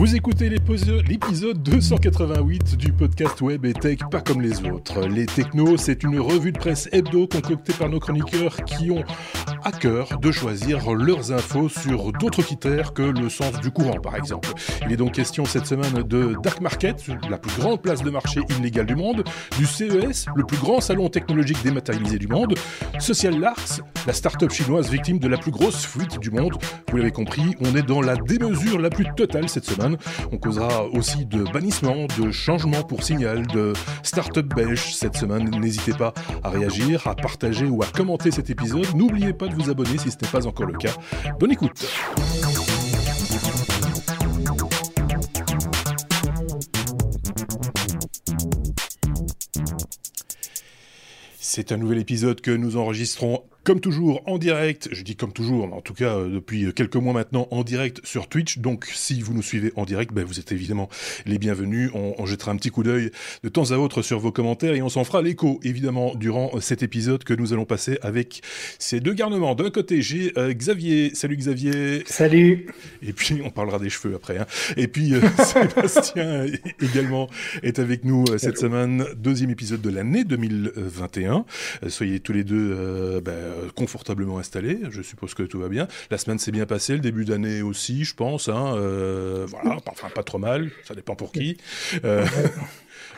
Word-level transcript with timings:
Vous 0.00 0.16
écoutez 0.16 0.48
l'épisode 0.48 1.62
288 1.62 2.74
du 2.78 2.90
podcast 2.90 3.38
Web 3.42 3.66
et 3.66 3.74
Tech 3.74 3.98
pas 4.10 4.22
comme 4.22 4.40
les 4.40 4.64
autres. 4.64 5.06
Les 5.06 5.26
Technos, 5.26 5.76
c'est 5.76 6.02
une 6.04 6.18
revue 6.18 6.52
de 6.52 6.58
presse 6.58 6.88
hebdo 6.90 7.26
concoctée 7.26 7.74
par 7.74 7.90
nos 7.90 8.00
chroniqueurs 8.00 8.56
qui 8.64 8.90
ont 8.90 9.04
à 9.64 9.72
cœur 9.72 10.18
de 10.18 10.32
choisir 10.32 10.92
leurs 10.92 11.32
infos 11.32 11.68
sur 11.68 12.12
d'autres 12.12 12.42
critères 12.42 12.92
que 12.92 13.02
le 13.02 13.28
sens 13.28 13.60
du 13.60 13.70
courant, 13.70 13.98
par 14.00 14.16
exemple. 14.16 14.48
Il 14.86 14.92
est 14.92 14.96
donc 14.96 15.12
question 15.12 15.44
cette 15.44 15.66
semaine 15.66 16.02
de 16.02 16.36
Dark 16.42 16.60
Market, 16.60 17.06
la 17.28 17.38
plus 17.38 17.52
grande 17.60 17.80
place 17.82 18.02
de 18.02 18.10
marché 18.10 18.40
illégale 18.58 18.86
du 18.86 18.96
monde, 18.96 19.24
du 19.58 19.66
CES, 19.66 20.26
le 20.34 20.44
plus 20.44 20.58
grand 20.58 20.80
salon 20.80 21.08
technologique 21.08 21.62
dématérialisé 21.62 22.18
du 22.18 22.28
monde, 22.28 22.54
Social 22.98 23.38
Lars, 23.38 23.80
la 24.06 24.12
start-up 24.12 24.50
chinoise 24.50 24.90
victime 24.90 25.18
de 25.18 25.28
la 25.28 25.36
plus 25.36 25.50
grosse 25.50 25.84
fuite 25.84 26.18
du 26.18 26.30
monde. 26.30 26.56
Vous 26.90 26.96
l'avez 26.96 27.12
compris, 27.12 27.54
on 27.60 27.74
est 27.76 27.82
dans 27.82 28.00
la 28.00 28.16
démesure 28.16 28.78
la 28.78 28.90
plus 28.90 29.06
totale 29.16 29.48
cette 29.48 29.64
semaine. 29.64 29.96
On 30.32 30.38
causera 30.38 30.84
aussi 30.86 31.26
de 31.26 31.44
bannissement, 31.52 32.06
de 32.18 32.30
changement 32.30 32.82
pour 32.82 33.02
signal, 33.02 33.46
de 33.48 33.72
start-up 34.02 34.46
belge 34.54 34.94
cette 34.94 35.16
semaine. 35.16 35.50
N'hésitez 35.60 35.92
pas 35.92 36.14
à 36.42 36.50
réagir, 36.50 37.06
à 37.06 37.14
partager 37.14 37.66
ou 37.66 37.82
à 37.82 37.86
commenter 37.86 38.30
cet 38.30 38.50
épisode. 38.50 38.86
N'oubliez 38.94 39.32
pas 39.32 39.48
vous 39.54 39.70
abonner 39.70 39.98
si 39.98 40.10
ce 40.10 40.16
n'est 40.22 40.30
pas 40.30 40.46
encore 40.46 40.66
le 40.66 40.76
cas. 40.76 40.92
Bonne 41.38 41.52
écoute. 41.52 41.86
C'est 51.38 51.72
un 51.72 51.76
nouvel 51.76 51.98
épisode 51.98 52.40
que 52.40 52.52
nous 52.52 52.76
enregistrons 52.76 53.44
comme 53.70 53.78
toujours 53.78 54.20
en 54.26 54.36
direct, 54.36 54.88
je 54.90 55.04
dis 55.04 55.14
comme 55.14 55.32
toujours, 55.32 55.68
mais 55.68 55.74
en 55.74 55.80
tout 55.80 55.94
cas 55.94 56.16
euh, 56.16 56.28
depuis 56.28 56.74
quelques 56.74 56.96
mois 56.96 57.12
maintenant 57.12 57.46
en 57.52 57.62
direct 57.62 58.00
sur 58.02 58.26
Twitch. 58.26 58.58
Donc 58.58 58.90
si 58.92 59.22
vous 59.22 59.32
nous 59.32 59.44
suivez 59.44 59.72
en 59.76 59.84
direct, 59.84 60.12
ben, 60.12 60.24
vous 60.24 60.40
êtes 60.40 60.50
évidemment 60.50 60.88
les 61.24 61.38
bienvenus. 61.38 61.88
On, 61.94 62.26
jettera 62.26 62.50
un 62.50 62.56
petit 62.56 62.70
coup 62.70 62.82
d'œil 62.82 63.12
de 63.44 63.48
temps 63.48 63.70
à 63.70 63.76
autre 63.76 64.02
sur 64.02 64.18
vos 64.18 64.32
commentaires 64.32 64.74
et 64.74 64.82
on 64.82 64.88
s'en 64.88 65.04
fera 65.04 65.22
l'écho 65.22 65.60
évidemment 65.62 66.16
durant 66.16 66.60
cet 66.60 66.82
épisode 66.82 67.22
que 67.22 67.32
nous 67.32 67.52
allons 67.52 67.64
passer 67.64 67.96
avec 68.02 68.42
ces 68.80 68.98
deux 68.98 69.14
garnements. 69.14 69.54
D'un 69.54 69.70
côté, 69.70 70.02
j'ai 70.02 70.32
euh, 70.36 70.52
Xavier. 70.52 71.14
Salut 71.14 71.36
Xavier. 71.36 72.02
Salut. 72.06 72.66
Et 73.02 73.12
puis 73.12 73.40
on 73.44 73.50
parlera 73.50 73.78
des 73.78 73.88
cheveux 73.88 74.16
après. 74.16 74.38
Hein. 74.38 74.46
Et 74.76 74.88
puis 74.88 75.14
euh, 75.14 75.20
Sébastien 75.44 76.46
également 76.82 77.28
est 77.62 77.78
avec 77.78 78.04
nous 78.04 78.24
cette 78.36 78.58
semaine. 78.58 79.04
Deuxième 79.16 79.50
épisode 79.50 79.80
de 79.80 79.90
l'année 79.90 80.24
2021. 80.24 81.44
soyez 81.86 82.18
tous 82.18 82.32
les 82.32 82.42
deux 82.42 83.20
ben, 83.20 83.59
euh, 83.59 83.59
confortablement 83.74 84.38
installé. 84.38 84.78
Je 84.90 85.02
suppose 85.02 85.34
que 85.34 85.42
tout 85.42 85.58
va 85.58 85.68
bien. 85.68 85.88
La 86.10 86.18
semaine 86.18 86.38
s'est 86.38 86.52
bien 86.52 86.66
passée, 86.66 86.94
le 86.94 87.00
début 87.00 87.24
d'année 87.24 87.62
aussi, 87.62 88.04
je 88.04 88.14
pense. 88.14 88.48
Hein, 88.48 88.74
euh, 88.76 89.46
voilà, 89.48 89.78
enfin 89.86 90.08
pas 90.14 90.22
trop 90.22 90.38
mal. 90.38 90.70
Ça 90.84 90.94
dépend 90.94 91.14
pour 91.14 91.32
qui. 91.32 91.56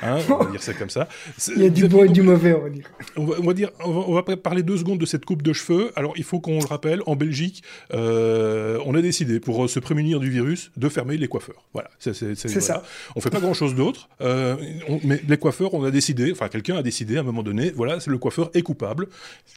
Euh, 0.02 0.12
Hein, 0.12 0.18
on 0.28 0.44
va 0.44 0.50
dire 0.50 0.62
ça 0.62 0.74
comme 0.74 0.90
ça. 0.90 1.08
Il 1.56 1.62
y 1.62 1.66
a 1.66 1.70
du 1.70 1.88
bon 1.88 2.04
et 2.04 2.08
du 2.08 2.22
mauvais, 2.22 2.52
on 2.52 2.62
va 2.62 2.70
dire. 2.70 2.90
On 3.16 3.24
va, 3.24 3.54
dire, 3.54 3.70
on 3.84 4.14
va, 4.14 4.22
parler 4.22 4.62
deux 4.62 4.76
secondes 4.76 4.98
de 4.98 5.06
cette 5.06 5.24
coupe 5.24 5.42
de 5.42 5.52
cheveux. 5.52 5.92
Alors, 5.96 6.14
il 6.16 6.24
faut 6.24 6.40
qu'on 6.40 6.58
le 6.58 6.66
rappelle, 6.66 7.00
en 7.06 7.16
Belgique, 7.16 7.62
euh, 7.92 8.78
on 8.84 8.94
a 8.94 9.02
décidé, 9.02 9.40
pour 9.40 9.68
se 9.68 9.78
prémunir 9.78 10.20
du 10.20 10.30
virus, 10.30 10.70
de 10.76 10.88
fermer 10.88 11.16
les 11.16 11.28
coiffeurs. 11.28 11.64
Voilà, 11.72 11.90
c'est 11.98 12.14
ça. 12.36 12.82
On 13.16 13.20
fait 13.20 13.30
pas 13.30 13.40
grand-chose 13.40 13.74
d'autre, 13.74 14.08
euh, 14.20 14.56
mais 15.04 15.20
les 15.28 15.36
coiffeurs, 15.36 15.74
on 15.74 15.84
a 15.84 15.90
décidé, 15.90 16.32
enfin, 16.32 16.48
quelqu'un 16.48 16.76
a 16.76 16.82
décidé 16.82 17.16
à 17.16 17.20
un 17.20 17.24
moment 17.24 17.42
donné, 17.42 17.72
voilà, 17.74 17.98
le 18.06 18.18
coiffeur 18.18 18.50
est 18.54 18.62
coupable. 18.62 19.08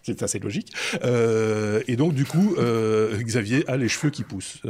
C'est 0.03 0.21
assez 0.23 0.39
logique. 0.39 0.73
Euh, 1.03 1.81
et 1.87 1.95
donc, 1.95 2.13
du 2.13 2.25
coup, 2.25 2.55
Xavier 3.15 3.63
a 3.67 3.77
les 3.77 3.87
cheveux 3.87 4.09
qui 4.09 4.23
poussent. 4.23 4.61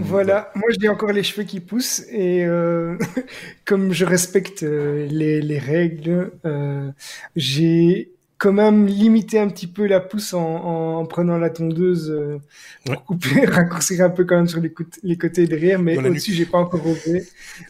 voilà, 0.00 0.50
moi, 0.54 0.68
je 0.70 0.78
dis 0.78 0.88
encore 0.88 1.12
les 1.12 1.22
cheveux 1.22 1.44
qui 1.44 1.60
poussent, 1.60 2.02
et 2.10 2.46
comme 3.64 3.92
je 3.92 4.04
respecte 4.04 4.64
les, 5.08 5.58
règles. 5.58 6.32
Euh, 6.44 6.90
j'ai 7.36 8.12
quand 8.38 8.52
même 8.52 8.86
limité 8.86 9.38
un 9.38 9.48
petit 9.48 9.68
peu 9.68 9.86
la 9.86 10.00
pousse 10.00 10.34
en, 10.34 11.06
prenant 11.06 11.38
la 11.38 11.48
tondeuse 11.48 12.10
euh, 12.10 12.40
pour 12.84 13.04
couper, 13.04 13.44
raccourcir 13.46 14.04
un 14.04 14.10
peu 14.10 14.24
quand 14.24 14.34
même 14.34 14.48
sur 14.48 14.60
les, 14.60 14.74
les 15.04 15.16
côtés 15.16 15.46
derrière, 15.46 15.78
mais 15.78 15.96
au-dessus, 15.96 16.32
j'ai 16.32 16.46
pas 16.46 16.58
encore 16.58 16.84
osé. 16.84 17.24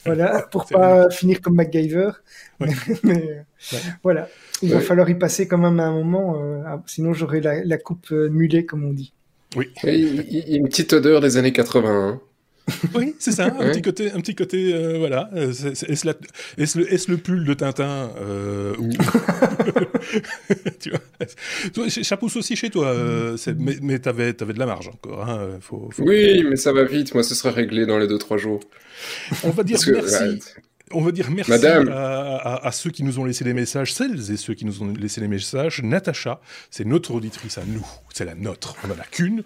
Voilà, 0.07 0.41
pour 0.51 0.67
pas 0.67 1.11
finir 1.11 1.43
comme 1.43 1.57
MacGyver. 1.57 2.13
mais, 3.03 3.45
voilà, 4.03 4.29
il 4.63 4.71
va 4.71 4.81
falloir 4.81 5.11
y 5.11 5.15
passer 5.15 5.47
quand 5.47 5.59
même 5.59 5.79
à 5.79 5.85
un 5.85 5.93
moment, 5.93 6.41
euh, 6.41 6.63
sinon 6.87 7.13
j'aurai 7.13 7.43
la, 7.43 7.79
coupe 7.79 8.11
mulet, 8.11 8.65
comme 8.65 8.85
on 8.85 8.93
dit. 8.93 9.13
Oui. 9.57 9.69
Il 9.85 10.49
y 10.49 10.55
a 10.55 10.57
une 10.57 10.69
petite 10.69 10.95
odeur 10.95 11.21
des 11.21 11.37
années 11.37 11.53
80. 11.53 12.19
Oui, 12.95 13.15
c'est 13.19 13.33
ça, 13.33 13.47
un 13.47 13.71
petit 13.71 13.83
côté, 13.83 14.13
un 14.13 14.21
petit 14.21 14.35
côté, 14.35 14.75
euh, 14.75 14.99
voilà. 14.99 15.31
Euh, 15.35 15.51
est-ce 15.51 16.07
le, 16.79 16.93
est 16.93 17.09
le, 17.09 17.17
pull 17.17 17.45
de 17.45 17.55
Tintin 17.55 18.11
euh, 18.21 18.75
ou... 18.79 18.91
tu 20.81 20.91
vois 20.91 21.01
Ça 21.89 22.17
pousse 22.17 22.37
aussi 22.37 22.57
chez 22.57 22.71
toi, 22.71 22.95
mais, 23.59 23.77
mais 23.83 23.99
t'avais 23.99 24.35
avais 24.43 24.53
de 24.53 24.59
la 24.59 24.67
marge 24.67 24.89
encore. 24.89 25.29
Hein, 25.29 25.59
faut, 25.61 25.91
Oui, 25.99 26.45
mais 26.49 26.57
ça 26.57 26.73
va 26.73 26.85
vite. 26.85 27.15
Moi, 27.15 27.23
ce 27.23 27.35
sera 27.35 27.51
réglé 27.51 27.87
dans 27.87 27.99
les 27.99 28.07
2-3 28.07 28.39
jours. 28.39 28.61
On 29.45 29.51
va 29.51 29.63
dire 29.63 29.79
merci 29.87 30.41
on 30.91 31.01
veut 31.01 31.13
dire 31.13 31.31
merci 31.31 31.53
à, 31.53 32.71
ceux 32.73 32.91
qui 32.91 33.03
nous 33.03 33.19
ont 33.19 33.25
laissé 33.25 33.45
des 33.45 33.55
messages, 33.55 33.93
celles 33.95 34.31
et 34.31 34.37
ceux 34.37 34.55
qui 34.55 34.65
nous 34.65 34.83
ont 34.83 34.93
laissé 34.93 35.21
des 35.21 35.29
messages. 35.29 35.83
Natacha, 35.83 36.41
c'est 36.71 36.87
notre 36.87 37.13
auditrice 37.13 37.59
à 37.59 37.65
nous, 37.67 37.87
c'est 38.13 38.25
la 38.25 38.35
nôtre. 38.35 38.77
On 38.85 38.89
n'en 38.89 38.95
a 38.95 39.05
qu'une 39.05 39.43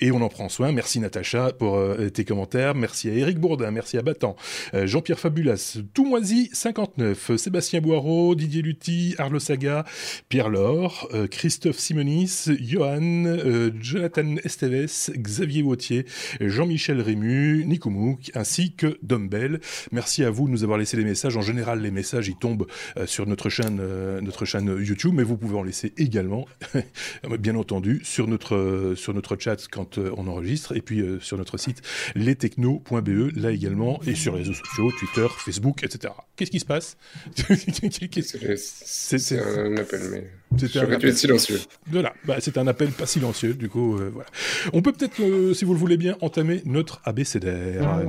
et 0.00 0.10
on 0.10 0.20
en 0.22 0.28
prend 0.28 0.48
soin. 0.48 0.72
Merci 0.72 1.00
Natacha 1.00 1.52
pour 1.52 1.76
euh, 1.76 2.08
tes 2.08 2.24
commentaires. 2.24 2.74
Merci 2.74 3.08
à 3.08 3.12
Eric 3.12 3.38
Bourdin, 3.38 3.70
merci 3.70 3.98
à 3.98 4.02
Battant, 4.02 4.36
euh, 4.74 4.86
Jean-Pierre 4.86 5.18
Fabulas, 5.18 5.78
Toumoisy 5.94 6.50
59, 6.52 7.36
Sébastien 7.36 7.80
Boireau, 7.80 8.34
Didier 8.34 8.62
Lutti, 8.62 9.14
Arlo 9.18 9.38
Saga, 9.38 9.84
Pierre 10.28 10.48
Laure, 10.48 11.08
euh, 11.14 11.26
Christophe 11.26 11.78
Simonis, 11.78 12.46
Johan, 12.60 13.24
Jonathan 13.80 14.36
Esteves, 14.44 15.10
Xavier 15.16 15.62
Wautier, 15.62 16.06
Jean-Michel 16.40 17.00
Rému, 17.00 17.64
Nico 17.66 17.90
ainsi 18.34 18.72
que 18.72 18.98
Dumbbell. 19.02 19.60
Merci 19.92 20.24
à 20.24 20.30
vous 20.30 20.46
de 20.46 20.52
nous 20.52 20.64
avoir 20.64 20.78
laissé 20.80 20.96
les 20.96 21.04
messages. 21.04 21.36
En 21.36 21.42
général, 21.42 21.80
les 21.80 21.90
messages, 21.90 22.28
ils 22.28 22.36
tombent 22.36 22.66
euh, 22.96 23.06
sur 23.06 23.26
notre 23.26 23.48
chaîne, 23.48 23.78
euh, 23.80 24.20
notre 24.20 24.44
chaîne 24.44 24.66
YouTube, 24.66 25.12
mais 25.14 25.22
vous 25.22 25.36
pouvez 25.36 25.56
en 25.56 25.62
laisser 25.62 25.92
également, 25.96 26.46
bien 27.38 27.54
entendu, 27.54 28.00
sur 28.02 28.26
notre, 28.26 28.94
sur 28.96 29.14
notre 29.14 29.36
chat 29.38 29.68
quand 29.70 29.98
euh, 29.98 30.10
on 30.16 30.26
enregistre, 30.26 30.76
et 30.76 30.80
puis 30.80 31.04
sur 31.20 31.38
notre 31.38 31.58
site 31.58 31.82
lestechno.be, 32.14 33.36
là 33.36 33.52
également, 33.52 34.00
et 34.06 34.14
sur 34.14 34.32
les 34.34 34.40
réseaux 34.40 34.54
sociaux, 34.54 34.90
Twitter, 34.98 35.26
Facebook, 35.38 35.84
etc. 35.84 36.12
Qu'est-ce 36.36 36.50
qui 36.50 36.60
se 36.60 36.66
passe 36.66 36.96
C'est 38.56 39.38
un 39.38 39.76
appel, 39.76 40.00
mais... 40.10 40.30
C'était 40.58 40.80
un 40.80 40.90
appel 40.90 41.16
silencieux. 41.16 41.60
Voilà, 41.86 42.12
bah, 42.24 42.36
c'est 42.40 42.58
un 42.58 42.66
appel 42.66 42.88
pas 42.90 43.06
silencieux, 43.06 43.54
du 43.54 43.68
coup, 43.68 43.96
voilà. 44.12 44.28
On 44.72 44.82
peut 44.82 44.92
peut-être, 44.92 45.54
si 45.54 45.64
vous 45.64 45.74
le 45.74 45.78
voulez 45.78 45.96
bien, 45.96 46.16
entamer 46.20 46.62
notre 46.64 47.00
abécédaire. 47.04 48.00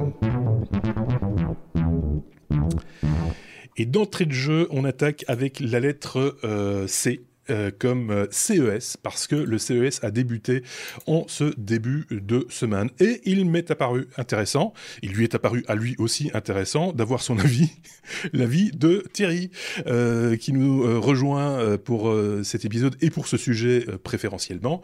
Et 3.78 3.86
d'entrée 3.86 4.26
de 4.26 4.34
jeu, 4.34 4.68
on 4.72 4.84
attaque 4.84 5.24
avec 5.28 5.60
la 5.60 5.80
lettre 5.80 6.38
euh, 6.44 6.88
C 6.88 7.22
euh, 7.52 7.70
comme 7.78 8.12
euh, 8.12 8.28
CES 8.32 8.98
parce 8.98 9.28
que 9.28 9.36
le 9.36 9.58
CES 9.58 10.04
a 10.04 10.12
débuté 10.12 10.64
en 11.06 11.26
ce 11.28 11.54
début 11.58 12.06
de 12.10 12.46
semaine 12.50 12.90
et 13.00 13.22
il 13.26 13.46
m'est 13.46 13.70
apparu 13.72 14.08
intéressant, 14.18 14.74
il 15.02 15.12
lui 15.12 15.26
est 15.26 15.36
apparu 15.36 15.64
à 15.68 15.76
lui 15.76 15.96
aussi 15.98 16.32
intéressant 16.34 16.94
d'avoir 16.94 17.22
son 17.22 17.38
avis, 17.40 17.70
l'avis 18.34 18.72
de 18.72 19.04
Thierry 19.12 19.52
euh, 19.86 20.38
qui 20.38 20.54
nous 20.54 21.02
rejoint 21.02 21.78
pour 21.78 22.14
cet 22.44 22.66
épisode 22.66 22.96
et 23.02 23.10
pour 23.10 23.28
ce 23.28 23.38
sujet 23.38 23.86
préférentiellement. 24.04 24.82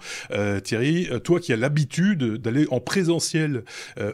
Thierry, 0.64 1.10
toi 1.24 1.40
qui 1.40 1.54
as 1.54 1.58
l'habitude 1.58 2.24
d'aller 2.36 2.68
en 2.72 2.80
présentiel 2.80 3.64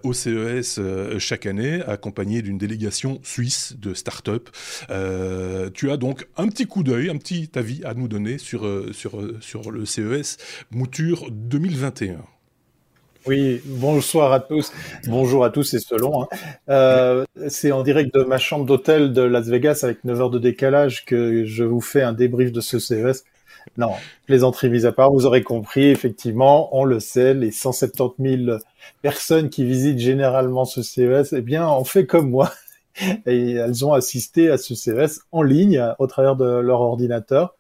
au 0.04 0.14
CES 0.14 0.80
chaque 1.18 1.46
année 1.46 1.82
accompagné 1.82 2.42
d'une 2.42 2.58
délégation 2.58 3.20
suisse 3.24 3.76
de 3.78 3.94
start-up, 3.94 4.50
tu 5.74 5.92
as 5.92 5.98
donc 5.98 6.28
un 6.38 6.48
petit 6.48 6.66
coup 6.66 6.84
d'œil, 6.84 7.10
un 7.10 7.18
petit 7.18 7.50
avis 7.56 7.84
à 7.84 7.94
nous 7.94 8.08
donner 8.08 8.38
sur, 8.44 8.66
euh, 8.66 8.92
sur, 8.94 9.20
euh, 9.20 9.38
sur 9.42 9.72
le 9.72 9.86
CES 9.86 10.38
Mouture 10.72 11.28
2021. 11.32 12.18
Oui, 13.26 13.62
bonsoir 13.66 14.34
à 14.34 14.42
tous, 14.42 14.74
bonjour 15.08 15.46
à 15.46 15.50
tous 15.50 15.74
et 15.74 15.80
selon. 15.80 16.24
Hein. 16.24 16.28
Euh, 16.70 17.24
c'est 17.48 17.72
en 17.72 17.82
direct 17.82 18.14
de 18.14 18.24
ma 18.24 18.38
chambre 18.38 18.66
d'hôtel 18.66 19.14
de 19.14 19.22
Las 19.22 19.48
Vegas 19.48 19.80
avec 19.84 20.04
9 20.04 20.22
heures 20.22 20.30
de 20.30 20.40
décalage 20.40 21.06
que 21.06 21.46
je 21.46 21.64
vous 21.64 21.80
fais 21.80 22.02
un 22.02 22.12
débrief 22.12 22.52
de 22.52 22.60
ce 22.60 22.80
CES. 22.80 23.24
Non, 23.78 23.92
plaisanterie 24.26 24.70
mise 24.70 24.86
à 24.86 24.92
part, 24.92 25.14
vous 25.14 25.26
aurez 25.26 25.42
compris, 25.42 25.86
effectivement, 25.86 26.78
on 26.78 26.84
le 26.84 27.00
sait, 27.00 27.34
les 27.34 27.52
170 27.52 28.46
000 28.46 28.58
personnes 29.02 29.50
qui 29.50 29.64
visitent 29.64 30.00
généralement 30.00 30.66
ce 30.66 30.82
CES, 30.82 31.32
eh 31.32 31.42
bien, 31.42 31.66
on 31.70 31.86
fait 31.86 32.06
comme 32.06 32.30
moi. 32.30 32.52
Et 33.26 33.54
elles 33.54 33.86
ont 33.86 33.94
assisté 33.94 34.50
à 34.50 34.58
ce 34.58 34.76
CES 34.76 35.22
en 35.32 35.42
ligne 35.44 35.94
au 35.98 36.08
travers 36.08 36.36
de 36.36 36.46
leur 36.46 36.82
ordinateur. 36.82 37.56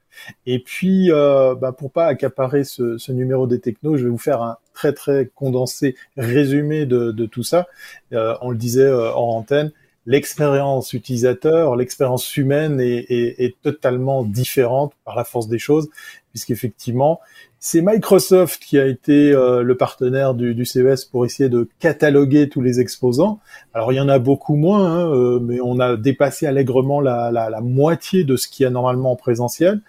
Et 0.45 0.59
puis, 0.59 1.11
euh, 1.11 1.55
bah, 1.55 1.71
pour 1.71 1.91
pas 1.91 2.05
accaparer 2.05 2.63
ce, 2.63 2.97
ce, 2.97 3.11
numéro 3.11 3.47
des 3.47 3.59
technos, 3.59 3.97
je 3.97 4.05
vais 4.05 4.09
vous 4.09 4.17
faire 4.17 4.41
un, 4.41 4.57
très 4.73 4.93
très 4.93 5.29
condensé, 5.35 5.95
résumé 6.17 6.85
de, 6.85 7.11
de 7.11 7.25
tout 7.25 7.43
ça. 7.43 7.67
Euh, 8.13 8.35
on 8.41 8.51
le 8.51 8.57
disait 8.57 8.91
en 8.91 9.29
antenne, 9.29 9.71
l'expérience 10.05 10.93
utilisateur, 10.93 11.75
l'expérience 11.75 12.35
humaine 12.35 12.79
est, 12.79 13.05
est, 13.09 13.43
est, 13.43 13.55
totalement 13.61 14.23
différente 14.23 14.93
par 15.05 15.15
la 15.15 15.23
force 15.23 15.47
des 15.47 15.59
choses, 15.59 15.89
puisqu'effectivement, 16.31 17.19
c'est 17.65 17.81
Microsoft 17.81 18.61
qui 18.61 18.77
a 18.77 18.85
été 18.85 19.31
euh, 19.31 19.63
le 19.63 19.77
partenaire 19.77 20.33
du, 20.33 20.53
du, 20.53 20.65
CES 20.65 21.05
pour 21.05 21.25
essayer 21.25 21.47
de 21.47 21.69
cataloguer 21.79 22.49
tous 22.49 22.59
les 22.59 22.81
exposants. 22.81 23.39
Alors 23.73 23.93
il 23.93 23.95
y 23.95 24.01
en 24.01 24.09
a 24.09 24.19
beaucoup 24.19 24.55
moins, 24.55 24.85
hein, 24.85 25.09
euh, 25.13 25.39
mais 25.39 25.59
on 25.63 25.79
a 25.79 25.95
dépassé 25.95 26.45
allègrement 26.45 26.99
la, 26.99 27.31
la, 27.31 27.49
la, 27.49 27.61
moitié 27.61 28.25
de 28.25 28.35
ce 28.35 28.49
qu'il 28.49 28.65
y 28.65 28.67
a 28.67 28.69
normalement 28.69 29.13
en 29.13 29.15
présentiel. 29.15 29.79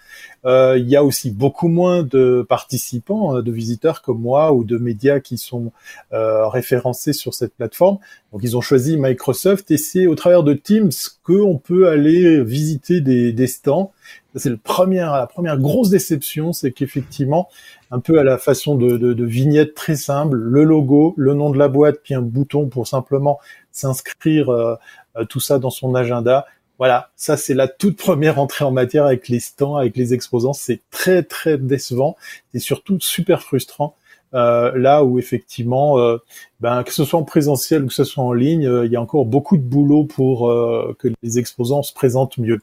Euh, 0.45 0.77
il 0.79 0.89
y 0.89 0.97
a 0.97 1.05
aussi 1.05 1.31
beaucoup 1.31 1.69
moins 1.69 2.03
de 2.03 2.45
participants, 2.49 3.43
de 3.43 3.53
visiteurs 3.53 4.03
comme 4.03 4.21
moi 4.21 4.53
ou 4.53 4.65
de 4.65 4.77
médias 4.79 5.21
qui 5.21 5.39
sont 5.39 5.73
référencés 6.11 7.13
sur 7.13 7.35
cette 7.35 7.55
plateforme. 7.55 7.99
Donc 8.33 8.43
ils 8.43 8.57
ont 8.57 8.61
choisi 8.61 8.97
Microsoft 8.97 9.71
et 9.71 9.77
c'est 9.77 10.07
au 10.07 10.15
travers 10.15 10.43
de 10.43 10.55
Teams 10.55 10.91
qu'on 11.23 11.59
peut 11.59 11.89
aller 11.89 12.43
visiter 12.43 13.01
des, 13.01 13.33
des 13.33 13.47
stands 13.47 13.93
c'est 14.37 14.51
la 14.51 14.57
première 14.57 15.59
grosse 15.59 15.91
déception, 15.91 16.53
c'est 16.53 16.73
qu'effectivement, 16.73 17.49
un 17.91 18.01
peu 18.01 18.19
à 18.19 18.25
la 18.25 18.39
façon 18.39 18.75
de, 18.75 18.97
de, 18.97 19.13
de, 19.13 19.25
vignette 19.25 19.75
très 19.75 19.95
simple, 19.95 20.37
le 20.37 20.65
logo, 20.65 21.15
le 21.17 21.35
nom 21.35 21.51
de 21.51 21.59
la 21.59 21.69
boîte, 21.69 22.01
puis 22.03 22.15
un 22.15 22.23
bouton 22.23 22.69
pour 22.69 22.87
simplement 22.87 23.39
s'inscrire 23.71 24.49
euh, 24.51 24.75
euh, 25.17 25.25
tout 25.25 25.41
ça 25.41 25.59
dans 25.59 25.71
son 25.71 25.95
agenda. 25.95 26.47
Voilà, 26.79 27.11
ça 27.17 27.37
c'est 27.37 27.55
la 27.55 27.69
toute 27.69 27.97
première 27.97 28.39
entrée 28.39 28.65
en 28.65 28.73
matière 28.73 29.07
avec 29.07 29.29
les 29.29 29.41
stands, 29.41 29.77
avec 29.77 29.97
les 29.97 30.15
exposants. 30.15 30.53
C'est 30.53 30.81
très 30.91 31.23
très 31.23 31.59
décevant 31.59 32.17
et 32.53 32.59
surtout 32.59 32.99
super 33.01 33.43
frustrant 33.43 33.95
euh, 34.35 34.73
là 34.77 35.05
où 35.05 35.19
effectivement, 35.19 35.99
euh, 36.01 36.19
ben, 36.61 36.83
que 36.83 36.93
ce 36.93 37.05
soit 37.05 37.21
en 37.21 37.23
présentiel 37.23 37.85
ou 37.85 37.87
que 37.87 37.95
ce 37.95 38.03
soit 38.03 38.25
en 38.25 38.33
ligne, 38.33 38.67
euh, 38.67 38.85
il 38.85 38.91
y 38.91 38.97
a 38.97 39.01
encore 39.01 39.27
beaucoup 39.27 39.57
de 39.57 39.63
boulot 39.63 40.05
pour 40.05 40.53
que 40.99 41.09
les 41.23 41.39
exposants 41.39 41.83
se 41.83 41.95
présentent 41.95 42.39
mieux. 42.39 42.61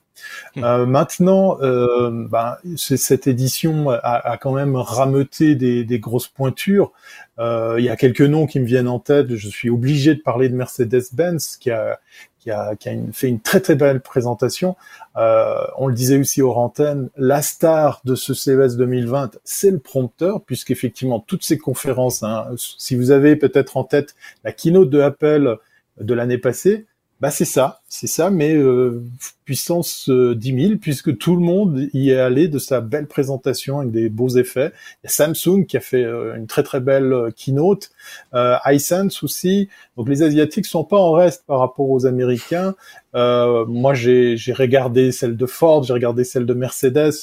Hmm. 0.56 0.84
maintenant, 0.86 1.58
ben, 1.60 2.58
cette 2.76 3.28
édition 3.28 3.90
a, 3.90 3.96
a, 3.96 4.38
quand 4.38 4.52
même 4.52 4.76
rameuté 4.76 5.56
des, 5.56 5.84
des 5.84 6.00
grosses 6.00 6.28
pointures. 6.28 6.92
il 7.40 7.84
y 7.84 7.90
a 7.90 7.96
quelques 7.96 8.22
noms 8.22 8.46
qui 8.46 8.60
me 8.60 8.66
viennent 8.66 8.90
en 8.90 9.00
tête. 9.00 9.34
Je 9.36 9.50
suis 9.50 9.70
obligé 9.70 10.14
de 10.14 10.20
parler 10.20 10.50
de 10.50 10.56
Mercedes-Benz 10.56 11.58
qui 11.58 11.72
a 11.72 12.00
qui 12.42 12.50
a, 12.50 12.74
fait 13.14 13.30
une 13.30 13.40
très 13.40 13.60
très 13.60 13.76
belle 13.76 14.02
présentation. 14.02 14.76
Euh, 15.16 15.64
on 15.78 15.88
le 15.88 15.94
disait 15.94 16.18
aussi 16.18 16.42
aux 16.42 16.54
antennes, 16.54 17.10
la 17.16 17.42
star 17.42 18.02
de 18.04 18.16
ce 18.16 18.34
CES 18.34 18.78
2020, 18.78 19.38
c'est 19.44 19.72
le 19.72 19.80
prompteur, 19.80 20.42
puisqu'effectivement 20.42 21.20
toutes 21.20 21.44
ces 21.44 21.60
conférences, 21.60 22.24
hein, 22.24 22.48
si 22.58 22.96
vous 22.96 23.12
avez 23.12 23.36
peut-être 23.36 23.78
en 23.78 23.84
tête 23.84 24.16
la 24.44 24.52
keynote 24.52 24.90
de 24.90 25.00
Apple 25.00 25.58
de 26.00 26.14
l'année 26.14 26.40
passée, 26.40 26.88
bah 27.22 27.30
c'est 27.30 27.46
ça, 27.46 27.82
c'est 27.88 28.08
ça, 28.08 28.32
mais 28.32 28.56
euh, 28.56 29.04
puissance 29.46 30.10
10 30.10 30.12
euh, 30.12 30.68
000, 30.70 30.80
puisque 30.82 31.18
tout 31.20 31.36
le 31.36 31.42
monde 31.42 31.88
y 31.94 32.10
est 32.10 32.20
allé 32.20 32.48
de 32.48 32.58
sa 32.58 32.82
belle 32.82 33.06
présentation 33.06 33.80
avec 33.80 33.92
des 33.92 34.10
beaux 34.10 34.30
effets. 34.30 34.72
Il 35.04 35.06
y 35.06 35.08
a 35.08 35.10
Samsung 35.10 35.66
qui 35.68 35.78
a 35.78 35.82
fait 35.82 36.04
euh, 36.04 36.36
une 36.36 36.48
très 36.48 36.64
très 36.64 36.80
belle 36.80 37.14
keynote, 37.36 37.92
euh, 38.34 38.56
iSense 38.66 39.22
aussi. 39.22 39.70
Donc 39.98 40.10
les 40.10 40.24
Asiatiques 40.24 40.66
sont 40.66 40.84
pas 40.84 40.98
en 40.98 41.12
reste 41.12 41.44
par 41.46 41.60
rapport 41.60 41.92
aux 41.92 42.08
Américains. 42.08 42.74
moi 43.14 43.94
j'ai 43.94 44.36
regardé 44.54 45.12
celle 45.12 45.38
de 45.38 45.46
Ford, 45.46 45.84
j'ai 45.84 45.94
regardé 45.94 46.24
celle 46.24 46.48
de 46.48 46.56
Mercedes. 46.56 47.14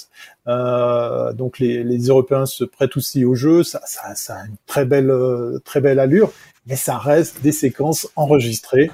donc 0.47 1.59
les, 1.59 1.83
les, 1.83 1.99
Européens 2.07 2.47
se 2.47 2.63
prêtent 2.63 2.97
aussi 2.97 3.25
au 3.25 3.35
jeu. 3.35 3.65
Ça, 3.65 3.81
ça, 3.85 4.15
ça 4.15 4.35
a 4.35 4.47
une 4.47 4.57
très 4.67 4.85
belle 4.85 5.13
très 5.65 5.81
belle 5.81 5.99
allure, 5.99 6.31
mais 6.69 6.77
ça 6.77 6.99
reste 6.99 7.43
des 7.43 7.53
séquences 7.53 8.07
enregistrées 8.15 8.91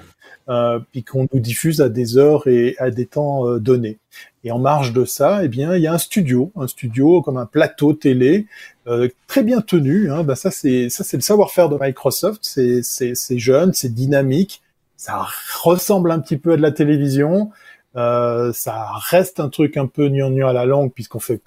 euh, 0.49 0.81
qu'on 1.11 1.27
nous 1.33 1.41
diffuse 1.41 1.81
à 1.81 1.89
des 1.89 2.19
heures 2.19 2.47
et 2.47 2.77
à 2.79 2.91
des 2.91 3.07
temps 3.07 3.49
euh, 3.49 3.59
donnés. 3.59 3.99
Et 4.45 4.53
en 4.53 4.59
marge 4.59 4.93
de 4.93 5.05
ça, 5.05 5.45
eh 5.45 5.49
bien, 5.49 5.75
il 5.75 5.83
y 5.83 5.87
a 5.87 5.93
un 5.93 5.99
studio, 5.99 6.53
un 6.57 6.67
studio 6.67 7.23
comme 7.23 7.39
un 7.39 7.47
plateau 7.47 7.95
télé 7.95 8.47
euh, 8.87 9.09
très 9.27 9.43
bien 9.43 9.61
tenu. 9.61 10.11
Hein. 10.11 10.23
Ben 10.23 10.35
ça, 10.35 10.51
c'est 10.51 10.91
ça, 10.91 11.05
c'est 11.05 11.17
le 11.17 11.23
savoir-faire 11.23 11.69
de 11.69 11.79
Microsoft. 11.81 12.41
C'est 12.43 12.83
c'est 12.83 13.39
jeune, 13.39 13.73
c'est 13.73 13.95
dynamique. 13.95 14.63
Ça 14.97 15.27
ressemble 15.63 16.11
un 16.11 16.21
petit 16.21 16.37
peu 16.37 16.53
à 16.53 16.57
de 16.57 16.63
la 16.63 16.73
télévision. 16.73 17.51
Euh, 17.97 18.53
ça 18.53 18.89
reste 18.95 19.41
un 19.41 19.49
truc 19.49 19.77
un 19.77 19.87
peu 19.87 20.09
gnangnan 20.09 20.49
à 20.49 20.53
la 20.53 20.67
langue 20.67 20.93
puisqu'on 20.93 21.21
fait 21.21 21.41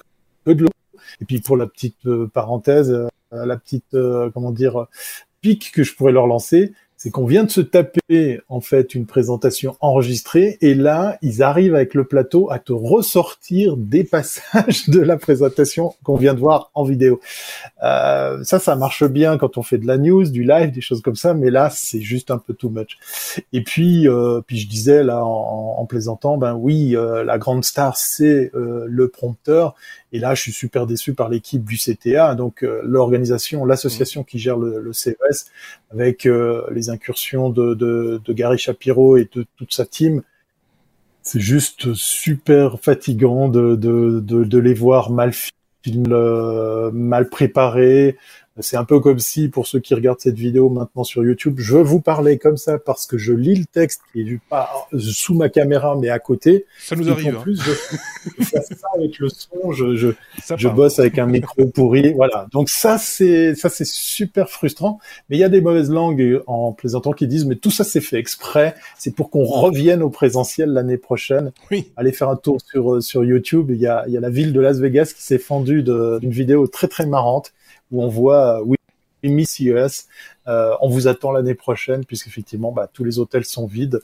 que 0.45 0.51
de 0.53 0.63
l'eau. 0.63 0.69
Et 1.21 1.25
puis 1.25 1.39
pour 1.41 1.57
la 1.57 1.67
petite 1.67 2.05
euh, 2.05 2.27
parenthèse, 2.33 2.91
euh, 2.91 3.07
la 3.31 3.57
petite 3.57 3.95
comment 4.33 4.51
dire 4.51 4.87
pique 5.41 5.71
que 5.73 5.83
je 5.83 5.93
pourrais 5.95 6.13
leur 6.13 6.27
lancer, 6.27 6.73
c'est 6.97 7.11
qu'on 7.11 7.25
vient 7.25 7.43
de 7.43 7.51
se 7.51 7.61
taper 7.61 8.41
en 8.49 8.59
fait 8.59 8.95
une 8.95 9.05
présentation 9.05 9.77
enregistrée 9.81 10.57
et 10.61 10.73
là 10.73 11.17
ils 11.21 11.43
arrivent 11.43 11.75
avec 11.75 11.93
le 11.93 12.05
plateau 12.05 12.51
à 12.51 12.57
te 12.57 12.73
ressortir 12.73 13.77
des 13.77 14.03
passages 14.03 14.89
de 14.89 14.99
la 14.99 15.17
présentation 15.17 15.93
qu'on 16.03 16.15
vient 16.15 16.33
de 16.33 16.39
voir 16.39 16.71
en 16.73 16.83
vidéo. 16.83 17.19
Euh, 17.83 18.43
ça, 18.43 18.59
ça 18.59 18.75
marche 18.75 19.03
bien 19.03 19.37
quand 19.37 19.57
on 19.57 19.63
fait 19.63 19.77
de 19.77 19.85
la 19.85 19.97
news, 19.97 20.27
du 20.29 20.43
live, 20.43 20.71
des 20.71 20.81
choses 20.81 21.01
comme 21.01 21.15
ça, 21.15 21.33
mais 21.35 21.51
là 21.51 21.69
c'est 21.71 22.01
juste 22.01 22.31
un 22.31 22.39
peu 22.39 22.53
too 22.53 22.69
much. 22.69 22.97
Et 23.53 23.63
puis, 23.63 24.07
euh, 24.07 24.41
puis 24.45 24.57
je 24.57 24.67
disais 24.67 25.03
là 25.03 25.23
en, 25.23 25.85
plaisantant, 25.85 26.37
ben 26.37 26.55
oui, 26.55 26.95
euh, 26.95 27.23
la 27.23 27.37
grande 27.37 27.63
star 27.63 27.95
c'est 27.95 28.51
le 28.53 29.07
prompteur 29.07 29.75
et 30.13 30.19
là, 30.19 30.35
je 30.35 30.41
suis 30.41 30.53
super 30.53 30.85
déçu 30.85 31.13
par 31.13 31.27
l'équipe 31.27 31.65
du 31.65 31.77
CTA, 31.77 32.35
donc 32.35 32.63
euh, 32.63 32.81
l'organisation, 32.83 33.65
l'association 33.65 34.23
qui 34.23 34.39
gère 34.39 34.57
le, 34.57 34.79
le 34.79 34.93
CES, 34.93 35.51
avec 35.91 36.25
euh, 36.25 36.63
les 36.71 36.89
incursions 36.89 37.49
de, 37.49 37.73
de, 37.73 38.21
de, 38.23 38.33
Gary 38.33 38.57
Shapiro 38.57 39.17
et 39.17 39.29
de 39.33 39.45
toute 39.57 39.73
sa 39.73 39.85
team. 39.85 40.21
C'est 41.23 41.41
juste 41.41 41.93
super 41.93 42.79
fatigant 42.79 43.49
de, 43.49 43.75
de, 43.75 44.21
de, 44.21 44.57
les 44.57 44.73
voir 44.73 45.11
mal 45.11 45.33
film, 45.33 46.05
euh, 46.09 46.89
mal 46.91 47.27
préparés, 47.27 48.17
c'est 48.59 48.77
un 48.77 48.85
peu 48.85 48.99
comme 48.99 49.19
si, 49.19 49.49
pour 49.49 49.67
ceux 49.67 49.79
qui 49.79 49.93
regardent 49.93 50.19
cette 50.19 50.37
vidéo 50.37 50.69
maintenant 50.69 51.03
sur 51.03 51.23
YouTube, 51.23 51.55
je 51.59 51.77
vous 51.77 51.99
parlais 51.99 52.37
comme 52.37 52.57
ça 52.57 52.79
parce 52.79 53.05
que 53.05 53.17
je 53.17 53.33
lis 53.33 53.55
le 53.55 53.65
texte 53.65 54.01
qui 54.11 54.21
est 54.21 54.39
pas 54.49 54.87
sous 54.97 55.35
ma 55.35 55.49
caméra 55.49 55.95
mais 55.95 56.09
à 56.09 56.19
côté. 56.19 56.65
Ça 56.79 56.95
nous 56.95 57.09
arrive. 57.09 57.35
En 57.35 57.39
hein. 57.39 57.41
plus, 57.41 57.61
je, 57.61 58.43
fais 58.43 58.61
ça 58.61 58.87
avec 58.95 59.19
le 59.19 59.29
son, 59.29 59.71
je, 59.71 59.95
je, 59.95 60.09
je 60.55 60.67
bosse 60.67 60.99
avec 60.99 61.19
un 61.19 61.25
micro 61.25 61.65
pourri, 61.67 62.13
voilà. 62.13 62.47
Donc 62.51 62.69
ça 62.69 62.97
c'est 62.97 63.55
ça 63.55 63.69
c'est 63.69 63.87
super 63.87 64.49
frustrant. 64.49 64.99
Mais 65.29 65.37
il 65.37 65.39
y 65.39 65.43
a 65.43 65.49
des 65.49 65.61
mauvaises 65.61 65.91
langues 65.91 66.41
en 66.47 66.71
plaisantant 66.71 67.13
qui 67.13 67.27
disent 67.27 67.45
mais 67.45 67.55
tout 67.55 67.71
ça 67.71 67.83
c'est 67.83 68.01
fait 68.01 68.17
exprès, 68.17 68.75
c'est 68.97 69.13
pour 69.13 69.29
qu'on 69.29 69.43
revienne 69.43 70.01
au 70.01 70.09
présentiel 70.09 70.69
l'année 70.69 70.97
prochaine. 70.97 71.51
Oui. 71.71 71.91
Allez 71.95 72.11
faire 72.11 72.29
un 72.29 72.35
tour 72.35 72.57
sur 72.61 73.01
sur 73.03 73.23
YouTube. 73.23 73.71
Il 73.71 73.79
y 73.79 73.87
a 73.87 74.03
il 74.07 74.13
y 74.13 74.17
a 74.17 74.21
la 74.21 74.29
ville 74.29 74.53
de 74.53 74.59
Las 74.59 74.79
Vegas 74.79 75.13
qui 75.15 75.23
s'est 75.23 75.37
fendue 75.37 75.83
d'une 75.83 76.31
vidéo 76.31 76.67
très 76.67 76.87
très 76.87 77.05
marrante 77.05 77.53
où 77.91 78.03
on 78.03 78.07
voit 78.07 78.61
oui 78.63 78.77
Miss 79.23 79.59
US. 79.59 80.07
Euh, 80.47 80.75
on 80.81 80.89
vous 80.89 81.07
attend 81.07 81.31
l'année 81.31 81.55
prochaine 81.55 82.05
puisqu'effectivement 82.05 82.71
bah, 82.71 82.89
tous 82.91 83.03
les 83.03 83.19
hôtels 83.19 83.45
sont 83.45 83.65
vides 83.65 84.01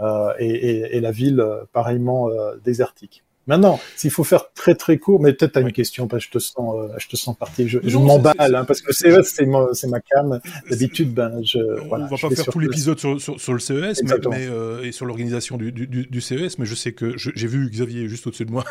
euh, 0.00 0.32
et, 0.38 1.00
la 1.00 1.10
ville 1.10 1.40
euh, 1.40 1.64
pareillement 1.72 2.28
euh, 2.28 2.56
désertique. 2.64 3.24
Maintenant, 3.46 3.78
s'il 3.96 4.10
faut 4.10 4.24
faire 4.24 4.52
très 4.54 4.74
très 4.74 4.98
court, 4.98 5.20
mais 5.20 5.32
peut-être 5.32 5.52
t'as 5.52 5.60
une 5.60 5.72
question 5.72 6.08
parce 6.08 6.24
que 6.24 6.30
je 6.32 6.38
te 6.38 6.38
sens, 6.38 6.74
euh, 6.76 6.88
je 6.98 7.06
te 7.06 7.16
sens 7.16 7.36
parti. 7.36 7.68
Je, 7.68 7.78
je 7.82 7.96
m'emballe 7.96 8.54
hein, 8.54 8.64
parce 8.64 8.80
que 8.80 8.88
le 8.88 8.92
CES 8.92 9.32
c'est 9.32 9.46
ma, 9.46 9.68
c'est 9.72 9.86
ma 9.86 10.00
cam. 10.00 10.40
D'habitude, 10.68 11.14
ben 11.14 11.40
je. 11.44 11.58
On 11.58 11.88
voilà, 11.88 12.06
va 12.06 12.16
pas 12.16 12.30
faire 12.30 12.46
tout 12.46 12.58
l'épisode 12.58 12.98
sur, 12.98 13.20
sur, 13.20 13.40
sur, 13.40 13.52
le 13.52 13.60
CES, 13.60 14.02
mais, 14.02 14.14
mais 14.30 14.46
euh, 14.48 14.82
et 14.82 14.90
sur 14.90 15.06
l'organisation 15.06 15.56
du, 15.56 15.70
du, 15.70 15.86
du, 15.86 16.20
CES, 16.20 16.58
mais 16.58 16.66
je 16.66 16.74
sais 16.74 16.92
que 16.92 17.14
j'ai 17.16 17.46
vu 17.46 17.70
Xavier 17.70 18.08
juste 18.08 18.26
au-dessus 18.26 18.46
de 18.46 18.50
moi 18.50 18.64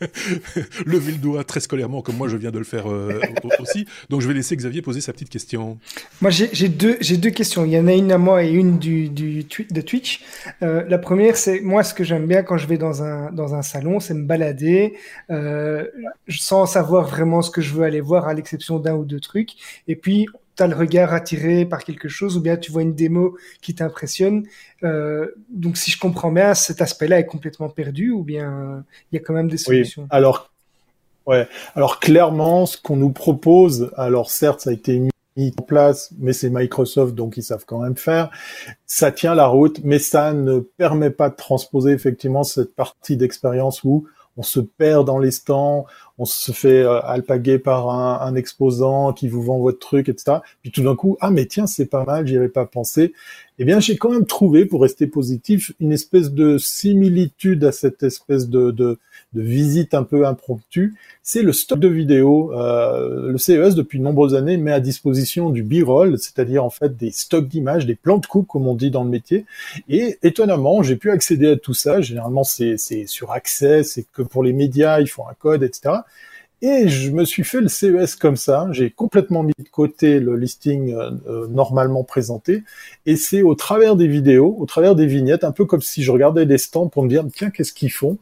lever 0.86 1.12
le 1.12 1.18
doigt 1.18 1.44
très 1.44 1.60
scolairement, 1.60 2.00
comme 2.00 2.16
moi 2.16 2.28
je 2.28 2.38
viens 2.38 2.50
de 2.50 2.58
le 2.58 2.64
faire 2.64 2.90
euh, 2.90 3.20
aussi. 3.58 3.86
Donc 4.08 4.22
je 4.22 4.28
vais 4.28 4.34
laisser 4.34 4.56
Xavier 4.56 4.80
poser 4.80 5.02
sa 5.02 5.12
petite 5.12 5.28
question. 5.28 5.78
Moi 6.22 6.30
j'ai 6.30 6.68
deux 6.68 6.96
j'ai 7.00 7.18
deux 7.18 7.30
questions. 7.30 7.66
Il 7.66 7.72
y 7.72 7.78
en 7.78 7.86
a 7.86 7.92
une 7.92 8.10
à 8.12 8.18
moi 8.18 8.42
et 8.42 8.50
une 8.50 8.78
du, 8.78 9.10
du 9.10 9.44
de 9.70 9.80
Twitch. 9.82 10.22
Euh, 10.62 10.84
la 10.88 10.98
première 10.98 11.36
c'est 11.36 11.60
moi 11.60 11.82
ce 11.82 11.92
que 11.92 12.04
j'aime 12.04 12.26
bien 12.26 12.42
quand 12.42 12.56
je 12.56 12.66
vais 12.66 12.78
dans 12.78 13.02
un 13.02 13.30
dans 13.30 13.54
un 13.54 13.62
salon 13.62 14.00
c'est 14.06 14.14
me 14.14 14.26
balader 14.26 14.96
euh, 15.30 15.86
sans 16.28 16.66
savoir 16.66 17.06
vraiment 17.06 17.42
ce 17.42 17.50
que 17.50 17.60
je 17.60 17.74
veux 17.74 17.84
aller 17.84 18.00
voir, 18.00 18.28
à 18.28 18.34
l'exception 18.34 18.78
d'un 18.78 18.94
ou 18.94 19.04
deux 19.04 19.20
trucs. 19.20 19.52
Et 19.88 19.96
puis, 19.96 20.26
tu 20.56 20.62
as 20.62 20.66
le 20.66 20.76
regard 20.76 21.12
attiré 21.12 21.66
par 21.66 21.84
quelque 21.84 22.08
chose, 22.08 22.36
ou 22.36 22.40
bien 22.40 22.56
tu 22.56 22.72
vois 22.72 22.82
une 22.82 22.94
démo 22.94 23.36
qui 23.60 23.74
t'impressionne. 23.74 24.46
Euh, 24.82 25.28
donc, 25.50 25.76
si 25.76 25.90
je 25.90 25.98
comprends 25.98 26.32
bien, 26.32 26.54
cet 26.54 26.80
aspect-là 26.80 27.18
est 27.18 27.26
complètement 27.26 27.68
perdu, 27.68 28.10
ou 28.10 28.22
bien 28.22 28.84
il 29.12 29.16
y 29.16 29.18
a 29.18 29.24
quand 29.24 29.34
même 29.34 29.48
des 29.48 29.58
solutions? 29.58 30.06
alors, 30.10 30.50
ouais. 31.26 31.46
Alors, 31.74 32.00
clairement, 32.00 32.66
ce 32.66 32.78
qu'on 32.78 32.96
nous 32.96 33.12
propose, 33.12 33.90
alors 33.96 34.30
certes, 34.30 34.60
ça 34.60 34.70
a 34.70 34.72
été 34.72 34.98
mis 34.98 35.10
en 35.38 35.62
place, 35.62 36.10
mais 36.18 36.32
c'est 36.32 36.50
Microsoft, 36.50 37.14
donc 37.14 37.36
ils 37.36 37.42
savent 37.42 37.64
quand 37.66 37.80
même 37.80 37.96
faire. 37.96 38.30
Ça 38.86 39.12
tient 39.12 39.34
la 39.34 39.46
route, 39.46 39.80
mais 39.84 39.98
ça 39.98 40.32
ne 40.32 40.60
permet 40.60 41.10
pas 41.10 41.30
de 41.30 41.36
transposer 41.36 41.92
effectivement 41.92 42.42
cette 42.42 42.74
partie 42.74 43.16
d'expérience 43.16 43.84
où 43.84 44.06
on 44.38 44.42
se 44.42 44.60
perd 44.60 45.06
dans 45.06 45.18
les 45.18 45.30
stands, 45.30 45.86
on 46.18 46.26
se 46.26 46.52
fait 46.52 46.84
alpaguer 46.84 47.58
par 47.58 47.88
un, 47.88 48.20
un, 48.20 48.34
exposant 48.34 49.12
qui 49.14 49.28
vous 49.28 49.42
vend 49.42 49.58
votre 49.58 49.78
truc, 49.78 50.08
etc. 50.08 50.38
Puis 50.62 50.70
tout 50.70 50.82
d'un 50.82 50.94
coup, 50.94 51.16
ah 51.20 51.30
mais 51.30 51.46
tiens, 51.46 51.66
c'est 51.66 51.86
pas 51.86 52.04
mal, 52.04 52.26
j'y 52.26 52.36
avais 52.36 52.50
pas 52.50 52.66
pensé 52.66 53.14
eh 53.58 53.64
bien, 53.64 53.80
j'ai 53.80 53.96
quand 53.96 54.10
même 54.10 54.26
trouvé, 54.26 54.66
pour 54.66 54.82
rester 54.82 55.06
positif, 55.06 55.72
une 55.80 55.92
espèce 55.92 56.30
de 56.30 56.58
similitude 56.58 57.64
à 57.64 57.72
cette 57.72 58.02
espèce 58.02 58.48
de, 58.48 58.70
de, 58.70 58.98
de 59.32 59.40
visite 59.40 59.94
un 59.94 60.02
peu 60.02 60.26
impromptue. 60.26 60.94
C'est 61.22 61.42
le 61.42 61.52
stock 61.52 61.78
de 61.78 61.88
vidéos. 61.88 62.52
Euh, 62.52 63.32
le 63.32 63.38
CES, 63.38 63.74
depuis 63.74 63.98
de 63.98 64.04
nombreuses 64.04 64.34
années, 64.34 64.58
met 64.58 64.72
à 64.72 64.80
disposition 64.80 65.48
du 65.50 65.62
b-roll, 65.62 66.18
c'est-à-dire 66.18 66.64
en 66.64 66.70
fait 66.70 66.96
des 66.96 67.10
stocks 67.10 67.48
d'images, 67.48 67.86
des 67.86 67.94
plans 67.94 68.18
de 68.18 68.26
coupe, 68.26 68.46
comme 68.46 68.66
on 68.66 68.74
dit 68.74 68.90
dans 68.90 69.04
le 69.04 69.10
métier. 69.10 69.46
Et 69.88 70.18
étonnamment, 70.22 70.82
j'ai 70.82 70.96
pu 70.96 71.10
accéder 71.10 71.48
à 71.48 71.56
tout 71.56 71.74
ça. 71.74 72.02
Généralement, 72.02 72.44
c'est 72.44 72.76
sur 73.06 73.32
accès, 73.32 73.84
c'est 73.84 74.04
que 74.12 74.22
pour 74.22 74.42
les 74.42 74.52
médias, 74.52 75.00
il 75.00 75.08
faut 75.08 75.22
un 75.22 75.34
code, 75.38 75.62
etc. 75.62 75.94
Et 76.62 76.88
je 76.88 77.10
me 77.10 77.24
suis 77.24 77.44
fait 77.44 77.60
le 77.60 77.68
CES 77.68 78.16
comme 78.16 78.36
ça. 78.36 78.66
J'ai 78.72 78.90
complètement 78.90 79.42
mis 79.42 79.52
de 79.58 79.68
côté 79.68 80.20
le 80.20 80.36
listing 80.36 80.94
euh, 80.94 81.10
euh, 81.28 81.46
normalement 81.48 82.02
présenté. 82.02 82.64
Et 83.04 83.16
c'est 83.16 83.42
au 83.42 83.54
travers 83.54 83.94
des 83.94 84.08
vidéos, 84.08 84.56
au 84.58 84.64
travers 84.64 84.94
des 84.94 85.06
vignettes, 85.06 85.44
un 85.44 85.52
peu 85.52 85.66
comme 85.66 85.82
si 85.82 86.02
je 86.02 86.10
regardais 86.10 86.46
des 86.46 86.58
stands 86.58 86.88
pour 86.88 87.02
me 87.02 87.08
dire, 87.08 87.24
tiens, 87.34 87.50
qu'est-ce 87.50 87.74
qu'ils 87.74 87.92
font? 87.92 88.18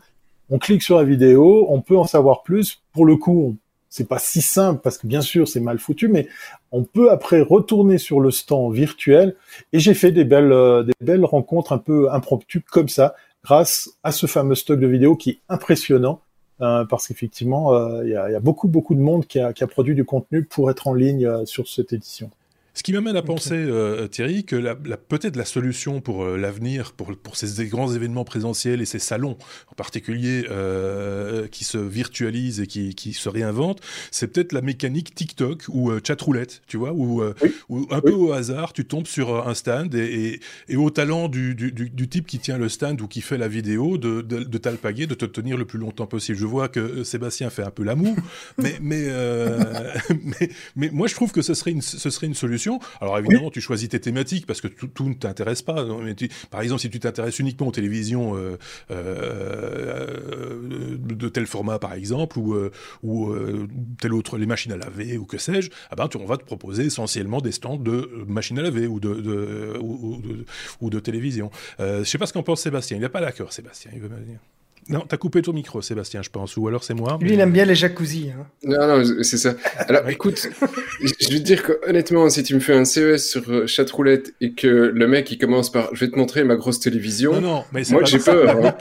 On 0.50 0.59
clique 0.59 0.83
sur 0.83 0.99
la 0.99 1.05
vidéo, 1.05 1.67
on 1.71 1.81
peut 1.81 1.97
en 1.97 2.07
savoir 2.07 2.43
plus. 2.43 2.83
Pour 2.93 3.07
le 3.07 3.17
coup, 3.17 3.57
c'est 3.88 4.09
pas 4.09 4.19
si 4.19 4.43
simple 4.43 4.81
parce 4.83 4.99
que 4.99 5.07
bien 5.07 5.21
sûr 5.21 5.47
c'est 5.47 5.61
mal 5.61 5.79
foutu, 5.79 6.09
mais 6.09 6.26
on 6.73 6.83
peut 6.83 7.12
après 7.12 7.41
retourner 7.41 7.97
sur 7.99 8.19
le 8.19 8.33
stand 8.33 8.75
virtuel. 8.75 9.37
Et 9.73 9.79
j'ai 9.79 9.95
fait 9.95 10.11
des 10.11 10.25
belles, 10.25 10.50
euh, 10.50 10.83
des 10.83 10.95
belles 11.00 11.25
rencontres 11.25 11.73
un 11.73 11.79
peu 11.79 12.11
impromptues 12.11 12.61
comme 12.61 12.88
ça, 12.88 13.14
grâce 13.45 13.91
à 14.03 14.11
ce 14.11 14.26
fameux 14.26 14.57
stock 14.57 14.81
de 14.81 14.88
vidéos 14.88 15.14
qui 15.14 15.31
est 15.31 15.38
impressionnant 15.49 16.21
euh, 16.61 16.84
parce 16.84 17.08
qu'effectivement, 17.08 17.75
euh, 17.75 18.04
il 18.04 18.11
y, 18.11 18.16
a, 18.16 18.40
beaucoup, 18.40 18.68
beaucoup 18.68 18.94
de 18.94 19.00
monde 19.00 19.26
qui 19.26 19.40
a, 19.40 19.52
qui 19.52 19.64
a, 19.64 19.66
produit 19.66 19.94
du 19.94 20.04
contenu 20.04 20.44
pour 20.44 20.70
être 20.70 20.87
en 20.87 20.94
ligne 20.94 21.26
euh, 21.26 21.44
sur 21.44 21.68
cette 21.68 21.92
édition. 21.92 22.30
Ce 22.75 22.83
qui 22.83 22.93
m'amène 22.93 23.16
à 23.16 23.23
penser, 23.23 23.54
euh, 23.54 24.09
Thierry, 24.09 24.45
que 24.45 24.57
la, 24.57 24.75
peut-être 24.75 25.37
la 25.37 25.45
solution 25.45 26.00
pour 26.00 26.25
euh, 26.25 26.37
l'avenir, 26.37 26.93
pour, 26.93 27.16
pour 27.16 27.37
ces 27.37 27.66
grands 27.66 27.93
événements 27.95 28.25
présentiels 28.25 28.83
et 28.83 28.85
ces 28.85 28.99
salons 28.99 29.38
en 29.71 29.75
particulier 29.76 30.45
euh, 30.50 31.47
qui 31.47 31.62
se 31.62 31.78
virtualisent 31.78 32.61
et 32.61 32.66
qui, 32.66 32.97
qui 32.97 33.12
se 33.12 33.28
réinventent, 33.28 33.81
c'est 34.11 34.26
peut-être 34.26 34.52
la 34.52 34.61
mécanique 34.61 35.14
TikTok 35.14 35.66
ou 35.69 35.93
chatroulette, 36.04 36.62
tu 36.66 36.76
vois, 36.76 36.93
où, 36.93 37.23
un 37.23 38.00
peu 38.00 38.12
au 38.12 38.33
hasard, 38.33 38.73
tu 38.73 38.85
tombes 38.85 39.07
sur 39.07 39.47
un 39.47 39.54
stand 39.54 39.95
et, 39.95 40.40
et, 40.69 40.76
au 40.76 40.90
talent 40.90 41.28
du, 41.28 41.54
du, 41.54 41.71
du, 41.71 42.09
type 42.09 42.26
qui 42.26 42.40
tient 42.40 42.59
le 42.59 42.69
stand 42.69 43.00
ou 43.00 43.07
qui 43.07 43.21
fait 43.21 43.38
la 43.38 43.47
vidéo, 43.47 43.99
de, 43.99 44.21
de, 44.21 44.43
de 44.43 44.59
t'alpaguer, 44.59 45.07
de 45.07 45.14
te 45.14 45.26
tenir 45.26 45.57
le 45.57 45.64
plus 45.64 45.78
longtemps 45.78 46.07
possible. 46.07 46.37
Je 46.37 46.47
vois 46.47 46.69
que 46.69 47.04
Sébastien 47.04 47.50
fait 47.50 47.62
un 47.62 47.71
peu 47.71 47.85
l'amour, 47.85 48.16
mais, 48.59 48.78
mais, 48.81 49.09
mais, 50.25 50.50
mais, 50.75 50.90
moi 50.90 51.07
je 51.07 51.14
trouve 51.14 51.31
que 51.31 51.43
ce 51.43 51.54
serait 51.54 51.71
une, 51.71 51.83
ce 51.83 52.11
serait 52.11 52.26
une 52.26 52.35
solution 52.35 52.63
alors 53.00 53.18
évidemment, 53.18 53.50
tu 53.50 53.61
choisis 53.61 53.88
tes 53.88 54.00
thématiques 54.00 54.47
parce 54.47 54.61
que 54.61 54.68
tout, 54.68 55.09
ne 55.09 55.14
t'intéresse 55.14 55.62
pas. 55.62 55.85
par 56.50 56.61
exemple, 56.61 56.80
si 56.80 56.90
tu 56.90 57.00
t'intéresses 57.00 57.38
uniquement 57.38 57.68
aux 57.68 57.73
télévisions 57.73 58.37
euh, 58.37 58.56
euh, 58.90 60.59
de 60.99 61.28
tel 61.28 61.47
format, 61.47 61.78
par 61.78 61.94
exemple, 61.94 62.38
ou, 62.38 62.54
euh, 62.54 62.71
ou 63.02 63.35
tel 64.00 64.14
autre, 64.14 64.38
les 64.38 64.47
machines 64.47 64.73
à 64.73 64.76
laver 64.76 65.18
ou 65.18 65.25
que 65.25 65.38
sais-je, 65.38 65.71
ah 65.90 65.97
ben, 65.97 66.09
on 66.18 66.26
va 66.26 66.37
te 66.37 66.44
proposer 66.44 66.85
essentiellement 66.85 67.40
des 67.40 67.52
stands 67.52 67.76
de 67.76 68.25
machines 68.26 68.59
à 68.59 68.62
laver 68.62 68.87
ou 68.87 69.00
de, 69.00 69.78
ou, 69.80 70.90
de, 70.90 71.00
télévision. 71.00 71.50
je 71.78 71.99
ne 71.99 72.04
sais 72.04 72.18
pas 72.18 72.26
ce 72.26 72.33
qu'en 72.33 72.42
pense 72.42 72.61
Sébastien. 72.61 72.97
Il 72.97 73.00
n'est 73.00 73.09
pas 73.09 73.21
d'accord, 73.21 73.52
Sébastien. 73.52 73.90
Il 73.94 74.00
veut 74.00 74.09
me 74.09 74.21
dire. 74.21 74.38
Non, 74.88 75.05
t'as 75.09 75.17
coupé 75.17 75.41
ton 75.41 75.53
micro, 75.53 75.81
Sébastien, 75.81 76.23
je 76.23 76.31
pense, 76.31 76.57
ou 76.57 76.69
alors 76.69 76.85
c'est 76.85 76.95
moi. 76.95 77.19
Lui, 77.21 77.33
il 77.35 77.41
aime 77.41 77.53
bien 77.53 77.64
les 77.64 77.75
jacuzzi. 77.75 78.31
Hein. 78.31 78.47
Non, 78.64 78.87
non, 78.87 79.23
c'est 79.23 79.38
ça. 79.38 79.55
Alors, 79.79 80.09
écoute, 80.09 80.49
je 81.00 81.33
veux 81.33 81.41
dire 81.41 81.62
que 81.62 81.81
honnêtement, 81.88 82.29
si 82.29 82.43
tu 82.43 82.55
me 82.55 82.61
fais 82.61 82.75
un 82.75 82.85
CES 82.85 83.26
sur 83.26 83.50
euh, 83.50 83.67
chatroulette 83.67 84.35
et 84.41 84.53
que 84.53 84.67
le 84.67 85.07
mec 85.07 85.31
il 85.31 85.38
commence 85.38 85.73
par, 85.73 85.95
je 85.95 86.05
vais 86.05 86.11
te 86.11 86.17
montrer 86.17 86.45
ma 86.45 86.57
grosse 86.57 86.81
télévision. 86.81 87.33
Non, 87.35 87.41
non, 87.41 87.64
mais 87.73 87.83
moi 87.91 88.05
j'ai 88.05 88.19
peur. 88.19 88.50
Hein. 88.50 88.75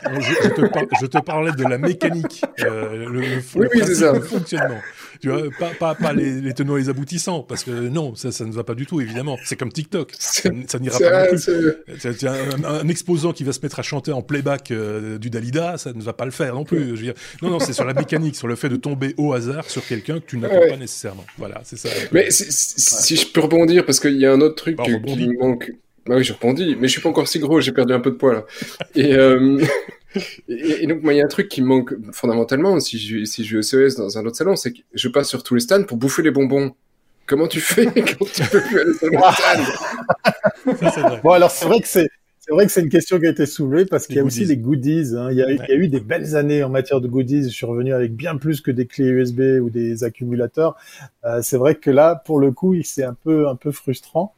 Je, 1.00 1.06
te 1.06 1.22
parlais 1.22 1.52
de 1.54 1.64
la 1.64 1.78
mécanique, 1.78 2.44
euh, 2.60 3.08
le, 3.08 3.20
oui, 3.56 3.68
oui, 3.74 3.96
ça. 3.96 4.14
le 4.14 4.22
fonctionnement. 4.22 4.80
Tu 5.24 5.30
vois, 5.30 5.42
pas, 5.80 5.96
pas, 5.96 6.12
les, 6.12 6.42
les, 6.42 6.54
tenants 6.54 6.76
et 6.76 6.82
les 6.82 6.90
aboutissants, 6.90 7.44
parce 7.44 7.64
que 7.64 7.72
non, 7.72 8.14
ça, 8.14 8.34
ça 8.34 8.44
ne 8.44 8.52
va 8.52 8.66
pas 8.66 8.76
du 8.76 8.86
tout, 8.86 9.00
évidemment. 9.00 9.38
C'est 9.46 9.56
comme 9.56 9.72
TikTok. 9.72 10.12
Ça, 10.20 10.50
n'ira 10.80 11.00
pas 11.00 11.32
non 11.32 11.38
plus. 11.38 12.26
Un, 12.66 12.88
exposant 12.90 13.32
qui 13.32 13.46
va 13.46 13.54
se 13.54 13.62
mettre 13.64 13.80
à 13.80 13.84
chanter 13.84 14.12
en 14.12 14.22
playback 14.22 14.72
euh, 14.72 15.18
du 15.18 15.30
Dalida, 15.30 15.78
ça 15.78 15.94
ne 15.94 16.02
va 16.02 16.12
pas 16.12 16.26
le 16.26 16.32
faire 16.32 16.56
non 16.56 16.66
plus. 16.66 16.88
Je 16.88 16.92
veux 16.92 17.04
dire. 17.04 17.14
Non, 17.42 17.52
non, 17.52 17.60
c'est 17.62 17.72
sur 17.72 17.86
la 17.86 17.94
mécanique, 17.94 18.36
sur 18.36 18.50
le 18.50 18.58
fait 18.58 18.68
de 18.68 18.76
tomber 18.76 19.16
au 19.18 19.32
hasard 19.32 19.70
sur 19.70 19.86
quelqu'un 19.88 20.20
que 20.20 20.26
tu 20.26 20.38
n'attends 20.38 20.68
pas 20.68 20.76
nécessairement. 20.76 21.24
Voilà, 21.38 21.62
c'est 21.64 21.78
ça. 21.78 21.88
Mais 22.12 22.28
si 22.30 23.16
je 23.16 23.26
peux 23.28 23.40
rebondir, 23.40 23.86
parce 23.86 24.02
qu'il 24.02 24.18
y 24.18 24.26
a 24.26 24.34
un 24.34 24.42
autre 24.42 24.56
truc 24.56 24.76
bah, 24.76 24.84
qui 24.84 25.28
manque. 25.40 25.72
Bah 26.06 26.16
oui, 26.18 26.24
je 26.24 26.34
rebondis, 26.34 26.76
mais 26.76 26.88
je 26.88 26.94
suis 26.94 27.02
pas 27.02 27.10
encore 27.10 27.28
si 27.28 27.40
gros, 27.40 27.62
j'ai 27.62 27.72
perdu 27.72 27.94
un 27.94 28.00
peu 28.00 28.12
de 28.12 28.16
poids 28.16 28.34
là. 28.34 28.46
Et, 28.96 29.14
euh, 29.14 29.64
et, 30.50 30.86
donc, 30.88 31.02
moi, 31.02 31.14
il 31.14 31.18
y 31.18 31.22
a 31.22 31.26
un 31.26 31.30
truc 31.30 31.48
qui 31.48 31.62
me 31.62 31.68
manque 31.68 31.94
fondamentalement 32.12 32.80
si 32.80 32.98
je, 32.98 33.24
si 33.24 33.46
je 33.46 33.54
vais 33.54 33.60
au 33.60 33.62
CES 33.62 33.96
dans 33.96 34.18
un 34.18 34.26
autre 34.26 34.36
salon, 34.36 34.56
c'est 34.56 34.74
que 34.74 34.80
je 34.94 35.08
passe 35.08 35.30
sur 35.30 35.44
tous 35.44 35.56
les 35.56 35.62
stands 35.62 35.84
pour 35.84 35.98
bouffer 35.98 36.22
les 36.22 36.32
bonbons. 36.32 36.76
Comment 37.26 37.48
tu 37.48 37.62
fais 37.62 37.86
quand 37.96 38.26
tu 38.34 38.44
peux 38.52 38.62
plus 38.62 38.80
aller 38.80 38.94
sur 38.94 39.08
le 39.08 39.18
stand 40.90 41.22
Bon, 41.24 41.32
alors 41.32 41.52
c'est 41.52 41.66
vrai 41.66 41.80
que 41.80 41.88
c'est 41.88 42.10
c'est 42.46 42.52
vrai 42.52 42.66
que 42.66 42.74
c'est 42.74 42.82
une 42.82 42.90
question 42.90 43.22
qui 43.22 43.26
a 43.26 43.30
été 43.30 43.46
soulevée 43.46 43.86
parce 43.86 44.06
qu'il 44.06 44.18
y 44.18 44.20
a 44.20 44.24
aussi 44.24 44.44
les 44.44 44.58
goodies. 44.58 45.16
Hein. 45.16 45.30
Il, 45.32 45.38
y 45.38 45.42
a, 45.42 45.50
il, 45.50 45.56
y 45.56 45.72
a, 45.72 45.76
eu 45.76 45.88
des 45.88 46.02
belles 46.02 46.36
années 46.36 46.62
en 46.62 46.68
matière 46.68 47.00
de 47.00 47.08
goodies. 47.08 47.44
Je 47.44 47.56
suis 47.56 47.66
revenu 47.66 47.94
avec 47.94 48.14
bien 48.14 48.36
plus 48.36 48.60
que 48.60 48.70
des 48.70 48.86
clés 48.86 49.06
USB 49.06 49.62
ou 49.62 49.70
des 49.70 50.04
accumulateurs. 50.04 50.76
Euh, 51.24 51.40
c'est 51.42 51.56
vrai 51.56 51.76
que 51.76 51.90
là, 51.90 52.22
pour 52.26 52.42
le 52.42 52.52
coup, 52.52 52.76
c'est 52.84 53.06
un 53.06 53.14
peu 53.14 53.48
un 53.48 53.56
peu 53.56 53.72
frustrant. 53.72 54.36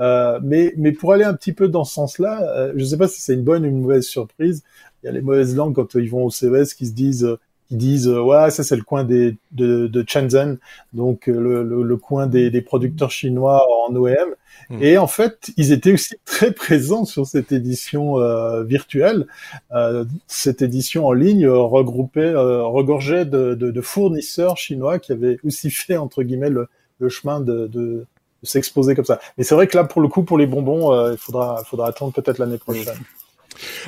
Euh, 0.00 0.40
mais 0.42 0.74
mais 0.76 0.92
pour 0.92 1.12
aller 1.12 1.24
un 1.24 1.34
petit 1.34 1.52
peu 1.52 1.68
dans 1.68 1.84
ce 1.84 1.94
sens-là, 1.94 2.42
euh, 2.42 2.72
je 2.76 2.80
ne 2.80 2.84
sais 2.84 2.96
pas 2.96 3.08
si 3.08 3.20
c'est 3.20 3.34
une 3.34 3.44
bonne 3.44 3.64
ou 3.64 3.68
une 3.68 3.80
mauvaise 3.80 4.04
surprise. 4.04 4.62
Il 5.02 5.06
y 5.06 5.08
a 5.08 5.12
les 5.12 5.20
mauvaises 5.20 5.54
langues 5.56 5.74
quand 5.74 5.94
ils 5.94 6.10
vont 6.10 6.24
au 6.24 6.30
CES 6.30 6.74
qui 6.74 6.86
se 6.86 6.92
disent 6.92 7.38
qui 7.68 7.76
disent 7.76 8.08
ouais 8.08 8.50
ça 8.50 8.64
c'est 8.64 8.76
le 8.76 8.82
coin 8.82 9.04
des 9.04 9.36
de, 9.52 9.86
de 9.86 10.04
Shenzhen. 10.06 10.58
Donc 10.92 11.28
euh, 11.28 11.62
le, 11.62 11.82
le, 11.82 11.96
coin 11.96 12.26
des, 12.26 12.50
des, 12.50 12.62
producteurs 12.62 13.10
chinois 13.10 13.64
en 13.86 13.94
OEM 13.94 14.34
hmm. 14.70 14.82
et 14.82 14.98
en 14.98 15.06
fait 15.06 15.50
ils 15.56 15.72
étaient 15.72 15.92
aussi 15.92 16.14
très 16.24 16.52
présents 16.52 17.04
sur 17.04 17.26
cette 17.26 17.52
édition 17.52 18.18
euh, 18.18 18.64
virtuelle. 18.64 19.26
Euh, 19.72 20.04
cette 20.26 20.62
édition 20.62 21.06
en 21.06 21.12
ligne 21.12 21.46
regroupait 21.46 22.34
regorgeait 22.34 23.26
de, 23.26 23.54
de, 23.54 23.70
de, 23.70 23.80
fournisseurs 23.80 24.56
chinois 24.56 24.98
qui 24.98 25.12
avaient 25.12 25.38
aussi 25.44 25.70
fait 25.70 25.98
entre 25.98 26.22
guillemets 26.22 26.50
le, 26.50 26.68
le 27.00 27.08
chemin 27.08 27.40
de, 27.40 27.66
de, 27.66 28.06
s'exposer 28.42 28.94
comme 28.94 29.04
ça 29.04 29.20
mais 29.36 29.44
c'est 29.44 29.54
vrai 29.54 29.66
que 29.66 29.76
là 29.76 29.84
pour 29.84 30.00
le 30.00 30.08
coup 30.08 30.22
pour 30.22 30.38
les 30.38 30.46
bonbons 30.46 31.10
il 31.10 31.18
faudra 31.18 31.62
faudra 31.64 31.88
attendre 31.88 32.12
peut-être 32.12 32.38
l'année 32.38 32.58
prochaine 32.58 32.98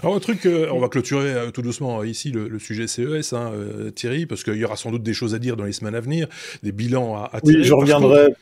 alors 0.02 0.14
un 0.14 0.20
truc, 0.20 0.46
euh, 0.46 0.68
on 0.72 0.80
va 0.80 0.88
clôturer 0.88 1.32
euh, 1.32 1.50
tout 1.50 1.62
doucement 1.62 2.02
ici 2.02 2.30
le, 2.30 2.58
sujet 2.58 2.86
CES, 2.86 3.32
hein, 3.32 3.52
euh, 3.54 3.90
Thierry, 3.90 4.26
parce 4.26 4.42
qu'il 4.42 4.56
y 4.56 4.64
aura 4.64 4.76
sans 4.76 4.90
doute 4.90 5.02
des 5.02 5.14
choses 5.14 5.34
à 5.34 5.38
dire 5.38 5.56
dans 5.56 5.64
les 5.64 5.72
semaines 5.72 5.94
à 5.94 6.00
venir, 6.00 6.28
des 6.62 6.72
bilans 6.72 7.16
à, 7.16 7.30
à 7.32 7.40
tirer. 7.40 7.58
Oui, 7.58 7.64
je 7.64 7.74
reviendrai. 7.74 8.34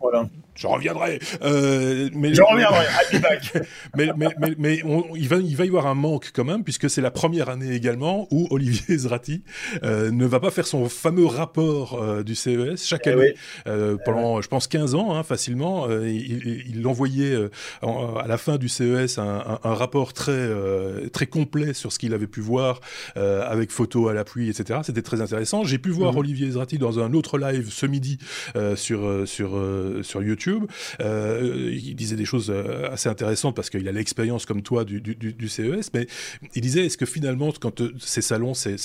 Voilà. 0.00 0.28
Je 0.54 0.66
reviendrai. 0.66 1.20
Euh, 1.42 2.10
mais, 2.12 2.34
je 2.34 2.42
reviendrai. 2.42 2.86
mais 3.96 4.10
mais, 4.16 4.28
mais, 4.38 4.54
mais 4.58 4.82
il, 5.16 5.28
va, 5.28 5.36
il 5.36 5.56
va 5.56 5.64
y 5.64 5.68
avoir 5.68 5.86
un 5.86 5.94
manque 5.94 6.30
quand 6.34 6.44
même, 6.44 6.64
puisque 6.64 6.90
c'est 6.90 7.00
la 7.00 7.10
première 7.10 7.48
année 7.48 7.72
également 7.72 8.26
où 8.30 8.46
Olivier 8.50 8.96
Zrati 8.98 9.42
euh, 9.84 10.10
ne 10.10 10.26
va 10.26 10.40
pas 10.40 10.50
faire 10.50 10.66
son 10.66 10.88
fameux 10.88 11.26
rapport 11.26 12.02
euh, 12.02 12.22
du 12.22 12.34
CES 12.34 12.84
chaque 12.84 13.06
eh 13.06 13.10
année. 13.10 13.34
Pendant, 14.04 14.40
je 14.40 14.48
pense, 14.48 14.66
15 14.66 14.94
ans, 14.94 15.14
hein, 15.14 15.22
facilement. 15.22 15.88
Il, 15.90 16.64
il 16.68 16.86
envoyait 16.86 17.36
à 17.82 18.26
la 18.26 18.36
fin 18.36 18.56
du 18.56 18.68
CES 18.68 19.18
un, 19.18 19.22
un, 19.24 19.58
un 19.62 19.74
rapport 19.74 20.12
très, 20.12 20.48
très 21.12 21.26
complet 21.26 21.74
sur 21.74 21.92
ce 21.92 21.98
qu'il 21.98 22.12
avait 22.14 22.26
pu 22.26 22.40
voir, 22.40 22.80
avec 23.14 23.70
photos 23.70 24.10
à 24.10 24.14
l'appui, 24.14 24.50
etc. 24.50 24.80
C'était 24.82 25.02
très 25.02 25.20
intéressant. 25.20 25.64
J'ai 25.64 25.78
pu 25.78 25.90
voir 25.90 26.12
mhm. 26.12 26.18
Olivier 26.18 26.50
Zrati 26.50 26.78
dans 26.78 26.98
un 26.98 27.12
autre 27.14 27.38
live 27.38 27.70
ce 27.70 27.86
midi 27.86 28.18
sur, 28.74 29.26
sur, 29.26 29.62
sur 30.02 30.22
YouTube 30.22 30.39
euh, 31.00 31.70
il 31.72 31.94
disait 31.94 32.16
des 32.16 32.24
choses 32.24 32.50
euh, 32.50 32.90
assez 32.90 33.08
intéressantes 33.08 33.56
parce 33.56 33.70
qu'il 33.70 33.86
a 33.88 33.92
l'expérience 33.92 34.46
comme 34.46 34.62
toi 34.62 34.84
du, 34.84 35.48
CES, 35.48 35.90
mais 35.94 36.06
il 36.54 36.62
disait 36.62 36.86
est-ce 36.86 36.96
que 36.96 37.06
finalement, 37.06 37.52
quand 37.58 37.80
euh, 37.80 37.92
ces 37.98 38.22
salons, 38.22 38.54
ces, 38.54 38.76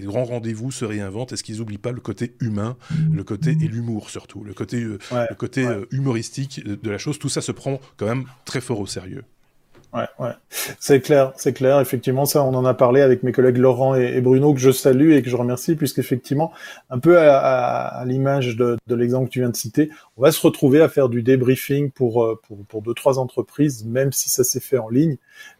grands 0.00 0.24
rendez-vous 0.24 0.70
se 0.70 0.84
réinventent, 0.84 1.32
est-ce 1.32 1.44
qu'ils 1.44 1.58
n'oublient 1.58 1.78
pas 1.78 1.92
le 1.92 2.00
côté 2.00 2.34
humain, 2.40 2.76
le 3.12 3.24
côté 3.24 3.50
et 3.50 3.68
l'humour 3.68 4.10
surtout, 4.10 4.44
le 4.44 4.54
côté, 4.54 4.80
le 4.80 5.34
côté 5.36 5.66
humoristique 5.90 6.64
de 6.64 6.90
la 6.90 6.98
chose? 6.98 7.18
Tout 7.18 7.28
ça 7.28 7.40
se 7.40 7.52
prend 7.52 7.80
quand 7.96 8.06
même 8.06 8.24
très 8.44 8.60
fort 8.60 8.80
au 8.80 8.86
sérieux. 8.86 9.24
Ouais, 9.92 10.06
ouais. 10.18 10.32
C'est 10.78 11.00
clair, 11.00 11.32
c'est 11.36 11.52
clair. 11.52 11.80
Effectivement, 11.80 12.26
ça, 12.26 12.44
on 12.44 12.54
en 12.54 12.64
a 12.64 12.74
parlé 12.74 13.00
avec 13.00 13.22
mes 13.22 13.32
collègues 13.32 13.56
Laurent 13.56 13.94
et, 13.94 14.20
Bruno, 14.20 14.52
que 14.52 14.60
je 14.60 14.70
salue 14.70 15.12
et 15.12 15.22
que 15.22 15.30
je 15.30 15.36
remercie, 15.36 15.74
puisqu'effectivement, 15.74 16.52
un 16.90 16.98
peu 16.98 17.18
à, 17.18 18.02
l'image 18.06 18.56
de, 18.56 18.76
l'exemple 18.88 19.28
que 19.28 19.32
tu 19.32 19.40
viens 19.40 19.48
de 19.48 19.56
citer, 19.56 19.90
on 20.16 20.22
va 20.22 20.32
se 20.32 20.40
retrouver 20.40 20.82
à 20.82 20.88
faire 20.88 21.08
du 21.08 21.22
débriefing 21.22 21.90
pour, 21.90 22.24
euh, 22.24 22.38
pour, 22.46 22.58
pour 22.66 22.82
deux, 22.82 22.94
trois 22.94 23.18
entreprises, 23.18 23.84
même 23.86 24.12
si 24.12 24.28
ça 24.28 24.44
s'est 24.44 24.60
fait 24.60 24.78
en 24.78 24.88
ligne. 24.88 25.16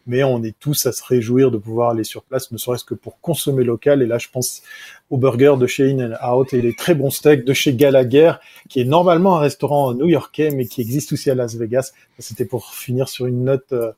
Mais 0.07 0.23
on 0.23 0.43
est 0.43 0.57
tous 0.59 0.87
à 0.87 0.93
se 0.93 1.03
réjouir 1.05 1.51
de 1.51 1.59
pouvoir 1.59 1.91
aller 1.91 2.05
sur 2.05 2.23
place, 2.23 2.51
ne 2.53 2.59
serait-ce 2.59 2.85
que 2.85 2.95
pour 2.95 3.21
consommer 3.21 3.65
local. 3.65 4.03
Et 4.03 4.07
là, 4.07 4.19
je 4.19 4.29
pense 4.31 4.63
aux 5.09 5.19
burgers 5.19 5.57
de 5.59 5.67
chez 5.67 5.91
In 5.91 6.13
and 6.13 6.35
Out 6.35 6.53
et 6.53 6.61
les 6.61 6.75
très 6.75 6.95
bons 6.95 7.11
steaks 7.11 7.45
de 7.45 7.53
chez 7.53 7.75
Gallagher, 7.75 8.33
qui 8.69 8.81
est 8.81 8.85
normalement 8.85 9.37
un 9.37 9.41
restaurant 9.41 9.95
new-yorkais, 9.95 10.51
mais 10.51 10.67
qui 10.67 10.81
existe 10.81 11.13
aussi 11.13 11.31
à 11.31 11.35
Las 11.35 11.55
Vegas. 11.55 11.93
C'était 12.19 12.45
pour 12.45 12.75
finir 12.75 13.09
sur 13.09 13.27
une 13.27 13.45
note 13.45 13.73
euh, 13.73 13.93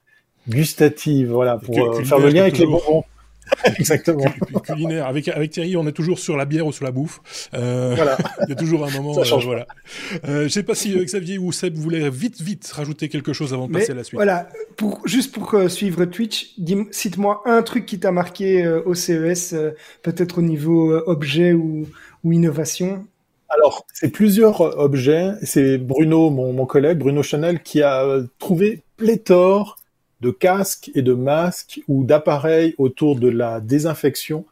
gustative, 0.48 1.30
voilà, 1.30 1.58
pour 1.58 1.78
euh, 1.78 2.02
faire 2.04 2.18
le 2.18 2.28
lien 2.28 2.42
avec 2.42 2.58
les 2.58 2.66
bonbons. 2.66 3.04
Exactement. 3.78 4.26
Culinaire. 4.62 5.06
Avec, 5.06 5.28
avec 5.28 5.52
Thierry, 5.52 5.74
on 5.76 5.86
est 5.86 5.92
toujours 5.92 6.18
sur 6.18 6.36
la 6.36 6.44
bière 6.44 6.66
ou 6.66 6.72
sur 6.72 6.84
la 6.84 6.90
bouffe. 6.90 7.20
Euh, 7.54 7.94
voilà. 7.96 8.18
Il 8.46 8.50
y 8.50 8.52
a 8.52 8.56
toujours 8.56 8.86
un 8.86 8.90
moment. 8.90 9.14
Ça 9.14 9.24
change. 9.24 9.46
voilà. 9.46 9.66
Euh, 10.28 10.44
je 10.44 10.48
sais 10.48 10.62
pas 10.62 10.74
si 10.74 10.94
Xavier 10.94 11.38
ou 11.38 11.50
Seb 11.50 11.74
voulaient 11.74 12.10
vite, 12.10 12.42
vite 12.42 12.70
rajouter 12.70 13.08
quelque 13.08 13.32
chose 13.32 13.54
avant 13.54 13.66
de 13.66 13.72
passer 13.72 13.92
à 13.92 13.94
la 13.94 14.04
suite. 14.04 14.18
Voilà. 14.18 14.50
Pour, 14.76 15.00
juste 15.06 15.34
pour 15.34 15.58
suivre 15.70 16.04
Twitch, 16.04 16.54
cite-moi 16.90 17.42
un 17.46 17.62
truc 17.62 17.86
qui 17.86 17.98
t'a 17.98 18.12
marqué 18.12 18.68
au 18.68 18.94
CES, 18.94 19.54
peut-être 20.02 20.38
au 20.38 20.42
niveau 20.42 20.92
objet 21.06 21.54
ou, 21.54 21.86
ou 22.24 22.32
innovation. 22.32 23.06
Alors, 23.48 23.86
c'est 23.94 24.10
plusieurs 24.10 24.60
objets. 24.78 25.32
C'est 25.42 25.78
Bruno, 25.78 26.28
mon, 26.28 26.52
mon 26.52 26.66
collègue, 26.66 26.98
Bruno 26.98 27.22
Chanel, 27.22 27.62
qui 27.62 27.80
a 27.80 28.04
trouvé 28.38 28.82
pléthore 28.98 29.77
de 30.20 30.30
casques 30.30 30.90
et 30.94 31.02
de 31.02 31.12
masques 31.12 31.80
ou 31.88 32.04
d'appareils 32.04 32.74
autour 32.78 33.16
de 33.16 33.28
la 33.28 33.60
désinfection, 33.60 34.44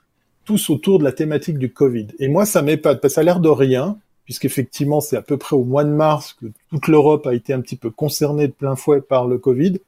tous 0.44 0.70
autour 0.70 0.98
de 0.98 1.04
la 1.04 1.12
thématique 1.12 1.58
du 1.58 1.72
Covid. 1.72 2.08
Et 2.18 2.28
moi, 2.28 2.46
ça 2.46 2.62
m'épate, 2.62 3.00
parce 3.00 3.12
que 3.12 3.14
ça 3.16 3.20
a 3.22 3.24
l'air 3.24 3.40
de 3.40 3.48
rien, 3.48 3.98
puisqu'effectivement, 4.24 5.00
c'est 5.00 5.16
à 5.16 5.22
peu 5.22 5.36
près 5.36 5.56
au 5.56 5.64
mois 5.64 5.84
de 5.84 5.90
mars 5.90 6.36
que 6.40 6.46
toute 6.70 6.88
l'Europe 6.88 7.26
a 7.26 7.34
été 7.34 7.52
un 7.52 7.60
petit 7.60 7.76
peu 7.76 7.90
concernée 7.90 8.46
de 8.46 8.52
plein 8.52 8.76
fouet 8.76 9.00
par 9.00 9.26
le 9.26 9.38
Covid. 9.38 9.78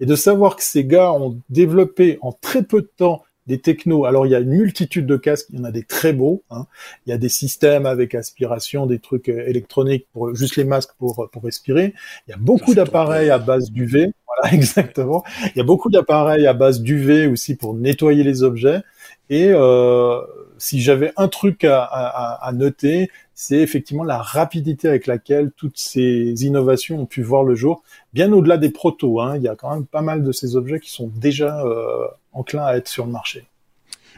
Et 0.00 0.06
de 0.06 0.14
savoir 0.14 0.54
que 0.54 0.62
ces 0.62 0.84
gars 0.84 1.12
ont 1.12 1.40
développé 1.50 2.18
en 2.20 2.32
très 2.32 2.62
peu 2.62 2.82
de 2.82 2.90
temps 2.96 3.24
des 3.48 3.58
technos. 3.58 4.04
Alors 4.04 4.26
il 4.26 4.30
y 4.30 4.34
a 4.36 4.38
une 4.38 4.50
multitude 4.50 5.06
de 5.06 5.16
casques, 5.16 5.48
il 5.50 5.58
y 5.58 5.60
en 5.60 5.64
a 5.64 5.72
des 5.72 5.82
très 5.82 6.12
beaux. 6.12 6.44
Hein. 6.50 6.66
Il 7.06 7.10
y 7.10 7.12
a 7.12 7.18
des 7.18 7.30
systèmes 7.30 7.86
avec 7.86 8.14
aspiration, 8.14 8.86
des 8.86 9.00
trucs 9.00 9.28
euh, 9.28 9.48
électroniques 9.48 10.06
pour 10.12 10.32
juste 10.36 10.54
les 10.56 10.64
masques 10.64 10.92
pour 10.98 11.28
pour 11.32 11.42
respirer. 11.42 11.94
Il 12.28 12.30
y 12.30 12.34
a 12.34 12.36
beaucoup 12.36 12.74
d'appareils 12.74 13.30
à 13.30 13.38
base 13.38 13.72
d'UV. 13.72 14.12
Exactement. 14.52 15.24
Il 15.46 15.58
y 15.58 15.60
a 15.60 15.64
beaucoup 15.64 15.90
d'appareils 15.90 16.46
à 16.46 16.52
base 16.52 16.80
d'UV 16.80 17.26
aussi 17.26 17.56
pour 17.56 17.74
nettoyer 17.74 18.22
les 18.24 18.42
objets. 18.42 18.82
Et 19.30 19.50
euh, 19.50 20.20
si 20.58 20.80
j'avais 20.80 21.12
un 21.16 21.28
truc 21.28 21.64
à 21.64 22.50
noter, 22.54 23.10
c'est 23.40 23.58
effectivement 23.58 24.02
la 24.02 24.18
rapidité 24.18 24.88
avec 24.88 25.06
laquelle 25.06 25.52
toutes 25.56 25.78
ces 25.78 26.44
innovations 26.44 27.02
ont 27.02 27.06
pu 27.06 27.22
voir 27.22 27.44
le 27.44 27.54
jour, 27.54 27.84
bien 28.12 28.32
au-delà 28.32 28.56
des 28.56 28.70
protos. 28.70 29.20
Hein. 29.20 29.36
Il 29.36 29.42
y 29.42 29.48
a 29.48 29.54
quand 29.54 29.72
même 29.72 29.86
pas 29.86 30.02
mal 30.02 30.24
de 30.24 30.32
ces 30.32 30.56
objets 30.56 30.80
qui 30.80 30.90
sont 30.90 31.06
déjà 31.06 31.64
euh, 31.64 32.08
enclins 32.32 32.64
à 32.64 32.74
être 32.74 32.88
sur 32.88 33.06
le 33.06 33.12
marché. 33.12 33.46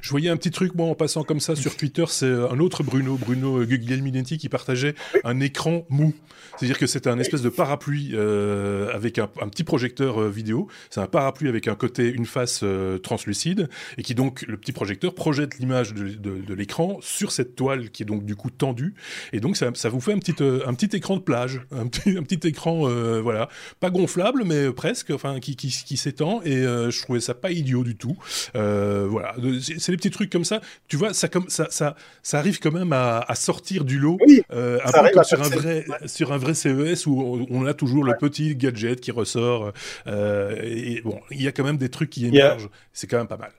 Je 0.03 0.11
voyais 0.11 0.31
un 0.31 0.37
petit 0.37 0.51
truc, 0.51 0.75
moi, 0.75 0.87
en 0.87 0.95
passant 0.95 1.25
comme 1.25 1.41
ça 1.41 1.57
sur 1.57 1.77
Twitter, 1.77 2.05
c'est 2.09 2.27
euh, 2.27 2.51
un 2.51 2.59
autre 2.59 2.83
Bruno, 2.83 3.17
Bruno 3.17 3.65
Guglielminetti, 3.65 4.39
qui 4.39 4.49
partageait 4.49 4.95
un 5.25 5.41
écran 5.41 5.85
mou. 5.89 6.15
C'est-à-dire 6.57 6.79
que 6.79 6.87
c'était 6.87 7.11
un 7.11 7.19
espèce 7.19 7.43
de 7.43 7.49
parapluie 7.49 8.11
euh, 8.15 8.91
avec 8.93 9.19
un, 9.19 9.27
petit 9.27 9.65
projecteur 9.65 10.21
euh, 10.21 10.31
vidéo. 10.31 10.69
C'est 10.91 11.01
un 11.01 11.07
parapluie 11.07 11.49
avec 11.49 11.69
un 11.69 11.75
côté, 11.75 12.09
une 12.09 12.27
face 12.27 12.65
translucide, 13.03 13.69
et 13.99 14.03
qui 14.03 14.15
donc, 14.15 14.45
le 14.49 14.57
petit 14.57 14.73
projecteur 14.73 15.15
projette 15.15 15.59
l'image 15.59 15.95
de, 15.95 16.55
l'écran 16.55 16.99
sur 17.01 17.33
cette 17.33 17.55
toile 17.55 17.91
qui 17.91 18.03
est 18.03 18.07
donc 18.07 18.25
du 18.25 18.37
coup 18.37 18.51
tendue. 18.51 18.95
Et 19.33 19.41
donc, 19.41 19.57
ça, 19.57 19.71
vous 19.89 20.01
fait 20.01 20.13
un 20.13 20.19
petit, 20.19 20.35
un 20.43 20.75
petit 20.75 20.97
écran 20.97 21.17
de 21.17 21.23
plage, 21.23 21.63
un 21.71 21.87
petit, 21.87 22.17
un 22.17 22.23
petit 22.23 22.47
écran, 22.47 22.89
voilà, 23.21 23.49
pas 23.79 23.91
gonflable, 23.91 24.45
mais 24.45 24.73
presque, 24.73 25.11
enfin, 25.11 25.41
qui, 25.41 25.57
qui, 25.57 25.69
qui 25.69 25.97
s'étend. 25.97 26.43
Et 26.43 26.63
je 26.63 27.03
trouvais 27.03 27.21
ça 27.21 27.35
pas 27.35 27.51
idiot 27.51 27.85
du 27.85 27.97
tout. 27.97 28.17
voilà. 28.55 29.35
C'est 29.79 29.90
c'est 29.91 29.97
des 29.97 29.97
petits 29.97 30.11
trucs 30.11 30.31
comme 30.31 30.45
ça. 30.45 30.61
Tu 30.89 30.97
vois, 30.97 31.13
ça, 31.13 31.29
comme, 31.29 31.49
ça, 31.49 31.67
ça, 31.71 31.97
ça 32.23 32.39
arrive 32.39 32.61
quand 32.61 32.73
même 32.73 32.93
à, 32.93 33.35
sortir 33.35 33.85
du 33.85 33.99
lot. 33.99 34.19
Euh, 34.53 34.79
un 34.85 34.93
peu 34.93 35.11
comme 35.13 35.25
sur 35.25 35.43
un, 35.43 35.49
vrai, 35.49 35.85
sur 36.07 36.33
un 36.33 36.39
vrai 36.39 36.55
CES 36.55 37.07
où 37.07 37.47
on, 37.51 37.67
a 37.67 37.75
toujours 37.75 38.05
le 38.05 38.15
petit 38.19 38.55
gadget 38.55 39.01
qui 39.01 39.11
ressort. 39.11 39.73
Euh, 40.07 40.57
et 40.63 41.01
bon, 41.03 41.19
il 41.31 41.43
y 41.43 41.49
a 41.49 41.53
quand 41.53 41.65
même 41.65 41.77
des 41.77 41.89
trucs 41.89 42.11
qui 42.11 42.27
émergent. 42.27 42.69
C'est 42.93 43.07
quand 43.07 43.19
même 43.19 43.27
pas 43.27 43.37
mal. 43.37 43.53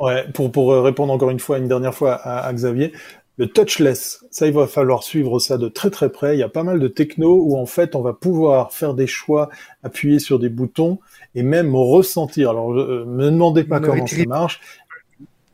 Ouais, 0.00 0.26
pour, 0.32 0.50
pour 0.50 0.72
répondre 0.82 1.12
encore 1.12 1.30
une 1.30 1.40
fois, 1.40 1.58
une 1.58 1.68
dernière 1.68 1.94
fois 1.94 2.14
à, 2.14 2.52
Xavier, 2.52 2.92
le 3.36 3.48
touchless, 3.48 4.24
ça, 4.30 4.46
il 4.46 4.52
va 4.52 4.68
falloir 4.68 5.02
suivre 5.02 5.40
ça 5.40 5.58
de 5.58 5.68
très 5.68 5.90
très 5.90 6.10
près. 6.10 6.36
Il 6.36 6.38
y 6.38 6.44
a 6.44 6.48
pas 6.48 6.62
mal 6.62 6.78
de 6.78 6.86
techno 6.86 7.40
où 7.42 7.56
en 7.56 7.66
fait, 7.66 7.96
on 7.96 8.00
va 8.00 8.12
pouvoir 8.12 8.72
faire 8.72 8.94
des 8.94 9.08
choix, 9.08 9.48
appuyer 9.82 10.20
sur 10.20 10.38
des 10.38 10.48
boutons 10.48 11.00
et 11.34 11.42
même 11.42 11.74
ressentir. 11.74 12.50
Alors, 12.50 12.72
euh, 12.72 13.04
me 13.06 13.24
demandez 13.24 13.64
pas 13.64 13.80
comment 13.80 14.06
ça 14.06 14.24
marche. 14.26 14.60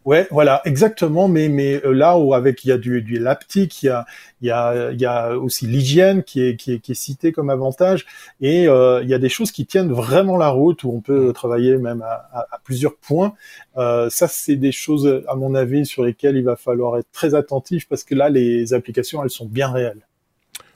Ouais, 0.07 0.27
voilà, 0.31 0.63
exactement. 0.65 1.29
Mais 1.29 1.49
mais 1.51 1.81
euh, 1.85 1.93
là 1.93 2.17
où 2.17 2.33
avec 2.33 2.65
il 2.65 2.69
y 2.69 2.73
a 2.73 2.79
du, 2.79 3.03
du 3.03 3.19
laptique, 3.19 3.83
il 3.83 3.87
y 3.87 3.89
a 3.91 4.07
il 4.41 4.49
y 4.49 4.51
a 4.51 4.93
il 4.93 5.01
y 5.01 5.05
a 5.05 5.37
aussi 5.37 5.67
l'hygiène 5.67 6.23
qui 6.23 6.43
est 6.43 6.57
qui 6.57 6.73
est 6.73 6.79
qui 6.81 6.93
est 6.93 6.95
cité 6.95 7.33
comme 7.33 7.51
avantage 7.51 8.07
et 8.41 8.67
euh, 8.67 9.03
il 9.03 9.11
y 9.11 9.15
a 9.15 9.19
des 9.19 9.29
choses 9.29 9.53
qui 9.53 9.67
tiennent 9.67 9.93
vraiment 9.93 10.39
la 10.39 10.49
route 10.49 10.85
où 10.85 10.91
on 10.91 11.01
peut 11.03 11.29
mmh. 11.29 11.33
travailler 11.35 11.77
même 11.77 12.01
à, 12.01 12.29
à, 12.33 12.59
plusieurs 12.65 12.97
points. 12.97 13.35
Euh, 13.77 14.09
ça 14.09 14.27
c'est 14.27 14.57
des 14.57 14.73
choses 14.73 15.23
à 15.29 15.35
mon 15.35 15.55
avis 15.55 15.85
sur 15.85 16.03
lesquelles 16.05 16.37
il 16.37 16.45
va 16.45 16.57
falloir 16.57 16.97
être 16.99 17.11
très 17.13 17.35
attentif 17.35 17.87
parce 17.87 18.03
que 18.03 18.15
là 18.15 18.31
les 18.31 18.73
applications 18.73 19.23
elles 19.23 19.31
sont 19.31 19.47
bien 19.47 19.71
réelles. 19.71 20.07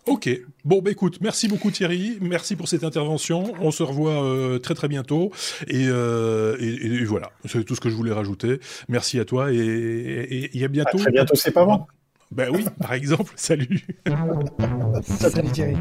Ok. 0.06 0.28
Bon, 0.64 0.82
bah 0.82 0.90
écoute, 0.90 1.18
merci 1.20 1.48
beaucoup 1.48 1.70
Thierry, 1.70 2.18
merci 2.20 2.56
pour 2.56 2.68
cette 2.68 2.84
intervention. 2.84 3.54
On 3.60 3.70
se 3.70 3.82
revoit 3.82 4.22
euh, 4.22 4.58
très 4.58 4.74
très 4.74 4.88
bientôt. 4.88 5.30
Euh, 5.72 6.56
et, 6.60 6.86
et, 6.86 7.04
voilà, 7.04 7.30
c'est 7.46 7.64
tout 7.64 7.74
ce 7.74 7.80
que 7.80 7.88
je 7.88 7.94
voulais 7.94 8.12
rajouter. 8.12 8.60
Merci 8.88 9.18
à 9.18 9.24
toi 9.24 9.52
et, 9.52 10.50
et 10.52 10.64
à 10.64 10.68
bientôt. 10.68 10.98
À 10.98 11.00
très 11.00 11.12
bientôt, 11.12 11.34
c'est 11.34 11.52
pas 11.52 11.64
bon. 11.64 11.86
Ben 12.34 12.50
oui, 12.52 12.64
par 12.80 12.92
exemple, 12.94 13.32
salut. 13.36 13.86
salut 15.02 15.50
Thierry. 15.52 15.76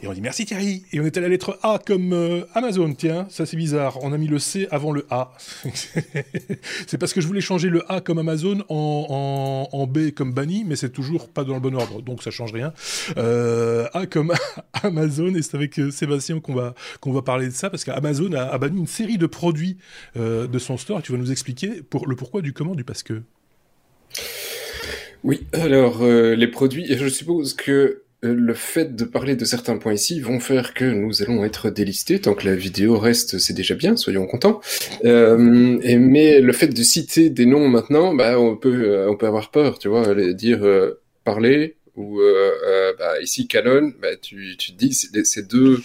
Et 0.00 0.08
on 0.08 0.12
dit 0.14 0.22
merci 0.22 0.46
Thierry. 0.46 0.84
Et 0.92 1.00
on 1.00 1.04
est 1.04 1.16
à 1.18 1.20
la 1.20 1.28
lettre 1.28 1.58
A 1.62 1.78
comme 1.84 2.14
euh, 2.14 2.40
Amazon, 2.54 2.94
tiens, 2.94 3.26
ça 3.28 3.44
c'est 3.44 3.58
bizarre. 3.58 3.98
On 4.02 4.14
a 4.14 4.18
mis 4.18 4.28
le 4.28 4.38
C 4.38 4.66
avant 4.70 4.92
le 4.92 5.06
A. 5.10 5.32
c'est 6.86 6.96
parce 6.96 7.12
que 7.12 7.20
je 7.20 7.26
voulais 7.26 7.42
changer 7.42 7.68
le 7.68 7.82
A 7.92 8.00
comme 8.00 8.18
Amazon 8.18 8.64
en, 8.70 9.68
en, 9.70 9.86
B 9.86 10.10
comme 10.10 10.32
Banni, 10.32 10.64
mais 10.64 10.76
c'est 10.76 10.90
toujours 10.90 11.28
pas 11.28 11.44
dans 11.44 11.54
le 11.54 11.60
bon 11.60 11.74
ordre, 11.74 12.00
donc 12.00 12.22
ça 12.22 12.30
change 12.30 12.54
rien. 12.54 12.72
Euh, 13.18 13.88
a 13.92 14.06
comme 14.06 14.32
Amazon, 14.82 15.34
et 15.34 15.42
c'est 15.42 15.54
avec 15.54 15.78
euh, 15.78 15.90
Sébastien 15.90 16.40
qu'on 16.40 16.54
va, 16.54 16.74
qu'on 17.00 17.12
va 17.12 17.20
parler 17.20 17.48
de 17.48 17.52
ça, 17.52 17.68
parce 17.68 17.84
qu'Amazon 17.84 18.32
a, 18.32 18.44
a, 18.44 18.58
banni 18.58 18.78
une 18.78 18.86
série 18.86 19.18
de 19.18 19.26
produits 19.26 19.76
de 20.14 20.58
son 20.58 20.78
store, 20.78 21.00
et 21.00 21.02
tu 21.02 21.12
vas 21.12 21.18
nous 21.18 21.30
expliquer 21.30 21.82
pour, 21.82 22.08
le 22.08 22.16
pourquoi 22.16 22.40
du 22.40 22.54
comment 22.54 22.74
du 22.74 22.84
parce 22.84 23.02
que. 23.02 23.22
Oui, 25.26 25.44
alors 25.52 26.04
euh, 26.04 26.36
les 26.36 26.46
produits, 26.46 26.86
je 26.88 27.08
suppose 27.08 27.52
que 27.52 27.72
euh, 28.24 28.32
le 28.32 28.54
fait 28.54 28.94
de 28.94 29.04
parler 29.04 29.34
de 29.34 29.44
certains 29.44 29.76
points 29.76 29.92
ici 29.94 30.20
vont 30.20 30.38
faire 30.38 30.72
que 30.72 30.84
nous 30.84 31.20
allons 31.20 31.44
être 31.44 31.68
délistés 31.68 32.20
tant 32.20 32.34
que 32.34 32.46
la 32.46 32.54
vidéo 32.54 32.96
reste, 32.96 33.38
c'est 33.38 33.52
déjà 33.52 33.74
bien, 33.74 33.96
soyons 33.96 34.24
contents. 34.28 34.60
Euh, 35.04 35.36
mais 35.36 36.40
le 36.40 36.52
fait 36.52 36.68
de 36.68 36.82
citer 36.84 37.28
des 37.28 37.44
noms 37.44 37.66
maintenant, 37.66 38.14
bah, 38.14 38.38
on 38.38 38.56
peut, 38.56 39.04
on 39.08 39.16
peut 39.16 39.26
avoir 39.26 39.50
peur, 39.50 39.80
tu 39.80 39.88
vois, 39.88 40.14
dire 40.32 40.64
parler 41.24 41.74
ou 41.96 42.20
bah, 42.96 43.20
ici 43.20 43.48
Canon, 43.48 43.94
bah, 44.00 44.14
tu, 44.22 44.54
tu 44.56 44.74
te 44.74 44.78
dis 44.78 44.92
ces 44.92 45.42
deux, 45.42 45.82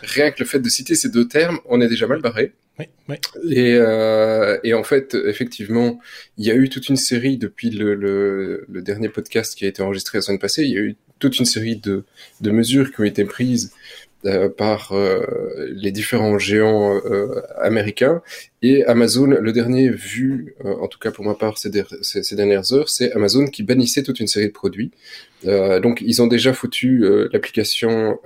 rien 0.00 0.30
que 0.30 0.38
le 0.38 0.46
fait 0.46 0.60
de 0.60 0.70
citer 0.70 0.94
ces 0.94 1.10
deux 1.10 1.28
termes, 1.28 1.58
on 1.66 1.82
est 1.82 1.88
déjà 1.88 2.06
mal 2.06 2.22
barré. 2.22 2.54
Et, 3.48 3.74
euh, 3.74 4.58
et, 4.64 4.74
en 4.74 4.82
fait, 4.82 5.14
effectivement, 5.14 6.00
il 6.38 6.46
y 6.46 6.50
a 6.50 6.54
eu 6.54 6.68
toute 6.68 6.88
une 6.88 6.96
série 6.96 7.36
depuis 7.36 7.70
le, 7.70 8.66
dernier 8.68 9.08
podcast 9.08 9.54
qui 9.54 9.64
a 9.64 9.68
été 9.68 9.82
enregistré 9.82 10.18
la 10.18 10.22
semaine 10.22 10.38
passée. 10.38 10.64
Il 10.64 10.70
y 10.70 10.76
a 10.76 10.80
eu 10.80 10.96
toute 11.18 11.38
une 11.38 11.44
série 11.44 11.76
de, 11.76 12.04
mesures 12.40 12.92
qui 12.92 13.00
ont 13.00 13.04
été 13.04 13.24
prises 13.24 13.72
euh, 14.26 14.48
par 14.48 14.92
euh, 14.92 15.24
les 15.72 15.92
différents 15.92 16.38
géants 16.38 17.00
américains. 17.60 18.22
Et 18.62 18.84
Amazon, 18.84 19.26
le 19.26 19.52
dernier 19.52 19.88
vu, 19.90 20.54
en 20.64 20.86
tout 20.88 20.98
cas 20.98 21.10
pour 21.10 21.24
ma 21.24 21.34
part 21.34 21.58
ces, 21.58 21.70
ces 22.02 22.36
dernières 22.36 22.72
heures, 22.72 22.88
c'est 22.88 23.12
Amazon 23.12 23.46
qui 23.46 23.62
bannissait 23.62 24.02
toute 24.02 24.20
une 24.20 24.26
série 24.26 24.48
de 24.48 24.52
produits. 24.52 24.90
donc 25.44 26.02
ils 26.04 26.20
ont 26.22 26.26
déjà 26.26 26.52
foutu 26.52 27.04
l'application 27.32 28.18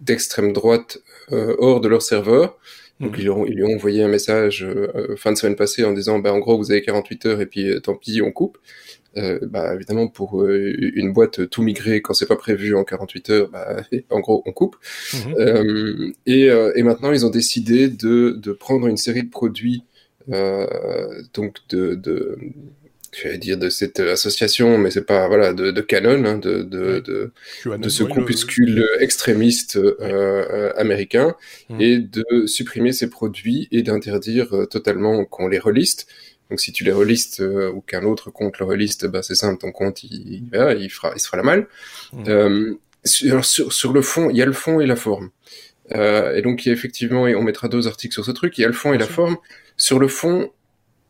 d'extrême 0.00 0.52
droite 0.52 0.98
hors 1.30 1.80
de 1.80 1.88
leur 1.88 2.02
serveur. 2.02 2.58
Donc 3.00 3.12
mhm. 3.12 3.46
ils, 3.48 3.54
lui 3.54 3.64
ont, 3.64 3.74
envoyé 3.74 4.02
un 4.02 4.08
message 4.08 4.64
euh, 4.64 5.16
fin 5.16 5.32
de 5.32 5.38
semaine 5.38 5.56
passée 5.56 5.84
en 5.84 5.92
disant 5.92 6.18
bah, 6.18 6.32
en 6.32 6.38
gros 6.38 6.56
vous 6.58 6.70
avez 6.70 6.82
48 6.82 7.26
heures 7.26 7.40
et 7.40 7.46
puis 7.46 7.68
euh, 7.68 7.80
tant 7.80 7.94
pis 7.94 8.20
on 8.22 8.30
coupe. 8.30 8.58
bah, 9.42 9.74
évidemment, 9.74 10.06
pour 10.06 10.46
une 10.46 11.12
boîte 11.12 11.48
tout 11.50 11.62
migrée 11.62 12.00
quand 12.00 12.14
c'est 12.14 12.28
pas 12.28 12.36
prévu 12.36 12.76
en 12.76 12.84
48 12.84 13.30
heures, 13.30 13.48
bah, 13.50 13.82
en 14.10 14.20
gros, 14.20 14.42
on 14.46 14.52
coupe. 14.52 14.76
Mhm. 15.14 16.12
et, 16.26 16.44
et, 16.46 16.82
maintenant, 16.84 17.10
ils 17.10 17.26
ont 17.26 17.30
décidé 17.30 17.88
de, 17.88 18.38
de 18.40 18.52
prendre 18.52 18.86
une 18.86 18.96
série 18.96 19.24
de 19.24 19.30
produits, 19.30 19.82
donc 20.28 21.56
de, 21.70 21.96
de 21.96 22.38
je 23.12 23.28
vais 23.28 23.38
dire 23.38 23.58
de 23.58 23.68
cette 23.68 24.00
association, 24.00 24.78
mais 24.78 24.90
c'est 24.90 25.04
pas 25.04 25.26
voilà 25.28 25.52
de, 25.52 25.70
de 25.70 25.80
Canon, 25.80 26.24
hein, 26.24 26.38
de 26.38 26.62
de, 26.62 27.00
de, 27.00 27.32
de 27.76 27.88
ce 27.88 28.04
groupuscule 28.04 28.86
extrémiste 29.00 29.76
euh, 29.76 30.72
américain, 30.76 31.34
mmh. 31.68 31.80
et 31.80 31.98
de 31.98 32.46
supprimer 32.46 32.92
ces 32.92 33.10
produits 33.10 33.68
et 33.72 33.82
d'interdire 33.82 34.54
euh, 34.54 34.66
totalement 34.66 35.24
qu'on 35.24 35.48
les 35.48 35.58
reliste. 35.58 36.06
Donc 36.50 36.60
si 36.60 36.72
tu 36.72 36.84
les 36.84 36.92
relistes 36.92 37.40
euh, 37.40 37.70
ou 37.70 37.80
qu'un 37.80 38.02
autre 38.02 38.30
compte 38.30 38.58
le 38.58 38.66
reliste, 38.66 39.06
bah 39.06 39.22
c'est 39.22 39.36
simple, 39.36 39.60
ton 39.60 39.72
compte 39.72 40.02
il, 40.02 40.50
il, 40.52 40.78
il, 40.80 40.90
fera 40.90 41.12
il 41.14 41.20
se 41.20 41.26
fera 41.26 41.36
la 41.36 41.42
malle. 41.44 41.68
Mmh. 42.12 42.24
Euh, 42.28 42.74
sur, 43.04 43.44
sur, 43.44 43.92
le 43.92 44.02
fond, 44.02 44.28
il 44.28 44.36
y 44.36 44.42
a 44.42 44.46
le 44.46 44.52
fond 44.52 44.80
et 44.80 44.86
la 44.86 44.96
forme. 44.96 45.30
Euh, 45.94 46.36
et 46.36 46.42
donc 46.42 46.64
il 46.64 46.68
y 46.68 46.70
a 46.70 46.74
effectivement, 46.74 47.26
et 47.26 47.34
on 47.34 47.42
mettra 47.42 47.68
deux 47.68 47.86
articles 47.88 48.12
sur 48.12 48.24
ce 48.24 48.30
truc, 48.30 48.58
il 48.58 48.62
y 48.62 48.64
a 48.64 48.68
le 48.68 48.74
fond 48.74 48.92
et 48.92 48.98
la 48.98 49.06
forme. 49.06 49.36
Sur 49.76 49.98
le 49.98 50.08
fond, 50.08 50.50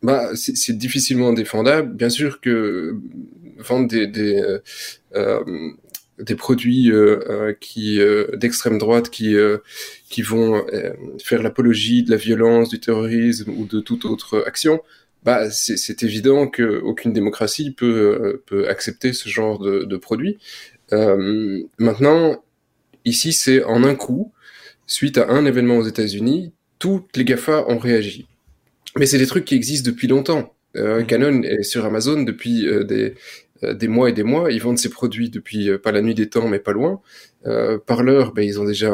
bah, 0.01 0.31
c'est 0.35 0.77
difficilement 0.77 1.33
défendable. 1.33 1.93
Bien 1.93 2.09
sûr 2.09 2.41
que 2.41 2.97
vendre 3.57 3.87
des, 3.87 4.07
des, 4.07 4.35
euh, 4.41 4.59
euh 5.15 5.69
des 6.19 6.35
produits 6.35 6.91
euh, 6.91 7.19
euh 7.29 7.53
qui 7.59 7.99
d'extrême 8.35 8.77
droite 8.77 9.09
qui 9.09 9.35
qui 10.09 10.21
vont 10.21 10.65
faire 11.23 11.41
l'apologie 11.41 12.03
de 12.03 12.11
la 12.11 12.17
violence, 12.17 12.69
du 12.69 12.79
terrorisme 12.79 13.51
ou 13.51 13.65
de 13.65 13.79
toute 13.79 14.05
autre 14.05 14.43
action, 14.45 14.81
bah 15.23 15.49
c'est 15.49 16.03
évident 16.03 16.47
que 16.47 16.79
aucune 16.81 17.13
démocratie 17.13 17.71
peut 17.71 18.43
peut 18.45 18.69
accepter 18.69 19.13
ce 19.13 19.29
genre 19.29 19.57
de, 19.59 19.83
de 19.83 19.97
produit. 19.97 20.37
maintenant, 21.79 22.43
ici, 23.05 23.33
c'est 23.33 23.63
en 23.63 23.83
un 23.83 23.95
coup, 23.95 24.31
suite 24.85 25.17
à 25.17 25.29
un 25.29 25.45
événement 25.45 25.77
aux 25.77 25.87
États-Unis, 25.87 26.53
toutes 26.77 27.15
les 27.17 27.25
Gafa 27.25 27.65
ont 27.67 27.79
réagi. 27.79 28.27
Mais 28.97 29.05
c'est 29.05 29.17
des 29.17 29.27
trucs 29.27 29.45
qui 29.45 29.55
existent 29.55 29.89
depuis 29.89 30.07
longtemps. 30.07 30.53
Euh, 30.75 30.99
mhm. 30.99 31.07
Canon 31.07 31.43
est 31.43 31.63
sur 31.63 31.85
Amazon 31.85 32.23
depuis 32.23 32.67
euh, 32.67 32.83
des, 32.83 33.15
euh, 33.63 33.73
des 33.73 33.87
mois 33.87 34.09
et 34.09 34.13
des 34.13 34.23
mois. 34.23 34.51
Ils 34.51 34.61
vendent 34.61 34.77
ces 34.77 34.89
produits 34.89 35.29
depuis 35.29 35.69
euh, 35.69 35.77
pas 35.77 35.91
la 35.91 36.01
nuit 36.01 36.15
des 36.15 36.29
temps, 36.29 36.47
mais 36.47 36.59
pas 36.59 36.71
loin. 36.71 37.01
par 37.87 38.03
l'heure, 38.03 38.33
ben, 38.33 38.43
ils 38.43 38.59
ont 38.59 38.65
déjà 38.65 38.91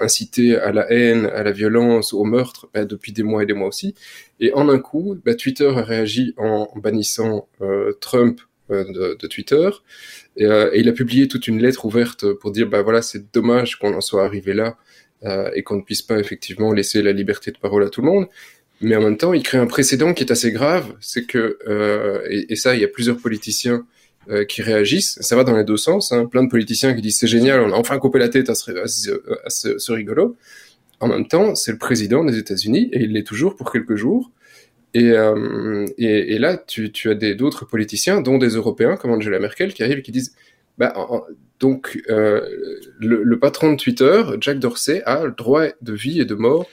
incité 0.00 0.56
à 0.56 0.70
la 0.72 0.90
haine, 0.90 1.26
à 1.26 1.42
la 1.42 1.50
violence, 1.50 2.12
au 2.12 2.24
meurtre 2.24 2.68
ben, 2.72 2.84
depuis 2.84 3.12
des 3.12 3.22
mois 3.22 3.42
et 3.42 3.46
des 3.46 3.54
mois 3.54 3.68
aussi. 3.68 3.94
Et 4.40 4.52
en 4.52 4.68
un 4.68 4.78
coup, 4.78 5.16
ben, 5.24 5.34
Twitter 5.34 5.68
a 5.68 5.82
réagi 5.82 6.34
en 6.36 6.68
bannissant 6.76 7.48
Trump 8.00 8.40
de, 8.70 9.16
de, 9.20 9.26
Twitter. 9.26 9.68
Et, 10.36 10.44
et, 10.44 10.78
il 10.80 10.88
a 10.88 10.92
publié 10.92 11.26
toute 11.26 11.48
une 11.48 11.60
lettre 11.60 11.84
ouverte 11.86 12.32
pour 12.34 12.52
dire, 12.52 12.68
bah 12.68 12.82
voilà, 12.82 13.02
c'est 13.02 13.32
dommage 13.34 13.76
qu'on 13.80 13.94
en 13.94 14.00
soit 14.00 14.24
arrivé 14.24 14.52
là 14.54 14.76
et 15.54 15.64
qu'on 15.64 15.76
ne 15.76 15.82
puisse 15.82 16.02
pas 16.02 16.20
effectivement 16.20 16.72
laisser 16.72 17.02
la 17.02 17.12
liberté 17.12 17.50
de 17.50 17.58
parole 17.58 17.82
à 17.82 17.88
tout 17.88 18.00
le 18.00 18.08
monde 18.08 18.26
mais 18.80 18.96
en 18.96 19.02
même 19.02 19.16
temps, 19.16 19.32
il 19.32 19.42
crée 19.42 19.58
un 19.58 19.66
précédent 19.66 20.12
qui 20.12 20.22
est 20.22 20.30
assez 20.30 20.52
grave, 20.52 20.94
c'est 21.00 21.24
que, 21.24 21.58
euh, 21.66 22.20
et, 22.28 22.56
ça, 22.56 22.74
il 22.74 22.80
y 22.80 22.84
a 22.84 22.88
plusieurs 22.88 23.16
politiciens 23.16 23.86
euh, 24.28 24.44
qui 24.44 24.60
réagissent, 24.60 25.18
ça 25.20 25.36
va 25.36 25.44
dans 25.44 25.56
les 25.56 25.64
deux 25.64 25.76
sens, 25.76 26.12
hein, 26.12 26.26
plein 26.26 26.44
de 26.44 26.50
politiciens 26.50 26.94
qui 26.94 27.00
disent 27.00 27.18
c'est 27.18 27.26
génial, 27.26 27.60
on 27.60 27.72
a 27.72 27.76
enfin 27.76 27.98
coupé 27.98 28.18
la 28.18 28.28
tête 28.28 28.50
à 28.50 28.54
ce, 28.54 28.70
à 29.44 29.50
ce, 29.50 29.92
rigolo. 29.92 30.36
En 31.00 31.08
même 31.08 31.26
temps, 31.26 31.54
c'est 31.54 31.72
le 31.72 31.78
président 31.78 32.24
des 32.24 32.36
États-Unis, 32.38 32.90
et 32.92 33.04
il 33.04 33.12
l'est 33.12 33.26
toujours 33.26 33.56
pour 33.56 33.72
quelques 33.72 33.96
jours. 33.96 34.30
Et, 34.94 35.10
euh, 35.10 35.86
et, 35.98 36.34
et, 36.34 36.38
là, 36.38 36.56
tu, 36.56 36.90
tu 36.92 37.10
as 37.10 37.14
d'autres 37.14 37.66
politiciens, 37.66 38.20
dont 38.20 38.38
des 38.38 38.50
Européens, 38.50 38.96
comme 38.96 39.10
Angela 39.10 39.38
Merkel, 39.38 39.74
qui 39.74 39.82
arrivent 39.82 39.98
et 39.98 40.02
qui 40.02 40.12
disent, 40.12 40.34
bah, 40.78 40.94
donc, 41.60 42.02
euh, 42.10 42.46
le, 42.98 43.22
le 43.22 43.38
patron 43.38 43.72
de 43.72 43.76
Twitter, 43.76 44.22
Jack 44.40 44.58
Dorsey, 44.58 45.02
a 45.04 45.24
le 45.24 45.32
droit 45.32 45.64
de 45.80 45.92
vie 45.92 46.20
et 46.20 46.24
de 46.24 46.34
mort 46.34 46.66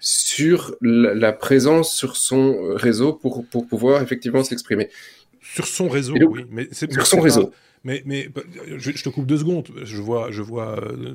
sur 0.00 0.74
la, 0.80 1.32
présence 1.32 1.94
sur 1.94 2.16
son 2.16 2.74
réseau 2.74 3.12
pour, 3.12 3.44
pour 3.46 3.66
pouvoir 3.66 4.02
effectivement 4.02 4.44
s'exprimer. 4.44 4.88
Sur 5.40 5.66
son 5.66 5.88
réseau, 5.88 6.14
oui. 6.14 6.44
Mais 6.50 6.68
sur 6.72 7.06
son 7.06 7.20
réseau. 7.20 7.52
Mais, 7.84 8.02
mais 8.04 8.28
je, 8.76 8.90
te 8.90 9.08
coupe 9.08 9.26
deux 9.26 9.38
secondes. 9.38 9.68
Je 9.82 9.96
vois, 9.96 10.30
je 10.30 10.42
vois, 10.42 10.78
euh, 10.82 11.14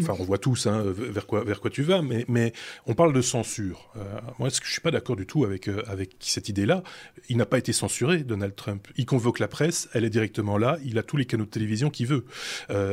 enfin, 0.00 0.14
on 0.18 0.24
voit 0.24 0.38
tous 0.38 0.66
hein, 0.66 0.82
vers 0.86 1.26
quoi, 1.26 1.70
tu 1.70 1.82
vas. 1.82 2.02
Mais, 2.02 2.52
on 2.86 2.94
parle 2.94 3.12
de 3.12 3.22
censure. 3.22 3.90
Euh, 3.96 4.20
moi, 4.38 4.50
ce 4.50 4.60
que 4.60 4.66
je 4.66 4.72
suis 4.72 4.80
pas 4.80 4.90
d'accord 4.90 5.16
du 5.16 5.26
tout 5.26 5.44
avec 5.44 5.68
euh, 5.68 5.82
avec 5.86 6.16
cette 6.20 6.48
idée-là? 6.48 6.82
Il 7.28 7.36
n'a 7.36 7.46
pas 7.46 7.58
été 7.58 7.72
censuré, 7.72 8.24
Donald 8.24 8.54
Trump. 8.54 8.88
Il 8.96 9.06
convoque 9.06 9.38
la 9.38 9.48
presse, 9.48 9.88
elle 9.92 10.04
est 10.04 10.10
directement 10.10 10.58
là. 10.58 10.78
Il 10.84 10.98
a 10.98 11.02
tous 11.02 11.16
les 11.16 11.24
canaux 11.24 11.44
de 11.44 11.50
télévision 11.50 11.90
qu'il 11.90 12.06
veut. 12.06 12.24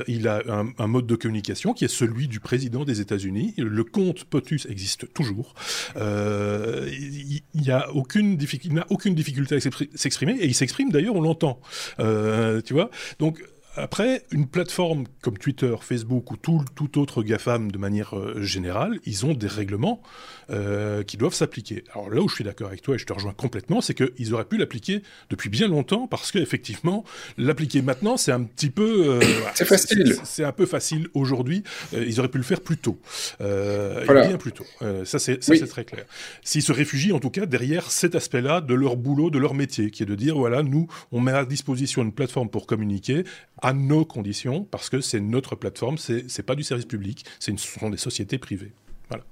il 0.08 0.28
a 0.28 0.44
un, 0.48 0.88
mode 0.88 1.08
de 1.08 1.16
communication 1.16 1.74
qui 1.74 1.86
est 1.86 1.90
celui 1.90 2.28
du 2.28 2.40
président 2.40 2.86
des 2.86 3.02
États-Unis. 3.02 3.54
Le 3.58 3.84
compte 3.84 4.26
POTUS 4.26 4.68
existe 4.70 5.12
toujours. 5.14 5.54
il, 5.96 7.42
difficulté, 8.38 8.76
n'a 8.76 8.86
aucune 8.90 9.16
difficulté 9.16 9.56
à 9.56 9.60
s'exprimer 9.60 10.34
et 10.34 10.46
il 10.46 10.56
s'exprime 10.56 10.92
d'ailleurs, 10.92 11.16
on 11.16 11.22
l'entend. 11.22 11.60
tu 11.98 12.74
vois? 12.74 12.90
Donc 13.18 13.42
après, 13.82 14.24
une 14.32 14.48
plateforme 14.48 15.06
comme 15.22 15.38
Twitter, 15.38 15.74
Facebook 15.82 16.32
ou 16.32 16.38
tout, 16.38 16.64
tout 16.76 17.00
autre 17.00 17.24
GAFAM 17.24 17.72
de 17.72 17.78
manière 17.78 18.18
euh, 18.18 18.42
générale, 18.42 19.00
ils 19.06 19.26
ont 19.26 19.34
des 19.34 19.48
règlements 19.48 20.02
euh, 20.50 21.04
qui 21.04 21.18
doivent 21.18 21.34
s'appliquer. 21.34 21.84
Alors 21.94 22.10
là 22.10 22.22
où 22.22 22.28
je 22.28 22.36
suis 22.36 22.44
d'accord 22.44 22.68
avec 22.68 22.82
toi 22.82 22.96
et 22.96 22.98
je 22.98 23.06
te 23.06 23.14
rejoins 23.14 23.34
complètement, 23.34 23.82
c'est 23.82 23.94
qu'ils 23.94 24.34
auraient 24.34 24.46
pu 24.46 24.58
l'appliquer 24.58 25.02
depuis 25.30 25.50
bien 25.50 25.68
longtemps 25.68 26.08
parce 26.08 26.32
qu'effectivement, 26.32 27.04
l'appliquer 27.38 27.82
maintenant, 27.82 28.18
c'est 28.18 28.32
un 28.32 28.44
petit 28.44 28.70
peu... 28.70 29.20
Euh, 29.20 29.22
c'est 29.56 29.66
facile. 29.66 30.16
C'est 30.24 30.44
un 30.44 30.52
peu 30.52 30.66
facile 30.66 31.08
aujourd'hui. 31.14 31.64
ils 31.94 32.20
auraient 32.20 32.30
pu 32.30 32.38
le 32.38 32.44
faire 32.44 32.62
plus 32.62 32.78
tôt. 32.78 33.00
Bien 33.40 34.38
plus 34.38 34.52
tôt. 34.52 34.66
ça, 35.06 35.20
c'est 35.20 35.40
très 35.40 35.86
clair. 35.86 36.06
S'ils 36.44 36.64
se 36.64 36.72
réfugient, 36.72 37.14
en 37.14 37.20
tout 37.20 37.30
cas, 37.30 37.46
derrière 37.46 37.92
cet 37.92 38.16
aspect-là 38.16 38.62
de 38.62 38.74
leur 38.74 38.98
boulot, 38.98 39.30
de 39.30 39.40
leur 39.40 39.54
métier, 39.54 39.92
qui 39.92 40.04
est 40.04 40.06
de 40.06 40.16
dire, 40.16 40.38
voilà, 40.38 40.64
nous, 40.64 40.88
on 41.12 41.22
met 41.22 41.32
à 41.32 41.46
disposition 41.46 42.02
une 42.02 42.12
plateforme 42.12 42.50
pour 42.50 42.68
communiquer 42.68 43.24
à 43.62 43.69
nos 43.74 44.06
conditions, 44.06 44.64
parce 44.64 44.90
que 44.90 45.02
c'est 45.02 45.20
notre 45.20 45.56
plateforme, 45.56 45.98
c'est 45.98 46.44
pas 46.44 46.56
du 46.56 46.64
service 46.64 46.86
public, 46.86 47.26
ce 47.40 47.52
sont 47.58 47.90
des 47.90 47.98
sociétés 47.98 48.38
privées. 48.38 48.72
Voilà. 49.10 49.24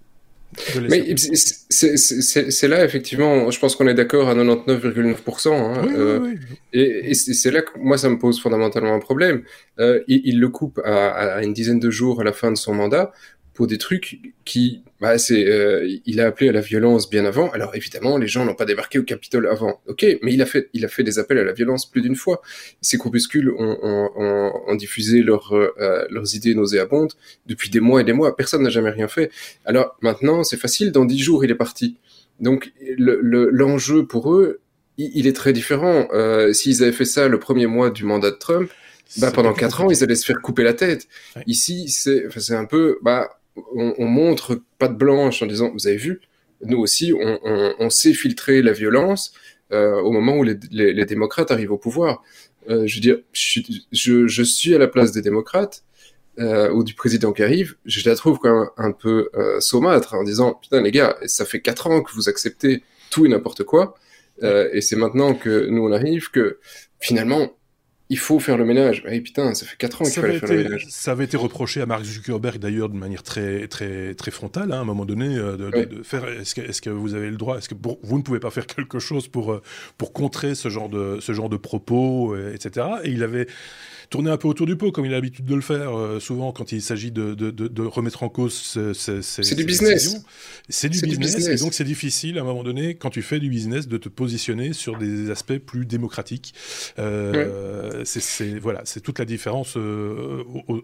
Mais 0.90 1.16
c'est 1.18 2.68
là, 2.68 2.84
effectivement, 2.84 3.52
je 3.52 3.60
pense 3.60 3.76
qu'on 3.76 3.88
est 3.88 3.94
d'accord 3.94 4.30
à 4.30 4.36
99,9%. 4.36 5.50
Hein, 5.50 5.82
oui, 5.86 5.94
euh, 5.96 6.20
oui, 6.20 6.40
oui. 6.40 6.58
Et, 6.74 7.12
et 7.12 7.14
c'est 7.14 7.52
là 7.52 7.62
que 7.62 7.78
moi, 7.78 7.98
ça 7.98 8.10
me 8.10 8.18
pose 8.18 8.40
fondamentalement 8.40 8.94
un 8.94 9.00
problème. 9.00 9.44
Euh, 9.80 10.04
il, 10.08 10.22
il, 10.26 10.40
le 10.40 10.50
coupe 10.50 10.80
à, 10.84 11.10
à, 11.10 11.44
une 11.44 11.54
dizaine 11.54 11.80
de 11.80 11.90
jours 11.90 12.22
à 12.22 12.24
la 12.24 12.34
fin 12.34 12.52
de 12.52 12.58
son 12.58 12.74
mandat 12.74 13.12
pour 13.54 13.68
des 13.68 13.78
trucs 13.78 14.20
qui, 14.46 14.84
bah, 15.00 15.18
c'est, 15.20 15.48
euh, 15.48 15.88
il 16.06 16.20
a 16.20 16.26
appelé 16.26 16.50
à 16.50 16.52
la 16.52 16.62
violence 16.62 17.10
bien 17.10 17.26
avant. 17.26 17.52
Alors 17.52 17.76
évidemment, 17.76 18.18
les 18.18 18.28
gens 18.28 18.46
n'ont 18.46 18.56
pas 18.56 18.66
débarqué 18.66 18.98
au 18.98 19.04
Capitole 19.04 19.48
avant. 19.48 19.80
Ok, 19.88 20.06
mais 20.24 20.34
il 20.34 20.42
a 20.42 20.46
fait, 20.46 20.70
il 20.74 20.86
a 20.86 20.88
fait 20.88 21.04
des 21.04 21.20
appels 21.20 21.38
à 21.38 21.44
la 21.44 21.54
violence 21.54 21.90
plus 21.90 22.02
d'une 22.02 22.16
fois. 22.16 22.42
Ces 22.82 22.98
groupuscules 22.98 23.52
ont, 23.52 23.78
ont, 23.84 24.52
ont, 24.68 24.76
diffusé 24.76 25.22
leurs 25.22 25.54
euh, 25.54 26.06
leurs 26.10 26.36
idées 26.36 26.56
nauséabondes 26.56 27.14
depuis 27.46 27.70
des 27.70 27.80
mois 27.80 28.02
et 28.02 28.04
des 28.04 28.14
mois. 28.14 28.36
Personne 28.36 28.64
n'a 28.64 28.70
jamais 28.70 28.90
rien 28.90 29.08
fait. 29.08 29.32
Alors 29.66 29.96
maintenant, 30.02 30.44
c'est 30.44 30.58
facile. 30.58 30.92
Dans 30.92 31.06
dix 31.06 31.20
jours, 31.20 31.46
il 31.46 31.52
est 31.52 31.56
parti. 31.56 31.98
Donc 32.40 32.72
l'enjeu 32.98 33.98
le, 33.98 34.08
pour 34.08 34.34
eux, 34.34 34.62
il, 34.98 35.28
est 35.28 35.36
très 35.36 35.54
différent. 35.54 36.08
Euh, 36.12 36.54
S'ils 36.54 36.82
avaient 36.82 36.92
fait 36.92 37.06
ça 37.06 37.28
le 37.28 37.40
premier 37.40 37.68
mois 37.68 37.92
du 37.92 38.04
mandat 38.04 38.32
de 38.32 38.38
Trump, 38.38 38.70
bah, 39.20 39.32
pendant 39.32 39.54
quatre 39.54 39.82
ans, 39.82 39.90
ils 39.90 40.04
allaient 40.04 40.16
se 40.16 40.26
faire 40.26 40.42
couper 40.42 40.64
la 40.64 40.74
tête. 40.74 41.08
Ici, 41.46 41.90
c'est, 41.90 42.26
c'est 42.38 42.56
un 42.56 42.66
peu, 42.66 42.98
bah, 43.02 43.37
on, 43.76 43.94
on, 43.98 44.06
montre 44.06 44.62
pas 44.78 44.88
de 44.88 44.96
blanche 44.96 45.42
en 45.42 45.46
disant 45.46 45.72
vous 45.72 45.88
avez 45.88 45.98
vu 45.98 46.22
nous 46.62 46.80
aussi 46.80 47.14
on, 47.14 47.40
on, 47.44 47.74
on 47.80 47.90
sait 47.90 48.14
filtrer 48.14 48.62
la 48.62 48.72
violence 48.72 49.34
euh, 49.72 50.00
au 50.02 50.12
moment 50.12 50.38
où 50.38 50.44
les, 50.44 50.56
les, 50.72 50.94
les, 50.94 51.06
démocrates 51.06 51.52
arrivent 51.52 51.74
au 51.74 51.78
pouvoir. 51.78 52.24
Euh, 52.70 52.88
je 52.88 52.96
veux 52.96 53.02
dire 53.02 53.18
je, 53.34 54.28
je, 54.28 54.44
suis 54.44 54.74
à 54.74 54.78
la 54.78 54.88
place 54.88 55.12
des 55.12 55.22
démocrates 55.22 55.84
euh, 56.40 56.70
ou 56.72 56.84
du 56.84 56.94
président 56.94 57.32
qui 57.32 57.42
arrive 57.42 57.76
je 57.86 58.08
la 58.08 58.16
trouve 58.16 58.40
quand 58.40 58.60
même 58.60 58.70
un 58.78 58.92
peu 58.92 59.30
euh, 59.36 59.60
saumâtre 59.60 60.14
en 60.14 60.24
disant 60.24 60.54
putain 60.62 60.82
les 60.82 60.92
gars 60.92 61.18
ça 61.26 61.46
fait 61.46 61.62
quatre 61.62 61.88
ans 61.88 62.02
que 62.02 62.14
vous 62.14 62.28
acceptez 62.30 62.84
tout 63.10 63.26
et 63.26 63.30
n'importe 63.30 63.64
quoi 63.64 63.96
euh, 64.44 64.70
et 64.74 64.82
c'est 64.82 64.98
maintenant 64.98 65.34
que 65.34 65.68
nous 65.68 65.82
on 65.82 65.92
arrive 65.92 66.30
que 66.30 66.60
finalement 67.00 67.54
il 68.10 68.18
faut 68.18 68.40
faire 68.40 68.58
le 68.58 68.66
ménage. 68.66 69.04
Eh 69.10 69.20
putain, 69.20 69.54
ça 69.54 69.66
fait 69.66 69.76
4 69.78 70.02
ans 70.02 70.06
qu'il 70.06 70.14
fallait 70.14 70.40
faire 70.40 70.50
le 70.50 70.64
ménage. 70.64 70.86
Ça 70.90 71.12
avait 71.12 71.26
été 71.26 71.36
reproché 71.36 71.82
à 71.82 71.86
Mark 71.86 72.04
Zuckerberg 72.04 72.58
d'ailleurs 72.58 72.90
de 72.90 72.96
manière 72.96 73.24
très 73.24 73.68
très 73.68 74.14
très 74.14 74.32
frontale 74.32 74.72
hein, 74.72 74.78
à 74.78 74.82
un 74.82 74.86
moment 74.86 75.06
donné 75.06 75.36
euh, 75.36 75.58
de, 75.58 75.70
de, 75.70 76.04
faire. 76.04 76.28
Est-ce 76.28 76.56
que, 76.56 76.62
est 76.62 76.82
que, 76.82 76.90
vous 76.90 77.16
avez 77.16 77.30
le 77.30 77.38
droit 77.38 77.58
Est-ce 77.58 77.70
que 77.70 77.76
vous 77.76 78.18
ne 78.18 78.24
pouvez 78.24 78.40
pas 78.40 78.52
faire 78.52 78.66
quelque 78.66 79.00
chose 79.00 79.28
pour 79.28 79.52
euh, 79.52 79.62
pour 79.98 80.14
contrer 80.14 80.56
ce 80.56 80.70
genre 80.70 80.90
de 80.90 81.20
ce 81.20 81.34
genre 81.34 81.50
de 81.50 81.58
propos, 81.58 82.34
euh, 82.34 82.54
etc. 82.54 82.86
Et 83.04 83.10
il 83.10 83.24
avait 83.24 83.48
tourner 84.10 84.32
un 84.32 84.38
peu 84.38 84.48
autour 84.48 84.66
du 84.66 84.76
pot, 84.76 84.92
comme 84.92 85.06
il 85.06 85.12
a 85.12 85.16
l'habitude 85.16 85.46
de 85.46 85.56
le 85.56 85.62
faire, 85.62 85.92
souvent 86.20 86.52
quand 86.52 86.72
il 86.72 86.82
s'agit 86.82 87.12
de, 87.12 87.34
de, 87.34 87.52
de, 87.52 87.84
remettre 87.84 88.24
en 88.24 88.30
cause 88.30 88.54
C'est 88.94 89.56
du 89.56 89.64
business. 89.64 90.24
C'est 90.70 90.90
du, 90.90 91.00
business, 91.02 91.48
et 91.48 91.56
donc 91.56 91.74
c'est 91.74 91.84
difficile 91.84 92.38
à 92.38 92.42
un 92.42 92.44
moment 92.44 92.64
donné, 92.64 92.96
quand 92.96 93.10
tu 93.10 93.22
fais 93.22 93.40
du 93.40 93.50
business, 93.50 93.88
de 93.88 93.98
te 93.98 94.10
positionner 94.10 94.74
sur 94.74 94.98
des 94.98 95.30
aspects 95.30 95.58
plus 95.58 95.86
démocratiques. 95.86 96.54
C'est 96.96 98.60
voilà, 98.60 98.82
c'est 98.86 99.02
toute 99.02 99.20
la 99.20 99.26
différence 99.26 99.78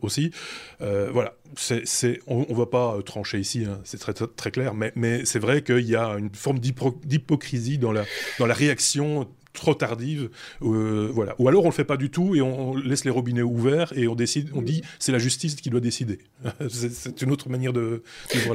aussi. 0.01 0.31
voilà, 0.79 1.36
c'est 1.55 2.19
on, 2.27 2.45
on 2.49 2.53
va 2.53 2.65
pas 2.65 2.97
trancher 3.05 3.39
ici, 3.39 3.65
hein, 3.65 3.79
c'est 3.83 3.99
très, 3.99 4.13
très 4.13 4.51
clair, 4.51 4.73
mais, 4.73 4.91
mais 4.95 5.25
c'est 5.25 5.39
vrai 5.39 5.62
qu'il 5.63 5.88
y 5.88 5.95
a 5.95 6.15
une 6.17 6.33
forme 6.33 6.59
d'hypocrisie 6.59 7.77
dans 7.77 7.91
la, 7.91 8.05
dans 8.39 8.45
la 8.45 8.53
réaction 8.53 9.27
trop 9.54 9.76
tardive, 9.76 10.30
euh, 10.63 11.10
voilà. 11.13 11.36
Ou 11.39 11.48
alors 11.48 11.63
on 11.63 11.70
le 11.70 11.74
fait 11.74 11.84
pas 11.84 11.98
du 11.98 12.10
tout 12.10 12.36
et 12.36 12.42
on, 12.42 12.76
laisse 12.76 13.06
les 13.06 13.12
robinets 13.12 13.44
ouverts 13.44 13.94
et 13.96 14.08
on 14.08 14.16
décide, 14.16 14.50
on 14.54 14.62
dit 14.62 14.82
c'est 15.00 15.12
la 15.12 15.20
justice 15.20 15.56
qui 15.56 15.70
doit 15.70 15.80
décider. 15.80 16.20
c'est 16.70 17.22
une 17.22 17.32
autre 17.32 17.50
manière 17.50 17.72
de. 17.72 18.02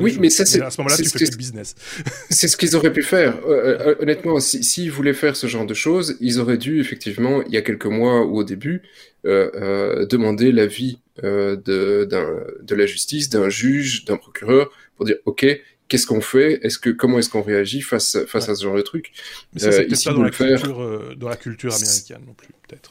oui, 0.01 0.17
mais 0.21 0.31
ça 0.31 0.45
c'est 0.45 0.61
à 0.61 0.71
ce 0.71 0.81
moment-là 0.81 0.97
tu 0.97 1.09
fais 1.09 1.25
le 1.25 1.37
business. 1.37 1.75
c'est 2.31 2.49
ce 2.49 2.57
qu'ils 2.57 2.77
auraient 2.77 2.93
pu 2.93 3.03
faire. 3.03 3.39
Euh, 3.47 3.79
euh, 3.81 3.95
honnêtement, 4.01 4.41
s'ils 4.41 4.65
si, 4.65 4.89
voulaient 4.89 5.15
faire 5.15 5.37
ce 5.37 5.47
genre 5.47 5.67
de 5.67 5.75
choses, 5.75 6.17
ils 6.21 6.41
auraient 6.41 6.59
dû 6.59 6.81
effectivement 6.81 7.43
il 7.43 7.53
y 7.53 7.57
a 7.57 7.63
quelques 7.63 7.87
mois 7.87 8.27
ou 8.27 8.39
au 8.39 8.45
début 8.45 8.83
demander 9.25 10.53
l'avis 10.53 10.99
de, 11.23 11.59
de 12.07 12.75
la 12.75 12.87
justice, 12.87 13.29
d'un 13.29 13.49
juge, 13.49 14.05
d'un 14.05 14.17
procureur 14.17 14.71
pour 14.97 15.05
dire 15.05 15.17
ok 15.27 15.47
qu'est-ce 15.89 16.07
qu'on 16.07 16.21
fait? 16.21 16.61
Est-ce 16.63 16.79
que 16.79 16.91
comment 16.91 17.19
est-ce 17.19 17.31
qu'on 17.31 17.43
réagit 17.43 17.81
face 17.81 18.19
face 18.27 18.49
à 18.49 18.55
ce 18.55 18.63
genre 18.63 18.77
de 18.77 18.83
truc? 18.83 19.13
Mais 19.55 19.61
ça, 19.61 19.73
c'est 19.73 19.87
euh, 19.87 19.97
pas 20.05 20.13
dans 20.13 20.23
la, 20.23 20.31
culture, 20.31 20.83
euh, 20.83 21.15
dans 21.17 21.29
la 21.29 21.37
culture 21.37 21.75
américaine 21.75 22.23
non 22.27 22.35
plus, 22.35 22.49
peut-être. 22.67 22.91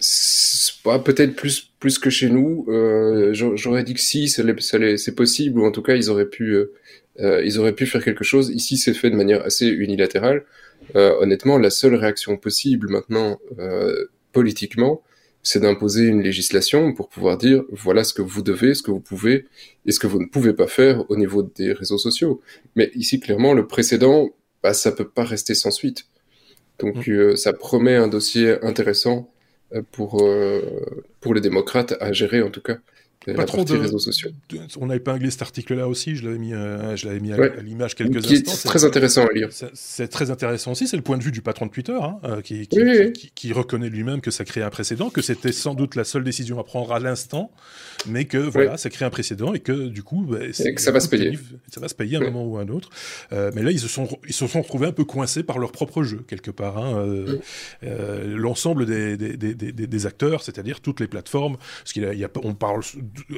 Pas 0.84 1.00
peut-être 1.00 1.36
plus 1.36 1.72
plus 1.80 2.00
que 2.00 2.10
chez 2.10 2.30
nous. 2.30 2.66
Euh, 2.70 3.34
J'aurais 3.34 3.84
dit 3.84 3.94
que 3.94 4.00
si, 4.00 4.28
c'est 4.28 5.16
possible 5.16 5.60
ou 5.60 5.66
en 5.66 5.72
tout 5.72 5.82
cas 5.82 5.96
ils 5.96 6.10
auraient 6.10 6.30
pu 6.30 6.54
euh, 6.54 6.74
euh, 7.20 7.44
ils 7.46 7.60
auraient 7.60 7.74
pu 7.74 7.86
faire 7.86 8.04
quelque 8.04 8.24
chose. 8.24 8.50
Ici, 8.50 8.78
c'est 8.78 8.94
fait 8.94 9.10
de 9.10 9.16
manière 9.16 9.44
assez 9.44 9.68
unilatérale. 9.68 10.44
honnêtement, 10.96 11.58
la 11.58 11.70
seule 11.70 11.96
réaction 11.96 12.38
possible 12.38 12.90
maintenant 12.90 13.40
politiquement, 14.34 15.02
c'est 15.44 15.60
d'imposer 15.60 16.06
une 16.06 16.22
législation 16.22 16.94
pour 16.94 17.10
pouvoir 17.10 17.38
dire 17.38 17.64
voilà 17.72 18.04
ce 18.04 18.14
que 18.14 18.22
vous 18.22 18.42
devez, 18.42 18.74
ce 18.74 18.84
que 18.84 18.92
vous 18.92 19.00
pouvez 19.00 19.46
et 19.86 19.92
ce 19.92 20.00
que 20.00 20.08
vous 20.08 20.20
ne 20.20 20.26
pouvez 20.26 20.54
pas 20.54 20.68
faire 20.68 21.10
au 21.10 21.16
niveau 21.16 21.44
des 21.44 21.72
réseaux 21.72 21.98
sociaux. 21.98 22.42
Mais 22.76 22.92
ici, 22.96 23.20
clairement, 23.20 23.54
le 23.54 23.66
précédent, 23.66 24.30
bah, 24.62 24.74
ça 24.74 24.92
peut 24.92 25.08
pas 25.08 25.24
rester 25.24 25.56
sans 25.56 25.72
suite. 25.72 26.08
Donc, 26.80 27.08
mm. 27.08 27.12
euh, 27.12 27.36
ça 27.36 27.54
promet 27.54 27.96
un 27.96 28.08
dossier 28.08 28.58
intéressant 28.64 29.32
euh, 29.74 29.82
pour, 29.92 30.24
euh, 30.24 30.62
pour 31.22 31.34
les 31.34 31.42
démocrates 31.42 31.96
à 32.00 32.12
gérer, 32.12 32.42
en 32.42 32.52
tout 32.52 32.62
cas 32.62 32.78
pas 33.36 33.46
trop 33.46 33.64
de, 33.64 33.78
réseaux 33.78 34.00
sociaux. 34.00 34.32
on 34.80 34.90
a 34.90 34.96
épinglé 34.96 35.32
cet 35.32 35.42
article-là 35.42 35.88
aussi, 35.88 36.16
je 36.16 36.26
l'avais 36.26 36.38
mis, 36.38 36.54
euh, 36.54 36.96
je 36.96 37.08
l'avais 37.08 37.20
mis 37.20 37.32
à, 37.34 37.38
l'image 37.62 37.96
quelques 37.96 38.22
qui 38.22 38.36
instants. 38.36 38.52
C'est 38.54 38.68
très 38.68 38.86
intéressant 38.86 39.26
à 39.26 39.34
lire. 39.34 39.50
C'est 39.74 40.08
très 40.08 40.32
intéressant 40.32 40.72
aussi, 40.72 40.88
c'est 40.88 40.98
le 40.98 41.04
point 41.04 41.18
de 41.18 41.24
vue 41.24 41.32
du 41.32 41.42
patron 41.42 41.66
de 41.66 41.72
Twitter, 41.72 41.98
hein, 42.00 42.20
euh, 42.24 42.42
qui, 42.42 42.68
qui, 42.68 43.32
qui, 43.34 43.54
reconnaît 43.54 43.90
lui-même 43.90 44.22
que 44.22 44.32
ça 44.32 44.46
crée 44.46 44.62
un 44.62 44.70
précédent, 44.70 45.10
que 45.10 45.22
c'était 45.22 45.52
sans 45.52 45.74
doute 45.74 45.96
la 45.96 46.04
seule 46.04 46.24
décision 46.24 46.60
à 46.60 46.64
prendre 46.64 46.92
à 46.94 47.00
l'instant, 47.00 47.52
mais 48.06 48.26
que 48.26 48.38
voilà, 48.38 48.78
ça 48.78 48.90
crée 48.90 49.06
un 49.06 49.10
précédent 49.10 49.54
et 49.54 49.60
que 49.60 49.88
du 49.88 50.04
coup, 50.04 50.26
bah, 50.30 50.40
que 50.48 50.82
ça 50.82 50.92
va 50.92 51.00
se 51.00 51.10
payer. 51.10 51.38
Ça 51.72 51.80
va 51.80 51.88
se 51.88 51.96
payer 51.96 52.18
à 52.18 52.20
un 52.20 52.24
moment 52.24 52.46
ou 52.46 52.58
à 52.58 52.62
un 52.62 52.70
autre. 52.70 52.90
Euh, 53.32 53.52
mais 53.54 53.64
là, 53.64 53.72
ils 53.72 53.80
se 53.80 53.88
sont, 53.88 54.08
ils 54.28 54.34
se 54.34 54.48
sont 54.48 54.62
retrouvés 54.62 54.88
un 54.88 54.92
peu 54.92 55.06
coincés 55.06 55.44
par 55.44 55.60
leur 55.60 55.72
propre 55.72 56.04
jeu 56.04 56.24
quelque 56.28 56.52
part. 56.52 56.78
Hein, 56.78 57.00
euh, 57.00 57.40
euh, 57.84 58.38
L'ensemble 58.38 58.86
des, 58.86 59.18
des, 59.18 59.38
des, 59.38 59.54
des, 59.54 60.06
acteurs, 60.06 60.44
c'est-à-dire 60.44 60.80
toutes 60.82 61.00
les 61.00 61.08
plateformes, 61.08 61.58
parce 61.58 61.94
qu'il 61.94 62.04
y 62.04 62.24
a, 62.24 62.30
on 62.44 62.54
parle 62.54 62.82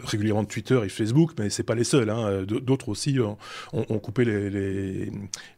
régulièrement 0.03 0.43
de 0.43 0.47
Twitter 0.47 0.79
et 0.83 0.89
Facebook, 0.89 1.31
mais 1.39 1.49
c'est 1.49 1.63
pas 1.63 1.75
les 1.75 1.83
seuls. 1.83 2.09
Hein, 2.09 2.43
D'autres 2.43 2.89
aussi 2.89 3.19
ont, 3.19 3.37
ont, 3.73 3.99
coupé 3.99 4.25
les, 4.25 4.49
les, 4.49 5.11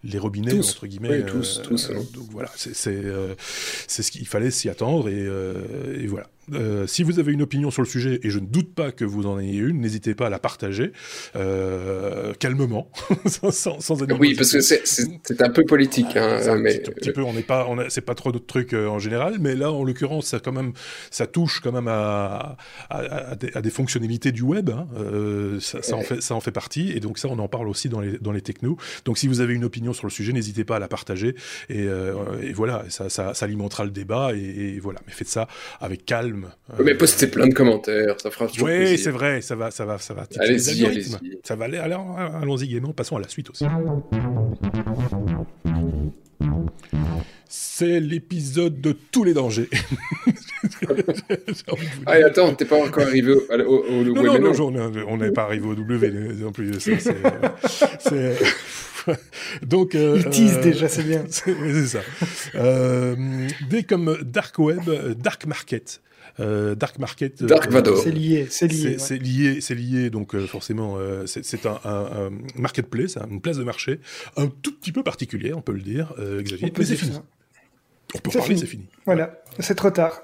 les 0.03 0.19
robinets 0.19 0.57
entre 0.57 0.88
guillemets. 0.88 1.25
tous, 1.25 1.62
tous. 1.63 1.89
Hein. 1.91 2.01
donc 2.13 2.29
voilà, 2.31 2.49
c'est 2.55 2.73
c'est 2.75 4.03
ce 4.03 4.12
qu'il 4.12 4.27
fallait 4.27 4.51
s'y 4.51 4.69
attendre 4.69 5.10
et, 5.10 5.27
et 6.01 6.07
voilà. 6.07 6.27
Euh, 6.54 6.88
si 6.88 7.04
vous 7.04 7.19
avez 7.19 7.32
une 7.32 7.41
opinion 7.41 7.71
sur 7.71 7.82
le 7.82 7.88
sujet, 7.88 8.19
et 8.23 8.30
je 8.30 8.39
ne 8.39 8.45
doute 8.45 8.73
pas 8.73 8.91
que 8.91 9.06
vous 9.06 9.27
en 9.27 9.39
ayez 9.39 9.60
une, 9.60 9.80
n'hésitez 9.80 10.15
pas 10.15 10.27
à 10.27 10.30
la 10.30 10.39
partager 10.39 10.91
euh, 11.36 12.34
calmement, 12.34 12.91
sans, 13.25 13.51
sans, 13.51 14.01
Oui, 14.19 14.34
parce 14.36 14.51
que 14.51 14.62
c'est 14.62 15.41
un 15.41 15.49
peu 15.49 15.63
politique. 15.63 16.15
Hein, 16.15 16.39
un 16.47 16.58
mais... 16.58 16.80
petit, 16.80 17.12
peu, 17.12 17.21
on 17.21 17.34
n'est 17.34 17.43
pas, 17.43 17.67
c'est 17.89 18.01
pas 18.01 18.15
trop 18.15 18.32
d'autres 18.32 18.47
trucs 18.47 18.73
euh, 18.73 18.88
en 18.88 18.99
général, 18.99 19.38
mais 19.39 19.56
là, 19.56 19.71
en 19.71 19.84
l'occurrence, 19.84 20.27
ça 20.27 20.39
quand 20.39 20.51
même, 20.51 20.73
ça 21.12 21.27
touche 21.27 21.60
quand 21.62 21.71
même 21.71 21.88
à, 21.88 22.58
à, 22.89 23.36
des, 23.36 23.69
fonctionnalités 23.69 24.32
du 24.32 24.41
web. 24.41 24.69
Hein, 24.69 24.88
ça, 25.60 25.82
ça, 25.82 25.95
en 25.95 26.01
fait, 26.01 26.21
ça 26.21 26.36
en 26.36 26.41
fait 26.41 26.51
partie, 26.51 26.91
et 26.91 26.99
donc 26.99 27.19
ça, 27.19 27.27
on 27.30 27.39
en 27.39 27.47
parle 27.47 27.67
aussi 27.69 27.88
dans 27.88 28.01
les, 28.01 28.17
dans 28.17 28.32
les 28.32 28.41
technos. 28.41 28.77
Donc, 29.06 29.17
si 29.17 29.27
vous 29.27 29.41
avez 29.41 29.54
une 29.54 29.63
opinion 29.63 29.93
sur 29.93 30.08
le 30.08 30.12
sujet, 30.12 30.34
n'hésitez 30.34 30.65
pas 30.65 30.77
à 30.77 30.80
la 30.80 30.88
partager, 30.88 31.36
et, 31.69 31.84
et 32.41 32.54
voilà, 32.54 32.86
ça, 32.89 33.10
ça, 33.10 33.34
ça, 33.34 33.45
alimentera 33.45 33.86
le 33.86 33.91
débat, 33.91 34.32
et, 34.34 34.39
et 34.75 34.80
voilà. 34.80 34.99
Mais 35.08 35.13
faites 35.13 35.30
ça 35.30 35.47
avec 35.80 36.06
calme 36.06 36.30
mais 36.83 36.95
postez 36.95 37.27
plein 37.27 37.47
de 37.47 37.53
commentaires, 37.53 38.19
ça 38.19 38.31
fera 38.31 38.47
toujours 38.47 38.67
Oui, 38.67 38.97
c'est 38.97 39.11
vrai, 39.11 39.41
ça 39.41 39.55
va, 39.55 39.71
ça 39.71 39.85
va, 39.85 39.97
ça 39.97 40.13
va. 40.13 40.27
Allez-y, 40.39 40.85
allez-y. 40.85 41.39
Ça 41.43 41.55
va 41.55 41.65
aller. 41.65 41.77
Alors, 41.77 42.17
allons-y 42.17 42.67
gaiement. 42.67 42.93
Passons 42.93 43.17
à 43.17 43.21
la 43.21 43.27
suite 43.27 43.49
aussi. 43.49 43.65
C'est 47.47 47.99
l'épisode 47.99 48.79
de 48.79 48.95
tous 49.11 49.23
les 49.23 49.33
dangers. 49.33 49.69
ah, 52.05 52.13
attends, 52.25 52.53
t'es 52.53 52.65
pas 52.65 52.77
encore 52.77 53.03
arrivé 53.03 53.33
au, 53.33 53.41
au, 53.49 54.03
non, 54.03 54.39
non, 54.39 54.71
non, 54.71 54.91
on 55.07 55.17
n'est 55.17 55.31
pas 55.31 55.43
arrivé 55.43 55.67
au 55.67 55.75
W 55.75 56.11
non 56.39 56.51
plus. 56.51 56.79
C'est. 56.79 56.97
Donc, 59.61 59.95
euh, 59.95 60.17
Il 60.17 60.29
tease 60.29 60.57
euh, 60.57 60.61
déjà, 60.61 60.87
c'est 60.87 61.03
bien. 61.03 61.25
c'est 61.29 61.85
ça. 61.87 61.99
Euh, 62.55 63.15
des 63.69 63.83
comme 63.83 64.17
Dark 64.23 64.57
Web, 64.59 64.89
Dark 65.17 65.45
Market. 65.45 66.01
Euh, 66.39 66.75
Dark 66.75 66.97
Market. 66.97 67.43
Dark 67.43 67.69
Vador. 67.69 67.97
C'est 67.97 68.11
lié, 68.11 68.47
c'est 68.49 68.67
lié. 68.67 68.97
C'est 68.97 69.17
lié, 69.17 69.61
c'est 69.61 69.75
lié. 69.75 70.09
Donc 70.09 70.37
forcément, 70.45 70.97
c'est 71.25 71.65
un, 71.65 71.79
un, 71.83 72.31
marketplace, 72.55 73.17
hein, 73.17 73.27
une 73.29 73.41
place 73.41 73.57
de 73.57 73.63
marché 73.63 73.99
un 74.37 74.47
tout 74.47 74.73
petit 74.73 74.91
peu 74.91 75.03
particulière, 75.03 75.57
on 75.57 75.61
peut 75.61 75.73
le 75.73 75.81
dire, 75.81 76.13
Xavier. 76.17 76.71
Mais 76.77 76.85
c'est 76.85 76.95
fini. 76.95 77.19
On 78.13 78.19
peut 78.19 78.32
parler, 78.32 78.58
c'est 78.58 78.65
fini. 78.65 78.86
Voilà, 79.06 79.41
c'est 79.60 79.76
trop 79.76 79.89
tard. 79.89 80.21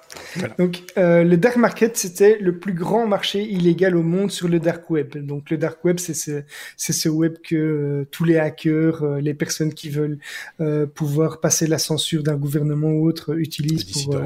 Donc, 0.60 0.84
euh, 0.98 1.24
le 1.24 1.38
dark 1.38 1.56
market, 1.56 1.98
c'était 1.98 2.38
le 2.40 2.60
plus 2.60 2.74
grand 2.74 3.08
marché 3.08 3.42
illégal 3.42 3.96
au 3.96 4.04
monde 4.04 4.30
sur 4.30 4.48
le 4.48 4.60
dark 4.60 4.90
web. 4.90 5.18
Donc, 5.18 5.50
le 5.50 5.58
dark 5.58 5.84
web, 5.86 5.98
c'est 6.00 6.14
ce, 6.14 6.44
c'est 6.76 6.94
ce 6.94 7.10
web 7.10 7.36
que 7.44 7.56
euh, 7.56 8.08
tous 8.12 8.24
les 8.24 8.38
hackers, 8.38 9.04
euh, 9.04 9.20
les 9.20 9.34
personnes 9.34 9.74
qui 9.74 9.90
veulent 9.90 10.20
euh, 10.60 10.86
pouvoir 10.86 11.40
passer 11.40 11.66
la 11.66 11.78
censure 11.78 12.24
d'un 12.24 12.36
gouvernement 12.36 12.90
ou 12.90 13.08
autre 13.08 13.38
utilisent 13.38 13.86
pour, 13.86 14.20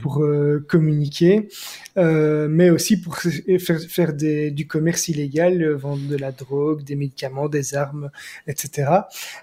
pour 0.00 0.26
communiquer, 0.68 1.48
mais 1.96 2.70
aussi 2.70 3.00
pour 3.00 3.18
faire, 3.18 3.80
faire 3.80 4.12
des, 4.12 4.50
du 4.50 4.66
commerce 4.66 5.08
illégal, 5.08 5.64
vendre 5.72 6.06
de 6.08 6.16
la 6.16 6.32
drogue, 6.32 6.82
des 6.82 6.96
médicaments, 6.96 7.48
des 7.48 7.74
armes, 7.74 8.10
etc. 8.46 8.90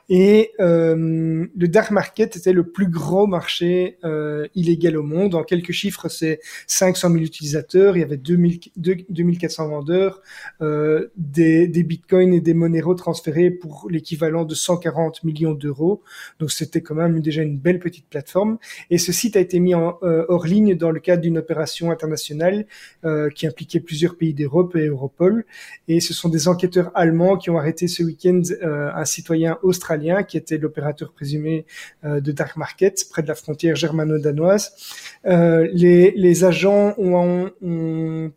Et 0.09 0.51
le 0.59 1.67
dark 1.67 1.91
market 1.91 2.35
était 2.35 2.53
le 2.53 2.63
plus 2.63 2.87
grand 2.87 3.27
marché 3.27 3.60
illégal 3.61 4.97
au 4.97 5.03
monde. 5.03 5.35
En 5.35 5.43
quelques 5.43 5.71
chiffres, 5.71 6.09
c'est 6.09 6.39
500 6.67 7.09
000 7.11 7.23
utilisateurs, 7.23 7.97
il 7.97 8.01
y 8.01 8.03
avait 8.03 8.17
2000, 8.17 8.59
2400 8.77 9.67
vendeurs, 9.69 10.21
euh, 10.61 11.09
des, 11.15 11.67
bitcoins 11.83 12.33
et 12.33 12.41
des 12.41 12.53
monéros 12.53 12.95
transférés 12.95 13.51
pour 13.51 13.87
l'équivalent 13.89 14.45
de 14.45 14.55
140 14.55 15.23
millions 15.23 15.53
d'euros. 15.53 16.03
Donc 16.39 16.51
c'était 16.51 16.81
quand 16.81 16.95
même 16.95 17.19
déjà 17.19 17.41
une 17.41 17.57
belle 17.57 17.79
petite 17.79 18.07
plateforme. 18.07 18.57
Et 18.89 18.97
ce 18.97 19.11
site 19.11 19.35
a 19.35 19.39
été 19.39 19.59
mis 19.59 19.73
euh, 19.73 20.25
hors 20.27 20.45
ligne 20.45 20.75
dans 20.75 20.91
le 20.91 20.99
cadre 20.99 21.21
d'une 21.21 21.37
opération 21.37 21.91
internationale 21.91 22.65
euh, 23.05 23.29
qui 23.29 23.47
impliquait 23.47 23.79
plusieurs 23.79 24.15
pays 24.15 24.33
d'Europe 24.33 24.75
et 24.75 24.87
Europol. 24.87 25.45
Et 25.87 25.99
ce 25.99 26.13
sont 26.13 26.29
des 26.29 26.47
enquêteurs 26.47 26.91
allemands 26.95 27.37
qui 27.37 27.49
ont 27.49 27.57
arrêté 27.57 27.87
ce 27.87 28.03
week-end 28.03 28.41
euh, 28.61 28.91
un 28.93 29.05
citoyen 29.05 29.57
australien 29.63 30.23
qui 30.23 30.37
était 30.37 30.57
l'opérateur 30.57 31.13
présumé 31.13 31.65
euh, 32.03 32.19
de 32.21 32.31
Dark 32.31 32.57
Market 32.57 33.05
près 33.09 33.21
de 33.21 33.27
la 33.27 33.35
frontière 33.35 33.50
germano-danoise 33.53 34.73
euh, 35.25 35.67
les, 35.73 36.11
les, 36.11 36.43
agents 36.43 36.93
ont, 36.97 37.51
ont 37.61 38.31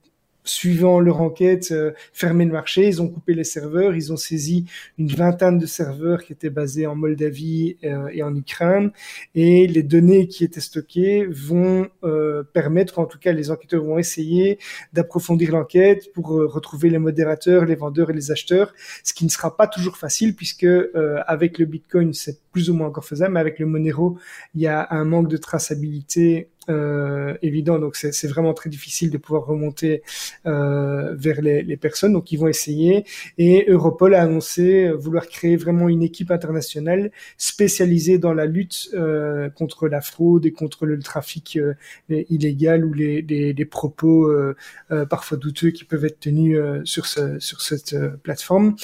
suivant 0.44 1.00
leur 1.00 1.20
enquête, 1.20 1.72
euh, 1.72 1.92
fermé 2.12 2.44
le 2.44 2.52
marché. 2.52 2.87
Ils 2.87 3.02
ont 3.02 3.09
coupé 3.09 3.35
les 3.35 3.44
serveurs. 3.44 3.94
Ils 3.94 4.12
ont 4.12 4.16
saisi 4.16 4.66
une 4.98 5.09
vingtaine 5.09 5.59
de 5.59 5.66
serveurs 5.66 6.22
qui 6.22 6.33
étaient 6.33 6.50
basés 6.50 6.87
en 6.87 6.94
Moldavie 6.94 7.76
euh, 7.85 8.09
et 8.12 8.22
en 8.22 8.35
Ukraine. 8.37 8.92
Et 9.35 9.66
les 9.66 9.83
données 9.83 10.28
qui 10.28 10.44
étaient 10.44 10.61
stockées 10.61 11.26
vont 11.26 11.88
euh, 12.04 12.42
permettre, 12.42 12.98
en 12.98 13.07
tout 13.07 13.18
cas, 13.18 13.33
les 13.33 13.50
enquêteurs 13.50 13.83
vont 13.83 13.98
essayer 13.98 14.59
d'approfondir 14.92 15.52
l'enquête 15.52 16.12
pour 16.12 16.28
retrouver 16.28 16.90
les 16.90 16.98
modérateurs, 16.98 17.64
les 17.64 17.74
vendeurs 17.74 18.11
et 18.11 18.12
les 18.12 18.30
acheteurs. 18.30 18.74
Ce 19.02 19.14
qui 19.14 19.24
ne 19.24 19.30
sera 19.30 19.57
pas 19.57 19.66
toujours 19.66 19.96
facile 19.96 20.37
puisque 20.37 20.66
avec 21.26 21.59
le 21.59 21.64
Bitcoin, 21.64 22.12
c'est 22.12 22.38
plus 22.52 22.70
ou 22.70 22.74
moins 22.74 22.87
encore 22.87 23.04
faisable, 23.04 23.35
mais 23.35 23.40
avec 23.40 23.59
le 23.59 23.66
Monero, 23.66 24.16
il 24.54 24.62
y 24.62 24.66
a 24.66 24.87
un 24.90 25.04
manque 25.04 25.28
de 25.28 25.37
traçabilité 25.37 26.48
euh, 26.68 27.35
évident, 27.42 27.79
donc 27.79 27.96
c'est 27.96 28.27
vraiment 28.29 28.55
très 28.55 28.70
difficile 28.70 29.11
de 29.11 29.18
pouvoir 29.18 29.46
remonter 29.46 30.03
euh, 30.46 31.14
vers 31.14 31.40
les, 31.40 31.62
les, 31.62 31.77
personnes. 31.77 32.12
Donc 32.12 32.33
ils 32.33 32.38
vont 32.38 32.48
essayer. 32.48 33.05
Et 33.38 33.66
Europol 33.68 34.14
a 34.14 34.22
annoncé 34.22 34.90
vouloir 34.90 35.27
créer 35.27 35.57
vraiment 35.57 35.88
une 35.88 36.03
équipe 36.03 36.31
internationale 36.31 37.11
spécialisée 37.37 38.18
dans 38.18 38.35
la 38.35 38.46
lutte 38.46 38.90
euh, 38.94 39.50
contre 39.50 39.88
la 39.88 40.00
fraude 40.00 40.46
et 40.46 40.53
contre 40.53 40.87
le 40.87 40.98
trafic 40.98 41.57
euh, 41.57 41.74
illégal 42.09 42.85
ou 42.85 42.92
les, 42.92 43.22
les, 43.22 43.53
les 43.53 43.64
propos 43.64 44.27
euh, 44.27 44.55
parfois 45.09 45.37
douteux 45.37 45.70
qui 45.70 45.85
peuvent 45.85 46.05
être 46.05 46.20
tenus 46.20 46.59
sur, 46.85 47.07
ce, 47.07 47.38
sur 47.38 47.61
cette 47.61 47.96
plateforme 48.22 48.77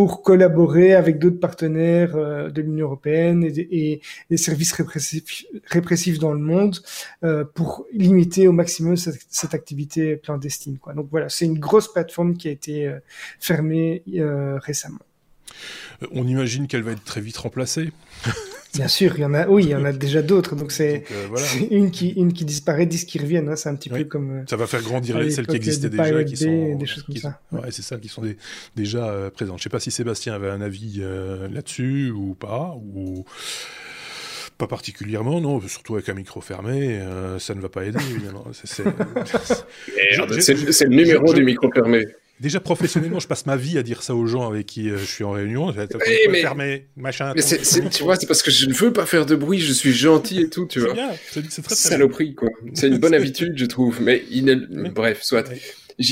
pour 0.00 0.22
collaborer 0.22 0.94
avec 0.94 1.18
d'autres 1.18 1.40
partenaires 1.40 2.16
euh, 2.16 2.48
de 2.48 2.62
l'Union 2.62 2.86
européenne 2.86 3.44
et, 3.44 4.00
des 4.30 4.36
services 4.38 4.72
répressifs, 4.72 6.18
dans 6.18 6.32
le 6.32 6.38
monde 6.38 6.78
euh, 7.22 7.44
pour 7.44 7.84
limiter 7.92 8.48
au 8.48 8.52
maximum 8.52 8.96
cette, 8.96 9.52
activité 9.52 10.18
clandestine. 10.24 10.78
Donc 10.96 11.08
voilà, 11.10 11.28
c'est 11.28 11.44
une 11.44 11.58
grosse 11.58 11.92
plateforme 11.92 12.34
qui 12.38 12.48
a 12.48 12.50
été 12.50 12.86
euh, 12.86 12.98
fermée 13.40 14.02
récemment. 14.62 15.00
On 16.12 16.26
imagine 16.26 16.66
qu'elle 16.66 16.82
va 16.82 16.92
être 16.92 17.04
très 17.04 17.20
vite 17.20 17.36
remplacée. 17.36 17.92
Bien 18.74 18.88
sûr, 18.88 19.12
il 19.16 19.22
y 19.22 19.24
en 19.24 19.34
a, 19.34 19.48
oui, 19.48 19.64
il 19.64 19.70
y 19.70 19.74
en 19.74 19.84
a 19.84 19.92
déjà 19.92 20.22
d'autres. 20.22 20.54
Donc 20.54 20.72
c'est 20.72 21.04
une 21.70 21.90
qui 21.90 22.10
une 22.10 22.32
qui 22.32 22.44
disparaît, 22.44 22.86
dix 22.86 23.04
qui 23.04 23.18
reviennent. 23.18 23.48
Hein, 23.48 23.56
c'est 23.56 23.68
un 23.68 23.74
petit 23.74 23.88
peu 23.88 24.04
comme. 24.04 24.44
ça 24.48 24.56
va 24.56 24.66
faire 24.66 24.82
grandir 24.82 25.16
celles 25.30 25.46
qui 25.46 25.56
existaient 25.56 25.90
déjà, 25.90 26.24
qui 26.24 26.36
sont 26.36 26.76
des 26.76 26.86
choses 26.86 27.02
comme 27.02 27.16
ça. 27.16 27.40
Ouais, 27.52 27.70
c'est 27.70 27.82
ça, 27.82 27.98
qui 27.98 28.08
sont 28.08 28.22
déjà 28.76 29.08
euh, 29.08 29.30
présentes. 29.30 29.58
Je 29.58 29.64
sais 29.64 29.70
pas 29.70 29.80
si 29.80 29.90
Sébastien 29.90 30.34
avait 30.34 30.50
un 30.50 30.60
avis 30.60 31.00
euh, 31.00 31.48
là-dessus 31.48 32.10
ou 32.10 32.34
pas 32.34 32.74
ou. 32.76 33.24
Pas 34.58 34.66
particulièrement, 34.66 35.40
non, 35.40 35.58
surtout 35.66 35.94
avec 35.94 36.10
un 36.10 36.14
micro 36.14 36.42
fermé, 36.42 36.98
euh, 36.98 37.38
ça 37.38 37.54
ne 37.54 37.62
va 37.62 37.70
pas 37.70 37.86
aider, 37.86 37.98
évidemment. 38.10 38.44
C'est 38.52 38.84
le 38.84 40.94
numéro 40.94 41.32
du 41.32 41.42
micro 41.42 41.72
fermé. 41.72 42.04
Déjà 42.40 42.58
professionnellement, 42.58 43.20
je 43.20 43.28
passe 43.28 43.44
ma 43.44 43.56
vie 43.56 43.76
à 43.76 43.82
dire 43.82 44.02
ça 44.02 44.14
aux 44.14 44.26
gens 44.26 44.48
avec 44.48 44.64
qui 44.64 44.88
euh, 44.88 44.96
je 44.96 45.04
suis 45.04 45.24
en 45.24 45.32
réunion. 45.32 45.66
Oui, 45.68 46.10
mais... 46.30 46.40
Fermé, 46.40 46.86
machin. 46.96 47.34
Mais 47.36 47.42
tu 47.90 48.02
vois, 48.02 48.16
c'est 48.16 48.26
parce 48.26 48.42
que 48.42 48.50
je 48.50 48.66
ne 48.66 48.72
veux 48.72 48.94
pas 48.94 49.04
faire 49.04 49.26
de 49.26 49.36
bruit, 49.36 49.58
je 49.58 49.74
suis 49.74 49.92
gentil 49.92 50.40
et 50.40 50.48
tout, 50.48 50.66
tu 50.66 50.80
vois. 50.80 50.94
C'est 51.30 51.62
très, 51.62 51.74
Saloperie, 51.74 52.34
quoi. 52.34 52.48
C'est 52.72 52.88
une 52.88 52.98
bonne 52.98 53.14
habitude, 53.14 53.52
je 53.56 53.66
trouve. 53.66 54.00
Mais 54.00 54.24
il 54.30 54.90
bref, 54.94 55.22
soit. 55.22 55.50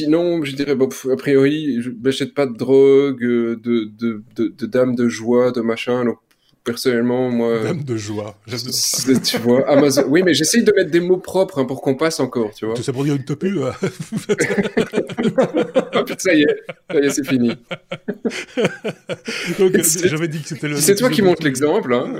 non, 0.06 0.44
je 0.44 0.54
dirais, 0.54 0.74
bon, 0.74 0.90
a 1.10 1.16
priori, 1.16 1.80
je 1.80 1.90
n'achète 1.90 2.34
pas 2.34 2.44
de 2.44 2.56
drogue, 2.56 3.24
euh, 3.24 3.58
de, 3.64 3.90
de, 3.98 4.22
de, 4.36 4.48
de 4.48 4.66
dames 4.66 4.94
de 4.94 5.08
joie, 5.08 5.50
de 5.50 5.62
machin. 5.62 6.04
Donc 6.04 6.18
personnellement, 6.64 7.30
moi. 7.30 7.62
Dame 7.62 7.82
de 7.82 7.96
joie. 7.96 8.36
Tu 9.24 9.38
vois, 9.38 9.68
Amazon. 9.68 10.04
Oui, 10.08 10.22
mais 10.22 10.34
j'essaye 10.34 10.62
de 10.62 10.72
mettre 10.72 10.90
des 10.90 11.00
mots 11.00 11.16
propres 11.18 11.60
hein, 11.60 11.64
pour 11.64 11.82
qu'on 11.82 11.94
passe 11.94 12.20
encore, 12.20 12.52
tu 12.54 12.66
vois. 12.66 12.74
Tout 12.74 12.82
ça 12.82 12.92
pour 12.92 13.04
dire 13.04 13.14
une 13.14 13.24
topu. 13.24 13.58
oh, 13.58 13.70
putain, 16.04 16.14
ça 16.18 16.34
y 16.34 16.42
est, 16.42 16.56
ça 16.90 17.00
y 17.00 17.06
est, 17.06 17.10
c'est 17.10 17.26
fini. 17.26 17.50
Donc, 19.58 19.76
j'avais 20.04 20.28
dit 20.28 20.40
que 20.40 20.48
c'était 20.48 20.68
le. 20.68 20.76
C'est 20.76 20.94
toi 20.94 21.10
qui 21.10 21.22
montres 21.22 21.42
l'exemple, 21.42 21.92
hein. 21.94 22.12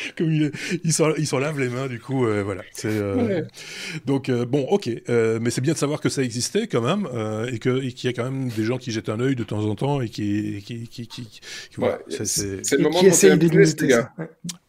Comme 0.16 0.32
il, 0.32 0.50
il 0.84 0.92
s'en 0.92 1.38
lave 1.38 1.58
les 1.58 1.68
mains, 1.68 1.86
du 1.86 1.98
coup, 1.98 2.26
euh, 2.26 2.42
voilà. 2.42 2.62
Euh... 2.84 3.42
Donc, 4.06 4.28
euh, 4.28 4.44
bon, 4.44 4.66
ok. 4.70 4.88
Mais 5.08 5.50
c'est 5.50 5.60
bien 5.60 5.74
de 5.74 5.78
savoir 5.78 6.00
que 6.00 6.08
ça 6.08 6.22
existait 6.22 6.66
quand 6.66 6.80
même, 6.80 7.08
et 7.52 7.58
qu'il 7.58 8.04
y 8.04 8.08
a 8.08 8.12
quand 8.12 8.24
même 8.24 8.48
des 8.48 8.64
gens 8.64 8.78
qui 8.78 8.90
jettent 8.92 9.08
un 9.08 9.20
œil 9.20 9.36
de 9.36 9.44
temps 9.44 9.64
en 9.64 9.74
temps 9.74 10.00
et 10.00 10.08
qui. 10.08 10.62
qui, 10.64 10.88
qui, 10.88 11.06
qui, 11.06 11.22
qui 11.26 11.40
voilà, 11.76 11.98
c'est 12.08 12.69
le 12.76 12.82
moment 12.84 13.02
de 13.02 13.08
monter 13.08 13.30
un 13.30 13.36
business, 13.36 13.76
les 13.80 13.88
gars. 13.88 14.12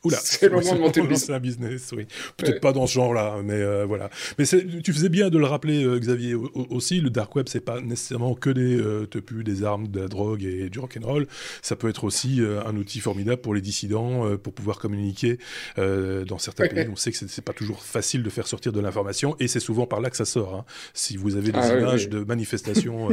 Oula, 0.03 0.17
c'est 0.19 0.49
le 0.49 0.55
moment 0.59 0.73
de 0.73 0.79
monter 0.79 1.01
un 1.29 1.39
business, 1.39 1.91
oui. 1.95 2.07
Peut-être 2.37 2.59
pas 2.59 2.73
dans 2.73 2.87
ce 2.87 2.93
genre-là, 2.93 3.37
mais 3.43 3.53
euh, 3.53 3.85
voilà. 3.85 4.09
Mais 4.39 4.45
tu 4.45 4.93
faisais 4.93 5.09
bien 5.09 5.29
de 5.29 5.37
le 5.37 5.45
rappeler, 5.45 5.83
euh, 5.83 5.99
Xavier, 5.99 6.33
aussi. 6.33 7.01
Le 7.01 7.11
dark 7.11 7.35
web, 7.35 7.47
c'est 7.47 7.59
pas 7.59 7.81
nécessairement 7.81 8.33
que 8.33 8.49
des 8.49 8.79
euh, 8.79 9.05
tepus, 9.05 9.43
des 9.43 9.63
armes, 9.63 9.87
de 9.87 9.99
la 9.99 10.07
drogue 10.07 10.43
et 10.43 10.69
du 10.69 10.79
rock'n'roll. 10.79 11.27
Ça 11.61 11.75
peut 11.75 11.87
être 11.87 12.03
aussi 12.03 12.41
un 12.65 12.75
outil 12.75 12.99
formidable 12.99 13.41
pour 13.41 13.53
les 13.53 13.61
dissidents, 13.61 14.37
pour 14.37 14.53
pouvoir 14.53 14.79
communiquer 14.79 15.37
dans 15.77 16.37
certains 16.39 16.67
pays. 16.67 16.87
On 16.91 16.95
sait 16.95 17.11
que 17.11 17.17
c'est 17.17 17.41
pas 17.43 17.53
toujours 17.53 17.83
facile 17.83 18.23
de 18.23 18.29
faire 18.29 18.47
sortir 18.47 18.71
de 18.71 18.79
l'information, 18.79 19.35
et 19.39 19.47
c'est 19.47 19.59
souvent 19.59 19.85
par 19.85 20.01
là 20.01 20.09
que 20.09 20.17
ça 20.17 20.25
sort. 20.25 20.55
Hein. 20.55 20.65
Si 20.93 21.17
vous 21.17 21.35
avez 21.35 21.51
des 21.51 21.59
ah 21.59 21.77
images 21.77 22.09
de 22.09 22.23
manifestations 22.23 23.09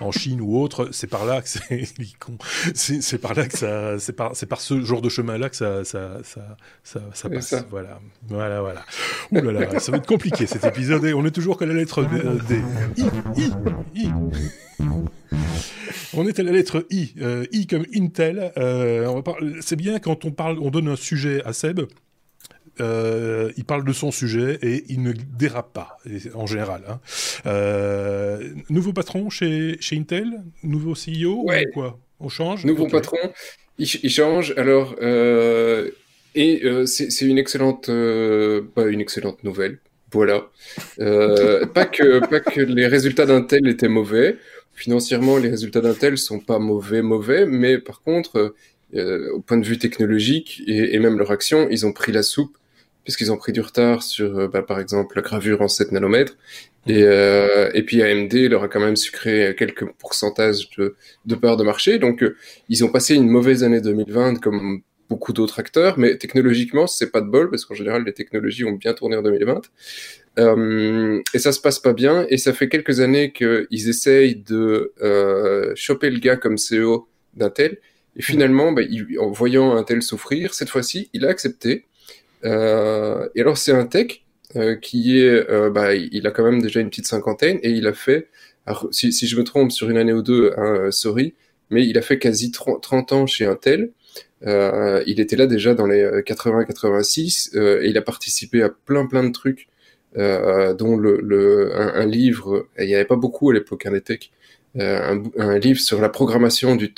en 0.00 0.10
Chine 0.10 0.40
ou 0.40 0.58
autre, 0.58 0.88
c'est 0.92 1.06
par 1.06 1.26
là 1.26 1.42
que 1.42 1.48
c'est, 2.74 3.02
c'est 3.02 3.18
par 3.18 3.34
là 3.34 3.46
que 3.46 3.58
ça, 3.58 3.98
c'est 3.98 4.14
par, 4.14 4.29
c'est 4.34 4.46
par 4.46 4.60
ce 4.60 4.82
genre 4.82 5.02
de 5.02 5.08
chemin-là 5.08 5.48
que 5.48 5.56
ça, 5.56 5.84
ça 5.84 6.18
ça, 6.22 7.00
ça, 7.12 7.28
passe. 7.28 7.54
Voilà, 7.70 8.00
voilà, 8.28 8.60
voilà. 8.60 8.84
Ouh 9.32 9.40
là 9.40 9.52
là, 9.52 9.78
ça 9.80 9.92
va 9.92 9.98
être 9.98 10.06
compliqué 10.06 10.46
cet 10.46 10.64
épisode. 10.64 11.04
On 11.14 11.24
est 11.24 11.30
toujours 11.30 11.58
qu'à 11.58 11.66
la 11.66 11.74
lettre 11.74 12.04
D. 12.48 12.60
I, 12.96 13.04
I, 13.36 13.52
I. 13.94 14.10
On 16.14 16.26
est 16.26 16.38
à 16.38 16.42
la 16.42 16.52
lettre 16.52 16.86
I, 16.90 17.14
euh, 17.20 17.46
I 17.52 17.66
comme 17.66 17.84
Intel. 17.94 18.52
Euh, 18.56 19.22
c'est 19.60 19.76
bien 19.76 19.98
quand 19.98 20.24
on 20.24 20.32
parle, 20.32 20.58
on 20.60 20.70
donne 20.70 20.88
un 20.88 20.96
sujet 20.96 21.42
à 21.44 21.52
Seb. 21.52 21.80
Euh, 22.80 23.52
il 23.56 23.64
parle 23.64 23.84
de 23.84 23.92
son 23.92 24.10
sujet 24.10 24.58
et 24.62 24.84
il 24.88 25.02
ne 25.02 25.12
dérape 25.12 25.72
pas, 25.72 25.98
en 26.34 26.46
général. 26.46 26.82
Hein. 26.88 28.38
nouveau 28.70 28.92
patron 28.92 29.28
chez, 29.30 29.76
chez 29.80 29.96
Intel? 29.96 30.42
Nouveau 30.62 30.94
CEO 30.94 31.44
ou 31.44 31.50
quoi? 31.72 31.98
On 32.20 32.28
change? 32.28 32.64
Nouveau 32.64 32.86
patron, 32.86 33.18
il, 33.80 34.10
change. 34.10 34.54
Alors, 34.56 34.96
et 36.34 36.60
euh, 36.64 36.86
c'est 36.86 37.26
une 37.26 37.38
excellente, 37.38 37.88
euh, 37.88 38.62
pas 38.74 38.86
une 38.86 39.00
excellente 39.00 39.42
nouvelle. 39.42 39.78
Voilà. 40.12 40.48
Euh, 41.00 41.66
pas 41.66 41.86
que 41.86 42.20
pas 42.26 42.40
que 42.40 42.60
les 42.60 42.86
résultats 42.86 43.26
d'Intel 43.26 43.68
étaient 43.68 43.88
mauvais. 43.88 44.38
Financièrement, 44.74 45.36
les 45.38 45.50
résultats 45.50 45.80
d'Intel 45.80 46.18
sont 46.18 46.40
pas 46.40 46.58
mauvais, 46.58 47.02
mauvais, 47.02 47.46
mais 47.46 47.78
par 47.78 48.02
contre, 48.02 48.54
euh, 48.94 49.30
au 49.32 49.40
point 49.40 49.56
de 49.56 49.66
vue 49.66 49.78
technologique 49.78 50.62
et, 50.66 50.94
et, 50.94 50.98
même 50.98 51.18
leur 51.18 51.30
action, 51.30 51.68
ils 51.70 51.86
ont 51.86 51.92
pris 51.92 52.12
la 52.12 52.22
soupe 52.22 52.56
puisqu'ils 53.10 53.32
ont 53.32 53.36
pris 53.36 53.52
du 53.52 53.60
retard 53.60 54.02
sur, 54.02 54.38
euh, 54.38 54.48
bah, 54.48 54.62
par 54.62 54.80
exemple, 54.80 55.16
la 55.16 55.22
gravure 55.22 55.62
en 55.62 55.68
7 55.68 55.92
nanomètres. 55.92 56.36
Et, 56.86 57.02
euh, 57.02 57.70
et 57.74 57.82
puis 57.82 58.02
AMD 58.02 58.32
leur 58.48 58.62
a 58.62 58.68
quand 58.68 58.80
même 58.80 58.96
sucré 58.96 59.54
quelques 59.58 59.84
pourcentages 59.98 60.70
de, 60.78 60.94
de 61.26 61.34
part 61.34 61.56
de 61.56 61.64
marché. 61.64 61.98
Donc, 61.98 62.24
ils 62.68 62.84
ont 62.84 62.88
passé 62.88 63.14
une 63.14 63.28
mauvaise 63.28 63.64
année 63.64 63.80
2020 63.80 64.40
comme 64.40 64.82
beaucoup 65.10 65.32
d'autres 65.32 65.58
acteurs, 65.58 65.98
mais 65.98 66.16
technologiquement, 66.16 66.86
c'est 66.86 67.10
pas 67.10 67.20
de 67.20 67.26
bol, 67.26 67.50
parce 67.50 67.64
qu'en 67.64 67.74
général, 67.74 68.04
les 68.04 68.14
technologies 68.14 68.64
ont 68.64 68.72
bien 68.72 68.94
tourné 68.94 69.16
en 69.16 69.22
2020. 69.22 69.62
Euh, 70.38 71.20
et 71.34 71.38
ça 71.40 71.50
se 71.50 71.60
passe 71.60 71.80
pas 71.80 71.92
bien, 71.92 72.24
et 72.30 72.38
ça 72.38 72.52
fait 72.52 72.68
quelques 72.68 73.00
années 73.00 73.32
qu'ils 73.32 73.88
essayent 73.88 74.36
de 74.36 74.92
euh, 75.02 75.72
choper 75.74 76.10
le 76.10 76.20
gars 76.20 76.36
comme 76.36 76.54
CEO 76.54 77.08
d'Intel, 77.34 77.78
et 78.16 78.22
finalement, 78.22 78.72
bah, 78.72 78.82
en 79.18 79.30
voyant 79.30 79.76
Intel 79.76 80.02
souffrir, 80.02 80.54
cette 80.54 80.68
fois-ci, 80.68 81.10
il 81.12 81.24
a 81.24 81.28
accepté. 81.28 81.86
Euh, 82.44 83.28
et 83.34 83.40
alors, 83.40 83.58
c'est 83.58 83.72
un 83.72 83.86
tech 83.86 84.22
euh, 84.56 84.76
qui 84.76 85.18
est, 85.18 85.50
euh, 85.50 85.70
bah, 85.70 85.94
il 85.94 86.26
a 86.26 86.30
quand 86.30 86.44
même 86.44 86.60
déjà 86.60 86.80
une 86.80 86.90
petite 86.90 87.06
cinquantaine, 87.06 87.58
et 87.62 87.70
il 87.70 87.86
a 87.86 87.92
fait, 87.92 88.28
si, 88.90 89.12
je 89.12 89.36
me 89.36 89.44
trompe 89.44 89.72
sur 89.72 89.90
une 89.90 89.96
année 89.96 90.12
ou 90.12 90.22
deux, 90.22 90.52
hein, 90.56 90.90
sorry, 90.90 91.34
mais 91.70 91.86
il 91.86 91.98
a 91.98 92.02
fait 92.02 92.18
quasi 92.18 92.50
30 92.50 93.12
ans 93.12 93.26
chez 93.26 93.46
Intel, 93.46 93.92
il 94.42 95.20
était 95.20 95.36
là 95.36 95.46
déjà 95.46 95.74
dans 95.74 95.86
les 95.86 96.02
80-86 96.22 97.56
euh, 97.56 97.82
et 97.82 97.88
il 97.88 97.98
a 97.98 98.02
participé 98.02 98.62
à 98.62 98.70
plein 98.70 99.06
plein 99.06 99.22
de 99.24 99.32
trucs, 99.32 99.68
dont 100.16 100.96
le, 100.96 101.20
le 101.22 101.72
un, 101.76 102.06
livre. 102.06 102.66
Il 102.78 102.86
n'y 102.86 102.94
avait 102.94 103.04
pas 103.04 103.16
beaucoup 103.16 103.50
à 103.50 103.54
l'époque 103.54 103.86
un 103.86 103.98
tech. 104.00 104.30
Un, 104.78 105.22
un, 105.36 105.58
livre 105.58 105.80
sur 105.80 106.00
la 106.00 106.08
programmation 106.08 106.76
du 106.76 106.92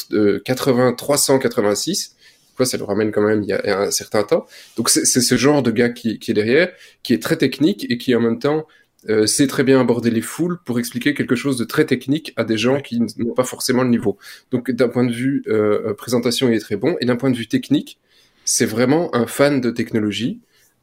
80 0.44 0.94
386 0.94 2.16
quoi 2.56 2.66
ça 2.66 2.76
le 2.76 2.84
ramène 2.84 3.10
quand 3.12 3.22
même 3.22 3.42
il 3.42 3.48
y 3.48 3.52
a 3.52 3.80
un 3.80 3.90
certain 3.90 4.22
temps 4.22 4.46
donc 4.76 4.90
c'est 4.90 5.04
ce 5.04 5.36
genre 5.36 5.62
de 5.62 5.70
gars 5.70 5.90
qui, 5.90 6.18
qui 6.18 6.30
est 6.30 6.34
derrière 6.34 6.70
qui 7.02 7.14
est 7.14 7.22
très 7.22 7.36
technique 7.36 7.86
et 7.90 7.98
qui 7.98 8.14
en 8.14 8.20
même 8.20 8.38
temps 8.38 8.66
euh, 9.08 9.26
c'est 9.26 9.46
très 9.46 9.64
bien 9.64 9.80
aborder 9.80 10.10
les 10.10 10.20
foules 10.20 10.58
pour 10.64 10.78
expliquer 10.78 11.14
quelque 11.14 11.34
chose 11.34 11.56
de 11.56 11.64
très 11.64 11.84
technique 11.84 12.32
à 12.36 12.44
des 12.44 12.56
gens 12.56 12.80
qui 12.80 13.00
n'ont 13.00 13.34
pas 13.34 13.44
forcément 13.44 13.82
le 13.82 13.88
niveau. 13.90 14.16
Donc 14.50 14.70
d'un 14.70 14.88
point 14.88 15.04
de 15.04 15.12
vue 15.12 15.42
euh, 15.48 15.88
euh, 15.88 15.94
présentation, 15.94 16.48
il 16.48 16.54
est 16.54 16.60
très 16.60 16.76
bon, 16.76 16.96
et 17.00 17.06
d'un 17.06 17.16
point 17.16 17.30
de 17.30 17.36
vue 17.36 17.48
technique, 17.48 17.98
c'est 18.44 18.66
vraiment 18.66 19.14
un 19.14 19.26
fan 19.26 19.60
de 19.60 19.70
technologie, 19.70 20.40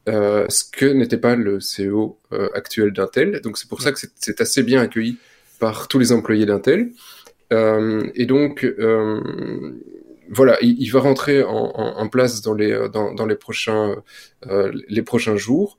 euh, 0.08 0.46
ce 0.48 0.64
que 0.64 0.86
n'était 0.86 1.18
pas 1.18 1.36
le 1.36 1.58
CEO 1.58 2.18
euh, 2.32 2.48
actuel 2.54 2.92
d'Intel. 2.92 3.40
Donc 3.42 3.58
c'est 3.58 3.68
pour 3.68 3.80
ça 3.80 3.92
que 3.92 3.98
c'est 4.16 4.40
assez 4.40 4.62
bien 4.62 4.80
accueilli 4.82 5.18
par 5.58 5.88
tous 5.88 5.98
les 5.98 6.12
employés 6.12 6.46
d'Intel. 6.46 6.92
et 7.52 8.26
donc 8.26 8.64
voilà, 10.30 10.56
il, 10.62 10.88
va 10.90 11.00
rentrer 11.00 11.42
en, 11.42 12.08
place 12.08 12.40
dans 12.40 12.54
les 12.54 12.88
dans, 12.92 13.12
dans 13.12 13.26
les 13.26 13.34
prochains 13.34 13.96
les 14.88 15.02
prochains 15.02 15.36
jours 15.36 15.78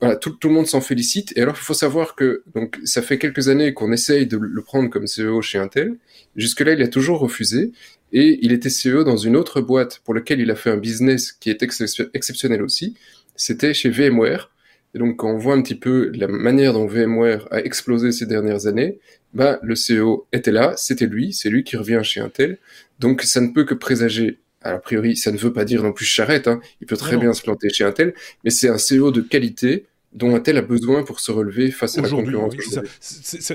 voilà, 0.00 0.16
tout, 0.16 0.30
tout, 0.30 0.48
le 0.48 0.54
monde 0.54 0.66
s'en 0.66 0.80
félicite. 0.80 1.32
Et 1.36 1.42
alors, 1.42 1.56
il 1.56 1.62
faut 1.62 1.74
savoir 1.74 2.14
que 2.14 2.42
donc 2.54 2.78
ça 2.84 3.00
fait 3.00 3.18
quelques 3.18 3.48
années 3.48 3.72
qu'on 3.72 3.92
essaye 3.92 4.26
de 4.26 4.36
le 4.36 4.62
prendre 4.62 4.90
comme 4.90 5.06
CEO 5.06 5.40
chez 5.40 5.58
Intel. 5.58 5.96
Jusque-là, 6.36 6.72
il 6.72 6.82
a 6.82 6.88
toujours 6.88 7.18
refusé. 7.18 7.72
et 8.12 8.38
il 8.42 8.52
était 8.52 8.68
CEO 8.68 9.04
dans 9.04 9.16
une 9.16 9.36
autre 9.36 9.60
boîte 9.60 10.00
pour 10.04 10.14
laquelle 10.14 10.40
il 10.40 10.50
a 10.50 10.54
fait 10.54 10.70
un 10.70 10.76
business 10.76 11.32
qui 11.32 11.50
est 11.50 11.62
exceptionnel 11.62 12.62
aussi. 12.62 12.94
C'était 13.36 13.74
chez 13.74 13.90
VMware. 13.90 14.50
Et 14.96 14.98
donc, 14.98 15.16
quand 15.16 15.30
on 15.30 15.36
voit 15.36 15.52
un 15.52 15.60
petit 15.60 15.74
peu 15.74 16.10
la 16.14 16.26
manière 16.26 16.72
dont 16.72 16.86
VMware 16.86 17.46
a 17.50 17.60
explosé 17.60 18.12
ces 18.12 18.24
dernières 18.24 18.66
années, 18.66 18.98
bah, 19.34 19.60
le 19.62 19.74
CEO 19.74 20.26
était 20.32 20.52
là, 20.52 20.72
c'était 20.78 21.04
lui, 21.04 21.34
c'est 21.34 21.50
lui 21.50 21.64
qui 21.64 21.76
revient 21.76 22.00
chez 22.02 22.20
Intel. 22.20 22.56
Donc, 22.98 23.20
ça 23.20 23.42
ne 23.42 23.48
peut 23.48 23.64
que 23.64 23.74
présager. 23.74 24.38
a 24.62 24.78
priori, 24.78 25.14
ça 25.14 25.30
ne 25.32 25.36
veut 25.36 25.52
pas 25.52 25.66
dire 25.66 25.82
non 25.82 25.92
plus 25.92 26.06
charrette, 26.06 26.48
hein. 26.48 26.62
il 26.80 26.86
peut 26.86 26.96
très 26.96 27.18
bien 27.18 27.34
se 27.34 27.42
planter 27.42 27.68
chez 27.68 27.84
Intel, 27.84 28.14
mais 28.42 28.48
c'est 28.48 28.70
un 28.70 28.78
CEO 28.78 29.10
de 29.10 29.20
qualité 29.20 29.84
dont 30.16 30.34
a-t-elle 30.34 30.56
a 30.56 30.62
besoin 30.62 31.02
pour 31.02 31.20
se 31.20 31.30
relever 31.30 31.70
face 31.70 31.98
à 31.98 32.00
la 32.00 32.08
concurrence 32.08 32.54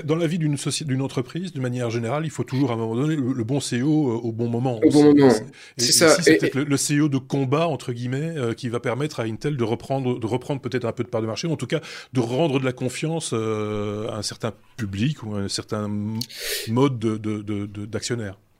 Dans 0.04 0.16
la 0.16 0.26
vie 0.26 0.38
d'une 0.38 0.56
d'une 0.86 1.02
entreprise, 1.02 1.52
de 1.52 1.60
manière 1.60 1.90
générale, 1.90 2.24
il 2.24 2.30
faut 2.30 2.44
toujours 2.44 2.70
à 2.70 2.74
un 2.74 2.76
moment 2.76 2.94
donné 2.94 3.16
le, 3.16 3.44
bon 3.44 3.58
CEO 3.58 4.10
euh, 4.10 4.14
au 4.14 4.32
bon 4.32 4.48
moment. 4.48 4.80
Au 4.82 4.90
bon 4.90 5.02
moment. 5.04 5.30
C'est 5.76 5.92
ça. 5.92 6.08
c'est 6.08 6.38
peut-être 6.38 6.54
le, 6.54 6.76
CEO 6.76 7.08
de 7.08 7.18
combat 7.18 7.66
entre 7.66 7.92
guillemets 7.92 8.36
euh, 8.36 8.54
qui 8.54 8.68
va 8.68 8.78
permettre 8.78 9.18
à 9.20 9.24
Intel 9.24 9.56
de 9.56 9.64
reprendre, 9.64 10.20
de 10.20 10.26
reprendre 10.26 10.60
peut-être 10.60 10.84
un 10.84 10.92
peu 10.92 11.02
de 11.02 11.08
part 11.08 11.20
de 11.20 11.26
marché, 11.26 11.48
ou 11.48 11.52
en 11.52 11.56
tout 11.56 11.66
cas 11.66 11.80
de 12.12 12.20
rendre 12.20 12.60
de 12.60 12.64
la 12.64 12.72
confiance 12.72 13.30
euh, 13.32 14.08
à 14.08 14.18
un 14.18 14.22
certain 14.22 14.52
public 14.76 15.24
ou 15.24 15.34
à 15.34 15.40
un 15.40 15.48
certain 15.48 15.90
mode 16.68 16.98
d'actionnaire. 16.98 18.32
De, 18.32 18.36
de, 18.36 18.51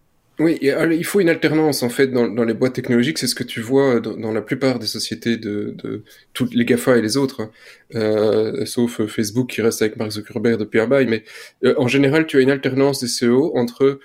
oui, 0.42 0.58
il 0.60 1.04
faut 1.04 1.20
une 1.20 1.28
alternance 1.28 1.82
en 1.82 1.88
fait 1.88 2.08
dans, 2.08 2.28
dans 2.28 2.44
les 2.44 2.54
boîtes 2.54 2.74
technologiques. 2.74 3.18
C'est 3.18 3.26
ce 3.26 3.34
que 3.34 3.44
tu 3.44 3.60
vois 3.60 4.00
dans, 4.00 4.16
dans, 4.16 4.32
la 4.32 4.42
plupart 4.42 4.78
des 4.78 4.86
sociétés 4.86 5.36
de, 5.36 5.74
de 5.82 6.02
toutes 6.32 6.54
les 6.54 6.64
Gafa 6.64 6.96
et 6.96 7.02
les 7.02 7.16
autres, 7.16 7.50
euh, 7.94 8.64
sauf 8.66 9.04
Facebook 9.06 9.50
qui 9.50 9.62
reste 9.62 9.82
avec 9.82 9.96
Mark 9.96 10.10
Zuckerberg 10.12 10.58
depuis 10.58 10.80
un 10.80 10.86
bail. 10.86 11.06
Mais 11.06 11.24
euh, 11.64 11.74
en 11.78 11.88
général, 11.88 12.26
tu 12.26 12.38
as 12.38 12.40
une 12.40 12.50
alternance 12.50 13.00
des 13.00 13.08
CEO 13.08 13.56
entre 13.56 14.00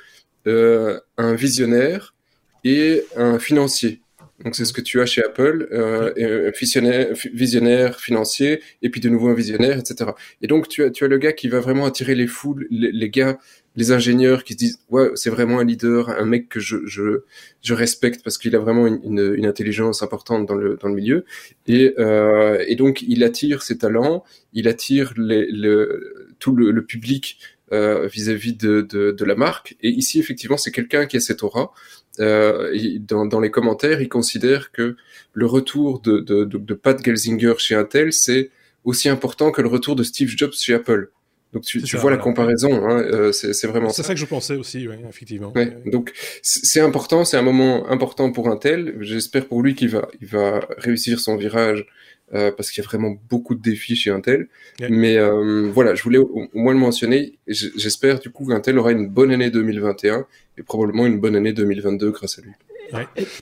euh, 0.48 1.00
un 1.18 1.34
visionnaire 1.34 2.16
et 2.64 3.04
un 3.16 3.40
financier. 3.40 4.02
Donc 4.44 4.56
c'est 4.56 4.66
ce 4.66 4.74
que 4.74 4.82
tu 4.82 5.02
as 5.02 5.06
chez 5.08 5.24
Apple, 5.24 5.68
euh, 5.72 6.52
visionnaire, 6.60 7.08
visionnaire 7.34 8.00
financier, 8.00 8.62
et 8.84 8.90
puis 8.90 9.02
de 9.02 9.10
nouveau 9.10 9.30
un 9.30 9.34
visionnaire, 9.34 9.80
etc. 9.80 10.12
Et 10.42 10.48
donc 10.48 10.68
tu 10.68 10.84
as, 10.84 10.92
tu 10.92 11.04
as 11.04 11.08
le 11.08 11.18
gars 11.18 11.34
qui 11.34 11.48
va 11.48 11.60
vraiment 11.60 11.86
attirer 11.86 12.14
les 12.14 12.28
foules, 12.28 12.68
les, 12.70 12.92
les 12.92 13.10
gars 13.10 13.40
les 13.78 13.92
ingénieurs 13.94 14.44
qui 14.44 14.54
se 14.54 14.58
disent 14.58 14.80
ouais 14.90 15.12
c'est 15.16 15.30
vraiment 15.30 15.60
un 15.60 15.64
leader, 15.64 16.10
un 16.10 16.26
mec 16.26 16.50
que 16.50 16.60
je 16.60 16.78
je, 16.86 17.22
je 17.62 17.74
respecte 17.74 18.24
parce 18.24 18.38
qu'il 18.38 18.56
a 18.56 18.60
vraiment 18.60 18.88
une, 18.88 19.36
une, 19.36 19.46
intelligence 19.46 20.04
importante 20.04 20.46
dans 20.46 20.56
le 20.56 20.78
dans 20.82 20.90
le 20.90 20.96
milieu 20.96 21.24
et 21.68 21.94
euh, 22.00 22.62
et 22.68 22.76
donc 22.76 23.04
il 23.04 23.24
attire 23.24 23.62
ses 23.62 23.78
talents, 23.78 24.26
il 24.52 24.68
attire 24.68 25.14
les, 25.16 25.50
le, 25.50 26.36
tout 26.40 26.54
le, 26.54 26.72
le 26.72 26.84
public 26.84 27.40
euh, 27.74 28.08
vis-à-vis 28.08 28.54
de, 28.54 28.80
de, 28.82 29.12
de, 29.12 29.26
la 29.26 29.36
marque. 29.36 29.76
Et 29.82 29.90
ici, 29.90 30.20
effectivement, 30.20 30.56
c'est 30.56 30.72
quelqu'un 30.72 31.06
qui 31.06 31.18
a 31.18 31.20
cette 31.20 31.44
aura. 31.44 31.74
Euh, 32.22 32.98
dans, 33.02 33.26
dans, 33.26 33.42
les 33.42 33.52
commentaires, 33.52 34.02
il 34.02 34.08
considère 34.08 34.72
que 34.72 34.96
le 35.34 35.46
retour 35.46 36.00
de, 36.00 36.20
de, 36.20 36.46
de 36.46 36.74
Pat 36.74 37.04
Gelsinger 37.04 37.56
chez 37.58 37.76
Intel, 37.76 38.14
c'est 38.14 38.52
aussi 38.86 39.10
important 39.10 39.52
que 39.52 39.62
le 39.62 39.68
retour 39.68 39.98
de 39.98 40.04
Steve 40.04 40.30
Jobs 40.30 40.54
chez 40.54 40.76
Apple. 40.76 41.12
Donc 41.58 41.66
tu, 41.66 41.82
tu 41.82 41.98
vois 41.98 42.12
la 42.12 42.18
comparaison, 42.18 42.88
hein, 42.88 43.02
euh, 43.02 43.32
c'est 43.32 43.66
vraiment 43.66 43.90
ça. 43.90 44.04
C'est 44.04 44.10
ça 44.10 44.14
que 44.14 44.20
je 44.20 44.28
pensais 44.28 44.56
aussi, 44.56 44.88
oui, 44.88 44.94
effectivement. 45.10 45.52
Ouais, 45.56 45.76
donc 45.88 46.14
c'est 46.44 46.82
important, 46.82 47.26
c'est 47.26 47.36
un 47.36 47.42
moment 47.42 47.90
important 47.90 48.32
pour 48.32 48.48
Intel. 48.48 48.96
J'espère 49.00 49.48
pour 49.48 49.64
lui 49.64 49.74
qu'il 49.74 49.90
va, 49.90 50.08
il 50.22 50.28
va 50.28 50.68
réussir 50.78 51.20
son 51.20 51.36
virage 51.36 51.88
euh, 52.36 52.52
parce 52.52 52.70
qu'il 52.70 52.84
y 52.84 52.86
a 52.86 52.88
vraiment 52.88 53.18
beaucoup 53.28 53.56
de 53.56 53.62
défis 53.62 53.96
chez 53.96 54.12
Intel. 54.12 54.50
Mais 54.88 55.18
euh, 55.18 55.72
voilà, 55.74 55.96
je 55.96 56.04
voulais 56.04 56.20
au, 56.20 56.48
moins 56.54 56.74
le 56.74 56.80
mentionner. 56.80 57.40
J'espère 57.48 58.20
du 58.20 58.30
coup 58.30 58.46
qu'Intel 58.46 58.78
aura 58.78 58.92
une 58.92 59.08
bonne 59.08 59.32
année 59.32 59.50
2021 59.50 60.28
et 60.60 60.62
probablement 60.62 61.08
une 61.08 61.20
bonne 61.20 61.36
année 61.36 61.54
2022 61.54 62.12
grâce 62.12 62.38
à 62.38 62.44
lui. 62.44 62.52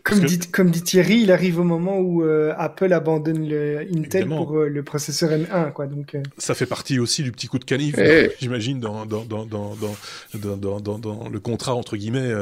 Comme, 0.03 0.19
dit, 0.21 0.39
comme 0.39 0.71
dit 0.71 0.81
Thierry, 0.81 1.21
il 1.21 1.31
arrive 1.31 1.59
au 1.59 1.63
moment 1.63 1.99
où 1.99 2.23
euh, 2.23 2.53
Apple 2.57 2.91
abandonne 2.93 3.47
le 3.47 3.81
Intel 3.95 4.27
pour 4.27 4.57
euh, 4.57 4.69
le 4.69 4.83
processeur 4.83 5.31
M1. 5.31 5.71
Quoi, 5.73 5.87
donc, 5.87 6.15
euh. 6.15 6.23
Ça 6.37 6.55
fait 6.55 6.65
partie 6.65 6.99
aussi 6.99 7.23
du 7.23 7.31
petit 7.31 7.47
coup 7.47 7.59
de 7.59 7.65
canif, 7.65 7.95
j'imagine, 8.39 8.79
dans, 8.79 9.05
dans, 9.05 9.25
dans, 9.25 9.45
dans, 9.45 9.75
dans, 10.33 10.79
dans, 10.79 10.99
dans, 10.99 11.29
le 11.29 11.39
contrat 11.39 11.75
entre 11.75 11.97
guillemets 11.97 12.33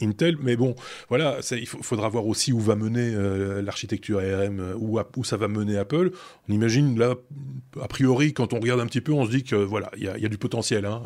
Intel. 0.00 0.36
Mais 0.42 0.56
bon, 0.56 0.74
voilà, 1.08 1.38
il 1.50 1.66
faudra 1.66 2.08
voir 2.08 2.26
aussi 2.26 2.52
où 2.52 2.60
va 2.60 2.76
mener 2.76 3.14
l'architecture 3.62 4.18
ARM, 4.18 4.74
où, 4.78 4.98
où 5.16 5.24
ça 5.24 5.36
va 5.36 5.48
mener 5.48 5.78
Apple. 5.78 6.10
On 6.48 6.52
imagine 6.52 6.98
là, 6.98 7.14
a 7.80 7.88
priori, 7.88 8.32
quand 8.32 8.52
on 8.52 8.60
regarde 8.60 8.80
un 8.80 8.86
petit 8.86 9.00
peu, 9.00 9.12
on 9.12 9.26
se 9.26 9.30
dit 9.30 9.44
que 9.44 9.56
voilà, 9.56 9.90
il 9.96 10.04
y 10.04 10.08
a, 10.08 10.18
y 10.18 10.26
a, 10.26 10.28
du 10.28 10.38
potentiel, 10.38 10.84
hein, 10.84 11.02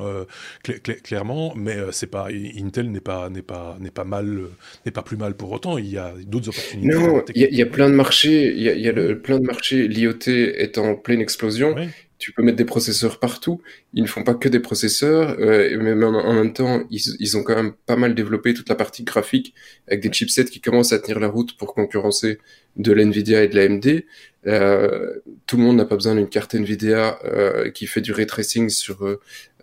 clairement, 1.02 1.54
mais 1.56 1.76
c'est 1.92 2.06
pas 2.06 2.28
Intel 2.28 2.90
n'est 2.90 3.00
pas 3.00 3.28
n'est 3.30 3.42
pas 3.42 3.76
n'est 3.80 3.90
pas 3.90 4.04
mal, 4.04 4.42
n'est 4.84 4.92
pas 4.92 5.02
plus 5.02 5.13
mal 5.16 5.34
pour 5.34 5.52
autant. 5.52 5.78
Il 5.78 5.86
y 5.86 5.98
a 5.98 6.14
d'autres 6.26 6.48
opportunités. 6.48 6.94
Non, 6.94 7.24
il 7.34 7.54
y, 7.54 7.62
a 7.62 7.66
plein 7.66 7.88
de 7.88 7.94
marchés. 7.94 8.54
Il 8.54 8.62
y 8.62 8.88
a, 8.88 8.92
le, 8.92 9.20
plein 9.20 9.38
de 9.38 9.44
marchés. 9.44 9.88
L'IoT 9.88 10.28
est 10.28 10.78
en 10.78 10.94
pleine 10.96 11.20
explosion. 11.20 11.74
Tu 12.18 12.32
peux 12.32 12.42
mettre 12.42 12.56
des 12.56 12.64
processeurs 12.64 13.18
partout. 13.18 13.60
Ils 13.92 14.02
ne 14.02 14.08
font 14.08 14.22
pas 14.22 14.34
que 14.34 14.48
des 14.48 14.60
processeurs, 14.60 15.36
euh, 15.40 15.76
mais 15.80 15.92
en, 16.04 16.32
même 16.32 16.52
temps, 16.52 16.84
ils, 16.90 17.36
ont 17.36 17.42
quand 17.42 17.56
même 17.56 17.72
pas 17.86 17.96
mal 17.96 18.14
développé 18.14 18.54
toute 18.54 18.68
la 18.68 18.76
partie 18.76 19.02
graphique 19.02 19.52
avec 19.88 20.00
des 20.00 20.12
chipsets 20.12 20.46
qui 20.46 20.60
commencent 20.60 20.92
à 20.92 20.98
tenir 20.98 21.20
la 21.20 21.28
route 21.28 21.56
pour 21.58 21.74
concurrencer 21.74 22.38
de 22.76 22.92
l'NVIDIA 22.92 23.42
et 23.42 23.48
de 23.48 23.56
l'AMD. 23.56 24.04
Euh, 24.46 25.20
tout 25.46 25.56
le 25.56 25.64
monde 25.64 25.76
n'a 25.76 25.84
pas 25.84 25.96
besoin 25.96 26.14
d'une 26.14 26.28
carte 26.28 26.54
NVIDIA 26.54 27.18
euh, 27.24 27.70
qui 27.70 27.86
fait 27.86 28.00
du 28.00 28.12
ray 28.12 28.26
tracing 28.26 28.68
sur 28.68 29.04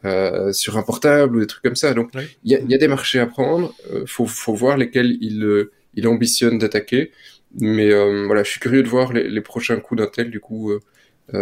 euh, 0.05 0.51
sur 0.51 0.77
un 0.77 0.83
portable 0.83 1.35
ou 1.35 1.39
des 1.39 1.47
trucs 1.47 1.63
comme 1.63 1.75
ça. 1.75 1.93
Donc 1.93 2.11
il 2.43 2.51
y, 2.51 2.55
a, 2.55 2.59
y, 2.59 2.73
a, 2.73 2.77
des 2.77 2.87
marchés 2.87 3.19
à 3.19 3.27
prendre. 3.27 3.73
Euh, 3.91 4.05
faut, 4.05 4.25
faut 4.25 4.55
voir 4.55 4.77
lesquels 4.77 5.17
il, 5.21 5.43
euh, 5.43 5.71
il 5.93 6.07
ambitionne 6.07 6.57
d'attaquer. 6.57 7.11
Mais 7.59 7.91
euh, 7.91 8.25
voilà, 8.25 8.43
je 8.43 8.51
suis 8.51 8.59
curieux 8.59 8.83
de 8.83 8.87
voir 8.87 9.13
les, 9.13 9.29
les 9.29 9.41
prochains 9.41 9.79
coups 9.79 10.01
d'Intel 10.01 10.31
du 10.31 10.39
coup 10.39 10.71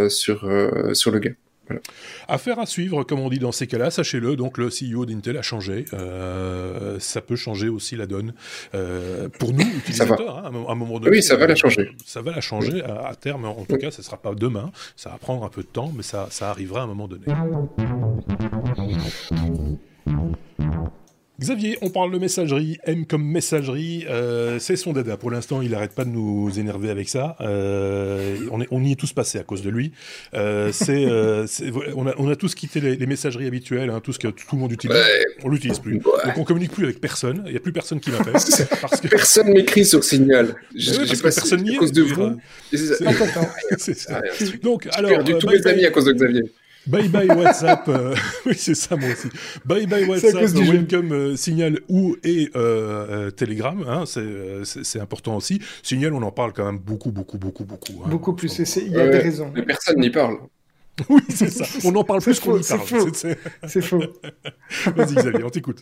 sur 0.09 0.47
sur 0.93 1.11
le 1.11 1.19
gars. 1.19 1.31
Affaire 2.27 2.59
à 2.59 2.65
suivre, 2.65 3.03
comme 3.03 3.19
on 3.19 3.29
dit 3.29 3.39
dans 3.39 3.51
ces 3.51 3.67
cas-là, 3.67 3.91
sachez-le, 3.91 4.35
donc 4.35 4.57
le 4.57 4.69
CEO 4.69 5.05
d'Intel 5.05 5.37
a 5.37 5.41
changé. 5.41 5.85
Euh, 5.93 6.99
ça 6.99 7.21
peut 7.21 7.35
changer 7.35 7.69
aussi 7.69 7.95
la 7.95 8.07
donne. 8.07 8.33
Euh, 8.73 9.29
pour 9.39 9.53
nous, 9.53 9.65
utilisateurs, 9.77 10.37
hein, 10.37 10.51
à 10.67 10.71
un 10.71 10.75
moment 10.75 10.99
donné. 10.99 11.17
Oui, 11.17 11.23
ça 11.23 11.35
va 11.35 11.47
la 11.47 11.55
changer. 11.55 11.91
Ça 12.05 12.21
va 12.21 12.31
la 12.31 12.41
changer 12.41 12.83
à, 12.83 13.15
terme, 13.15 13.45
en 13.45 13.65
tout 13.65 13.77
cas, 13.77 13.91
ça 13.91 13.99
ne 13.99 14.03
sera 14.03 14.17
pas 14.17 14.33
demain. 14.35 14.71
Ça 14.95 15.09
va 15.09 15.17
prendre 15.17 15.43
un 15.43 15.49
peu 15.49 15.61
de 15.61 15.67
temps, 15.67 15.91
mais 15.95 16.03
ça, 16.03 16.27
ça 16.29 16.49
arrivera 16.49 16.81
à 16.81 16.83
un 16.83 16.87
moment 16.87 17.07
donné. 17.07 17.25
Xavier, 21.39 21.77
on 21.81 21.89
parle 21.89 22.11
de 22.11 22.17
messagerie, 22.17 22.77
M 22.83 23.05
comme 23.05 23.23
messagerie, 23.23 24.05
euh, 24.09 24.59
c'est 24.59 24.75
son 24.75 24.91
dada. 24.91 25.15
Pour 25.15 25.31
l'instant, 25.31 25.61
il 25.61 25.71
n'arrête 25.71 25.93
pas 25.93 26.03
de 26.03 26.09
nous 26.09 26.59
énerver 26.59 26.89
avec 26.89 27.07
ça. 27.07 27.37
Euh, 27.39 28.37
on, 28.51 28.59
est, 28.61 28.67
on, 28.71 28.83
y 28.83 28.91
est 28.91 28.95
tous 28.95 29.13
passés 29.13 29.39
à 29.39 29.43
cause 29.43 29.61
de 29.61 29.69
lui. 29.69 29.93
Euh, 30.33 30.71
c'est, 30.73 31.05
euh, 31.05 31.47
on, 31.95 32.07
a, 32.07 32.13
on, 32.17 32.29
a, 32.29 32.35
tous 32.35 32.55
quitté 32.55 32.81
les, 32.81 32.97
les 32.97 33.05
messageries 33.05 33.47
habituelles, 33.47 33.89
hein, 33.89 34.01
tout 34.03 34.11
ce 34.11 34.19
que 34.19 34.27
tout 34.27 34.45
le 34.53 34.57
monde 34.59 34.73
utilise. 34.73 34.97
Ouais. 34.97 35.25
On 35.43 35.49
l'utilise 35.49 35.79
plus. 35.79 35.99
Donc 35.99 36.37
on 36.37 36.43
communique 36.43 36.71
plus 36.71 36.83
avec 36.83 36.99
personne. 36.99 37.43
Il 37.45 37.51
n'y 37.51 37.57
a 37.57 37.61
plus 37.61 37.71
personne 37.71 38.01
qui 38.01 38.11
m'appelle. 38.11 38.33
parce 38.81 38.99
que... 38.99 39.07
Personne 39.07 39.53
m'écrit 39.53 39.85
sur 39.85 40.03
Signal. 40.03 40.55
J'ai 40.75 40.91
ouais, 40.91 41.05
pas 41.07 41.31
personne 41.31 41.69
à 41.69 41.75
cause 41.77 41.93
de 41.93 42.01
vous. 42.01 42.37
C'est 42.71 43.97
ça. 43.97 44.21
Donc 44.61 44.87
alors, 44.91 45.11
perdu 45.11 45.35
tous 45.39 45.47
mes 45.47 45.65
amis 45.65 45.85
à 45.85 45.91
cause 45.91 46.05
de 46.05 46.13
Xavier. 46.13 46.43
Bye 46.87 47.09
bye 47.09 47.27
WhatsApp, 47.27 47.87
euh, 47.89 48.15
oui 48.45 48.55
c'est 48.57 48.75
ça 48.75 48.95
moi 48.95 49.09
aussi. 49.09 49.27
Bye 49.65 49.85
bye 49.85 50.05
WhatsApp, 50.05 50.49
Welcome 50.55 51.11
euh, 51.11 51.35
Signal 51.35 51.79
ou 51.89 52.15
et 52.23 52.49
euh, 52.55 53.27
euh 53.27 53.31
Telegram, 53.31 53.83
hein, 53.87 54.03
c'est 54.05 54.99
important 54.99 55.35
aussi. 55.35 55.61
Signal, 55.83 56.13
on 56.13 56.23
en 56.23 56.31
parle 56.31 56.53
quand 56.53 56.65
même 56.65 56.79
beaucoup, 56.79 57.11
beaucoup, 57.11 57.37
beaucoup, 57.37 57.65
beaucoup. 57.65 58.01
Hein, 58.03 58.09
beaucoup 58.09 58.33
plus, 58.33 58.57
il 58.77 58.91
y 58.91 58.97
a 58.97 59.07
des 59.07 59.19
raisons. 59.19 59.51
Mais 59.53 59.63
personne 59.63 59.99
n'y 59.99 60.09
parle. 60.09 60.37
Oui, 61.09 61.21
c'est 61.29 61.49
ça. 61.49 61.65
On 61.85 61.95
en 61.95 62.03
parle 62.03 62.21
plus 62.21 62.39
qu'on 62.39 62.57
y 62.57 62.63
parle. 62.63 62.81
C'est 63.67 63.81
faux. 63.81 63.99
Vas-y, 64.95 65.15
Xavier, 65.15 65.43
on 65.43 65.49
t'écoute. 65.49 65.81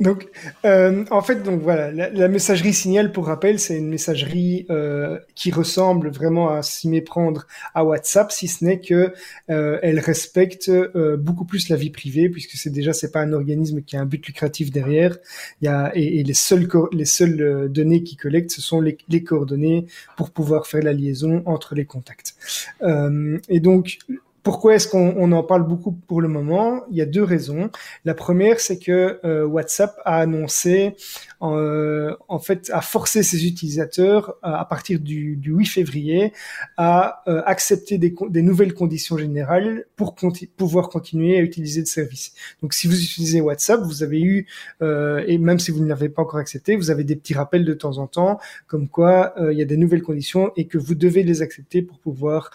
Donc, 0.00 0.26
euh, 0.64 1.04
en 1.12 1.22
fait, 1.22 1.44
donc 1.44 1.62
voilà, 1.62 1.92
la, 1.92 2.28
messagerie 2.28 2.74
Signal, 2.74 3.12
pour 3.12 3.26
rappel, 3.26 3.60
c'est 3.60 3.78
une 3.78 3.88
messagerie 3.88 4.66
euh, 4.68 5.20
qui 5.36 5.52
ressemble 5.52 6.10
vraiment 6.10 6.50
à 6.50 6.62
s'y 6.62 6.88
méprendre 6.88 7.46
à 7.74 7.84
WhatsApp, 7.84 8.32
si 8.32 8.48
ce 8.48 8.64
n'est 8.64 8.80
que 8.80 9.14
euh, 9.50 9.78
elle 9.82 10.00
respecte 10.00 10.68
euh, 10.68 11.16
beaucoup 11.16 11.44
plus 11.44 11.68
la 11.68 11.76
vie 11.76 11.90
privée, 11.90 12.28
puisque 12.28 12.56
c'est 12.56 12.70
déjà 12.70 12.92
c'est 12.92 13.12
pas 13.12 13.20
un 13.20 13.32
organisme 13.32 13.82
qui 13.82 13.96
a 13.96 14.00
un 14.00 14.04
but 14.04 14.26
lucratif 14.26 14.72
derrière. 14.72 15.16
Il 15.62 15.66
y 15.66 15.68
a 15.68 15.92
et, 15.94 16.18
et 16.18 16.24
les 16.24 16.34
seules 16.34 16.68
les 16.92 17.04
seules 17.04 17.40
euh, 17.40 17.68
données 17.68 18.02
qui 18.02 18.16
collectent, 18.16 18.50
ce 18.50 18.62
sont 18.62 18.80
les, 18.80 18.98
les, 19.08 19.22
coordonnées 19.22 19.86
pour 20.16 20.30
pouvoir 20.30 20.66
faire 20.66 20.82
la 20.82 20.92
liaison 20.92 21.42
entre 21.46 21.76
les 21.76 21.84
contacts. 21.84 22.34
Euh, 22.82 23.38
et 23.48 23.60
donc 23.60 23.98
pourquoi 24.44 24.74
est-ce 24.74 24.86
qu'on 24.86 25.32
en 25.32 25.42
parle 25.42 25.66
beaucoup 25.66 25.92
pour 25.92 26.20
le 26.20 26.28
moment? 26.28 26.84
Il 26.90 26.96
y 26.96 27.00
a 27.00 27.06
deux 27.06 27.24
raisons. 27.24 27.70
La 28.04 28.14
première, 28.14 28.60
c'est 28.60 28.78
que 28.78 29.18
euh, 29.24 29.46
WhatsApp 29.46 29.98
a 30.04 30.18
annoncé, 30.18 30.96
euh, 31.44 32.16
en 32.28 32.38
fait, 32.38 32.70
a 32.72 32.80
forcé 32.80 33.22
ses 33.22 33.46
utilisateurs 33.46 34.36
à 34.42 34.64
partir 34.64 35.00
du, 35.00 35.36
du 35.36 35.52
8 35.52 35.66
février 35.66 36.32
à 36.76 37.22
accepter 37.46 37.98
des, 37.98 38.14
des, 38.30 38.42
nouvelles 38.42 38.74
conditions 38.74 39.18
générales 39.18 39.84
pour 39.96 40.14
pouvoir 40.56 40.88
continuer 40.88 41.36
à 41.36 41.40
utiliser 41.40 41.80
le 41.80 41.86
service. 41.86 42.34
Donc, 42.62 42.74
si 42.74 42.86
vous 42.86 43.02
utilisez 43.02 43.40
WhatsApp, 43.40 43.80
vous 43.82 44.02
avez 44.02 44.20
eu, 44.20 44.46
et 44.80 45.38
même 45.38 45.58
si 45.58 45.70
vous 45.70 45.80
ne 45.80 45.88
l'avez 45.88 46.08
pas 46.08 46.22
encore 46.22 46.40
accepté, 46.40 46.76
vous 46.76 46.90
avez 46.90 47.04
des 47.04 47.16
petits 47.16 47.34
rappels 47.34 47.64
de 47.64 47.74
temps 47.74 47.98
en 47.98 48.06
temps, 48.06 48.38
comme 48.66 48.88
quoi 48.88 49.34
il 49.50 49.58
y 49.58 49.62
a 49.62 49.66
des 49.66 49.76
nouvelles 49.76 50.02
conditions 50.02 50.52
et 50.56 50.66
que 50.66 50.78
vous 50.78 50.94
devez 50.94 51.22
les 51.22 51.42
accepter 51.42 51.82
pour 51.82 51.98
pouvoir 51.98 52.50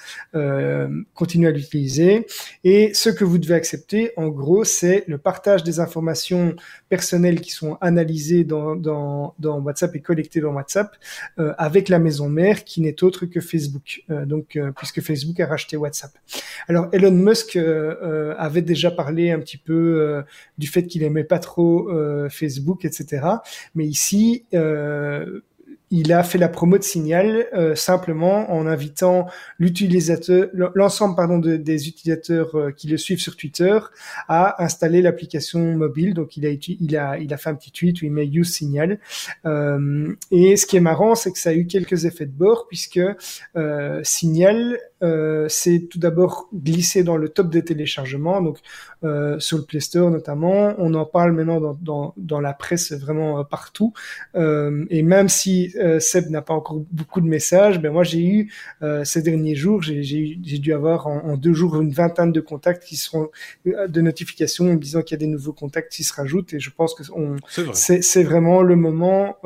continuer 1.13 1.47
à 1.47 1.51
l'utiliser 1.51 2.25
et 2.63 2.93
ce 2.93 3.09
que 3.09 3.23
vous 3.23 3.37
devez 3.37 3.55
accepter, 3.55 4.11
en 4.17 4.27
gros, 4.27 4.63
c'est 4.63 5.03
le 5.07 5.17
partage 5.17 5.63
des 5.63 5.79
informations 5.79 6.55
personnelles 6.89 7.41
qui 7.41 7.51
sont 7.51 7.77
analysées 7.81 8.43
dans, 8.43 8.75
dans, 8.79 9.35
WhatsApp 9.39 9.95
et 9.95 10.01
collectées 10.01 10.41
dans 10.41 10.53
WhatsApp 10.53 10.95
euh, 11.39 11.53
avec 11.57 11.89
la 11.89 11.99
maison 11.99 12.29
mère 12.29 12.63
qui 12.63 12.81
n'est 12.81 13.03
autre 13.03 13.25
que 13.25 13.39
Facebook. 13.39 14.03
Euh, 14.09 14.25
donc, 14.25 14.55
euh, 14.55 14.71
puisque 14.71 15.01
Facebook 15.01 15.39
a 15.39 15.47
racheté 15.47 15.77
WhatsApp. 15.77 16.11
Alors, 16.67 16.87
Elon 16.91 17.11
Musk 17.11 17.57
avait 18.37 18.61
déjà 18.61 18.91
parlé 18.91 19.31
un 19.31 19.39
petit 19.39 19.57
peu 19.57 20.23
du 20.57 20.67
fait 20.67 20.83
qu'il 20.83 21.03
aimait 21.03 21.23
pas 21.23 21.39
trop 21.39 21.89
Facebook, 22.29 22.85
etc. 22.85 23.25
Mais 23.75 23.85
ici, 23.85 24.45
il 25.91 26.13
a 26.13 26.23
fait 26.23 26.37
la 26.37 26.49
promo 26.49 26.77
de 26.77 26.83
Signal 26.83 27.47
euh, 27.53 27.75
simplement 27.75 28.51
en 28.51 28.67
invitant 28.67 29.27
l'utilisateur, 29.57 30.49
l'ensemble 30.75 31.15
pardon 31.15 31.39
de, 31.39 31.57
des 31.57 31.87
utilisateurs 31.87 32.55
euh, 32.55 32.71
qui 32.71 32.87
le 32.87 32.97
suivent 32.97 33.19
sur 33.19 33.35
Twitter 33.35 33.79
à 34.27 34.63
installer 34.63 35.01
l'application 35.01 35.59
mobile. 35.75 36.13
Donc 36.13 36.37
il 36.37 36.45
a 36.45 36.49
il 36.49 36.97
a 36.97 37.17
il 37.17 37.33
a 37.33 37.37
fait 37.37 37.49
un 37.49 37.55
petit 37.55 37.71
tweet 37.71 38.01
où 38.01 38.05
il 38.05 38.11
met 38.11 38.27
Use 38.27 38.53
Signal. 38.53 38.99
Euh, 39.45 40.13
et 40.31 40.57
ce 40.57 40.65
qui 40.65 40.77
est 40.77 40.81
marrant, 40.81 41.15
c'est 41.15 41.31
que 41.31 41.39
ça 41.39 41.49
a 41.49 41.53
eu 41.53 41.65
quelques 41.65 42.05
effets 42.05 42.25
de 42.25 42.31
bord 42.31 42.67
puisque 42.67 42.99
euh, 43.55 44.01
Signal 44.03 44.77
euh, 45.01 45.47
c'est 45.49 45.87
tout 45.89 45.99
d'abord 45.99 46.49
glissé 46.53 47.03
dans 47.03 47.17
le 47.17 47.29
top 47.29 47.49
des 47.49 47.63
téléchargements, 47.63 48.41
donc 48.41 48.57
euh, 49.03 49.39
sur 49.39 49.57
le 49.57 49.63
Play 49.63 49.79
Store 49.79 50.11
notamment. 50.11 50.73
On 50.77 50.93
en 50.93 51.05
parle 51.05 51.31
maintenant 51.31 51.61
dans, 51.61 51.77
dans, 51.81 52.13
dans 52.17 52.41
la 52.41 52.53
presse 52.53 52.91
vraiment 52.91 53.39
euh, 53.39 53.43
partout. 53.43 53.93
Euh, 54.35 54.85
et 54.89 55.03
même 55.03 55.29
si 55.29 55.73
euh, 55.77 55.99
Seb 55.99 56.29
n'a 56.29 56.41
pas 56.41 56.53
encore 56.53 56.81
beaucoup 56.91 57.21
de 57.21 57.27
messages, 57.27 57.79
ben 57.79 57.91
moi 57.91 58.03
j'ai 58.03 58.25
eu 58.25 58.51
ces 59.03 59.21
derniers 59.21 59.55
jours, 59.55 59.81
j'ai 59.81 59.99
dû 60.03 60.73
avoir 60.73 61.07
en, 61.07 61.19
en, 61.25 61.37
deux 61.37 61.53
jours 61.53 61.79
une 61.81 61.91
vingtaine 61.91 62.31
de 62.31 62.41
contacts 62.41 62.83
qui 62.83 62.95
seront 62.95 63.29
de 63.65 64.01
notifications 64.01 64.73
disant 64.75 65.01
qu'il 65.01 65.15
y 65.15 65.19
a 65.19 65.25
des 65.25 65.31
nouveaux 65.31 65.53
contacts 65.53 65.91
qui 65.91 66.03
se 66.03 66.13
rajoutent. 66.13 66.53
Et 66.53 66.59
je 66.59 66.69
pense 66.71 66.93
que 66.93 67.03
c'est 67.73 68.23
vraiment 68.23 68.61
le 68.61 68.75
moment. 68.75 69.37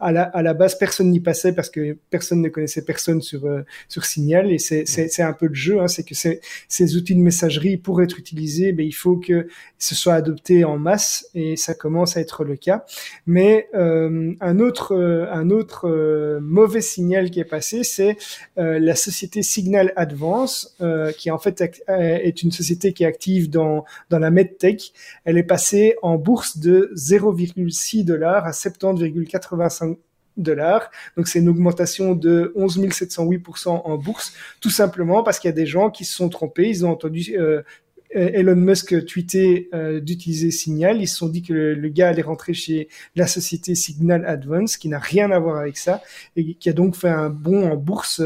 à, 0.00 0.12
la, 0.12 0.22
à 0.22 0.42
la 0.42 0.54
base, 0.54 0.76
personne 0.76 1.10
n'y 1.10 1.20
passait 1.20 1.52
parce 1.52 1.70
que 1.70 1.96
personne 2.10 2.42
ne 2.42 2.48
connaissait 2.48 2.84
personne 2.84 3.22
sur 3.22 3.42
sur 3.88 4.04
Signal 4.04 4.50
et 4.52 4.58
c'est 4.58 4.83
c'est 4.84 5.22
un 5.22 5.32
peu 5.32 5.46
le 5.46 5.54
jeu, 5.54 5.80
hein, 5.80 5.88
c'est 5.88 6.04
que 6.04 6.14
ces 6.14 6.96
outils 6.96 7.14
de 7.14 7.20
messagerie, 7.20 7.76
pour 7.76 8.02
être 8.02 8.18
utilisés, 8.18 8.72
ben, 8.72 8.86
il 8.86 8.92
faut 8.94 9.16
que 9.16 9.48
ce 9.78 9.94
soit 9.94 10.14
adopté 10.14 10.64
en 10.64 10.78
masse, 10.78 11.28
et 11.34 11.56
ça 11.56 11.74
commence 11.74 12.16
à 12.16 12.20
être 12.20 12.44
le 12.44 12.56
cas. 12.56 12.84
Mais 13.26 13.68
euh, 13.74 14.34
un 14.40 14.58
autre, 14.60 14.94
euh, 14.94 15.26
un 15.30 15.50
autre 15.50 15.88
euh, 15.88 16.40
mauvais 16.40 16.80
signal 16.80 17.30
qui 17.30 17.40
est 17.40 17.44
passé, 17.44 17.84
c'est 17.84 18.16
la 18.56 18.94
société 18.94 19.42
Signal 19.42 19.92
Advance, 19.96 20.76
qui 21.18 21.30
en 21.30 21.38
fait 21.38 21.62
est 21.88 22.42
une 22.42 22.52
société 22.52 22.92
qui 22.92 23.04
est 23.04 23.06
active 23.06 23.50
dans, 23.50 23.84
dans 24.10 24.18
la 24.18 24.30
medtech. 24.30 24.92
Elle 25.24 25.38
est 25.38 25.42
passée 25.42 25.96
en 26.02 26.16
bourse 26.16 26.58
de 26.58 26.92
0,6 26.96 28.04
dollars 28.04 28.46
à 28.46 28.50
70,85 28.52 29.96
dollars. 30.36 30.90
Donc 31.16 31.28
c'est 31.28 31.38
une 31.38 31.48
augmentation 31.48 32.14
de 32.14 32.52
11 32.56 32.78
708% 32.88 33.68
en 33.68 33.96
bourse, 33.98 34.32
tout 34.60 34.70
simplement 34.70 35.22
parce 35.22 35.38
qu'il 35.38 35.48
y 35.48 35.52
a 35.52 35.56
des 35.56 35.66
gens 35.66 35.90
qui 35.90 36.04
se 36.04 36.14
sont 36.14 36.28
trompés, 36.28 36.68
ils 36.68 36.84
ont 36.84 36.90
entendu 36.90 37.36
euh, 37.38 37.62
Elon 38.14 38.56
Musk 38.56 39.04
tweetait 39.06 39.68
euh, 39.74 40.00
d'utiliser 40.00 40.50
Signal. 40.50 41.00
Ils 41.00 41.08
se 41.08 41.16
sont 41.16 41.28
dit 41.28 41.42
que 41.42 41.52
le, 41.52 41.88
gars 41.88 42.08
allait 42.08 42.22
rentrer 42.22 42.54
chez 42.54 42.88
la 43.16 43.26
société 43.26 43.74
Signal 43.74 44.24
Advance, 44.26 44.76
qui 44.76 44.88
n'a 44.88 44.98
rien 44.98 45.30
à 45.30 45.38
voir 45.38 45.56
avec 45.56 45.76
ça, 45.76 46.02
et 46.36 46.54
qui 46.54 46.68
a 46.68 46.72
donc 46.72 46.96
fait 46.96 47.08
un 47.08 47.30
bond 47.30 47.70
en 47.70 47.76
bourse 47.76 48.22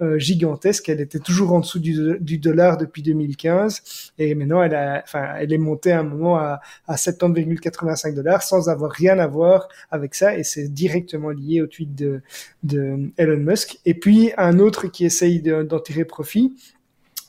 euh, 0.00 0.18
gigantesque. 0.18 0.88
Elle 0.88 1.00
était 1.00 1.18
toujours 1.18 1.52
en 1.52 1.60
dessous 1.60 1.78
du, 1.78 2.18
du, 2.20 2.38
dollar 2.38 2.76
depuis 2.76 3.02
2015, 3.02 4.12
et 4.18 4.34
maintenant 4.34 4.62
elle 4.62 4.74
a, 4.74 5.02
enfin, 5.04 5.34
elle 5.38 5.52
est 5.52 5.58
montée 5.58 5.92
à 5.92 6.00
un 6.00 6.04
moment 6.04 6.36
à, 6.36 6.60
à 6.86 6.94
70,85 6.94 8.14
dollars 8.14 8.42
sans 8.42 8.68
avoir 8.68 8.90
rien 8.92 9.18
à 9.18 9.26
voir 9.26 9.68
avec 9.90 10.14
ça, 10.14 10.36
et 10.36 10.44
c'est 10.44 10.68
directement 10.68 11.30
lié 11.30 11.60
au 11.60 11.66
tweet 11.66 11.94
de, 11.94 12.22
de 12.62 13.10
Elon 13.16 13.38
Musk. 13.38 13.78
Et 13.84 13.94
puis 13.94 14.32
un 14.36 14.58
autre 14.58 14.86
qui 14.86 15.04
essaye 15.04 15.42
d'en 15.42 15.80
tirer 15.80 16.04
profit 16.04 16.54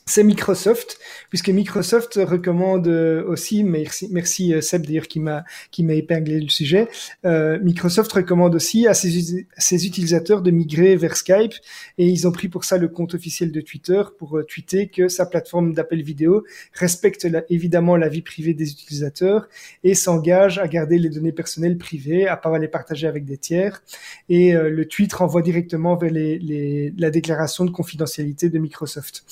c'est 0.06 0.22
Microsoft, 0.22 0.98
puisque 1.30 1.48
Microsoft 1.48 2.20
recommande 2.22 2.88
euh, 2.88 3.24
aussi, 3.24 3.64
merci, 3.64 4.06
merci 4.10 4.52
euh, 4.52 4.60
Seb 4.60 4.84
d'ailleurs 4.84 5.08
qui 5.08 5.18
m'a 5.18 5.44
qui 5.70 5.82
m'a 5.82 5.94
épinglé 5.94 6.42
le 6.42 6.50
sujet. 6.50 6.88
Euh, 7.24 7.58
Microsoft 7.62 8.12
recommande 8.12 8.54
aussi 8.54 8.86
à 8.86 8.92
ses, 8.92 9.86
utilisateurs 9.86 10.42
de 10.42 10.50
migrer 10.50 10.96
vers 10.96 11.16
Skype, 11.16 11.54
et 11.96 12.06
ils 12.06 12.28
ont 12.28 12.32
pris 12.32 12.48
pour 12.48 12.64
ça 12.64 12.76
le 12.76 12.88
compte 12.88 13.14
officiel 13.14 13.50
de 13.50 13.62
Twitter 13.62 14.02
pour 14.18 14.38
tweeter 14.46 14.88
que 14.88 15.08
sa 15.08 15.24
plateforme 15.24 15.72
d'appel 15.72 16.02
vidéo 16.02 16.44
respecte 16.74 17.26
évidemment 17.48 17.96
la 17.96 18.10
vie 18.10 18.22
privée 18.22 18.52
des 18.52 18.72
utilisateurs 18.72 19.48
et 19.84 19.94
s'engage 19.94 20.58
à 20.58 20.68
garder 20.68 20.98
les 20.98 21.08
données 21.08 21.32
personnelles 21.32 21.78
privées, 21.78 22.28
à 22.28 22.36
pas 22.36 22.58
les 22.58 22.68
partager 22.68 23.06
avec 23.06 23.24
des 23.24 23.38
tiers. 23.38 23.82
Et 24.28 24.52
le 24.52 24.84
tweet 24.86 25.12
renvoie 25.14 25.42
directement 25.42 25.96
vers 25.96 26.10
les, 26.10 26.92
la 26.98 27.10
déclaration 27.10 27.64
de 27.64 27.70
confidentialité 27.70 28.50
de 28.50 28.58
Microsoft. 28.58 29.24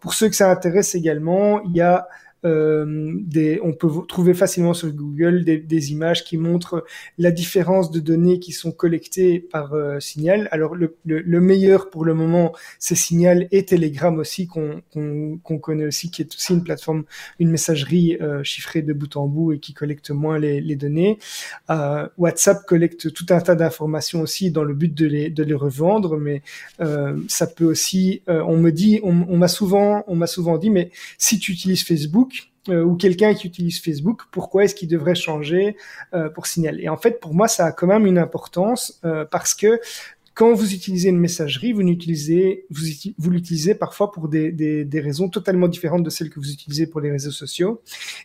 Pour 0.00 0.14
ceux 0.14 0.28
que 0.28 0.36
ça 0.36 0.50
intéresse 0.50 0.94
également, 0.94 1.60
il 1.62 1.76
y 1.76 1.80
a 1.80 2.06
des, 2.44 3.58
on 3.62 3.72
peut 3.72 3.88
trouver 4.06 4.34
facilement 4.34 4.74
sur 4.74 4.90
Google 4.92 5.44
des, 5.44 5.58
des, 5.58 5.92
images 5.92 6.24
qui 6.24 6.36
montrent 6.36 6.84
la 7.18 7.30
différence 7.30 7.90
de 7.90 8.00
données 8.00 8.38
qui 8.38 8.52
sont 8.52 8.72
collectées 8.72 9.40
par 9.40 9.72
euh, 9.72 9.98
Signal. 10.00 10.48
Alors 10.50 10.74
le, 10.74 10.96
le, 11.06 11.20
le, 11.20 11.40
meilleur 11.40 11.90
pour 11.90 12.04
le 12.04 12.14
moment, 12.14 12.52
c'est 12.78 12.94
Signal 12.94 13.48
et 13.50 13.64
Telegram 13.64 14.18
aussi 14.18 14.46
qu'on 14.46 14.82
qu'on 14.92 15.58
connaît 15.58 15.86
aussi, 15.86 16.10
qui 16.10 16.22
est 16.22 16.34
aussi 16.34 16.52
une 16.52 16.62
plateforme, 16.62 17.04
une 17.38 17.50
messagerie 17.50 18.16
euh, 18.20 18.42
chiffrée 18.44 18.82
de 18.82 18.92
bout 18.92 19.16
en 19.16 19.26
bout 19.26 19.52
et 19.52 19.58
qui 19.58 19.72
collecte 19.72 20.10
moins 20.10 20.38
les, 20.38 20.60
les 20.60 20.76
données. 20.76 21.18
Euh, 21.70 22.06
WhatsApp 22.18 22.64
collecte 22.66 23.12
tout 23.12 23.26
un 23.30 23.40
tas 23.40 23.54
d'informations 23.54 24.20
aussi 24.20 24.50
dans 24.50 24.64
le 24.64 24.74
but 24.74 24.92
de 24.92 25.06
les, 25.06 25.30
de 25.30 25.42
les 25.42 25.54
revendre, 25.54 26.16
mais 26.18 26.42
euh, 26.80 27.16
ça 27.28 27.46
peut 27.46 27.64
aussi, 27.64 28.22
on 28.26 28.56
me 28.56 28.70
dit, 28.70 29.00
on, 29.02 29.26
on 29.28 29.36
m'a 29.36 29.48
souvent, 29.48 30.04
on 30.06 30.16
m'a 30.16 30.26
souvent 30.26 30.58
dit, 30.58 30.70
mais 30.70 30.90
si 31.18 31.38
tu 31.38 31.52
utilises 31.52 31.82
Facebook 31.84 32.33
euh, 32.68 32.82
ou 32.82 32.96
quelqu'un 32.96 33.34
qui 33.34 33.46
utilise 33.46 33.80
Facebook, 33.80 34.22
pourquoi 34.30 34.64
est-ce 34.64 34.74
qu'il 34.74 34.88
devrait 34.88 35.14
changer 35.14 35.76
euh, 36.14 36.28
pour 36.28 36.46
signaler 36.46 36.84
Et 36.84 36.88
en 36.88 36.96
fait, 36.96 37.20
pour 37.20 37.34
moi, 37.34 37.48
ça 37.48 37.66
a 37.66 37.72
quand 37.72 37.86
même 37.86 38.06
une 38.06 38.18
importance 38.18 39.00
euh, 39.04 39.24
parce 39.30 39.54
que 39.54 39.80
quand 40.34 40.52
vous 40.52 40.74
utilisez 40.74 41.10
une 41.10 41.18
messagerie, 41.18 41.72
vous 41.72 41.80
l'utilisez, 41.80 42.66
vous, 42.68 42.84
vous 43.18 43.30
l'utilisez 43.30 43.74
parfois 43.76 44.10
pour 44.10 44.28
des, 44.28 44.50
des, 44.50 44.84
des, 44.84 45.00
raisons 45.00 45.28
totalement 45.28 45.68
différentes 45.68 46.02
de 46.02 46.10
celles 46.10 46.28
que 46.28 46.40
vous 46.40 46.50
utilisez 46.50 46.88
pour 46.88 47.00
les 47.00 47.12
réseaux 47.12 47.30
sociaux. 47.30 47.80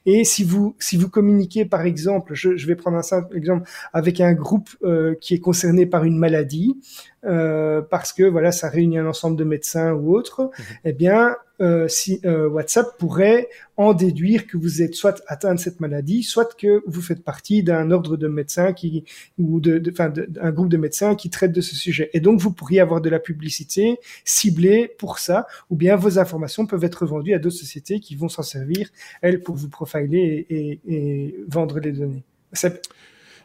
Et 0.08 0.24
si 0.24 0.44
vous 0.44 0.76
si 0.80 0.98
vous 0.98 1.08
communiquez, 1.08 1.66
par 1.66 1.82
exemple, 1.82 2.34
je, 2.34 2.58
je 2.58 2.68
vais 2.68 2.76
prendre 2.76 2.98
un 2.98 3.04
simple 3.04 3.38
exemple 3.38 3.70
avec 3.94 4.20
un 4.22 4.34
groupe 4.34 4.70
euh, 4.84 5.14
qui 5.22 5.36
est 5.36 5.40
concerné 5.40 5.86
par 5.86 6.04
une 6.04 6.18
maladie, 6.18 6.78
euh, 7.26 7.82
parce 7.82 8.14
que 8.14 8.24
voilà, 8.24 8.52
ça 8.52 8.70
réunit 8.70 8.98
un 8.98 9.06
ensemble 9.06 9.38
de 9.38 9.44
médecins 9.44 9.94
ou 9.94 10.16
autres, 10.16 10.44
mhm. 10.44 10.66
eh 10.86 10.94
bien, 10.94 11.36
euh, 11.62 11.90
si 11.90 12.22
euh, 12.24 12.48
WhatsApp 12.48 12.98
pourrait 12.98 13.50
en 13.76 13.94
déduire 13.94 14.48
que 14.48 14.56
vous 14.56 14.82
êtes 14.82 14.96
soit 14.96 15.22
atteint 15.28 15.54
de 15.54 15.60
cette 15.60 15.82
maladie, 15.82 16.24
soit 16.24 16.56
que 16.56 16.82
vous 16.88 17.02
faites 17.02 17.22
partie 17.22 17.64
d'un 17.64 17.92
ordre 17.92 18.16
de 18.16 18.30
médecins 18.30 18.72
qui 18.72 19.04
ou 19.38 19.60
de, 19.60 19.84
enfin, 19.92 20.10
d'un 20.10 20.52
groupe 20.52 20.70
de 20.70 20.78
médecins 20.78 21.16
qui 21.16 21.30
traite 21.30 21.52
de 21.52 21.60
ce 21.60 21.76
sujet. 21.76 22.10
Et 22.14 22.22
donc, 22.22 22.40
vous 22.40 22.52
pourriez 22.54 22.80
avoir 22.80 23.02
de 23.02 23.10
la 23.10 23.20
publicité 23.20 24.00
ciblée 24.24 24.88
pour 24.98 25.20
ça, 25.20 25.48
ou 25.70 25.76
bien 25.76 25.98
vos 25.98 26.18
informations 26.18 26.66
peuvent 26.66 26.86
être 26.86 27.06
vendues 27.06 27.34
à 27.34 27.40
d'autres 27.40 27.58
sociétés 27.58 28.00
qui 28.00 28.16
vont 28.16 28.30
s'en 28.30 28.44
servir 28.44 28.90
elles 29.22 29.42
pour 29.42 29.56
vous 29.56 29.70
profiler 29.70 30.46
et, 30.50 30.80
et, 30.88 31.36
vendre 31.48 31.80
les 31.80 31.92
données. 31.92 32.24
Seb. 32.54 32.76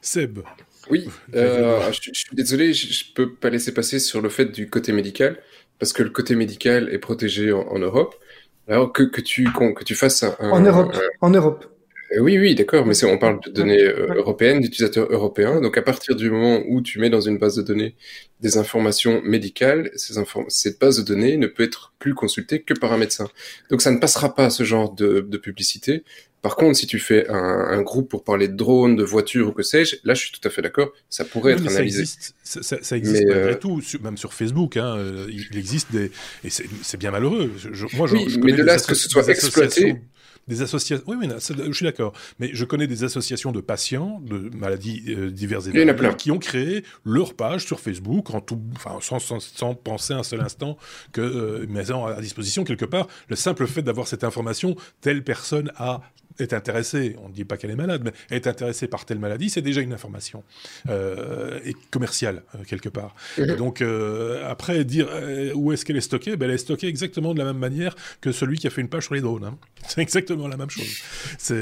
Seb. 0.00 0.40
Oui, 0.90 1.08
euh, 1.34 1.92
je, 1.92 2.10
je, 2.12 2.18
suis 2.18 2.34
désolé, 2.34 2.72
je, 2.72 2.92
je 2.92 3.04
peux 3.14 3.34
pas 3.34 3.50
laisser 3.50 3.72
passer 3.72 3.98
sur 3.98 4.20
le 4.20 4.28
fait 4.28 4.46
du 4.46 4.68
côté 4.68 4.92
médical 4.92 5.38
parce 5.78 5.92
que 5.92 6.02
le 6.02 6.10
côté 6.10 6.34
médical 6.34 6.88
est 6.92 6.98
protégé 6.98 7.52
en, 7.52 7.78
Europe. 7.78 8.14
Alors 8.68 8.92
que, 8.92 9.02
que 9.02 9.20
tu 9.20 9.44
que 9.52 9.84
tu 9.84 9.94
fasses 9.94 10.22
un, 10.22 10.34
en 10.40 10.60
Europe, 10.60 10.96
en 11.20 11.30
Europe. 11.30 11.66
Euh, 12.12 12.20
oui, 12.20 12.38
oui, 12.38 12.54
d'accord, 12.54 12.86
mais 12.86 13.04
on 13.04 13.18
parle 13.18 13.40
de 13.40 13.50
données 13.50 13.82
euh, 13.82 14.14
européennes, 14.14 14.60
d'utilisateurs 14.60 15.08
européens. 15.10 15.60
Donc, 15.60 15.76
à 15.76 15.82
partir 15.82 16.16
du 16.16 16.30
moment 16.30 16.62
où 16.68 16.80
tu 16.80 16.98
mets 16.98 17.10
dans 17.10 17.20
une 17.20 17.38
base 17.38 17.56
de 17.56 17.62
données 17.62 17.94
des 18.40 18.56
informations 18.56 19.20
médicales, 19.22 19.90
ces 19.96 20.14
cette 20.48 20.80
base 20.80 20.98
de 20.98 21.02
données 21.02 21.36
ne 21.36 21.46
peut 21.46 21.62
être 21.62 21.92
plus 21.98 22.14
consultée 22.14 22.62
que 22.62 22.74
par 22.74 22.92
un 22.92 22.98
médecin. 22.98 23.28
Donc, 23.70 23.82
ça 23.82 23.90
ne 23.90 23.98
passera 23.98 24.34
pas 24.34 24.50
ce 24.50 24.64
genre 24.64 24.94
de, 24.94 25.20
publicité. 25.36 26.04
Par 26.44 26.56
contre, 26.56 26.76
si 26.76 26.86
tu 26.86 26.98
fais 26.98 27.26
un, 27.30 27.80
groupe 27.80 28.10
pour 28.10 28.22
parler 28.22 28.48
de 28.48 28.54
drones, 28.54 28.96
de 28.96 29.02
voitures 29.02 29.48
ou 29.48 29.52
que 29.52 29.62
sais-je, 29.62 29.96
là, 30.04 30.12
je 30.12 30.20
suis 30.20 30.30
tout 30.30 30.46
à 30.46 30.50
fait 30.50 30.60
d'accord, 30.60 30.92
ça 31.08 31.24
pourrait 31.24 31.52
être 31.54 31.66
analysé. 31.66 32.04
Ça 32.04 32.60
existe, 32.60 32.84
ça, 32.84 32.96
existe 32.98 33.24
malgré 33.26 33.52
euh, 33.52 33.54
tout, 33.54 33.80
même 34.02 34.18
sur 34.18 34.34
Facebook. 34.34 34.76
Hein, 34.76 34.98
il 35.30 35.56
existe 35.56 35.90
des... 35.90 36.10
Et 36.44 36.50
c'est 36.50 36.98
bien 36.98 37.12
malheureux. 37.12 37.50
moi, 37.94 38.08
oui, 38.12 38.38
mais 38.42 38.52
de 38.52 38.62
là 38.62 38.76
que 38.76 38.94
ce 38.94 39.08
soit 39.08 39.26
exploité 39.28 39.96
des 40.48 40.60
associations. 40.60 41.04
Oui, 41.06 41.16
oui, 41.18 41.28
je 41.38 41.72
suis 41.72 41.84
d'accord. 41.84 42.12
Mais 42.38 42.50
je 42.52 42.64
connais 42.66 42.86
des 42.86 43.04
associations 43.04 43.50
de 43.50 43.62
patients 43.62 44.20
de 44.20 44.50
maladies 44.54 45.02
euh, 45.08 45.30
diverses 45.30 45.68
et 45.68 45.70
variées 45.70 46.16
qui 46.16 46.30
ont 46.30 46.38
créé 46.38 46.84
leur 47.04 47.34
page 47.34 47.64
sur 47.64 47.80
Facebook 47.80 48.30
en 48.34 48.42
tout, 48.42 48.60
enfin, 48.76 48.98
sans, 49.00 49.18
sans, 49.18 49.74
penser 49.74 50.12
un 50.12 50.22
seul 50.22 50.40
instant 50.40 50.76
que 51.12 51.20
euh, 51.20 51.66
mettant 51.68 52.06
à 52.06 52.20
disposition 52.20 52.64
quelque 52.64 52.84
part 52.84 53.08
le 53.28 53.36
simple 53.36 53.66
fait 53.66 53.82
d'avoir 53.82 54.08
cette 54.08 54.24
information, 54.24 54.76
telle 55.00 55.24
personne 55.24 55.72
a 55.76 56.02
est 56.38 56.52
intéressée, 56.52 57.16
on 57.22 57.28
ne 57.28 57.34
dit 57.34 57.44
pas 57.44 57.56
qu'elle 57.56 57.70
est 57.70 57.76
malade, 57.76 58.02
mais 58.04 58.12
est 58.36 58.46
intéressée 58.46 58.88
par 58.88 59.04
telle 59.04 59.18
maladie, 59.18 59.50
c'est 59.50 59.62
déjà 59.62 59.80
une 59.80 59.92
information 59.92 60.42
euh, 60.88 61.60
et 61.64 61.74
commerciale 61.90 62.42
euh, 62.54 62.64
quelque 62.66 62.88
part. 62.88 63.14
Mhm. 63.38 63.56
donc 63.56 63.82
euh, 63.82 64.48
après 64.48 64.84
dire 64.84 65.08
où 65.54 65.72
est-ce 65.72 65.84
qu'elle 65.84 65.96
est 65.96 66.00
stockée, 66.00 66.36
ben, 66.36 66.48
elle 66.48 66.54
est 66.54 66.58
stockée 66.58 66.88
exactement 66.88 67.34
de 67.34 67.38
la 67.38 67.44
même 67.44 67.58
manière 67.58 67.94
que 68.20 68.32
celui 68.32 68.58
qui 68.58 68.66
a 68.66 68.70
fait 68.70 68.80
une 68.80 68.88
page 68.88 69.04
sur 69.04 69.14
les 69.14 69.20
drones. 69.20 69.44
Hein. 69.44 69.58
C'est 69.86 70.00
exactement 70.00 70.48
la 70.48 70.56
même 70.56 70.70
chose. 70.70 71.02
C'est. 71.38 71.54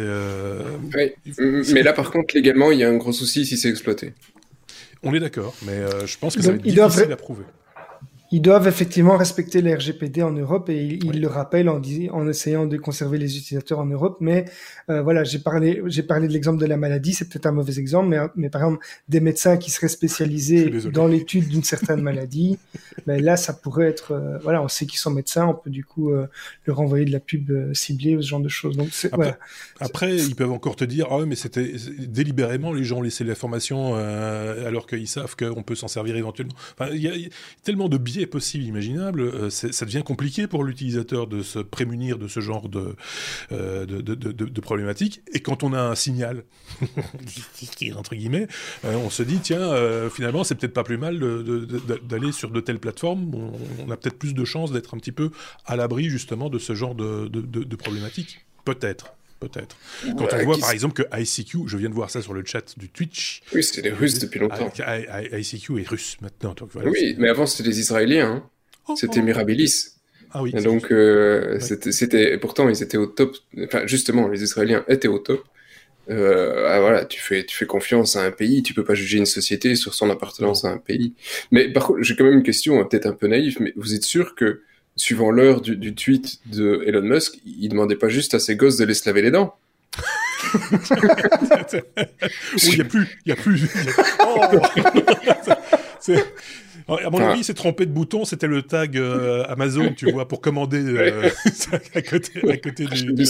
Mais 1.73 1.83
là 1.83 1.93
par 1.93 2.11
contre 2.11 2.35
légalement 2.35 2.71
il 2.71 2.79
y 2.79 2.85
a 2.85 2.89
un 2.89 2.97
gros 2.97 3.13
souci 3.13 3.45
si 3.45 3.57
c'est 3.57 3.69
exploité. 3.69 4.15
On 5.03 5.13
est 5.13 5.21
d'accord, 5.21 5.55
mais 5.67 5.81
je 6.07 6.17
pense 6.19 6.37
que 6.37 6.43
ça 6.43 6.51
va 6.51 6.57
être 6.57 6.63
difficile 6.63 7.13
à 7.13 7.17
prouver 7.17 7.45
ils 8.33 8.41
doivent 8.41 8.67
effectivement 8.67 9.19
respecter 9.19 9.61
les 9.61 9.75
RGPD 9.75 10.23
en 10.23 10.33
Europe 10.33 10.71
et 10.71 10.83
ils, 10.83 11.21
le 11.21 11.29
rappellent 11.29 11.69
en, 11.69 11.83
en, 12.13 12.29
essayant 12.29 12.65
de 12.65 12.79
conserver 12.79 13.19
les 13.19 13.37
utilisateurs 13.37 13.79
en 13.79 13.85
Europe. 13.85 14.17
Mais 14.21 14.47
euh, 14.89 15.03
voilà, 15.03 15.23
j'ai 15.23 15.39
parlé, 15.39 15.83
j'ai 15.87 16.03
parlé 16.03 16.29
de 16.29 16.33
l'exemple 16.33 16.59
de 16.59 16.65
la 16.65 16.79
maladie, 16.79 17.13
c'est 17.13 17.29
peut-être 17.29 17.45
un 17.45 17.53
mauvais 17.53 17.79
exemple, 17.79 18.09
mais, 18.09 18.19
mais 18.35 18.49
par 18.49 18.63
exemple 18.63 18.85
des 19.11 19.21
médecins 19.21 19.59
qui 19.59 19.71
seraient 19.71 19.89
spécialisés 20.03 20.71
dans 20.71 21.07
l'étude 21.07 21.49
d'une 21.49 21.63
certaine 21.63 22.01
maladie, 22.01 22.59
ben 23.07 23.23
là 23.23 23.37
ça 23.37 23.53
pourrait 23.53 23.89
être, 23.89 24.13
euh, 24.13 24.39
voilà, 24.39 24.63
on 24.63 24.69
sait 24.69 24.87
qu'ils 24.87 24.99
sont 24.99 25.11
médecins, 25.11 25.47
on 25.47 25.55
peut 25.55 25.71
du 25.71 25.85
coup 25.85 26.11
euh, 26.11 26.27
leur 26.67 26.81
envoyer 26.81 27.05
de 27.05 27.13
la 27.13 27.21
pub 27.21 27.75
ciblée 27.75 28.17
ou 28.17 28.23
ce 28.23 28.29
genre 28.29 28.41
de 28.41 28.49
choses. 28.49 28.79
Donc 28.79 28.89
après, 29.05 29.17
voilà. 29.17 29.39
après 29.79 30.17
ils 30.17 30.35
peuvent 30.35 30.53
encore 30.53 30.77
te 30.77 30.85
dire, 30.85 31.09
ah 31.11 31.27
mais 31.27 31.37
c'était 31.37 31.71
délibérément 31.99 32.73
les 32.73 32.85
gens 32.85 32.99
ont 32.99 33.03
laissé 33.03 33.25
l'information 33.25 33.95
alors 33.95 34.87
qu'ils 34.87 35.09
savent 35.09 35.37
qu'on 35.37 35.63
peut 35.63 35.75
s'en 35.75 35.89
servir 35.89 36.17
éventuellement. 36.17 36.55
Enfin, 36.79 36.91
il 36.95 37.03
y, 37.03 37.09
a 37.09 37.13
tellement 37.63 37.91
de 37.91 37.99
biais 37.99 38.22
possible, 38.27 38.65
imaginable, 38.65 39.21
euh, 39.21 39.51
ça 39.51 39.85
devient 39.85 40.03
compliqué 40.05 40.47
pour 40.47 40.65
l'utilisateur 40.65 41.27
de 41.27 41.43
se 41.43 41.59
prémunir 41.59 42.19
de 42.19 42.29
ce 42.29 42.41
genre 42.41 42.69
de, 42.69 42.95
euh, 43.53 43.87
de, 43.87 44.01
de, 44.01 44.61
problématiques. 44.61 45.23
Et 45.33 45.41
quand 45.41 45.63
on 45.63 45.73
a 45.73 45.81
un 45.81 45.95
signal, 45.95 46.45
entre 47.97 48.15
guillemets, 48.15 48.49
euh, 48.85 48.95
on 48.97 49.11
se 49.11 49.23
dit, 49.23 49.39
tiens, 49.39 49.73
finalement, 50.11 50.45
c'est 50.45 50.55
peut-être 50.55 50.75
pas 50.75 50.85
plus 50.85 50.99
mal 50.99 51.19
d'aller 52.09 52.33
sur 52.33 52.51
de 52.51 52.61
telles 52.61 52.81
plateformes. 52.81 53.35
On, 53.87 53.91
a 53.91 53.97
peut-être 53.97 54.19
plus 54.19 54.35
de 54.35 54.45
chances 54.45 54.73
d'être 54.73 54.95
un 54.95 54.99
petit 54.99 55.13
peu 55.13 55.31
à 55.67 55.77
l'abri, 55.77 56.09
justement, 56.09 56.49
de 56.49 56.59
ce 56.59 56.75
genre 56.75 56.95
de, 56.95 57.77
problématiques. 57.77 58.45
Peut-être 58.65 59.15
peut-être. 59.49 59.77
Quand 60.17 60.29
on 60.33 60.45
voit 60.45 60.59
par 60.59 60.71
exemple 60.71 61.03
que 61.03 61.21
ICQ, 61.21 61.67
je 61.67 61.77
viens 61.77 61.89
de 61.89 61.95
voir 61.95 62.11
ça 62.11 62.23
sur 62.23 62.35
le 62.35 62.45
chat 62.45 62.79
du 62.79 62.89
Twitch. 62.89 63.43
Oui, 63.55 63.63
c'était 63.63 63.83
des 63.83 63.91
Russes 63.91 64.19
depuis 64.19 64.41
longtemps. 64.41 64.71
ICQ 65.33 65.81
est 65.81 65.89
russe 65.89 66.17
maintenant. 66.21 66.55
oui, 66.85 67.15
mais 67.19 67.29
avant 67.29 67.47
c'était 67.47 67.69
des 67.69 67.81
Israéliens. 67.81 68.31
Hein. 68.31 68.51
Oh, 68.89 68.95
c'était 68.97 69.21
oh. 69.21 69.25
Mirabilis. 69.25 69.91
Ah 70.35 70.43
oui. 70.43 70.53
donc 70.53 70.91
euh, 70.91 71.61
c'était, 71.61 72.39
pourtant 72.39 72.69
ils 72.69 72.83
étaient 72.83 72.97
au 72.97 73.07
top. 73.07 73.37
Enfin 73.65 73.87
justement, 73.87 74.29
les 74.29 74.43
Israéliens 74.43 74.85
étaient 74.89 75.09
au 75.09 75.19
top. 75.19 75.45
Euh, 76.11 76.67
ah, 76.69 76.81
voilà, 76.81 77.05
tu 77.05 77.21
fais, 77.21 77.45
tu 77.45 77.57
fais 77.57 77.67
confiance 77.67 78.17
à 78.17 78.25
un 78.25 78.33
pays, 78.33 78.63
tu 78.63 78.75
peux 78.75 78.85
pas 78.85 78.95
juger 78.95 79.19
une 79.19 79.27
société 79.27 79.77
sur 79.77 79.95
son 79.95 80.11
appartenance 80.11 80.65
à 80.65 80.69
un 80.69 80.79
pays. 80.79 81.15
Mais 81.51 81.69
par 81.71 81.87
contre, 81.87 82.03
j'ai 82.03 82.17
quand 82.17 82.25
même 82.25 82.35
une 82.35 82.43
question, 82.43 82.85
peut-être 82.85 83.07
un 83.07 83.13
peu 83.13 83.29
naïve, 83.29 83.59
mais 83.61 83.73
vous 83.77 83.95
êtes 83.95 84.03
sûr 84.03 84.35
que 84.35 84.63
suivant 84.97 85.31
l'heure 85.31 85.61
du, 85.61 85.95
tweet 85.95 86.41
de 86.47 86.83
Elon 86.87 87.03
Musk, 87.03 87.39
il 87.45 87.69
demandait 87.69 87.97
pas 87.97 88.09
juste 88.09 88.35
à 88.35 88.39
ses 88.39 88.57
gosses 88.57 88.77
de 88.77 88.93
se 88.93 89.09
laver 89.09 89.23
les 89.23 89.31
dents. 89.31 89.55
il 92.63 92.75
n'y 92.75 92.81
a 92.81 92.85
plus, 92.85 93.19
il 93.25 93.29
y 93.29 93.33
a 93.33 93.37
plus. 93.37 93.69
Oh 94.25 94.41
à 96.89 97.11
mon 97.11 97.19
avis, 97.19 97.41
il 97.41 97.45
s'est 97.45 97.55
trompé 97.55 97.87
de 97.87 97.93
bouton. 97.93 98.25
C'était 98.25 98.47
le 98.47 98.63
tag 98.63 98.97
euh, 98.97 99.45
Amazon, 99.49 99.93
tu 99.97 100.11
vois, 100.11 100.27
pour 100.29 100.41
commander 100.41 100.83
euh, 100.83 101.29
à 101.95 102.03
côté, 102.03 102.51
à 102.51 102.57
côté 102.57 102.87
du, 102.87 103.13
du 103.13 103.23
Et 103.23 103.29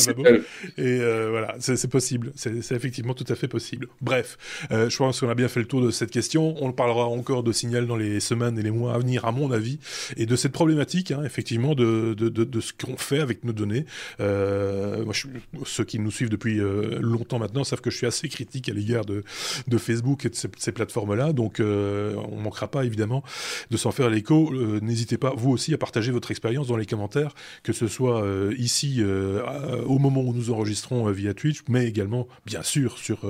euh, 0.79 1.29
voilà, 1.31 1.57
c'est 1.61 1.91
possible. 1.91 2.33
C'est 2.35 2.73
effectivement 2.73 3.15
tout 3.15 3.27
à 3.29 3.35
fait 3.35 3.49
possible. 3.49 3.89
Bref, 4.01 4.39
je 4.71 4.97
pense 4.97 5.21
qu'on 5.21 5.29
a 5.29 5.35
bien 5.35 5.49
fait 5.49 5.61
le 5.61 5.67
tour 5.67 5.83
de 5.83 5.91
cette 5.91 6.11
question. 6.11 6.55
On 6.61 6.73
parlera 6.73 7.07
encore 7.07 7.43
de 7.43 7.53
Signal 7.53 7.87
dans 7.87 7.97
les 7.97 8.21
semaines 8.21 8.59
et 8.59 8.63
les 8.63 8.71
mois 8.71 8.95
à 8.95 8.99
venir, 8.99 9.25
à 9.25 9.33
mon 9.33 9.51
avis, 9.53 9.79
et 10.17 10.27
de 10.27 10.37
cette 10.37 10.53
problématique, 10.53 11.11
hein, 11.11 11.23
effectivement, 11.25 11.75
de, 11.75 12.15
de, 12.15 12.29
de, 12.29 12.45
de 12.45 12.61
ce 12.61 12.73
qu'on 12.73 12.97
fait 12.97 13.21
avec 13.21 13.45
nos 13.45 13.53
données. 13.53 13.85
moi, 14.19 15.13
je, 15.13 15.27
ceux 15.65 15.85
qui 15.85 15.99
nous 15.99 16.11
suivent 16.11 16.31
depuis 16.31 16.61
longtemps 17.01 17.39
maintenant 17.39 17.65
savent 17.65 17.81
que 17.81 17.91
je 17.91 17.97
suis 17.97 18.07
assez 18.07 18.29
critique 18.29 18.69
à 18.69 18.73
l'égard 18.73 19.05
de, 19.05 19.25
de 19.69 19.79
Facebook 19.79 20.25
et 20.25 20.31
de 20.31 20.35
ces, 20.35 20.49
ces 20.59 20.73
plateformes-là. 20.73 21.33
Donc, 21.33 21.61
on 21.61 22.37
manquera 22.37 22.62
pas, 22.69 22.85
évidemment, 22.85 23.23
de 23.71 23.77
s'en 23.77 23.93
faire 23.93 24.11
l'écho. 24.11 24.53
Euh, 24.53 24.81
n'hésitez 24.81 25.19
pas, 25.19 25.33
vous 25.37 25.51
aussi, 25.51 25.75
à 25.75 25.79
partager 25.79 26.13
votre 26.13 26.31
expérience 26.31 26.69
dans 26.69 26.77
les 26.77 26.87
commentaires, 26.87 27.35
que 27.63 27.73
ce 27.73 27.89
soit 27.89 28.23
euh, 28.23 28.55
ici, 28.59 28.97
euh, 28.99 29.43
au 29.87 29.99
moment 29.99 30.23
où 30.23 30.33
nous 30.33 30.51
enregistrons 30.51 31.11
via 31.11 31.35
Twitch, 31.35 31.63
mais 31.69 31.87
également, 31.87 32.29
bien 32.47 32.63
sûr, 32.63 32.99
sur, 32.99 33.21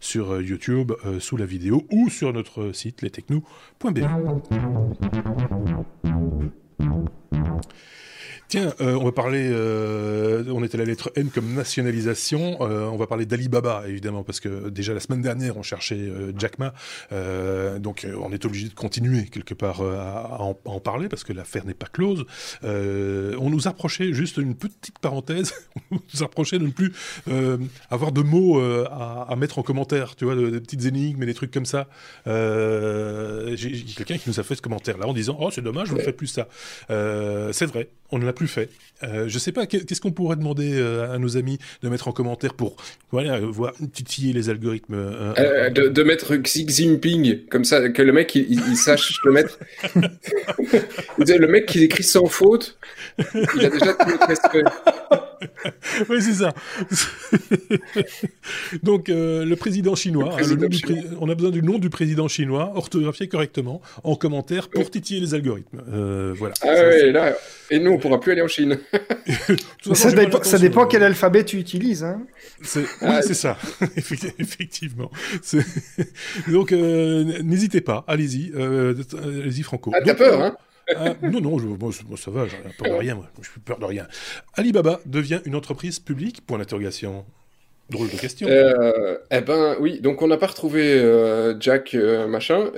sur 0.00 0.40
YouTube, 0.40 0.92
sous 1.20 1.36
la 1.36 1.46
vidéo, 1.46 1.86
ou 1.90 2.08
sur 2.08 2.32
notre 2.32 2.72
site 2.72 3.02
lestechno.be. 3.02 4.00
Tiens, 8.48 8.72
euh, 8.80 8.94
on 8.94 9.04
va 9.04 9.12
parler, 9.12 9.50
euh, 9.52 10.42
on 10.48 10.64
était 10.64 10.76
à 10.76 10.78
la 10.78 10.86
lettre 10.86 11.12
N 11.16 11.28
comme 11.28 11.52
nationalisation, 11.52 12.56
euh, 12.62 12.86
on 12.86 12.96
va 12.96 13.06
parler 13.06 13.26
d'Alibaba 13.26 13.84
évidemment, 13.86 14.24
parce 14.24 14.40
que 14.40 14.70
déjà 14.70 14.94
la 14.94 15.00
semaine 15.00 15.20
dernière 15.20 15.58
on 15.58 15.62
cherchait 15.62 16.10
Jack 16.38 16.58
Ma, 16.58 16.72
donc 17.78 18.06
on 18.18 18.32
est 18.32 18.46
obligé 18.46 18.68
de 18.68 18.74
continuer 18.74 19.26
quelque 19.26 19.52
part 19.52 19.82
à, 19.82 20.40
en, 20.64 20.80
parler, 20.80 21.10
parce 21.10 21.24
que 21.24 21.34
l'affaire 21.34 21.66
n'est 21.66 21.74
pas 21.74 21.88
close. 21.92 22.24
on 22.62 23.50
nous 23.50 23.68
approchait, 23.68 24.14
juste 24.14 24.38
une 24.38 24.54
petite 24.54 24.98
parenthèse, 24.98 25.52
on 25.90 25.96
nous 25.96 26.22
approchait 26.22 26.58
de 26.58 26.64
ne 26.64 26.70
plus 26.70 26.94
avoir 27.90 28.12
de 28.12 28.22
mots 28.22 28.60
à, 28.60 29.34
mettre 29.36 29.58
en 29.58 29.62
commentaire, 29.62 30.16
tu 30.16 30.24
vois, 30.24 30.34
des 30.34 30.60
petites 30.60 30.86
énigmes 30.86 31.22
et 31.22 31.26
des 31.26 31.34
trucs 31.34 31.50
comme 31.50 31.66
ça. 31.66 31.86
J'ai 32.24 33.84
quelqu'un 33.94 34.16
qui 34.16 34.30
nous 34.30 34.40
a 34.40 34.42
fait 34.42 34.54
ce 34.54 34.62
commentaire 34.62 34.96
là 34.96 35.06
en 35.06 35.12
disant, 35.12 35.36
oh 35.38 35.50
c'est 35.50 35.60
dommage, 35.60 35.88
je 35.88 35.94
ne 35.94 36.00
fais 36.00 36.14
plus 36.14 36.28
ça. 36.28 36.48
c'est 36.88 37.66
vrai, 37.66 37.90
on 38.10 38.18
ne 38.18 38.24
l'a 38.24 38.32
plus 38.32 38.48
fait. 38.48 38.70
Euh, 39.02 39.28
je 39.28 39.38
sais 39.38 39.52
pas, 39.52 39.66
qu'est-ce 39.66 40.00
qu'on 40.00 40.10
pourrait 40.10 40.36
demander 40.36 40.72
euh, 40.74 41.14
à 41.14 41.18
nos 41.18 41.36
amis 41.36 41.58
de 41.82 41.88
mettre 41.88 42.08
en 42.08 42.12
commentaire 42.12 42.54
pour 42.54 42.76
voilà, 43.12 43.38
voir 43.38 43.72
titiller 43.92 44.32
les 44.32 44.50
algorithmes 44.50 44.94
euh, 44.94 45.34
euh, 45.38 45.70
de, 45.70 45.88
de, 45.88 46.02
mettre 46.02 46.34
Xi 46.36 46.66
Jinping, 46.68 47.46
comme 47.48 47.64
ça, 47.64 47.88
que 47.90 48.02
le 48.02 48.12
mec 48.12 48.34
il, 48.34 48.76
sache 48.76 49.20
le 49.24 49.32
mettre. 49.32 49.58
le 49.94 51.46
mec 51.46 51.66
qui 51.66 51.84
écrit 51.84 52.02
sans 52.02 52.26
faute, 52.26 52.78
il 53.18 53.64
a 53.64 53.70
déjà 53.70 53.94
tout 53.94 54.08
le 54.08 54.26
respect. 54.26 54.64
oui, 56.08 56.22
c'est 56.22 56.34
ça. 56.34 56.54
Donc, 58.82 59.08
euh, 59.08 59.44
le 59.44 59.56
président 59.56 59.94
chinois, 59.94 60.36
hein, 60.38 60.56
on 61.20 61.28
a 61.28 61.34
besoin 61.34 61.50
du 61.50 61.62
nom 61.62 61.78
du 61.78 61.90
président 61.90 62.28
chinois, 62.28 62.72
orthographié 62.74 63.28
correctement, 63.28 63.80
en 64.04 64.16
commentaire 64.16 64.68
pour 64.68 64.90
titiller 64.90 65.20
les 65.20 65.34
algorithmes. 65.34 65.82
Euh, 65.92 66.34
voilà. 66.36 66.54
Ah 66.62 66.74
oui, 66.90 67.12
là, 67.12 67.36
et 67.70 67.78
nous, 67.78 67.97
on 67.98 68.00
pourra 68.00 68.20
plus 68.20 68.32
aller 68.32 68.42
en 68.42 68.48
Chine. 68.48 68.78
ça, 69.92 70.12
dépend, 70.12 70.42
ça 70.42 70.58
dépend 70.58 70.86
quel 70.86 71.02
alphabet 71.02 71.44
tu 71.44 71.58
utilises. 71.58 72.04
Hein. 72.04 72.22
Oui, 72.74 72.84
ah, 73.02 73.22
c'est 73.22 73.34
ça, 73.34 73.56
effectivement. 73.96 75.10
Donc, 76.48 76.72
euh, 76.72 77.42
n'hésitez 77.42 77.80
pas, 77.80 78.04
allez-y, 78.06 78.52
allez-y, 78.54 79.62
Franco. 79.62 79.92
Ah, 79.94 80.00
t'as 80.04 80.14
peur, 80.14 80.42
hein 80.42 80.56
ah, 80.96 81.14
non, 81.22 81.40
non, 81.40 81.58
ça 82.16 82.30
va, 82.30 82.46
j'ai 82.46 82.56
peur 82.78 82.88
de 82.88 82.98
rien, 82.98 83.14
moi. 83.14 83.26
Je 83.40 83.60
peur 83.60 83.78
de 83.78 83.84
rien. 83.84 84.06
Alibaba 84.54 85.00
devient 85.06 85.40
une 85.44 85.54
entreprise 85.54 85.98
publique? 85.98 86.44
Point 86.46 86.58
d'interrogation. 86.58 87.26
Drôle 87.90 88.10
de 88.10 88.16
question. 88.16 88.46
Euh, 88.50 89.16
eh 89.30 89.40
ben 89.40 89.74
oui, 89.80 90.00
donc 90.00 90.20
on 90.20 90.26
n'a 90.26 90.36
pas 90.36 90.48
retrouvé 90.48 90.82
euh, 90.82 91.58
Jack 91.58 91.94
euh, 91.94 92.26
machin 92.26 92.70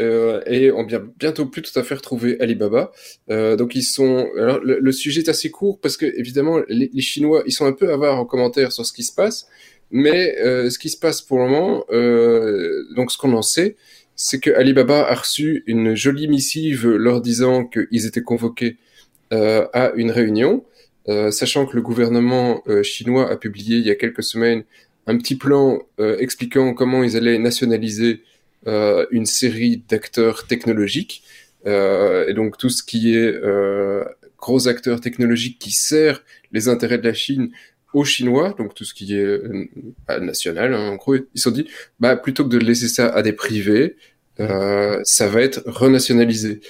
et 0.46 0.70
on 0.70 0.84
vient 0.84 1.02
bientôt 1.18 1.46
plus 1.46 1.62
tout 1.62 1.76
à 1.76 1.82
fait 1.82 1.96
retrouver 1.96 2.40
Alibaba. 2.40 2.92
donc 3.28 3.74
ils 3.74 3.82
sont. 3.82 4.28
Alors 4.38 4.60
le, 4.62 4.92
sujet 4.92 5.22
est 5.22 5.28
assez 5.28 5.50
court 5.50 5.80
parce 5.80 5.96
que 5.96 6.06
évidemment 6.06 6.60
les, 6.68 6.90
les, 6.92 7.02
Chinois 7.02 7.42
ils 7.44 7.52
sont 7.52 7.66
un 7.66 7.72
peu 7.72 7.92
avares 7.92 8.20
en 8.20 8.24
commentaire 8.24 8.70
sur 8.70 8.86
ce 8.86 8.92
qui 8.92 9.02
se 9.02 9.12
passe. 9.12 9.48
Mais 9.90 10.36
ce 10.44 10.78
qui 10.78 10.88
se 10.88 10.96
passe 10.96 11.20
pour 11.20 11.38
le 11.38 11.48
moment, 11.48 11.84
donc 12.94 13.10
ce 13.10 13.18
qu'on 13.18 13.32
en 13.32 13.42
sait, 13.42 13.74
c'est 14.14 14.38
que 14.38 14.50
Alibaba 14.50 15.08
a 15.08 15.14
reçu 15.16 15.64
une 15.66 15.96
jolie 15.96 16.28
missive 16.28 16.88
leur 16.88 17.20
disant 17.20 17.64
qu'ils 17.64 18.06
étaient 18.06 18.22
convoqués 18.22 18.76
à 19.32 19.90
une 19.96 20.12
réunion, 20.12 20.64
sachant 21.32 21.66
que 21.66 21.74
le 21.74 21.82
gouvernement 21.82 22.62
chinois 22.84 23.28
a 23.28 23.36
publié 23.36 23.78
il 23.78 23.86
y 23.86 23.90
a 23.90 23.96
quelques 23.96 24.22
semaines 24.22 24.62
un 25.10 25.18
petit 25.18 25.36
plan 25.36 25.80
expliquant 25.98 26.74
comment 26.74 27.02
ils 27.02 27.16
allaient 27.16 27.38
nationaliser 27.38 28.22
une 28.66 29.26
série 29.26 29.82
d'acteurs 29.88 30.46
technologiques. 30.46 31.22
et 31.66 32.32
donc 32.34 32.56
tout 32.56 32.70
ce 32.70 32.82
qui 32.82 33.16
est 33.16 33.34
gros 34.40 34.68
acteur 34.68 35.00
technologique 35.00 35.58
qui 35.58 35.72
sert 35.72 36.22
les 36.52 36.68
intérêts 36.68 36.98
de 36.98 37.06
la 37.06 37.14
Chine 37.14 37.50
aux 37.92 38.04
Chinois, 38.04 38.54
donc 38.56 38.74
tout 38.74 38.84
ce 38.84 38.94
qui 38.94 39.14
est 39.14 39.24
euh, 39.24 39.68
national, 40.20 40.74
hein, 40.74 40.90
en 40.90 40.96
gros, 40.96 41.16
ils 41.16 41.26
se 41.34 41.42
sont 41.42 41.50
dit, 41.50 41.66
bah 41.98 42.16
plutôt 42.16 42.44
que 42.44 42.50
de 42.50 42.58
laisser 42.58 42.88
ça 42.88 43.08
à 43.08 43.22
des 43.22 43.32
privés, 43.32 43.96
euh, 44.38 45.00
ça 45.04 45.26
va 45.26 45.42
être 45.42 45.62
renationalisé. 45.66 46.60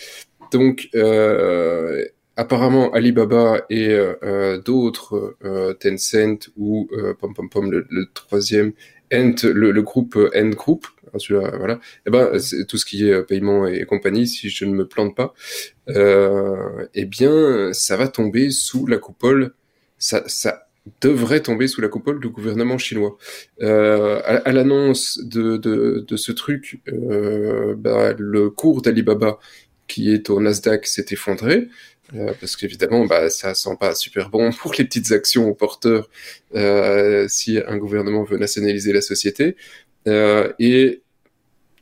Donc 0.53 0.89
euh, 0.95 2.05
apparemment 2.41 2.93
Alibaba 2.93 3.65
et 3.71 3.89
euh, 3.91 4.59
d'autres, 4.61 5.37
euh, 5.45 5.75
Tencent 5.75 6.51
ou 6.57 6.89
pom 7.21 7.35
pom 7.35 7.49
pom 7.49 7.71
le, 7.71 7.87
le 7.91 8.07
troisième 8.15 8.73
le, 9.13 9.71
le, 9.73 9.83
groupe 9.83 10.17
N 10.33 10.55
Group, 10.55 10.87
voilà. 11.59 11.75
Et 11.75 11.79
eh 12.07 12.11
ben, 12.11 12.39
c'est 12.39 12.67
tout 12.67 12.77
ce 12.77 12.85
qui 12.87 13.09
est 13.09 13.23
paiement 13.25 13.67
et 13.67 13.85
compagnie, 13.85 14.27
si 14.27 14.51
je 14.51 14.65
ne 14.65 14.73
me 14.73 14.87
plante 14.87 15.17
pas, 15.17 15.35
euh, 15.89 16.87
eh 16.95 17.05
bien, 17.05 17.73
ça 17.73 17.97
va 17.97 18.09
tomber 18.09 18.51
sous 18.51 18.87
la 18.87 18.99
coupole. 18.99 19.55
Ça, 19.99 20.23
ça 20.27 20.69
devrait 21.01 21.41
tomber 21.41 21.69
sous 21.69 21.81
la 21.81 21.89
coupole 21.89 22.21
du 22.21 22.29
gouvernement 22.29 22.79
chinois. 22.79 23.17
Euh, 23.63 24.21
à, 24.25 24.37
à 24.49 24.53
l'annonce 24.53 25.21
de, 25.25 25.57
de, 25.57 26.05
de, 26.07 26.17
ce 26.17 26.33
truc, 26.33 26.81
euh, 26.89 27.75
bah, 27.77 28.15
le 28.17 28.51
cours 28.51 28.83
d'Alibaba, 28.83 29.39
qui 29.89 30.13
est 30.13 30.31
au 30.31 30.41
Nasdaq, 30.41 30.87
s'est 30.87 31.07
effondré. 31.11 31.69
Euh, 32.15 32.33
parce 32.41 32.57
qu'évidemment, 32.57 33.07
bah, 33.07 33.31
ça 33.31 33.55
sent 33.55 33.77
pas 33.79 33.95
super 33.95 34.31
bon 34.31 34.51
pour 34.61 34.75
les 34.77 34.85
petites 34.85 35.13
actions 35.13 35.49
aux 35.49 35.55
porteurs 35.55 36.09
euh, 36.55 37.27
si 37.29 37.59
un 37.67 37.77
gouvernement 37.77 38.25
veut 38.25 38.39
nationaliser 38.39 38.93
la 38.93 39.01
société. 39.01 39.57
Euh, 40.09 40.53
et 40.59 41.03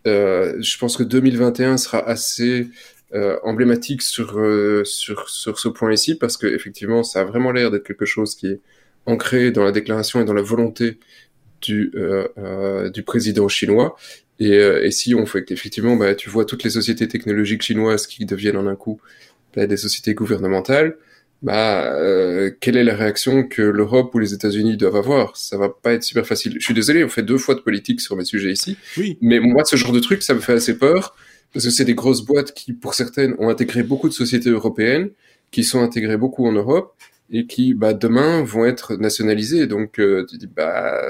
euh, 0.06 0.56
je 0.60 0.78
pense 0.78 0.96
que 0.96 1.02
2021 1.02 1.76
sera 1.76 2.06
assez 2.06 2.68
euh, 3.14 3.38
emblématique 3.42 4.02
sur, 4.02 4.40
sur, 4.84 5.28
sur 5.28 5.58
ce 5.58 5.68
point 5.68 5.92
ici, 5.92 6.14
parce 6.14 6.36
que 6.36 6.46
effectivement, 6.46 7.02
ça 7.02 7.20
a 7.22 7.24
vraiment 7.24 7.52
l'air 7.52 7.70
d'être 7.70 7.86
quelque 7.86 8.06
chose 8.06 8.34
qui 8.34 8.48
est 8.48 8.60
ancré 9.06 9.50
dans 9.50 9.64
la 9.64 9.72
déclaration 9.72 10.20
et 10.20 10.24
dans 10.24 10.34
la 10.34 10.42
volonté 10.42 10.98
du, 11.62 11.92
du 12.92 13.02
président 13.02 13.48
chinois. 13.48 13.96
Et, 14.40 14.52
et, 14.52 14.90
si 14.92 15.14
on 15.16 15.26
fait 15.26 15.42
qu'effectivement, 15.44 15.96
bah, 15.96 16.14
tu 16.14 16.30
vois 16.30 16.44
toutes 16.44 16.62
les 16.62 16.70
sociétés 16.70 17.08
technologiques 17.08 17.62
chinoises 17.62 18.06
qui 18.06 18.24
deviennent 18.24 18.56
en 18.56 18.68
un 18.68 18.76
coup 18.76 19.00
des 19.56 19.76
sociétés 19.76 20.14
gouvernementales, 20.14 20.96
bah, 21.42 21.92
euh, 21.94 22.50
quelle 22.60 22.76
est 22.76 22.84
la 22.84 22.96
réaction 22.96 23.44
que 23.44 23.62
l'Europe 23.62 24.12
ou 24.14 24.18
les 24.18 24.34
États-Unis 24.34 24.76
doivent 24.76 24.96
avoir? 24.96 25.36
Ça 25.36 25.56
va 25.56 25.68
pas 25.68 25.92
être 25.92 26.02
super 26.02 26.26
facile. 26.26 26.56
Je 26.58 26.64
suis 26.64 26.74
désolé, 26.74 27.04
on 27.04 27.08
fait 27.08 27.22
deux 27.22 27.38
fois 27.38 27.54
de 27.54 27.60
politique 27.60 28.00
sur 28.00 28.16
mes 28.16 28.24
sujets 28.24 28.50
ici. 28.50 28.76
Oui. 28.96 29.18
Mais 29.20 29.38
moi, 29.38 29.64
ce 29.64 29.76
genre 29.76 29.92
de 29.92 30.00
truc, 30.00 30.22
ça 30.22 30.34
me 30.34 30.40
fait 30.40 30.54
assez 30.54 30.76
peur 30.76 31.14
parce 31.52 31.64
que 31.64 31.70
c'est 31.70 31.84
des 31.84 31.94
grosses 31.94 32.22
boîtes 32.22 32.52
qui, 32.52 32.72
pour 32.72 32.94
certaines, 32.94 33.34
ont 33.38 33.48
intégré 33.48 33.82
beaucoup 33.82 34.08
de 34.08 34.14
sociétés 34.14 34.50
européennes, 34.50 35.10
qui 35.50 35.64
sont 35.64 35.80
intégrées 35.80 36.16
beaucoup 36.16 36.46
en 36.46 36.52
Europe 36.52 36.94
et 37.30 37.46
qui, 37.46 37.72
bah, 37.72 37.94
demain, 37.94 38.42
vont 38.42 38.64
être 38.66 38.96
nationalisées. 38.96 39.66
Donc, 39.66 40.00
euh, 40.00 40.26
tu 40.28 40.38
dis, 40.38 40.48
bah, 40.48 41.00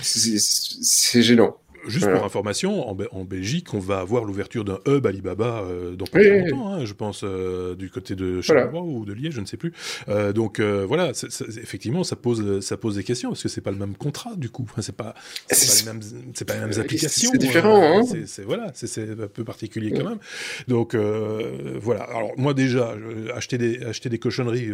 c'est 0.00 1.22
gênant. 1.22 1.56
Juste 1.88 2.10
pour 2.10 2.24
information, 2.24 2.88
en, 2.88 3.24
Belgique, 3.24 3.74
on 3.74 3.78
va 3.78 3.98
avoir 3.98 4.24
l'ouverture 4.24 4.64
d'un 4.64 4.78
hub 4.86 5.06
Alibaba 5.06 5.62
euh, 5.62 5.96
dans 5.96 6.06
pas 6.06 6.20
longtemps, 6.20 6.72
hein, 6.72 6.84
je 6.84 6.94
pense, 6.94 7.22
euh, 7.24 7.74
du 7.74 7.90
côté 7.90 8.14
de 8.14 8.40
Charleroi 8.40 8.82
ou 8.82 9.04
de 9.04 9.12
Liège, 9.12 9.34
je 9.34 9.40
ne 9.40 9.46
sais 9.46 9.56
plus. 9.56 9.72
Euh, 10.08 10.32
donc 10.32 10.60
euh, 10.60 10.84
voilà, 10.86 11.10
effectivement, 11.10 12.04
ça 12.04 12.16
pose, 12.16 12.60
ça 12.60 12.76
pose 12.76 12.96
des 12.96 13.04
questions 13.04 13.30
parce 13.30 13.42
que 13.42 13.48
c'est 13.48 13.60
pas 13.60 13.70
le 13.70 13.76
même 13.76 13.96
contrat 13.96 14.34
du 14.36 14.50
coup. 14.50 14.66
Enfin, 14.70 14.82
c'est 14.82 14.94
pas, 14.94 15.14
c'est 15.48 15.84
pas, 15.84 15.92
les 15.92 15.98
mêmes, 15.98 16.32
c'est 16.34 16.44
pas 16.44 16.54
les 16.54 16.60
mêmes 16.60 16.80
applications. 16.80 17.30
C'est 17.32 17.38
différent. 17.38 18.00
Hein. 18.00 18.04
C'est 18.26 18.44
voilà, 18.44 18.70
c'est 18.74 19.10
un 19.10 19.28
peu 19.28 19.44
particulier 19.44 19.92
quand 19.92 20.08
même. 20.08 20.18
Donc 20.66 20.94
voilà. 20.94 22.02
Alors 22.04 22.32
moi 22.36 22.54
déjà, 22.54 22.94
acheter 23.34 23.58
des, 23.58 23.82
acheter 23.82 24.08
des 24.08 24.18
cochonneries 24.18 24.70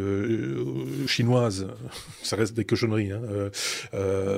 chinoises, 1.06 1.68
ça 2.22 2.36
reste 2.36 2.54
des 2.54 2.64
cochonneries. 2.64 3.12
Hein, 3.12 3.22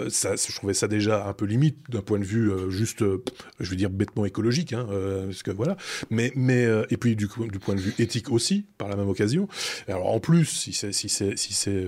ça, 0.09 0.35
je 0.37 0.55
trouvais 0.55 0.75
ça 0.75 0.89
déjà 0.89 1.27
un 1.27 1.33
peu 1.33 1.47
limite 1.47 1.79
d'un 1.89 2.03
point 2.03 2.19
de 2.19 2.25
vue 2.25 2.51
juste, 2.71 3.03
euh, 3.03 3.23
je 3.61 3.71
veux 3.71 3.77
dire, 3.77 3.91
bêtement 3.91 4.25
écologique, 4.25 4.73
hein, 4.73 4.87
euh, 4.91 5.27
parce 5.27 5.43
que 5.43 5.51
voilà. 5.51 5.77
Mais, 6.11 6.33
mais 6.35 6.65
euh, 6.65 6.87
et 6.91 6.97
puis 6.97 7.17
du, 7.17 7.29
point 7.29 7.75
de 7.75 7.81
vue 7.81 7.95
éthique 7.99 8.31
aussi, 8.31 8.67
par 8.79 8.89
la 8.89 8.97
même 8.97 9.09
occasion. 9.09 9.49
Alors 9.89 10.09
en 10.09 10.21
plus, 10.21 10.47
si 10.47 10.73
c'est 10.73 10.93
si 10.93 11.09
si 11.09 11.55
c'est 11.55 11.85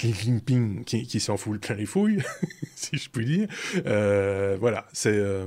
Xi 0.00 0.14
Jinping 0.14 0.84
qui, 0.84 1.06
qui 1.06 1.20
s'en 1.20 1.36
fout 1.36 1.60
plein 1.60 1.76
les 1.76 1.86
fouilles, 1.86 2.22
si 2.74 2.96
je 2.96 3.10
puis 3.10 3.26
dire. 3.26 3.48
Euh, 3.86 4.56
voilà, 4.58 4.86
c'est. 4.92 5.12
Euh, 5.12 5.46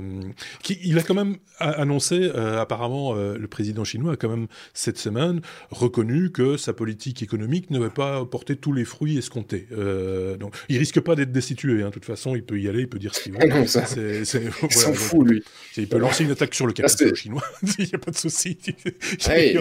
il 0.82 0.98
a 0.98 1.02
quand 1.02 1.14
même 1.14 1.36
annoncé, 1.58 2.30
euh, 2.34 2.60
apparemment, 2.60 3.16
euh, 3.16 3.36
le 3.36 3.48
président 3.48 3.84
chinois 3.84 4.12
a 4.12 4.16
quand 4.16 4.28
même 4.28 4.46
cette 4.72 4.98
semaine 4.98 5.40
reconnu 5.70 6.30
que 6.30 6.56
sa 6.56 6.72
politique 6.72 7.22
économique 7.22 7.70
ne 7.70 7.78
va 7.78 7.90
pas 7.90 8.24
porter 8.24 8.56
tous 8.56 8.72
les 8.72 8.84
fruits 8.84 9.18
escomptés. 9.18 9.66
Donc, 10.38 10.54
il 10.68 10.78
risque 10.78 11.00
pas 11.00 11.14
d'être 11.14 11.32
destitué. 11.32 11.82
Hein. 11.82 11.88
De 11.88 11.94
toute 11.94 12.04
façon, 12.04 12.36
il 12.36 12.44
peut 12.44 12.60
y 12.60 12.68
aller, 12.68 12.80
il 12.80 12.88
peut 12.88 12.98
dire 12.98 13.14
ce 13.14 13.22
qu'il 13.22 13.32
veut. 13.32 13.38
Ah 13.44 13.58
non, 13.58 13.66
ça. 13.66 13.84
C'est, 13.84 14.24
c'est, 14.24 14.42
il 14.62 14.72
s'en 14.72 14.94
fout 14.94 15.28
lui. 15.28 15.42
Il 15.76 15.86
peut 15.86 15.98
lancer 15.98 16.24
une 16.24 16.30
attaque 16.30 16.54
sur 16.54 16.66
le 16.66 16.72
capital 16.72 17.14
chinois. 17.14 17.42
il 17.78 17.84
n'y 17.84 17.94
a 17.94 17.98
pas 17.98 18.10
de 18.10 18.16
souci. 18.16 18.56
Hey, 19.28 19.58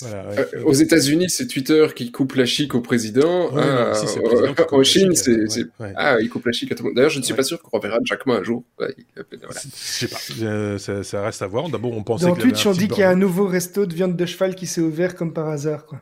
voilà, 0.00 0.28
ouais. 0.30 0.62
aux 0.64 0.72
États-Unis, 0.72 1.28
c'est 1.28 1.46
Twitter 1.46 1.86
qui 1.94 2.10
coupe 2.10 2.34
la 2.34 2.46
chic 2.46 2.74
au 2.74 2.80
président. 2.80 3.52
Ouais, 3.52 3.62
ah, 3.62 3.92
non, 3.94 4.06
si, 4.06 4.18
c'est 4.40 4.72
en 4.72 4.82
Chine, 4.82 5.14
c'est 5.14 5.32
ouais, 5.32 5.66
ouais. 5.80 5.92
ah, 5.96 6.16
il 6.20 6.28
coupe 6.28 6.46
la 6.46 6.52
chic 6.52 6.70
à 6.72 6.74
tout 6.74 6.82
le 6.82 6.88
monde. 6.90 6.96
D'ailleurs, 6.96 7.10
je 7.10 7.18
ne 7.18 7.24
suis 7.24 7.34
pas 7.34 7.42
sûr 7.42 7.60
qu'on 7.60 7.76
reverra 7.76 7.98
Jack 8.04 8.26
Ma 8.26 8.34
un 8.34 8.42
jour. 8.42 8.64
Voilà. 8.78 8.92
Je 8.96 9.60
sais 9.74 10.08
pas, 10.08 10.18
euh, 10.42 10.78
ça, 10.78 11.02
ça, 11.02 11.22
reste 11.22 11.42
à 11.42 11.46
voir. 11.46 11.68
D'abord, 11.68 11.92
on 11.92 12.02
pensait. 12.02 12.26
Dans 12.26 12.34
Twitch, 12.34 12.66
on 12.66 12.72
dit 12.72 12.88
qu'il 12.88 13.00
y 13.00 13.02
a 13.02 13.10
un 13.10 13.16
nouveau 13.16 13.46
resto 13.46 13.86
de 13.86 13.94
viande 13.94 14.16
de 14.16 14.26
cheval 14.26 14.54
qui 14.54 14.66
s'est 14.66 14.80
ouvert 14.80 15.14
comme 15.14 15.32
par 15.32 15.48
hasard, 15.48 15.86
quoi. 15.86 16.00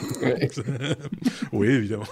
oui, 1.52 1.68
évidemment. 1.68 2.06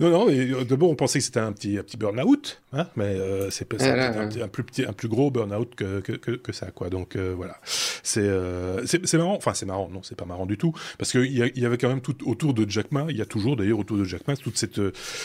Non, 0.00 0.10
non. 0.10 0.26
Euh, 0.30 0.64
d'abord, 0.64 0.90
on 0.90 0.94
pensait 0.94 1.18
que 1.18 1.24
c'était 1.24 1.40
un 1.40 1.52
petit, 1.52 1.78
un 1.78 1.82
petit 1.82 1.96
burn-out, 1.96 2.62
hein, 2.72 2.86
mais 2.96 3.04
euh, 3.04 3.50
c'est 3.50 3.66
ah, 3.80 4.20
un, 4.20 4.42
un, 4.42 4.48
plus 4.48 4.64
petit, 4.64 4.84
un 4.84 4.92
plus 4.92 5.08
gros 5.08 5.30
burn-out 5.30 5.74
que, 5.74 6.00
que, 6.00 6.12
que, 6.12 6.32
que, 6.32 6.52
ça, 6.52 6.70
quoi. 6.70 6.88
Donc 6.90 7.16
euh, 7.16 7.34
voilà. 7.36 7.56
C'est 8.02 8.20
euh, 8.20 8.84
c'est 8.86 9.14
marrant. 9.14 9.36
Enfin, 9.36 9.54
c'est 9.54 9.66
marrant. 9.66 9.88
Non, 9.92 10.02
c'est 10.02 10.16
pas 10.16 10.24
marrant 10.24 10.46
du 10.46 10.56
tout, 10.56 10.72
parce 10.98 11.12
qu'il 11.12 11.26
y, 11.26 11.60
y, 11.60 11.66
avait 11.66 11.78
quand 11.78 11.88
même 11.88 12.00
tout 12.00 12.16
autour 12.28 12.54
de 12.54 12.68
Jack 12.68 12.92
Ma. 12.92 13.06
Il 13.08 13.16
y 13.16 13.22
a 13.22 13.26
toujours, 13.26 13.56
d'ailleurs, 13.56 13.78
autour 13.78 13.98
de 13.98 14.04
Jack 14.04 14.26
Ma, 14.26 14.36
toute 14.36 14.56
cette 14.56 14.80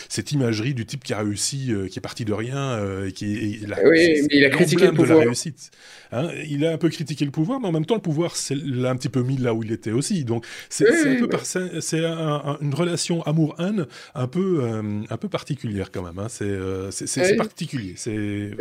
cette 0.09 0.31
imagerie 0.31 0.73
du 0.73 0.85
type 0.85 1.03
qui 1.03 1.13
a 1.13 1.19
réussi, 1.19 1.71
euh, 1.71 1.87
qui 1.87 1.99
est 1.99 2.01
parti 2.01 2.25
de 2.25 2.33
rien, 2.33 2.57
euh, 2.57 3.07
et 3.07 3.11
qui 3.11 3.59
et 3.63 3.67
la, 3.67 3.77
oui, 3.87 4.21
mais 4.21 4.27
il 4.31 4.45
a 4.45 4.49
critiqué 4.49 4.85
le 4.85 4.91
pouvoir. 4.93 5.19
De 5.19 5.23
la 5.23 5.29
réussite. 5.29 5.71
Hein 6.11 6.29
il 6.47 6.65
a 6.65 6.71
un 6.71 6.77
peu 6.77 6.89
critiqué 6.89 7.25
le 7.25 7.31
pouvoir, 7.31 7.59
mais 7.59 7.67
en 7.67 7.71
même 7.71 7.85
temps, 7.85 7.95
le 7.95 8.01
pouvoir 8.01 8.35
l'a 8.51 8.89
un 8.89 8.95
petit 8.95 9.09
peu 9.09 9.23
mis 9.23 9.37
là 9.37 9.53
où 9.53 9.63
il 9.63 9.71
était 9.71 9.91
aussi. 9.91 10.23
Donc 10.25 10.45
c'est 10.69 10.89
oui, 10.89 11.17
un 11.17 11.19
peu 11.19 11.27
par, 11.27 11.45
c'est 11.45 12.05
un, 12.05 12.41
un, 12.45 12.57
une 12.61 12.73
relation 12.73 13.23
amour-haine 13.23 13.87
un 14.13 14.27
peu 14.27 14.63
euh, 14.63 15.01
un 15.09 15.17
peu 15.17 15.29
particulière 15.29 15.91
quand 15.91 16.03
même. 16.03 16.19
Hein. 16.19 16.27
C'est 16.29 16.45
euh, 16.45 16.91
oui. 17.17 17.35
particulier. 17.35 17.93
C'est 17.97 18.51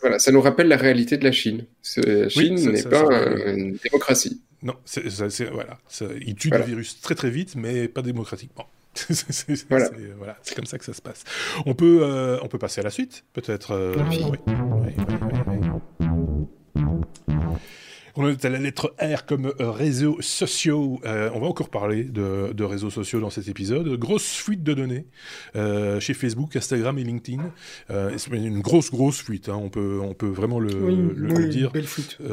voilà, 0.00 0.18
ça 0.18 0.30
nous 0.32 0.40
rappelle 0.40 0.68
la 0.68 0.76
réalité 0.76 1.16
de 1.16 1.24
la 1.24 1.32
Chine. 1.32 1.64
La 1.96 2.28
Chine 2.28 2.54
oui, 2.58 2.66
n'est 2.66 2.82
pas 2.82 3.06
un, 3.10 3.54
une 3.54 3.76
démocratie. 3.82 4.40
Non, 4.62 4.74
c'est 4.84 5.08
voilà, 5.50 5.78
il 6.20 6.34
tue 6.34 6.48
voilà. 6.48 6.64
le 6.64 6.70
virus 6.70 7.00
très 7.00 7.14
très 7.14 7.30
vite, 7.30 7.54
mais 7.56 7.88
pas 7.88 8.02
démocratiquement 8.02 8.68
c'est 8.94 9.68
voilà. 9.68 9.88
voilà, 10.16 10.36
comme 10.56 10.66
ça 10.66 10.78
que 10.78 10.84
ça 10.84 10.92
se 10.92 11.02
passe. 11.02 11.24
On 11.66 11.74
peut, 11.74 12.00
euh, 12.02 12.38
on 12.42 12.48
peut 12.48 12.58
passer 12.58 12.80
à 12.80 12.84
la 12.84 12.90
suite, 12.90 13.24
peut-être. 13.32 13.72
Euh, 13.72 13.94
oui. 14.10 14.24
Oui, 14.24 14.34
oui, 14.46 15.39
on 18.16 18.28
est 18.28 18.44
à 18.44 18.48
la 18.48 18.58
lettre 18.58 18.94
R 19.00 19.26
comme 19.26 19.52
euh, 19.60 19.70
réseaux 19.70 20.18
sociaux. 20.20 21.00
Euh, 21.04 21.30
on 21.34 21.40
va 21.40 21.46
encore 21.46 21.68
parler 21.68 22.04
de, 22.04 22.52
de, 22.52 22.64
réseaux 22.64 22.90
sociaux 22.90 23.20
dans 23.20 23.30
cet 23.30 23.48
épisode. 23.48 23.88
Grosse 23.98 24.34
fuite 24.34 24.62
de 24.62 24.74
données 24.74 25.06
euh, 25.56 26.00
chez 26.00 26.14
Facebook, 26.14 26.56
Instagram 26.56 26.98
et 26.98 27.04
LinkedIn. 27.04 27.42
Euh, 27.90 28.12
c'est 28.16 28.30
une 28.30 28.60
grosse, 28.60 28.90
grosse 28.90 29.22
fuite. 29.22 29.48
Hein. 29.48 29.58
On, 29.60 29.68
peut, 29.68 30.00
on 30.02 30.14
peut 30.14 30.28
vraiment 30.28 30.58
le, 30.58 30.74
oui, 30.74 30.96
le, 31.14 31.34
oui, 31.34 31.48
dire. 31.48 31.72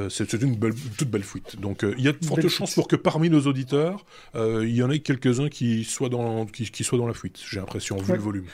C'est 0.10 0.34
une 0.34 0.56
belle, 0.56 0.74
toute 0.98 1.10
belle 1.10 1.24
fuite. 1.24 1.60
Donc 1.60 1.86
il 1.98 2.04
y 2.04 2.08
a 2.08 2.12
de 2.12 2.26
fortes 2.26 2.48
chances 2.48 2.76
pour 2.76 2.88
que 2.88 2.96
parmi 2.96 3.30
nos 3.30 3.42
auditeurs, 3.42 4.06
il 4.36 4.76
y 4.76 4.84
en 4.84 4.90
ait 4.90 5.00
quelques-uns 5.00 5.50
qui, 5.50 5.84
soient 5.84 6.10
dans, 6.10 6.46
qui, 6.46 6.70
qui 6.70 6.84
soient 6.84 7.00
dans 7.00 7.08
la 7.08 7.14
fuite. 7.14 7.40
J'ai 7.50 7.60
l'impression, 7.60 7.98
vu 7.98 8.12
ouais. 8.12 8.18
le 8.18 8.24
volume. 8.24 8.46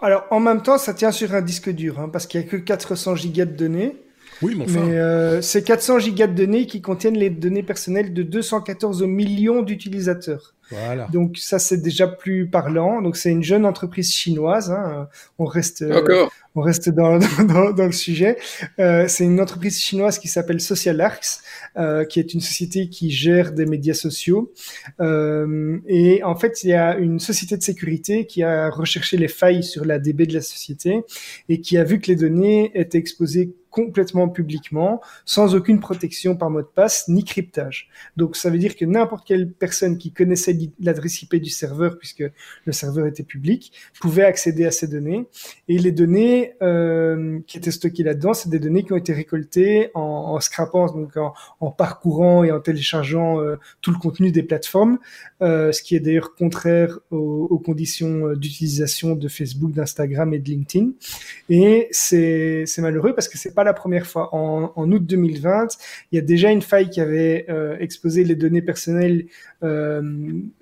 Alors 0.00 0.26
en 0.30 0.40
même 0.40 0.62
temps, 0.62 0.78
ça 0.78 0.92
tient 0.92 1.12
sur 1.12 1.34
un 1.34 1.40
disque 1.40 1.70
dur, 1.70 1.98
hein, 1.98 2.08
parce 2.08 2.26
qu'il 2.26 2.40
n'y 2.40 2.46
a 2.46 2.50
que 2.50 2.56
400 2.56 3.16
gigas 3.16 3.46
de 3.46 3.56
données. 3.56 3.96
Oui, 4.42 4.54
mais, 4.56 4.64
enfin... 4.64 4.84
mais 4.84 4.98
euh, 4.98 5.42
c'est 5.42 5.62
400 5.62 5.98
gigas 6.00 6.26
de 6.26 6.34
données 6.34 6.66
qui 6.66 6.80
contiennent 6.80 7.16
les 7.16 7.30
données 7.30 7.62
personnelles 7.62 8.12
de 8.12 8.22
214 8.22 9.02
millions 9.04 9.62
d'utilisateurs. 9.62 10.54
Voilà. 10.70 11.06
Donc 11.12 11.36
ça 11.36 11.58
c'est 11.58 11.78
déjà 11.78 12.06
plus 12.06 12.48
parlant. 12.48 13.02
Donc 13.02 13.16
c'est 13.16 13.30
une 13.30 13.42
jeune 13.42 13.66
entreprise 13.66 14.12
chinoise. 14.12 14.70
Hein. 14.70 15.08
On 15.38 15.44
reste 15.44 15.84
Encore 15.90 16.32
on 16.54 16.60
reste 16.60 16.88
dans, 16.90 17.18
dans, 17.18 17.72
dans 17.72 17.86
le 17.86 17.92
sujet. 17.92 18.36
Euh, 18.78 19.06
c'est 19.08 19.24
une 19.24 19.40
entreprise 19.40 19.80
chinoise 19.80 20.18
qui 20.18 20.28
s'appelle 20.28 20.60
SocialArcs, 20.60 21.40
euh, 21.76 22.04
qui 22.04 22.20
est 22.20 22.34
une 22.34 22.40
société 22.40 22.88
qui 22.88 23.10
gère 23.10 23.52
des 23.52 23.66
médias 23.66 23.94
sociaux. 23.94 24.52
Euh, 25.00 25.78
et 25.86 26.22
en 26.22 26.36
fait, 26.36 26.64
il 26.64 26.70
y 26.70 26.74
a 26.74 26.96
une 26.96 27.20
société 27.20 27.56
de 27.56 27.62
sécurité 27.62 28.26
qui 28.26 28.42
a 28.42 28.70
recherché 28.70 29.16
les 29.16 29.28
failles 29.28 29.64
sur 29.64 29.84
la 29.84 29.98
DB 29.98 30.26
de 30.26 30.34
la 30.34 30.42
société 30.42 31.02
et 31.48 31.60
qui 31.60 31.76
a 31.76 31.84
vu 31.84 32.00
que 32.00 32.06
les 32.06 32.16
données 32.16 32.70
étaient 32.74 32.98
exposées 32.98 33.54
complètement 33.74 34.28
publiquement, 34.28 35.00
sans 35.24 35.56
aucune 35.56 35.80
protection 35.80 36.36
par 36.36 36.48
mot 36.48 36.62
de 36.62 36.66
passe 36.66 37.08
ni 37.08 37.24
cryptage. 37.24 37.88
Donc 38.16 38.36
ça 38.36 38.48
veut 38.48 38.58
dire 38.58 38.76
que 38.76 38.84
n'importe 38.84 39.26
quelle 39.26 39.50
personne 39.50 39.98
qui 39.98 40.12
connaissait 40.12 40.56
l'adresse 40.78 41.20
IP 41.22 41.34
du 41.34 41.50
serveur, 41.50 41.98
puisque 41.98 42.22
le 42.66 42.72
serveur 42.72 43.06
était 43.06 43.24
public, 43.24 43.72
pouvait 44.00 44.22
accéder 44.22 44.64
à 44.64 44.70
ces 44.70 44.86
données. 44.86 45.26
Et 45.66 45.78
les 45.78 45.90
données 45.90 46.54
euh, 46.62 47.40
qui 47.48 47.58
étaient 47.58 47.72
stockées 47.72 48.04
là-dedans, 48.04 48.32
c'est 48.32 48.48
des 48.48 48.60
données 48.60 48.84
qui 48.84 48.92
ont 48.92 48.96
été 48.96 49.12
récoltées 49.12 49.90
en, 49.94 50.38
scrapant, 50.38 50.86
donc 50.86 51.16
en, 51.16 51.70
parcourant 51.72 52.44
et 52.44 52.52
en 52.52 52.60
téléchargeant 52.60 53.40
euh, 53.40 53.56
tout 53.80 53.90
le 53.90 53.98
contenu 53.98 54.30
des 54.30 54.44
plateformes, 54.44 54.98
euh, 55.42 55.72
ce 55.72 55.82
qui 55.82 55.96
est 55.96 56.00
d'ailleurs 56.00 56.36
contraire 56.36 57.00
aux, 57.10 57.48
aux 57.50 57.58
conditions 57.58 58.34
d'utilisation 58.34 59.16
de 59.16 59.26
Facebook, 59.26 59.72
d'Instagram 59.72 60.32
et 60.32 60.38
de 60.38 60.48
LinkedIn. 60.48 60.90
Et 61.48 61.88
c'est 61.90 62.66
malheureux 62.78 63.14
parce 63.14 63.28
que 63.28 63.36
c'est 63.36 63.52
pas 63.52 63.63
la 63.64 63.74
première 63.74 64.06
fois. 64.06 64.34
En, 64.34 64.90
août 64.92 65.04
2020, 65.04 65.68
il 66.12 66.16
y 66.16 66.18
a 66.18 66.22
déjà 66.22 66.50
une 66.50 66.62
faille 66.62 66.90
qui 66.90 67.00
avait 67.00 67.46
euh, 67.48 67.76
exposé 67.78 68.24
les 68.24 68.36
données 68.36 68.62
personnelles 68.62 69.26
euh, 69.62 70.02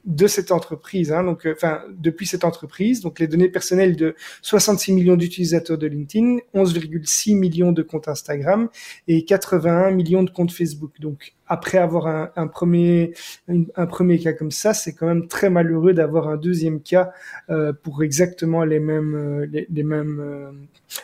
de 0.05 0.27
cette 0.27 0.53
entreprise. 0.53 1.13
Hein, 1.13 1.25
donc, 1.25 1.47
euh, 1.47 1.53
enfin, 1.55 1.83
depuis 1.91 2.27
cette 2.27 2.45
entreprise, 2.45 3.01
donc 3.01 3.19
les 3.19 3.27
données 3.27 3.49
personnelles 3.49 3.97
de 3.97 4.15
66 4.43 4.93
millions 4.93 5.17
d'utilisateurs 5.17 5.79
de 5.79 5.87
LinkedIn, 5.87 6.39
11,6 6.55 7.37
millions 7.37 7.73
de 7.73 7.83
comptes 7.83 8.09
Instagram 8.09 8.69
et 9.09 9.25
81 9.25 9.91
millions 9.91 10.23
de 10.23 10.31
comptes 10.31 10.53
Facebook. 10.53 11.01
Donc, 11.01 11.35
après 11.53 11.77
avoir 11.77 12.07
un, 12.35 12.47
premier 12.47 13.13
un, 13.47 13.87
premier 13.87 14.19
cas 14.19 14.33
comme 14.33 14.51
ça, 14.51 14.73
c'est 14.73 14.95
quand 14.95 15.07
même 15.07 15.29
très 15.29 15.51
malheureux 15.51 15.93
d'avoir 15.93 16.29
un 16.29 16.39
deuxième 16.39 16.81
cas 16.81 17.13
euh, 17.51 17.75
pour 17.75 18.03
exactement 18.03 18.65
les 18.65 18.81
mêmes 18.81 19.15
euh, 19.15 19.65
les, 19.69 19.83
mêmes 19.83 20.19
euh, 20.21 20.51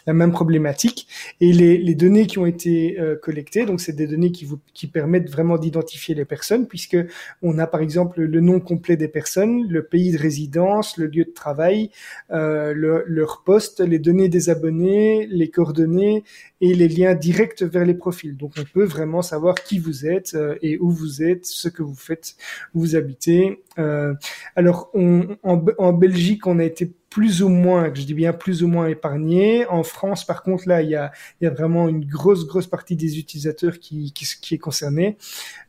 la 0.07 0.15
même 0.15 0.33
problématique. 0.33 1.07
Et 1.43 1.53
les, 1.53 1.77
les 1.77 1.95
données 1.95 2.27
qui 2.27 2.39
ont 2.39 2.47
été 2.47 2.99
collectées, 3.23 3.67
donc 3.67 3.81
c'est 3.81 3.93
des 3.93 4.07
données 4.07 4.33
qui 4.33 4.47
vous 4.47 4.59
qui 4.73 4.87
permettent 4.87 5.31
vraiment 5.31 5.59
d'identifier 5.59 6.15
les 6.15 6.25
personnes, 6.25 6.67
puisque 6.67 6.97
on 7.43 7.59
a 7.59 7.67
par 7.67 7.83
exemple 7.83 8.23
le 8.23 8.41
nom 8.41 8.59
complet 8.59 8.97
des 8.97 9.09
personnes, 9.09 9.69
le 9.69 9.83
pays 9.83 10.13
de 10.13 10.19
résidence, 10.19 10.97
le 10.97 11.07
lieu 11.07 11.25
de 11.25 11.33
travail, 11.33 11.91
le, 12.31 13.05
leur 13.07 13.43
poste, 13.45 13.81
les 13.81 13.99
données 13.99 14.31
des 14.31 14.49
abonnés, 14.49 15.27
les 15.31 15.49
coordonnées 15.49 16.25
et 16.61 16.75
les 16.75 16.89
liens 16.89 17.15
directs 17.15 17.63
vers 17.63 17.85
les 17.85 17.95
profils. 17.95 18.37
Donc 18.37 18.55
on 18.59 18.65
peut 18.65 18.85
vraiment 18.85 19.23
savoir 19.23 19.55
qui 19.55 19.79
vous 19.79 20.07
êtes 20.07 20.35
euh, 20.35 20.57
et 20.63 20.79
où 20.79 20.91
vous 20.91 21.23
êtes, 21.23 21.47
ce 21.47 21.69
que 21.69 21.83
vous 21.83 21.95
faites, 21.95 22.35
où 22.75 22.81
vous 22.81 22.97
habitez. 22.97 23.63
Euh, 23.79 24.15
alors 24.57 24.91
on, 24.95 25.37
en, 25.43 25.65
en, 25.79 25.93
Belgique, 25.93 26.47
on 26.47 26.59
a 26.59 26.65
été 26.65 26.93
plus 27.11 27.43
ou 27.43 27.49
moins, 27.49 27.91
je 27.95 28.03
dis 28.03 28.15
bien 28.15 28.33
plus 28.33 28.63
ou 28.63 28.69
moins 28.69 28.87
épargné. 28.87 29.65
En 29.67 29.83
France, 29.83 30.27
par 30.27 30.43
contre, 30.43 30.69
là, 30.69 30.83
il 30.83 30.91
y 30.91 30.95
a, 30.95 31.11
y 31.41 31.47
a 31.47 31.51
vraiment 31.51 31.89
une 31.89 32.05
grosse, 32.05 32.47
grosse 32.47 32.67
partie 32.67 32.97
des 32.97 33.19
utilisateurs 33.19 33.79
qui, 33.79 34.13
qui, 34.13 34.27
qui 34.41 34.55
est 34.55 34.59
concernée. 34.59 35.17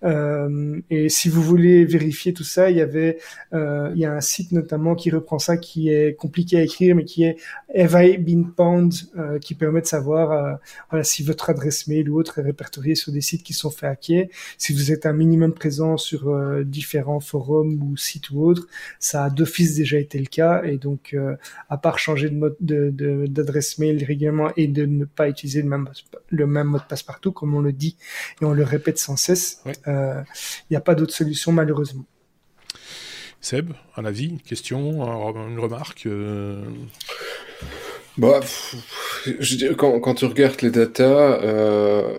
Euh, 0.03 0.79
et 0.89 1.07
si 1.09 1.29
vous 1.29 1.41
voulez 1.41 1.85
vérifier 1.85 2.33
tout 2.33 2.43
ça, 2.43 2.69
il 2.69 2.77
y 2.77 2.81
avait, 2.81 3.19
euh, 3.53 3.91
il 3.95 4.01
y 4.01 4.05
a 4.05 4.13
un 4.13 4.21
site 4.21 4.51
notamment 4.51 4.95
qui 4.95 5.11
reprend 5.11 5.39
ça, 5.39 5.57
qui 5.57 5.89
est 5.89 6.15
compliqué 6.15 6.57
à 6.57 6.63
écrire, 6.63 6.95
mais 6.95 7.05
qui 7.05 7.23
est 7.23 7.37
Have 7.75 7.95
I 7.95 8.17
Been 8.17 8.51
Pwned, 8.51 8.93
euh, 9.17 9.39
qui 9.39 9.55
permet 9.55 9.81
de 9.81 9.85
savoir 9.85 10.31
euh, 10.31 10.53
voilà, 10.89 11.03
si 11.03 11.23
votre 11.23 11.49
adresse 11.49 11.87
mail 11.87 12.09
ou 12.09 12.19
autre 12.19 12.39
est 12.39 12.43
répertoriée 12.43 12.95
sur 12.95 13.11
des 13.11 13.21
sites 13.21 13.43
qui 13.43 13.53
sont 13.53 13.69
fait 13.69 13.87
hacker. 13.87 14.27
Si 14.57 14.73
vous 14.73 14.91
êtes 14.91 15.05
un 15.05 15.13
minimum 15.13 15.53
présent 15.53 15.97
sur 15.97 16.29
euh, 16.29 16.63
différents 16.63 17.21
forums 17.21 17.81
ou 17.81 17.95
sites 17.95 18.29
ou 18.31 18.43
autres, 18.43 18.67
ça 18.99 19.25
a 19.25 19.29
d'office 19.29 19.75
déjà 19.75 19.97
été 19.97 20.19
le 20.19 20.25
cas. 20.25 20.63
Et 20.63 20.77
donc, 20.77 21.13
euh, 21.13 21.28
à 21.69 21.77
part 21.77 21.99
changer 21.99 22.29
de 22.29 22.35
mode 22.35 22.55
d'adresse 22.59 23.79
de, 23.79 23.85
mail 23.85 24.03
régulièrement 24.03 24.51
et 24.57 24.67
de 24.67 24.85
ne 24.85 25.05
pas 25.05 25.29
utiliser 25.29 25.61
le 25.61 25.69
même, 25.69 25.89
le 26.29 26.47
même 26.47 26.67
mot 26.67 26.77
de 26.77 26.83
passe 26.83 27.03
partout, 27.03 27.31
comme 27.31 27.53
on 27.53 27.61
le 27.61 27.73
dit 27.73 27.97
et 28.41 28.45
on 28.45 28.53
le 28.53 28.63
répète 28.63 28.97
sans 28.97 29.15
cesse, 29.15 29.61
il 29.65 29.71
ouais. 29.87 30.23
n'y 30.71 30.77
a 30.77 30.81
pas 30.81 30.95
d'autre 30.95 31.13
solution 31.13 31.51
malheureusement. 31.51 32.05
Seb, 33.41 33.71
un 33.95 34.03
avis, 34.03 34.27
une 34.27 34.41
question, 34.41 35.01
une 35.47 35.59
remarque 35.59 36.05
euh... 36.05 36.61
bah, 38.17 38.41
je 39.25 39.71
quand, 39.73 39.99
quand, 40.01 40.15
tu 40.15 40.25
regardes 40.25 40.61
les 40.61 40.71
datas, 40.71 41.41
euh, 41.41 42.17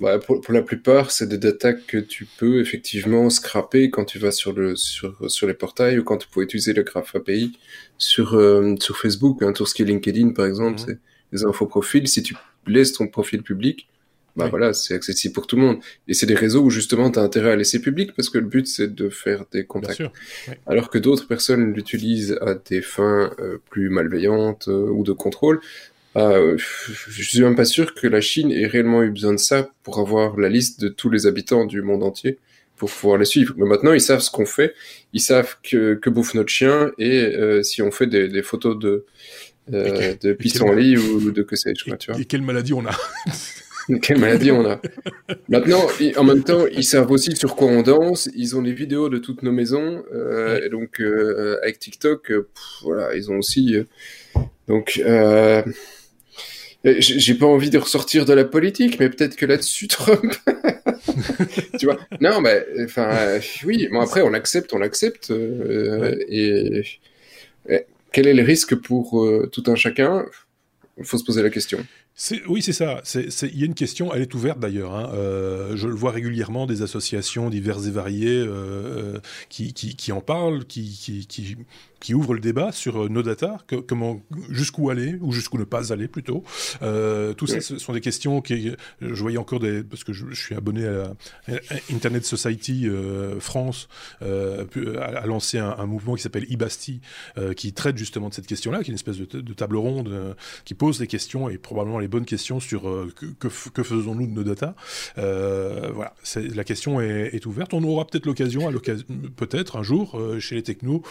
bah, 0.00 0.18
pour, 0.18 0.40
pour, 0.40 0.54
la 0.54 0.62
plupart, 0.62 1.10
c'est 1.10 1.28
des 1.28 1.38
datas 1.38 1.72
que 1.72 1.98
tu 1.98 2.26
peux 2.38 2.60
effectivement 2.60 3.30
scraper 3.30 3.90
quand 3.90 4.04
tu 4.04 4.18
vas 4.18 4.30
sur, 4.30 4.52
le, 4.52 4.76
sur, 4.76 5.30
sur 5.30 5.46
les 5.46 5.54
portails 5.54 5.98
ou 5.98 6.04
quand 6.04 6.18
tu 6.18 6.28
peux 6.28 6.42
utiliser 6.42 6.72
le 6.72 6.82
Graph 6.82 7.14
API 7.16 7.58
sur, 7.98 8.34
euh, 8.34 8.76
sur 8.80 8.96
Facebook. 8.96 9.42
Hein, 9.42 9.52
tout 9.52 9.66
ce 9.66 9.74
qui 9.74 9.82
est 9.82 9.86
LinkedIn, 9.86 10.30
par 10.30 10.46
exemple, 10.46 10.80
mmh. 10.80 10.84
c'est 10.86 10.98
les 11.32 11.44
infos 11.44 11.66
profils. 11.66 12.06
Si 12.06 12.22
tu 12.22 12.36
laisses 12.66 12.92
ton 12.92 13.08
profil 13.08 13.42
public, 13.42 13.88
bah 14.38 14.44
oui. 14.44 14.50
voilà, 14.50 14.72
c'est 14.72 14.94
accessible 14.94 15.34
pour 15.34 15.48
tout 15.48 15.56
le 15.56 15.62
monde. 15.62 15.78
Et 16.06 16.14
c'est 16.14 16.26
des 16.26 16.36
réseaux 16.36 16.62
où 16.62 16.70
justement 16.70 17.10
tu 17.10 17.18
as 17.18 17.22
intérêt 17.22 17.50
à 17.50 17.56
laisser 17.56 17.80
public 17.80 18.12
parce 18.14 18.30
que 18.30 18.38
le 18.38 18.46
but 18.46 18.68
c'est 18.68 18.94
de 18.94 19.08
faire 19.08 19.44
des 19.50 19.66
contacts. 19.66 19.98
Oui. 19.98 20.54
Alors 20.66 20.90
que 20.90 20.98
d'autres 20.98 21.26
personnes 21.26 21.72
l'utilisent 21.72 22.38
à 22.40 22.54
des 22.54 22.80
fins 22.80 23.32
euh, 23.40 23.58
plus 23.68 23.88
malveillantes 23.90 24.68
euh, 24.68 24.88
ou 24.90 25.02
de 25.02 25.12
contrôle. 25.12 25.60
Euh, 26.18 26.56
je 26.56 27.22
suis 27.22 27.40
même 27.40 27.56
pas 27.56 27.64
sûr 27.64 27.94
que 27.94 28.06
la 28.06 28.20
Chine 28.20 28.50
ait 28.52 28.66
réellement 28.66 29.02
eu 29.02 29.10
besoin 29.10 29.32
de 29.32 29.38
ça 29.38 29.70
pour 29.82 29.98
avoir 30.00 30.38
la 30.38 30.48
liste 30.48 30.80
de 30.80 30.88
tous 30.88 31.10
les 31.10 31.26
habitants 31.26 31.64
du 31.64 31.82
monde 31.82 32.02
entier 32.02 32.38
pour 32.76 32.90
pouvoir 32.90 33.18
les 33.18 33.24
suivre. 33.24 33.54
Mais 33.56 33.66
maintenant, 33.66 33.92
ils 33.92 34.00
savent 34.00 34.20
ce 34.20 34.30
qu'on 34.30 34.46
fait, 34.46 34.74
ils 35.12 35.20
savent 35.20 35.56
que, 35.62 35.94
que 35.94 36.10
bouffe 36.10 36.34
notre 36.34 36.50
chien 36.50 36.92
et 36.98 37.20
euh, 37.20 37.62
si 37.62 37.82
on 37.82 37.90
fait 37.90 38.06
des, 38.06 38.28
des 38.28 38.42
photos 38.42 38.78
de, 38.78 39.04
euh, 39.72 40.14
de 40.22 40.32
pissenlit 40.32 40.96
ou 40.96 41.30
de 41.30 41.42
que 41.42 41.56
sais-je. 41.56 41.90
Et, 41.90 42.20
et 42.22 42.24
quelle 42.24 42.42
maladie 42.42 42.72
on 42.72 42.86
a 42.86 42.96
Quelle 44.02 44.18
maladie 44.18 44.50
on 44.50 44.68
a 44.68 44.80
Maintenant, 45.48 45.86
en 46.16 46.24
même 46.24 46.44
temps, 46.44 46.66
ils 46.66 46.84
savent 46.84 47.10
aussi 47.10 47.34
sur 47.34 47.56
quoi 47.56 47.68
on 47.68 47.82
danse. 47.82 48.28
Ils 48.36 48.54
ont 48.54 48.60
les 48.60 48.74
vidéos 48.74 49.08
de 49.08 49.16
toutes 49.18 49.42
nos 49.42 49.52
maisons. 49.52 50.04
Euh, 50.12 50.60
et 50.64 50.68
donc, 50.68 51.00
euh, 51.00 51.58
avec 51.62 51.78
TikTok, 51.78 52.26
pff, 52.28 52.44
voilà, 52.82 53.14
ils 53.16 53.30
ont 53.30 53.38
aussi. 53.38 53.76
euh, 53.76 53.84
donc, 54.68 55.00
j'ai 56.84 57.34
pas 57.34 57.46
envie 57.46 57.70
de 57.70 57.78
ressortir 57.78 58.24
de 58.24 58.32
la 58.32 58.44
politique, 58.44 58.98
mais 59.00 59.08
peut-être 59.08 59.36
que 59.36 59.46
là-dessus, 59.46 59.88
Trump. 59.88 60.34
tu 61.78 61.86
vois? 61.86 61.98
Non, 62.20 62.40
mais 62.40 62.64
enfin, 62.84 63.38
oui. 63.64 63.88
Bon, 63.90 64.00
après, 64.00 64.22
on 64.22 64.30
l'accepte, 64.30 64.72
on 64.72 64.78
l'accepte. 64.78 65.30
Euh, 65.30 66.00
ouais. 66.00 66.26
et, 66.28 66.82
et, 67.68 67.86
quel 68.12 68.26
est 68.26 68.34
le 68.34 68.42
risque 68.42 68.74
pour 68.74 69.28
tout 69.52 69.64
un 69.66 69.74
chacun? 69.74 70.26
Il 70.98 71.04
faut 71.04 71.18
se 71.18 71.24
poser 71.24 71.42
la 71.42 71.50
question. 71.50 71.84
Oui, 72.48 72.62
c'est 72.62 72.72
ça. 72.72 73.00
Il 73.14 73.58
y 73.58 73.62
a 73.62 73.66
une 73.66 73.74
question, 73.74 74.12
elle 74.12 74.22
est 74.22 74.34
ouverte 74.34 74.58
d'ailleurs. 74.58 74.96
Hein. 74.96 75.12
Euh, 75.14 75.76
je 75.76 75.86
le 75.86 75.94
vois 75.94 76.10
régulièrement, 76.10 76.66
des 76.66 76.82
associations 76.82 77.48
diverses 77.48 77.86
et 77.86 77.92
variées 77.92 78.44
euh, 78.44 79.20
qui, 79.48 79.72
qui, 79.72 79.94
qui, 79.94 80.10
en 80.10 80.20
parlent, 80.20 80.64
qui, 80.64 81.26
qui, 81.28 81.56
qui 82.00 82.14
ouvre 82.14 82.34
le 82.34 82.40
débat 82.40 82.72
sur 82.72 83.04
euh, 83.04 83.08
nos 83.08 83.22
data, 83.22 83.58
que, 83.66 83.76
comment, 83.76 84.20
jusqu'où 84.50 84.90
aller 84.90 85.16
ou 85.20 85.32
jusqu'où 85.32 85.58
ne 85.58 85.64
pas 85.64 85.92
aller 85.92 86.08
plutôt. 86.08 86.44
Euh, 86.82 87.32
tout 87.34 87.46
ça, 87.46 87.60
ce 87.60 87.78
sont 87.78 87.92
des 87.92 88.00
questions 88.00 88.40
qui, 88.40 88.72
je 89.00 89.20
voyais 89.22 89.38
encore 89.38 89.60
des, 89.60 89.82
parce 89.82 90.04
que 90.04 90.12
je, 90.12 90.26
je 90.30 90.40
suis 90.40 90.54
abonné 90.54 90.86
à, 90.86 91.12
Internet 91.92 92.24
Society 92.24 92.86
euh, 92.86 93.40
France, 93.40 93.88
euh, 94.22 94.64
a, 94.98 95.18
a, 95.18 95.26
lancé 95.26 95.58
un, 95.58 95.74
un, 95.78 95.86
mouvement 95.86 96.14
qui 96.14 96.22
s'appelle 96.22 96.46
Ibasti, 96.50 97.00
euh, 97.36 97.52
qui 97.54 97.72
traite 97.72 97.96
justement 97.96 98.28
de 98.28 98.34
cette 98.34 98.46
question-là, 98.46 98.78
qui 98.82 98.90
est 98.90 98.92
une 98.92 98.94
espèce 98.94 99.18
de, 99.18 99.40
de 99.40 99.52
table 99.54 99.76
ronde 99.76 100.08
euh, 100.08 100.34
qui 100.64 100.74
pose 100.74 100.98
des 100.98 101.06
questions 101.06 101.48
et 101.48 101.58
probablement 101.58 101.98
les 101.98 102.08
bonnes 102.08 102.24
questions 102.24 102.60
sur 102.60 102.82
que, 103.16 103.26
que, 103.38 103.48
que 103.48 103.82
faisons-nous 103.82 104.26
de 104.26 104.32
nos 104.32 104.44
data. 104.44 104.74
voilà, 105.16 106.14
la 106.34 106.64
question 106.64 107.00
est, 107.00 107.30
est, 107.34 107.46
ouverte. 107.46 107.74
On 107.74 107.82
aura 107.84 108.06
peut-être 108.06 108.26
l'occasion, 108.26 108.70
peut-être 109.36 109.76
un 109.76 109.82
jour 109.82 110.20
chez 110.38 110.54
les 110.54 110.62
technos 110.62 111.02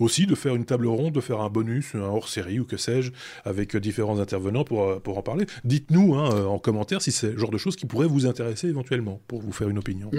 aussi 0.00 0.26
de 0.26 0.33
de 0.34 0.38
faire 0.38 0.54
une 0.54 0.64
table 0.64 0.86
ronde, 0.86 1.14
de 1.14 1.20
faire 1.20 1.40
un 1.40 1.48
bonus, 1.48 1.94
un 1.94 2.00
hors-série 2.00 2.60
ou 2.60 2.64
que 2.64 2.76
sais-je, 2.76 3.12
avec 3.44 3.76
différents 3.76 4.18
intervenants 4.18 4.64
pour, 4.64 5.00
pour 5.00 5.18
en 5.18 5.22
parler. 5.22 5.46
Dites-nous 5.64 6.14
hein, 6.14 6.44
en 6.46 6.58
commentaire 6.58 7.02
si 7.02 7.12
c'est 7.12 7.32
le 7.32 7.38
genre 7.38 7.50
de 7.50 7.58
choses 7.58 7.76
qui 7.76 7.86
pourrait 7.86 8.06
vous 8.06 8.26
intéresser 8.26 8.68
éventuellement, 8.68 9.20
pour 9.28 9.40
vous 9.40 9.52
faire 9.52 9.68
une 9.68 9.78
opinion. 9.78 10.10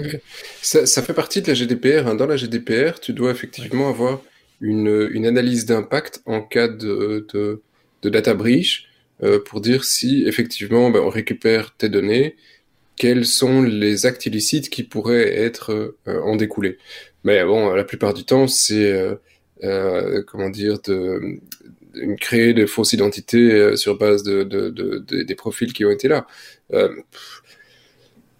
Ça, 0.62 0.86
ça 0.86 1.02
fait 1.02 1.14
partie 1.14 1.42
de 1.42 1.48
la 1.48 1.54
GDPR. 1.54 2.06
Hein. 2.06 2.14
Dans 2.14 2.26
la 2.26 2.36
GDPR, 2.36 3.00
tu 3.00 3.12
dois 3.12 3.30
effectivement 3.30 3.84
ouais. 3.84 3.90
avoir 3.90 4.20
une, 4.60 5.08
une 5.12 5.26
analyse 5.26 5.66
d'impact 5.66 6.22
en 6.26 6.42
cas 6.42 6.68
de, 6.68 7.26
de, 7.32 7.62
de 8.02 8.08
data 8.08 8.34
breach 8.34 8.88
euh, 9.22 9.38
pour 9.44 9.60
dire 9.60 9.84
si 9.84 10.24
effectivement 10.26 10.90
ben, 10.90 11.00
on 11.00 11.10
récupère 11.10 11.74
tes 11.76 11.88
données 11.88 12.36
quels 12.96 13.26
sont 13.26 13.62
les 13.62 14.06
actes 14.06 14.24
illicites 14.24 14.70
qui 14.70 14.82
pourraient 14.82 15.36
être 15.36 15.96
en 16.06 16.34
découler. 16.34 16.78
Mais 17.24 17.44
bon, 17.44 17.74
la 17.74 17.84
plupart 17.84 18.14
du 18.14 18.24
temps, 18.24 18.46
c'est 18.46 18.90
comment 19.60 20.50
dire 20.50 20.80
de, 20.82 21.38
créer 22.20 22.52
de 22.52 22.66
fausses 22.66 22.92
identités 22.92 23.76
sur 23.76 23.96
base 23.98 24.22
de, 24.22 24.42
des 25.22 25.34
profils 25.34 25.72
qui 25.72 25.84
ont 25.84 25.90
été 25.90 26.08
là. 26.08 26.26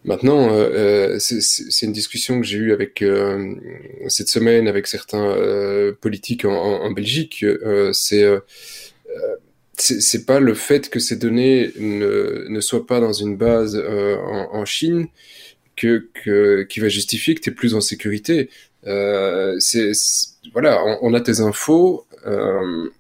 Maintenant, 0.06 0.54
euh, 0.54 1.16
euh 1.16 1.18
c'est 1.18 1.84
une 1.84 1.92
discussion 1.92 2.40
que 2.40 2.46
j'ai 2.46 2.58
eue 2.58 2.72
avec 2.72 3.02
euh, 3.02 3.54
cette 4.06 4.28
semaine 4.28 4.68
avec 4.68 4.86
certains 4.86 5.30
euh, 5.30 5.92
politiques 6.00 6.44
en, 6.44 6.90
Belgique. 6.92 7.44
c'est 7.92 8.24
c'est 9.78 10.24
pas 10.24 10.40
le 10.40 10.54
fait 10.54 10.88
que 10.88 11.00
ces 11.00 11.16
données 11.16 11.72
ne, 11.78 12.60
soient 12.60 12.86
pas 12.86 13.00
dans 13.00 13.12
une 13.12 13.36
base 13.36 13.76
en, 13.76 14.64
Chine 14.64 15.08
que, 15.76 16.08
qui 16.62 16.80
va 16.80 16.88
justifier 16.88 17.34
que 17.34 17.40
tu 17.40 17.50
es 17.50 17.52
plus 17.52 17.74
en 17.74 17.80
sécurité. 17.80 18.48
c'est 18.84 19.92
voilà, 20.52 20.82
on, 20.84 20.98
on, 21.02 21.14
a 21.14 21.20
tes 21.20 21.40
infos. 21.40 22.06
Euh, 22.26 22.90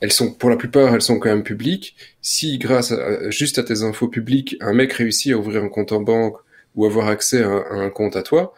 elles 0.00 0.12
sont 0.12 0.32
pour 0.32 0.48
la 0.48 0.56
plupart 0.56 0.94
elles 0.94 1.02
sont 1.02 1.18
quand 1.18 1.28
même 1.28 1.42
publiques. 1.42 1.94
Si 2.22 2.58
grâce 2.58 2.92
à, 2.92 3.30
juste 3.30 3.58
à 3.58 3.62
tes 3.62 3.82
infos 3.82 4.08
publiques, 4.08 4.56
un 4.60 4.72
mec 4.72 4.92
réussit 4.94 5.32
à 5.32 5.36
ouvrir 5.36 5.62
un 5.62 5.68
compte 5.68 5.92
en 5.92 6.00
banque 6.00 6.36
ou 6.74 6.86
avoir 6.86 7.08
accès 7.08 7.42
à, 7.42 7.64
un 7.70 7.90
compte 7.90 8.16
à 8.16 8.22
toi, 8.22 8.54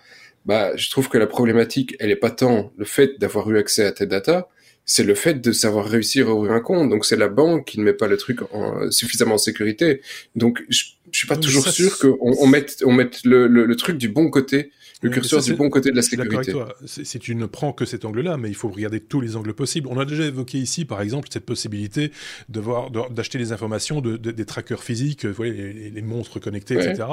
bah 0.47 0.77
je 0.77 0.91
trouve 0.91 1.09
que 1.09 1.19
la 1.19 1.27
problématique 1.27 1.97
elle 1.99 2.11
est 2.11 2.17
pas 2.17 2.31
tant 2.31 2.73
le 2.77 2.85
fait 2.85 3.19
d'avoir 3.19 3.51
eu 3.51 3.59
accès 3.59 3.85
à 3.85 3.93
tes 3.93 4.07
data, 4.07 4.49
c'est 4.85 5.05
le 5.05 5.15
fait 5.15 5.41
de 5.41 5.53
savoir 5.53 5.87
réussir 5.87 6.29
à 6.29 6.35
ouvrir 6.35 6.53
un 6.53 6.61
compte. 6.61 6.91
Donc 6.91 7.05
c'est 7.05 7.17
la 7.17 7.29
banque 7.29 7.67
qui 7.67 7.79
ne 7.79 7.85
met 7.85 7.93
pas 7.93 8.07
le 8.07 8.17
truc 8.17 8.41
en, 8.53 8.91
suffisamment 8.91 9.35
en 9.35 9.39
sécurité. 9.39 10.01
Donc 10.37 10.63
je, 10.69 10.85
je 11.11 11.19
suis 11.19 11.29
pas 11.29 11.37
toujours 11.37 11.69
sûr 11.69 11.99
qu'on 11.99 12.17
on 12.21 12.47
mette 12.47 12.83
on 12.85 12.93
mette 12.93 13.25
le, 13.25 13.47
le, 13.47 13.67
le, 13.67 13.77
truc 13.77 13.99
du 13.99 14.09
bon 14.09 14.31
côté 14.31 14.71
le 15.01 15.11
curseur 15.11 15.43
du 15.43 15.55
bon 15.55 15.69
côté 15.71 15.91
de 15.91 15.97
la 15.97 16.03
sécurité. 16.03 16.53
Si 16.87 17.19
tu 17.19 17.35
ne 17.35 17.47
prends 17.47 17.73
que 17.73 17.85
cet 17.85 18.05
angle-là, 18.05 18.37
mais 18.37 18.49
il 18.49 18.55
faut 18.55 18.69
regarder 18.69 19.01
tous 19.01 19.21
les 19.21 19.37
angles 19.37 19.55
possibles. 19.55 19.89
On 19.91 19.99
a 19.99 20.05
déjà 20.05 20.25
évoqué 20.25 20.59
ici, 20.59 20.85
par 20.85 21.01
exemple, 21.01 21.29
cette 21.33 21.47
possibilité 21.47 22.13
d'acheter 22.49 23.39
des 23.39 23.53
informations 23.53 24.01
de, 24.01 24.17
des 24.17 24.45
trackers 24.45 24.83
physiques, 24.83 25.25
vous 25.25 25.35
voyez, 25.35 25.91
les, 25.91 26.03
monstres 26.03 26.41
connectés, 26.41 26.75
etc., 26.75 27.05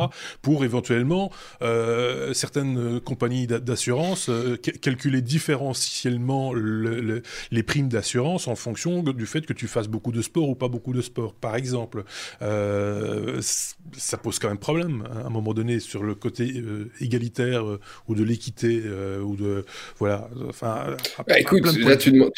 pour 0.42 0.64
éventuellement 0.64 1.32
euh, 1.62 2.34
certaines 2.34 3.00
compagnies 3.00 3.48
d'assurance 3.48 4.30
euh, 4.30 4.58
calculer 4.58 5.22
différentiellement 5.22 6.54
les 6.54 7.64
primes 7.64 7.90
d'assurance 7.90 8.48
en 8.48 8.56
fonction 8.56 9.04
du 9.04 9.26
fait 9.26 9.46
que 9.46 9.54
tu 9.54 9.68
fasses 9.68 9.88
beaucoup 9.88 10.12
de 10.12 10.22
sport 10.22 10.50
ou 10.50 10.56
pas 10.56 10.68
beaucoup 10.68 10.94
de 10.94 11.02
sport, 11.02 11.34
par 11.34 11.56
exemple. 11.56 12.04
Euh, 12.42 13.40
ça 13.98 14.18
pose 14.18 14.40
quand 14.40 14.50
même 14.50 14.58
problème 14.58 15.04
hein, 15.10 15.22
à 15.24 15.28
un 15.28 15.30
moment 15.30 15.54
donné 15.54 15.80
sur 15.80 16.04
le 16.04 16.16
côté 16.16 16.64
égalitaire 17.00 17.69
ou 18.08 18.16
de 18.16 18.24
l'équité 18.24 18.82
euh, 18.86 19.22
ou 19.22 19.36
de 19.36 19.66
voilà. 19.98 20.30
Enfin, 20.48 20.96
bah, 21.28 21.40
écoute, 21.40 21.66
là 21.78 21.98
tu 21.98 22.12
demandes. 22.12 22.32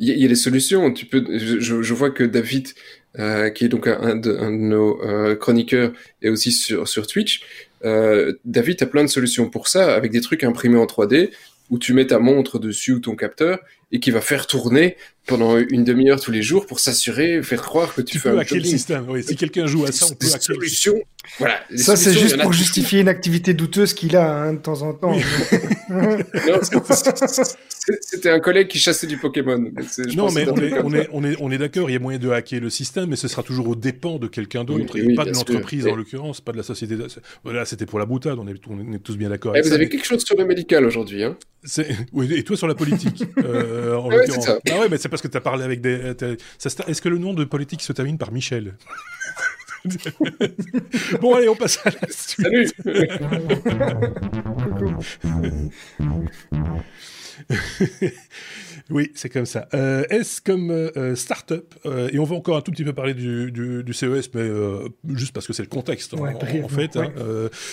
Il 0.00 0.16
y, 0.16 0.24
a 0.24 0.28
des 0.28 0.36
solutions. 0.36 0.92
Tu 0.92 1.06
peux. 1.06 1.24
Je, 1.38 1.82
je 1.82 1.94
vois 1.94 2.10
que 2.10 2.22
David, 2.22 2.68
euh, 3.18 3.50
qui 3.50 3.64
est 3.64 3.68
donc 3.68 3.88
un, 3.88 4.14
de, 4.14 4.30
un 4.36 4.52
de 4.52 4.56
nos 4.56 5.02
euh, 5.02 5.34
chroniqueurs, 5.34 5.92
et 6.22 6.28
aussi 6.28 6.52
sur 6.52 6.86
sur 6.86 7.08
Twitch. 7.08 7.42
Euh, 7.84 8.34
David 8.44 8.80
a 8.82 8.86
plein 8.86 9.02
de 9.02 9.08
solutions 9.08 9.50
pour 9.50 9.66
ça, 9.66 9.94
avec 9.96 10.12
des 10.12 10.20
trucs 10.20 10.44
imprimés 10.44 10.78
en 10.78 10.84
3D 10.84 11.30
où 11.70 11.78
tu 11.78 11.92
mets 11.92 12.06
ta 12.06 12.18
montre 12.18 12.58
dessus 12.58 12.92
ou 12.92 13.00
ton 13.00 13.16
capteur 13.16 13.58
et 13.92 14.00
qui 14.00 14.10
va 14.10 14.20
faire 14.20 14.46
tourner 14.46 14.96
pendant 15.26 15.58
une 15.58 15.84
demi-heure 15.84 16.20
tous 16.20 16.30
les 16.30 16.42
jours 16.42 16.66
pour 16.66 16.80
s'assurer, 16.80 17.42
faire 17.42 17.62
croire 17.62 17.94
que 17.94 18.00
tu, 18.00 18.12
tu 18.12 18.18
fais 18.18 18.30
peux 18.30 18.36
un 18.36 18.40
hacker 18.40 18.58
le 18.58 18.64
système. 18.64 19.06
Oui, 19.08 19.22
si 19.22 19.36
quelqu'un 19.36 19.66
joue 19.66 19.84
à 19.84 19.92
ça, 19.92 20.06
on 20.06 20.14
peut 20.14 20.26
hacker. 20.26 20.42
Solutions. 20.42 21.00
Voilà. 21.38 21.60
Ça, 21.76 21.96
c'est 21.96 22.12
juste 22.12 22.40
pour 22.40 22.52
justifier 22.52 23.00
une 23.00 23.08
activité 23.08 23.54
douteuse 23.54 23.94
qu'il 23.94 24.16
a 24.16 24.30
hein, 24.30 24.54
de 24.54 24.58
temps 24.58 24.82
en 24.82 24.94
temps. 24.94 25.16
C'était 28.00 28.30
un 28.30 28.40
collègue 28.40 28.68
qui 28.68 28.78
chassait 28.78 29.06
du 29.06 29.16
Pokémon. 29.16 29.70
non, 30.14 30.30
mais 30.30 30.46
on 30.48 30.56
est, 30.56 30.72
on 30.72 30.92
est, 30.92 31.08
on 31.12 31.24
est, 31.24 31.36
on 31.40 31.50
est, 31.50 31.58
d'accord, 31.58 31.88
il 31.90 31.94
y 31.94 31.96
a 31.96 31.98
moyen 31.98 32.18
de 32.18 32.30
hacker 32.30 32.60
le 32.60 32.70
système, 32.70 33.10
mais 33.10 33.16
ce 33.16 33.28
sera 33.28 33.42
toujours 33.42 33.68
aux 33.68 33.74
dépens 33.74 34.18
de 34.18 34.26
quelqu'un 34.26 34.64
d'autre, 34.64 34.96
et 34.98 35.14
pas 35.14 35.24
de 35.24 35.32
l'entreprise 35.32 35.86
en 35.86 35.96
l'occurrence, 35.96 36.40
pas 36.40 36.52
de 36.52 36.58
la 36.58 36.62
société. 36.62 36.96
Voilà, 37.44 37.64
c'était 37.64 37.86
pour 37.86 37.98
la 37.98 38.06
boutade, 38.06 38.38
on 38.38 38.46
est, 38.46 38.60
on 38.68 38.92
est 38.92 38.98
tous 38.98 39.16
bien 39.16 39.30
d'accord. 39.30 39.56
Eh, 39.56 39.60
vous 39.60 39.72
avez 39.72 39.88
quelque 39.88 40.06
chose 40.06 40.24
sur 40.24 40.36
le 40.36 40.44
médical 40.44 40.84
aujourd'hui, 40.84 41.24
hein? 41.24 41.36
Oui, 42.12 42.32
et 42.32 42.44
toi 42.44 42.56
sur 42.56 42.68
la 42.68 42.74
politique. 42.74 43.24
euh, 43.44 43.96
en 43.96 44.10
ah, 44.10 44.16
ouais, 44.16 44.26
ça. 44.26 44.58
ah 44.70 44.78
ouais, 44.78 44.88
mais 44.88 44.96
c'est 44.96 45.08
parce 45.08 45.22
que 45.22 45.28
tu 45.28 45.36
as 45.36 45.40
parlé 45.40 45.64
avec 45.64 45.80
des. 45.80 46.14
Est-ce 46.64 47.02
que 47.02 47.08
le 47.08 47.18
nom 47.18 47.34
de 47.34 47.44
politique 47.44 47.82
se 47.82 47.92
termine 47.92 48.18
par 48.18 48.32
Michel? 48.32 48.74
bon, 51.20 51.34
allez, 51.34 51.48
on 51.48 51.56
passe 51.56 51.78
à 51.84 51.90
la 51.90 52.08
suite. 52.10 52.74
Salut 52.84 53.72
Oui, 58.90 59.10
c'est 59.14 59.28
comme 59.28 59.44
ça. 59.44 59.68
Euh, 59.74 60.04
S 60.08 60.40
comme 60.40 60.70
euh, 60.70 60.90
euh, 60.96 61.14
startup, 61.14 61.74
euh, 61.84 62.08
et 62.10 62.18
on 62.18 62.24
va 62.24 62.36
encore 62.36 62.56
un 62.56 62.62
tout 62.62 62.70
petit 62.70 62.84
peu 62.84 62.94
parler 62.94 63.12
du, 63.12 63.52
du, 63.52 63.84
du 63.84 63.92
CES, 63.92 64.30
mais 64.34 64.40
euh, 64.40 64.88
juste 65.10 65.32
parce 65.32 65.46
que 65.46 65.52
c'est 65.52 65.62
le 65.62 65.68
contexte 65.68 66.14
en, 66.14 66.24
en 66.24 66.68
fait. 66.68 66.96
Hein. 66.96 67.12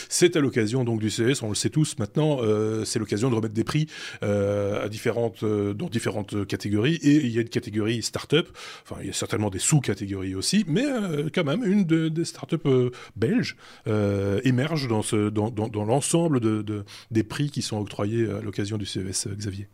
C'est 0.09 0.35
à 0.35 0.41
l'occasion 0.41 0.83
donc 0.83 0.99
du 0.99 1.09
CES, 1.09 1.41
on 1.41 1.49
le 1.49 1.55
sait 1.55 1.69
tous 1.69 1.97
maintenant, 1.99 2.39
c'est 2.83 2.99
l'occasion 2.99 3.29
de 3.29 3.35
remettre 3.35 3.53
des 3.53 3.63
prix 3.63 3.87
à 4.21 4.89
différentes, 4.89 5.45
dans 5.45 5.87
différentes 5.87 6.45
catégories, 6.47 6.95
et 6.95 7.15
il 7.15 7.29
y 7.29 7.37
a 7.37 7.41
une 7.41 7.49
catégorie 7.49 8.01
startup, 8.01 8.47
enfin 8.83 8.97
il 9.01 9.07
y 9.07 9.09
a 9.09 9.13
certainement 9.13 9.49
des 9.49 9.59
sous-catégories 9.59 10.35
aussi, 10.35 10.65
mais 10.67 10.85
quand 11.33 11.43
même 11.43 11.63
une 11.63 11.85
de, 11.85 12.09
des 12.09 12.25
startups 12.25 12.57
belges 13.15 13.55
émerge 14.43 14.87
dans, 14.87 15.01
ce, 15.01 15.29
dans, 15.29 15.49
dans, 15.49 15.67
dans 15.67 15.85
l'ensemble 15.85 16.39
de, 16.39 16.61
de, 16.61 16.83
des 17.11 17.23
prix 17.23 17.49
qui 17.49 17.61
sont 17.61 17.77
octroyés 17.79 18.27
à 18.29 18.41
l'occasion 18.41 18.77
du 18.77 18.85
CES, 18.85 19.27
Xavier. 19.27 19.67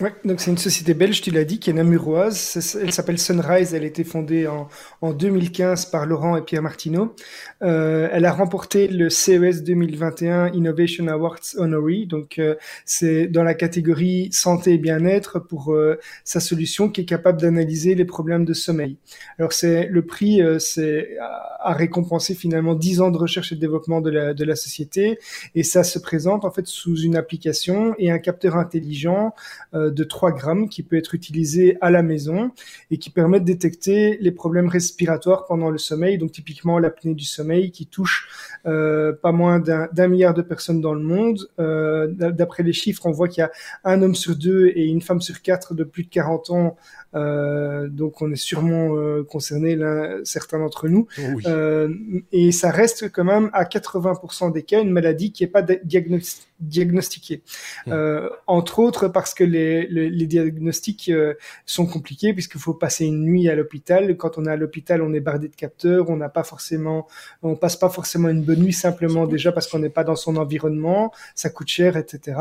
Ouais, 0.00 0.12
donc 0.24 0.40
c'est 0.40 0.50
une 0.50 0.58
société 0.58 0.92
belge, 0.92 1.20
tu 1.22 1.30
l'as 1.30 1.44
dit, 1.44 1.60
qui 1.60 1.70
est 1.70 1.72
namuroise. 1.72 2.76
Elle 2.82 2.92
s'appelle 2.92 3.16
Sunrise. 3.16 3.74
Elle 3.74 3.84
a 3.84 3.86
été 3.86 4.02
fondée 4.02 4.48
en, 4.48 4.68
en 5.02 5.12
2015 5.12 5.86
par 5.86 6.04
Laurent 6.04 6.36
et 6.36 6.42
Pierre 6.42 6.62
Martineau. 6.62 7.14
Euh, 7.62 8.08
elle 8.10 8.24
a 8.24 8.32
remporté 8.32 8.88
le 8.88 9.08
CES 9.08 9.62
2021 9.62 10.52
Innovation 10.52 11.06
Awards 11.06 11.38
Honorary. 11.58 12.06
Donc 12.06 12.40
euh, 12.40 12.56
c'est 12.84 13.28
dans 13.28 13.44
la 13.44 13.54
catégorie 13.54 14.30
santé 14.32 14.72
et 14.72 14.78
bien-être 14.78 15.38
pour 15.38 15.72
euh, 15.72 16.00
sa 16.24 16.40
solution 16.40 16.88
qui 16.88 17.02
est 17.02 17.04
capable 17.04 17.40
d'analyser 17.40 17.94
les 17.94 18.04
problèmes 18.04 18.44
de 18.44 18.52
sommeil. 18.52 18.96
Alors 19.38 19.52
c'est 19.52 19.86
le 19.86 20.04
prix, 20.04 20.42
euh, 20.42 20.58
c'est 20.58 21.16
à 21.20 21.72
récompenser 21.72 22.34
finalement 22.34 22.74
10 22.74 23.00
ans 23.00 23.10
de 23.12 23.16
recherche 23.16 23.52
et 23.52 23.54
de 23.54 23.60
développement 23.60 24.00
de 24.00 24.10
la, 24.10 24.34
de 24.34 24.44
la 24.44 24.56
société. 24.56 25.20
Et 25.54 25.62
ça 25.62 25.84
se 25.84 26.00
présente 26.00 26.44
en 26.44 26.50
fait 26.50 26.66
sous 26.66 27.00
une 27.00 27.14
application 27.14 27.94
et 27.98 28.10
un 28.10 28.18
capteur 28.18 28.56
intelligent 28.56 29.34
euh, 29.83 29.83
de 29.90 30.04
3 30.04 30.32
grammes 30.32 30.68
qui 30.68 30.82
peut 30.82 30.96
être 30.96 31.14
utilisé 31.14 31.76
à 31.80 31.90
la 31.90 32.02
maison 32.02 32.50
et 32.90 32.98
qui 32.98 33.10
permet 33.10 33.40
de 33.40 33.44
détecter 33.44 34.18
les 34.20 34.32
problèmes 34.32 34.68
respiratoires 34.68 35.46
pendant 35.46 35.70
le 35.70 35.78
sommeil, 35.78 36.18
donc 36.18 36.32
typiquement 36.32 36.78
l'apnée 36.78 37.14
du 37.14 37.24
sommeil 37.24 37.70
qui 37.70 37.86
touche 37.86 38.28
euh, 38.66 39.12
pas 39.12 39.32
moins 39.32 39.60
d'un 39.60 40.08
milliard 40.08 40.34
de 40.34 40.42
personnes 40.42 40.80
dans 40.80 40.94
le 40.94 41.02
monde. 41.02 41.48
Euh, 41.58 42.08
D'après 42.08 42.62
les 42.62 42.72
chiffres, 42.72 43.06
on 43.06 43.12
voit 43.12 43.28
qu'il 43.28 43.40
y 43.40 43.44
a 43.44 43.50
un 43.84 44.02
homme 44.02 44.14
sur 44.14 44.36
deux 44.36 44.68
et 44.68 44.84
une 44.84 45.02
femme 45.02 45.20
sur 45.20 45.42
quatre 45.42 45.74
de 45.74 45.84
plus 45.84 46.04
de 46.04 46.08
40 46.08 46.50
ans 46.50 46.76
euh, 47.14 47.88
donc 47.88 48.22
on 48.22 48.30
est 48.32 48.36
sûrement 48.36 48.96
euh, 48.96 49.22
concerné 49.22 49.78
certains 50.24 50.58
d'entre 50.58 50.88
nous. 50.88 51.06
Oh 51.18 51.22
euh, 51.46 51.88
et 52.32 52.52
ça 52.52 52.70
reste 52.70 53.12
quand 53.12 53.24
même 53.24 53.50
à 53.52 53.64
80% 53.64 54.52
des 54.52 54.62
cas 54.62 54.80
une 54.80 54.90
maladie 54.90 55.32
qui 55.32 55.44
n'est 55.44 55.50
pas 55.50 55.62
diagnostiquée. 55.62 56.48
Hmm. 56.60 57.92
Euh, 57.92 58.28
entre 58.46 58.78
autres 58.78 59.08
parce 59.08 59.34
que 59.34 59.44
les, 59.44 59.86
les, 59.88 60.10
les 60.10 60.26
diagnostics 60.26 61.08
euh, 61.10 61.34
sont 61.66 61.86
compliqués 61.86 62.32
puisqu'il 62.32 62.60
faut 62.60 62.74
passer 62.74 63.04
une 63.06 63.22
nuit 63.24 63.48
à 63.48 63.54
l'hôpital. 63.54 64.16
Quand 64.16 64.38
on 64.38 64.46
est 64.46 64.50
à 64.50 64.56
l'hôpital, 64.56 65.02
on 65.02 65.12
est 65.12 65.20
bardé 65.20 65.48
de 65.48 65.56
capteurs, 65.56 66.10
on 66.10 66.16
n'a 66.16 66.28
pas 66.28 66.44
forcément, 66.44 67.06
on 67.42 67.56
passe 67.56 67.76
pas 67.76 67.88
forcément 67.88 68.28
une 68.28 68.42
bonne 68.42 68.60
nuit 68.60 68.72
simplement 68.72 69.26
déjà 69.26 69.52
parce 69.52 69.66
qu'on 69.66 69.78
n'est 69.78 69.90
pas 69.90 70.04
dans 70.04 70.16
son 70.16 70.36
environnement, 70.36 71.12
ça 71.34 71.50
coûte 71.50 71.68
cher, 71.68 71.96
etc. 71.96 72.38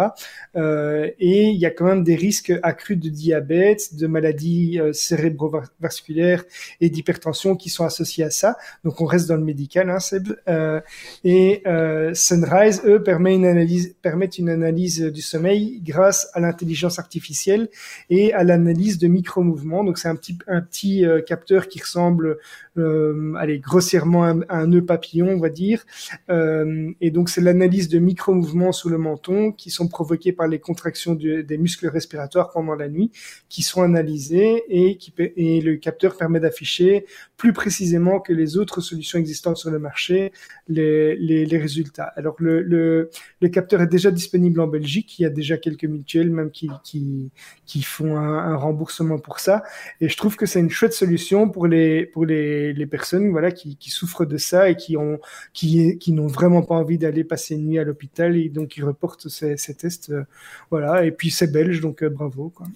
et 0.55 1.43
il 1.49 1.59
y 1.59 1.66
a 1.66 1.72
quand 1.72 1.86
même 1.86 2.03
des 2.03 2.16
risques 2.16 2.53
accrus 2.64 2.97
de 2.97 3.09
diabète, 3.09 3.95
de 3.95 4.07
maladies 4.07 4.80
euh, 4.80 4.93
cérébrovasculaires 4.93 6.43
et 6.82 6.89
d'hypertension 6.89 7.55
qui 7.55 7.70
sont 7.70 7.86
associés 7.86 8.24
à 8.24 8.30
ça. 8.30 8.57
Donc 8.84 9.01
on 9.01 9.05
reste 9.05 9.28
dans 9.28 9.36
le 9.36 9.43
médical, 9.43 9.89
hein, 9.89 9.99
Seb. 9.99 10.30
Euh, 10.47 10.82
et 11.24 11.61
euh, 11.68 12.14
Sunrise, 12.14 12.82
eux, 12.86 13.01
permet 13.03 13.36
une 13.36 13.45
analyse 13.45 13.95
permettent 14.04 14.38
une 14.38 14.49
analyse 14.49 15.01
du 15.01 15.22
sommeil 15.22 15.82
grâce 15.84 16.30
à 16.34 16.39
l'intelligence 16.39 16.99
artificielle 16.99 17.70
et 18.10 18.34
à 18.34 18.43
l'analyse 18.43 18.99
de 18.99 19.08
micro-mouvements. 19.08 19.84
Donc 19.84 19.97
c'est 19.97 20.10
un 20.10 20.16
petit, 20.16 20.38
un 20.47 20.62
petit 20.62 21.06
euh, 21.06 21.22
capteur 21.22 21.68
qui 21.68 21.80
ressemble, 21.80 22.38
euh, 22.78 23.34
allez, 23.39 23.58
grossièrement 23.58 24.26
à, 24.26 24.36
un 24.49 24.68
nœud 24.68 24.86
papillon, 24.86 25.30
on 25.30 25.39
va 25.39 25.49
dire. 25.49 25.86
Euh, 26.30 26.91
et 27.01 27.10
donc 27.10 27.30
c'est 27.30 27.41
l'analyse 27.41 27.88
de 27.88 27.97
micro-mouvements 27.97 28.74
sous 28.74 28.89
le 28.89 28.97
menton 28.97 29.51
qui 29.51 29.72
sont 29.72 29.88
provoqués 29.88 30.34
par 30.34 30.47
les 30.47 30.60
contractions 30.60 31.16
des 31.16 31.58
muscles 31.58 31.88
respiratoires 31.88 32.51
pendant 32.51 32.76
la 32.76 32.89
nuit, 32.89 33.12
qui 33.47 33.64
sont 33.64 33.82
analysés 33.82 34.64
et, 34.70 34.97
qui, 34.97 35.14
et 35.18 35.62
le 35.62 35.78
capteur 35.78 36.18
permet 36.18 36.41
d'afficher 36.41 37.06
plus 37.38 37.54
précisément 37.54 38.20
que 38.20 38.34
les 38.34 38.58
autres 38.58 38.82
solutions 38.82 39.18
existantes 39.18 39.58
sur 39.58 39.72
le 39.72 39.80
marché 39.80 40.34
les, 40.68 41.16
les, 41.16 41.45
les 41.45 41.58
résultats. 41.58 42.12
Alors 42.16 42.36
le, 42.39 42.62
le, 42.62 43.10
le, 43.41 43.49
capteur 43.49 43.82
est 43.82 43.88
déjà 43.94 44.12
disponible 44.12 44.60
en 44.60 44.68
Belgique, 44.68 45.20
il 45.20 45.22
y 45.22 45.26
a 45.26 45.30
déjà 45.30 45.58
quelques 45.58 45.86
mutuelles 45.86 46.32
même 46.32 46.52
qui, 46.52 46.70
qui, 46.84 47.30
qui 47.66 47.84
font 47.84 48.18
un, 48.18 48.56
remboursement 48.56 49.20
pour 49.20 49.39
ça, 49.39 49.64
et 50.02 50.10
je 50.10 50.18
trouve 50.18 50.36
que 50.36 50.46
c'est 50.46 50.60
une 50.60 50.70
chouette 50.70 50.94
solution 50.94 51.50
pour 51.50 51.68
les, 51.68 52.06
pour 52.08 52.26
les, 52.26 52.74
les 52.74 52.88
personnes 52.88 53.30
voilà, 53.30 53.52
qui, 53.52 53.78
qui 53.78 53.91
souffrent 53.91 54.26
de 54.26 54.38
ça 54.38 54.70
et 54.70 54.76
qui 54.76 54.98
ont 54.98 55.20
qui, 55.54 55.98
qui 56.00 56.12
n'ont 56.12 56.28
vraiment 56.28 56.64
pas 56.64 56.76
envie 56.76 56.98
d'aller 56.98 57.24
passer 57.24 57.56
une 57.56 57.68
nuit 57.68 57.80
à 57.80 57.84
l'hôpital 57.84 58.36
et 58.36 58.50
donc 58.50 58.78
ils 58.78 58.84
reportent 58.84 59.30
ces, 59.30 59.58
ces 59.58 59.76
tests. 59.76 60.10
Euh, 60.10 60.24
voilà, 60.72 61.06
et 61.06 61.12
puis 61.12 61.30
c'est 61.32 61.52
belge, 61.52 61.80
donc 61.82 62.04
euh, 62.04 62.10
bravo. 62.10 62.50
Quoi. 62.50 62.68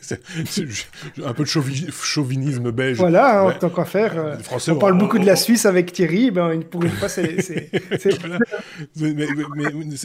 C'est 0.00 0.20
un 1.24 1.32
peu 1.32 1.44
de 1.44 1.48
chauvinisme 1.48 2.70
belge. 2.70 2.98
Voilà, 2.98 3.42
hein, 3.42 3.52
tant 3.58 3.70
qu'à 3.70 3.84
faire. 3.84 4.18
Euh, 4.18 4.36
on 4.68 4.76
parle 4.76 4.98
beaucoup 4.98 5.18
de 5.18 5.26
la 5.26 5.36
Suisse 5.36 5.66
avec 5.66 5.92
Thierry, 5.92 6.30
ben, 6.30 6.62
pour 6.62 6.84
une 6.84 6.90
fois, 6.90 7.08
c'est. 7.08 7.36
mais, 8.96 9.14
mais, 9.14 9.26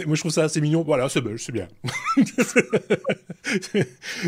moi, 0.06 0.16
je 0.16 0.20
trouve 0.20 0.32
ça 0.32 0.44
assez 0.44 0.62
mignon. 0.62 0.84
Voilà, 0.84 1.10
c'est 1.10 1.22
belge, 1.22 1.44
c'est 1.44 1.52
bien. 1.52 1.68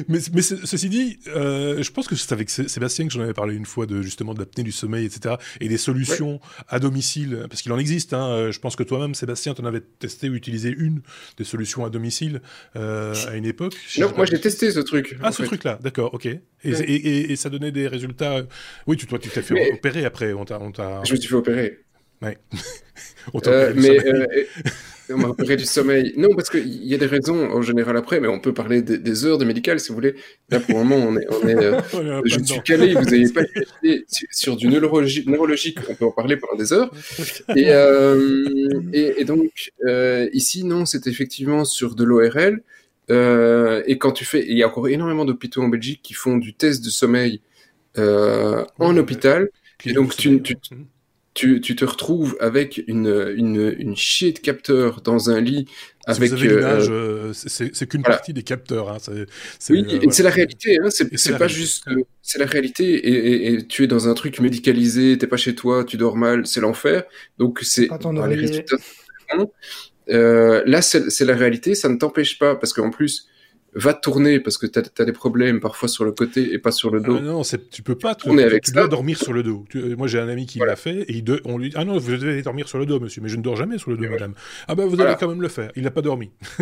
mais, 0.07 0.19
mais 0.33 0.41
ceci 0.41 0.89
dit, 0.89 1.19
euh, 1.27 1.81
je 1.81 1.91
pense 1.91 2.07
que 2.07 2.15
c'est 2.15 2.31
avec 2.31 2.49
Sébastien 2.49 3.07
que 3.07 3.13
j'en 3.13 3.21
avais 3.21 3.33
parlé 3.33 3.55
une 3.55 3.65
fois 3.65 3.85
de 3.85 4.01
justement 4.01 4.33
de 4.33 4.39
l'apnée 4.39 4.63
du 4.63 4.71
sommeil, 4.71 5.05
etc. 5.05 5.35
Et 5.61 5.67
des 5.67 5.77
solutions 5.77 6.39
à 6.69 6.79
domicile, 6.79 7.45
parce 7.49 7.61
qu'il 7.61 7.71
en 7.71 7.77
existe. 7.77 8.13
Hein, 8.13 8.51
je 8.51 8.59
pense 8.59 8.75
que 8.75 8.83
toi-même, 8.83 9.15
Sébastien, 9.15 9.53
tu 9.53 9.61
en 9.61 9.65
avais 9.65 9.81
testé 9.81 10.29
ou 10.29 10.35
utilisé 10.35 10.73
une 10.75 11.01
des 11.37 11.43
solutions 11.43 11.85
à 11.85 11.89
domicile 11.89 12.41
euh, 12.75 13.13
à 13.27 13.35
une 13.35 13.45
époque. 13.45 13.75
Non, 13.97 14.11
moi 14.15 14.25
j'ai 14.25 14.39
testé 14.39 14.71
ce 14.71 14.79
truc. 14.87 15.17
Ah, 15.21 15.31
ce 15.31 15.43
truc-là, 15.43 15.79
d'accord, 15.81 16.13
ok. 16.13 16.25
Et, 16.25 16.39
et, 16.63 17.31
et, 17.31 17.35
ça 17.35 17.49
donnait 17.49 17.71
des 17.71 17.87
résultats. 17.87 18.43
Oui, 18.87 18.97
tu, 18.97 19.05
toi, 19.05 19.19
tu 19.19 19.29
t'es 19.29 19.41
fait 19.41 19.71
opérer 19.73 20.05
après. 20.05 20.33
On 20.33 20.45
t'a, 20.45 20.59
on 20.59 20.71
Je 21.03 21.13
me 21.13 21.17
suis 21.19 21.29
fait 21.29 21.35
opérer. 21.35 21.79
Ouais. 22.21 22.37
on 23.33 23.39
t'a 23.39 23.51
euh, 23.51 23.73
mais 23.75 23.99
euh, 24.05 24.25
on 25.09 25.17
m'a 25.17 25.27
opéré 25.29 25.55
du 25.55 25.65
sommeil. 25.65 26.13
Non, 26.17 26.29
parce 26.35 26.49
qu'il 26.49 26.85
y 26.85 26.93
a 26.93 26.97
des 26.97 27.05
raisons 27.05 27.51
en 27.51 27.61
général 27.61 27.95
après, 27.97 28.19
mais 28.19 28.27
on 28.27 28.39
peut 28.39 28.53
parler 28.53 28.81
des, 28.81 29.25
heures 29.25 29.37
de 29.37 29.45
médical 29.45 29.79
si 29.79 29.89
vous 29.89 29.95
voulez. 29.95 30.15
Là, 30.49 30.59
pour 30.59 30.79
le 30.79 30.85
moment, 30.85 31.05
on 31.07 31.17
est. 31.17 31.27
On 31.29 31.47
est 31.47 31.55
euh, 31.55 32.21
je 32.25 32.39
suis 32.43 32.61
calé, 32.61 32.93
vous 32.93 33.03
n'avez 33.03 33.29
pas 33.31 33.41
été 33.43 34.05
sur, 34.31 34.55
du 34.55 34.67
neurologique, 34.67 35.77
on 35.89 35.95
peut 35.95 36.05
en 36.05 36.11
parler 36.11 36.37
pendant 36.37 36.55
des 36.55 36.73
heures. 36.73 36.91
Et, 37.55 37.69
euh, 37.69 38.45
et, 38.93 39.21
et 39.21 39.25
donc, 39.25 39.71
euh, 39.85 40.29
ici, 40.33 40.63
non, 40.63 40.85
c'est 40.85 41.07
effectivement 41.07 41.65
sur 41.65 41.95
de 41.95 42.03
l'ORL. 42.03 42.61
Euh, 43.09 43.83
et 43.87 43.97
quand 43.97 44.11
tu 44.11 44.25
fais, 44.25 44.45
il 44.47 44.57
y 44.57 44.63
a 44.63 44.67
encore 44.67 44.87
énormément 44.87 45.25
d'hôpitaux 45.25 45.61
en 45.61 45.67
Belgique 45.67 46.01
qui 46.03 46.13
font 46.13 46.37
du 46.37 46.53
test 46.53 46.83
de 46.83 46.89
sommeil 46.89 47.41
euh, 47.97 48.65
en 48.79 48.95
hôpital. 48.97 49.49
Et 49.85 49.93
donc 49.93 50.15
tu, 50.15 50.41
tu, 50.41 50.57
tu, 51.33 51.61
tu, 51.61 51.75
te 51.75 51.85
retrouves 51.85 52.35
avec 52.39 52.83
une, 52.87 53.31
une, 53.35 53.75
une 53.77 53.95
chier 53.95 54.31
de 54.31 54.39
capteurs 54.39 55.01
dans 55.01 55.29
un 55.29 55.39
lit. 55.39 55.67
Avec, 56.07 56.29
si 56.29 56.35
vous 56.35 56.43
avez 56.43 56.63
euh, 56.63 56.89
euh 56.89 57.33
c'est 57.33 57.87
qu'une 57.87 58.01
partie 58.01 58.33
des 58.33 58.43
capteurs. 58.43 58.89
Hein, 58.89 58.97
oui, 59.69 59.85
euh, 59.87 60.09
c'est 60.09 60.23
la 60.23 60.29
réalité. 60.29 60.79
Hein, 60.81 60.89
c'est 60.89 61.37
pas 61.37 61.47
juste. 61.47 61.85
C'est 62.21 62.39
la 62.39 62.45
réalité. 62.45 62.85
Et, 62.85 63.53
et, 63.53 63.67
tu 63.67 63.83
es 63.83 63.87
dans 63.87 64.07
un 64.07 64.13
truc 64.15 64.39
médicalisé, 64.39 65.17
t'es 65.17 65.27
pas 65.27 65.37
chez 65.37 65.53
toi, 65.53 65.83
tu 65.83 65.95
dors 65.97 66.17
mal, 66.17 66.47
c'est 66.47 66.59
l'enfer. 66.61 67.03
Donc 67.37 67.59
c'est 67.61 67.87
les 68.27 68.35
résultats. 68.35 68.77
Euh, 70.09 70.63
là, 70.65 70.81
c'est 70.81 71.25
la 71.25 71.35
réalité, 71.35 71.75
ça 71.75 71.89
ne 71.89 71.97
t'empêche 71.97 72.39
pas, 72.39 72.55
parce 72.55 72.73
qu'en 72.73 72.89
plus, 72.89 73.27
va 73.77 73.93
tourner 73.93 74.39
parce 74.39 74.57
que 74.57 74.65
tu 74.65 74.79
as, 74.79 75.05
des 75.05 75.11
problèmes 75.11 75.59
parfois 75.59 75.87
sur 75.87 76.03
le 76.03 76.11
côté 76.11 76.53
et 76.53 76.59
pas 76.59 76.71
sur 76.71 76.89
le 76.89 76.99
dos. 76.99 77.17
Ah 77.19 77.21
non, 77.21 77.41
tu 77.71 77.83
peux 77.83 77.95
pas 77.95 78.15
tourner 78.15 78.43
avec 78.43 78.63
tu 78.63 78.71
dois 78.71 78.87
dormir 78.87 79.17
sur 79.17 79.33
le 79.33 79.43
dos. 79.43 79.65
Euh, 79.75 79.95
moi 79.95 80.07
j'ai 80.07 80.19
un 80.19 80.27
ami 80.27 80.45
qui 80.45 80.59
l'a 80.59 80.75
fait 80.75 81.05
et 81.09 81.23
on 81.45 81.57
lui 81.57 81.69
dit 81.69 81.75
ah 81.77 81.85
non 81.85 81.97
vous 81.97 82.11
devez 82.11 82.41
dormir 82.41 82.67
sur 82.67 82.79
le 82.79 82.85
dos 82.85 82.99
monsieur 82.99 83.21
mais 83.21 83.29
je 83.29 83.37
ne 83.37 83.41
dors 83.41 83.55
jamais 83.55 83.77
sur 83.77 83.91
le 83.91 83.97
dos 83.97 84.09
madame. 84.09 84.33
Ah 84.67 84.75
ben 84.75 84.85
vous 84.85 84.99
allez 84.99 85.15
quand 85.19 85.27
même 85.27 85.41
le 85.41 85.47
faire. 85.47 85.71
Il 85.75 85.83
n'a 85.83 85.91
pas 85.91 86.01
dormi. 86.01 86.31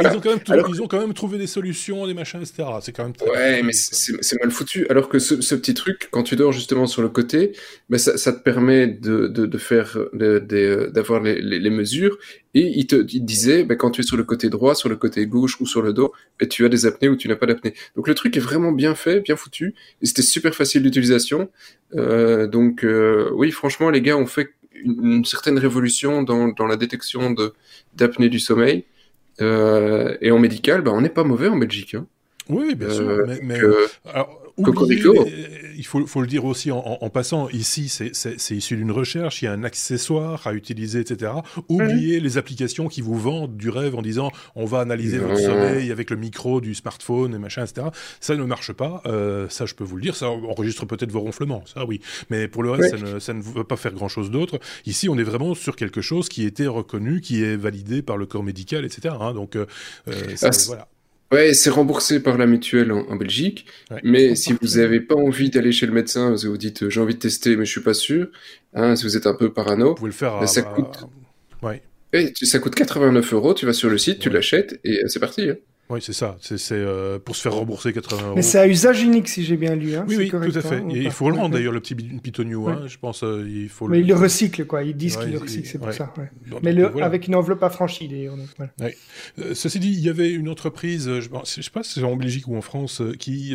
ils, 0.00 0.06
ont 0.06 0.20
quand 0.20 0.30
même 0.30 0.64
ils 0.68 0.82
ont 0.82 0.88
quand 0.88 1.00
même 1.00 1.14
trouvé 1.14 1.38
des 1.38 1.46
solutions 1.46 2.06
des 2.06 2.14
machins 2.14 2.40
etc. 2.40 2.68
C'est 2.80 2.92
quand 2.92 3.04
même 3.04 3.12
ouais 3.30 3.62
mais 3.62 3.72
c'est 3.72 4.40
mal 4.40 4.50
foutu. 4.50 4.86
Alors 4.88 5.08
que 5.08 5.18
ce, 5.18 5.34
petit 5.54 5.74
truc 5.74 6.08
quand 6.10 6.22
tu 6.22 6.36
dors 6.36 6.52
justement 6.52 6.86
sur 6.86 7.02
le 7.02 7.08
côté, 7.08 7.52
ben 7.88 7.98
ça, 7.98 8.16
ça 8.16 8.32
te 8.32 8.42
permet 8.42 8.86
de, 8.86 9.26
de, 9.26 9.46
de 9.46 9.58
faire 9.58 9.98
d'avoir 10.12 11.20
les, 11.20 11.40
les, 11.40 11.58
les 11.58 11.70
mesures 11.70 12.18
et 12.56 12.72
il 12.74 12.86
te, 12.86 12.96
disait, 12.96 13.64
ben, 13.64 13.76
quand 13.76 13.90
tu 13.90 14.00
es 14.00 14.04
sur 14.04 14.16
le 14.16 14.24
côté 14.24 14.48
droit, 14.48 14.74
sur 14.74 14.88
le 14.88 14.96
côté 14.96 15.26
gauche 15.26 15.60
ou 15.60 15.66
sur 15.66 15.82
le 15.82 15.92
dos, 15.92 16.14
ben, 16.40 16.48
tu 16.48 16.64
as 16.64 16.70
des 16.70 16.86
apnées 16.86 17.10
ou 17.10 17.14
tu 17.14 17.28
n'as 17.28 17.36
pas 17.36 17.44
d'apnée. 17.44 17.74
Donc 17.96 18.08
le 18.08 18.14
truc 18.14 18.34
est 18.34 18.40
vraiment 18.40 18.72
bien 18.72 18.94
fait, 18.94 19.20
bien 19.20 19.36
foutu, 19.36 19.74
et 20.00 20.06
c'était 20.06 20.22
super 20.22 20.54
facile 20.54 20.82
d'utilisation. 20.82 21.50
Euh, 21.96 22.46
donc 22.46 22.82
euh, 22.82 23.30
oui, 23.34 23.50
franchement, 23.50 23.90
les 23.90 24.00
gars 24.00 24.16
ont 24.16 24.24
fait 24.24 24.48
une, 24.72 25.22
certaine 25.26 25.58
révolution 25.58 26.22
dans, 26.22 26.66
la 26.66 26.76
détection 26.76 27.34
d'apnée 27.94 28.30
du 28.30 28.40
sommeil. 28.40 28.84
Euh, 29.42 30.16
et 30.22 30.30
en 30.30 30.38
médical, 30.38 30.80
ben, 30.80 30.92
on 30.92 31.02
n'est 31.02 31.10
pas 31.10 31.24
mauvais 31.24 31.48
en 31.48 31.58
Belgique. 31.58 31.94
Hein. 31.94 32.06
Oui, 32.48 32.74
bien 32.74 32.90
sûr. 32.90 33.08
Euh, 33.08 33.24
mais, 33.26 33.40
mais 33.42 33.60
alors, 34.12 34.46
il 34.58 35.86
faut, 35.86 36.06
faut, 36.06 36.20
le 36.20 36.26
dire 36.26 36.44
aussi 36.44 36.70
en, 36.70 36.78
en 36.78 37.10
passant, 37.10 37.48
ici 37.50 37.88
c'est 37.88 38.54
issu 38.54 38.76
d'une 38.76 38.90
recherche, 38.90 39.42
il 39.42 39.46
y 39.46 39.48
a 39.48 39.52
un 39.52 39.64
accessoire 39.64 40.46
à 40.46 40.54
utiliser, 40.54 41.00
etc. 41.00 41.32
Oubliez 41.68 42.20
les 42.20 42.38
applications 42.38 42.88
qui 42.88 43.02
vous 43.02 43.18
vendent 43.18 43.56
du 43.56 43.68
rêve 43.68 43.94
en 43.94 44.02
disant 44.02 44.30
on 44.54 44.64
va 44.64 44.80
analyser 44.80 45.18
votre 45.18 45.38
sommeil 45.38 45.90
avec 45.90 46.10
le 46.10 46.16
micro 46.16 46.60
du 46.60 46.74
smartphone 46.74 47.34
et 47.34 47.38
machin, 47.38 47.64
etc. 47.64 47.88
Ça 48.20 48.34
ne 48.34 48.44
marche 48.44 48.72
pas, 48.72 49.02
euh, 49.06 49.46
ça 49.50 49.66
je 49.66 49.74
peux 49.74 49.84
vous 49.84 49.96
le 49.96 50.02
dire, 50.02 50.16
ça 50.16 50.30
enregistre 50.30 50.86
peut-être 50.86 51.12
vos 51.12 51.20
ronflements, 51.20 51.64
ça 51.66 51.84
oui. 51.84 52.00
Mais 52.30 52.48
pour 52.48 52.62
le 52.62 52.70
reste, 52.70 52.96
ça, 52.96 53.04
ne, 53.04 53.18
ça 53.18 53.34
ne 53.34 53.42
va 53.42 53.64
pas 53.64 53.76
faire 53.76 53.92
grand-chose 53.92 54.30
d'autre. 54.30 54.58
Ici, 54.86 55.08
on 55.08 55.18
est 55.18 55.22
vraiment 55.22 55.54
sur 55.54 55.76
quelque 55.76 56.00
chose 56.00 56.28
qui 56.28 56.44
était 56.44 56.66
reconnu, 56.66 57.20
qui 57.20 57.42
est 57.42 57.56
validé 57.56 58.02
par 58.02 58.16
le 58.16 58.26
corps 58.26 58.42
médical, 58.42 58.84
etc. 58.84 59.14
Hein. 59.20 59.34
donc 59.34 59.56
euh, 59.56 59.66
euh 60.08 60.34
ah, 60.42 60.50
voilà. 60.66 60.88
Ouais, 61.32 61.54
c'est 61.54 61.70
remboursé 61.70 62.20
par 62.20 62.38
la 62.38 62.46
mutuelle 62.46 62.92
en, 62.92 63.16
Belgique. 63.16 63.66
Mais 64.04 64.34
si 64.36 64.52
vous 64.52 64.78
n'avez 64.78 65.00
pas 65.00 65.16
envie 65.16 65.50
d'aller 65.50 65.72
chez 65.72 65.86
le 65.86 65.92
médecin, 65.92 66.30
parce 66.30 66.44
que 66.44 66.48
vous 66.48 66.56
dites 66.56 66.88
j'ai 66.88 67.00
envie 67.00 67.14
de 67.14 67.18
tester, 67.18 67.56
mais 67.56 67.64
je 67.64 67.70
suis 67.70 67.80
pas 67.80 67.94
sûr, 67.94 68.28
hein, 68.74 68.94
si 68.94 69.04
vous 69.04 69.16
êtes 69.16 69.26
un 69.26 69.34
peu 69.34 69.52
parano, 69.52 69.88
vous 69.88 69.94
pouvez 69.94 70.10
le 70.10 70.14
faire. 70.14 70.38
Ben, 70.38 70.46
ça 70.46 70.62
coûte. 70.62 71.04
Ouais. 71.62 71.82
ça 72.42 72.58
coûte 72.58 72.74
89 72.74 73.32
euros. 73.32 73.54
Tu 73.54 73.66
vas 73.66 73.72
sur 73.72 73.90
le 73.90 73.98
site, 73.98 74.20
tu 74.20 74.30
l'achètes 74.30 74.78
et 74.84 75.00
c'est 75.08 75.20
parti. 75.20 75.50
Hein. 75.50 75.56
Oui, 75.88 76.00
c'est 76.02 76.12
ça. 76.12 76.36
C'est 76.40 76.58
euh, 76.72 77.18
pour 77.18 77.36
se 77.36 77.42
faire 77.42 77.54
rembourser 77.54 77.92
80 77.92 78.22
euros. 78.22 78.34
Mais 78.34 78.42
c'est 78.42 78.58
à 78.58 78.66
usage 78.66 79.02
unique, 79.02 79.28
si 79.28 79.44
j'ai 79.44 79.56
bien 79.56 79.76
lu. 79.76 79.94
Hein. 79.94 80.04
Oui, 80.08 80.16
oui, 80.16 80.30
tout 80.30 80.58
à 80.58 80.60
fait. 80.60 80.82
Et 80.90 81.02
il 81.02 81.10
faut 81.10 81.30
le 81.30 81.36
rendre 81.36 81.54
d'ailleurs, 81.54 81.72
le 81.72 81.80
petit 81.80 81.94
Pitonio. 81.94 82.68
Hein, 82.68 82.82
je 82.86 82.98
pense. 82.98 83.22
Euh, 83.22 83.48
il 83.48 83.68
faut. 83.68 83.86
Mais 83.86 83.98
le... 83.98 84.02
ils 84.02 84.08
le 84.08 84.14
recyclent, 84.14 84.66
quoi. 84.66 84.82
Ils 84.82 84.96
disent 84.96 85.16
qu'ils 85.16 85.32
le 85.32 85.38
recyclent, 85.38 85.68
c'est 85.68 85.78
pour 85.78 85.92
ça. 85.92 86.12
Mais 86.62 86.72
le, 86.72 87.02
avec 87.02 87.28
une 87.28 87.34
enveloppe 87.34 87.62
affranchie, 87.62 88.08
d'ailleurs. 88.08 88.36
Euh, 89.38 89.54
ceci 89.54 89.78
dit, 89.78 89.92
il 89.92 90.00
y 90.00 90.08
avait 90.08 90.32
une 90.32 90.48
entreprise, 90.48 91.04
je 91.20 91.30
ne 91.30 91.44
sais 91.44 91.70
pas 91.72 91.82
si 91.82 91.94
c'est 91.94 92.04
en 92.04 92.16
Belgique 92.16 92.48
ou 92.48 92.56
en 92.56 92.62
France, 92.62 93.02
qui 93.18 93.54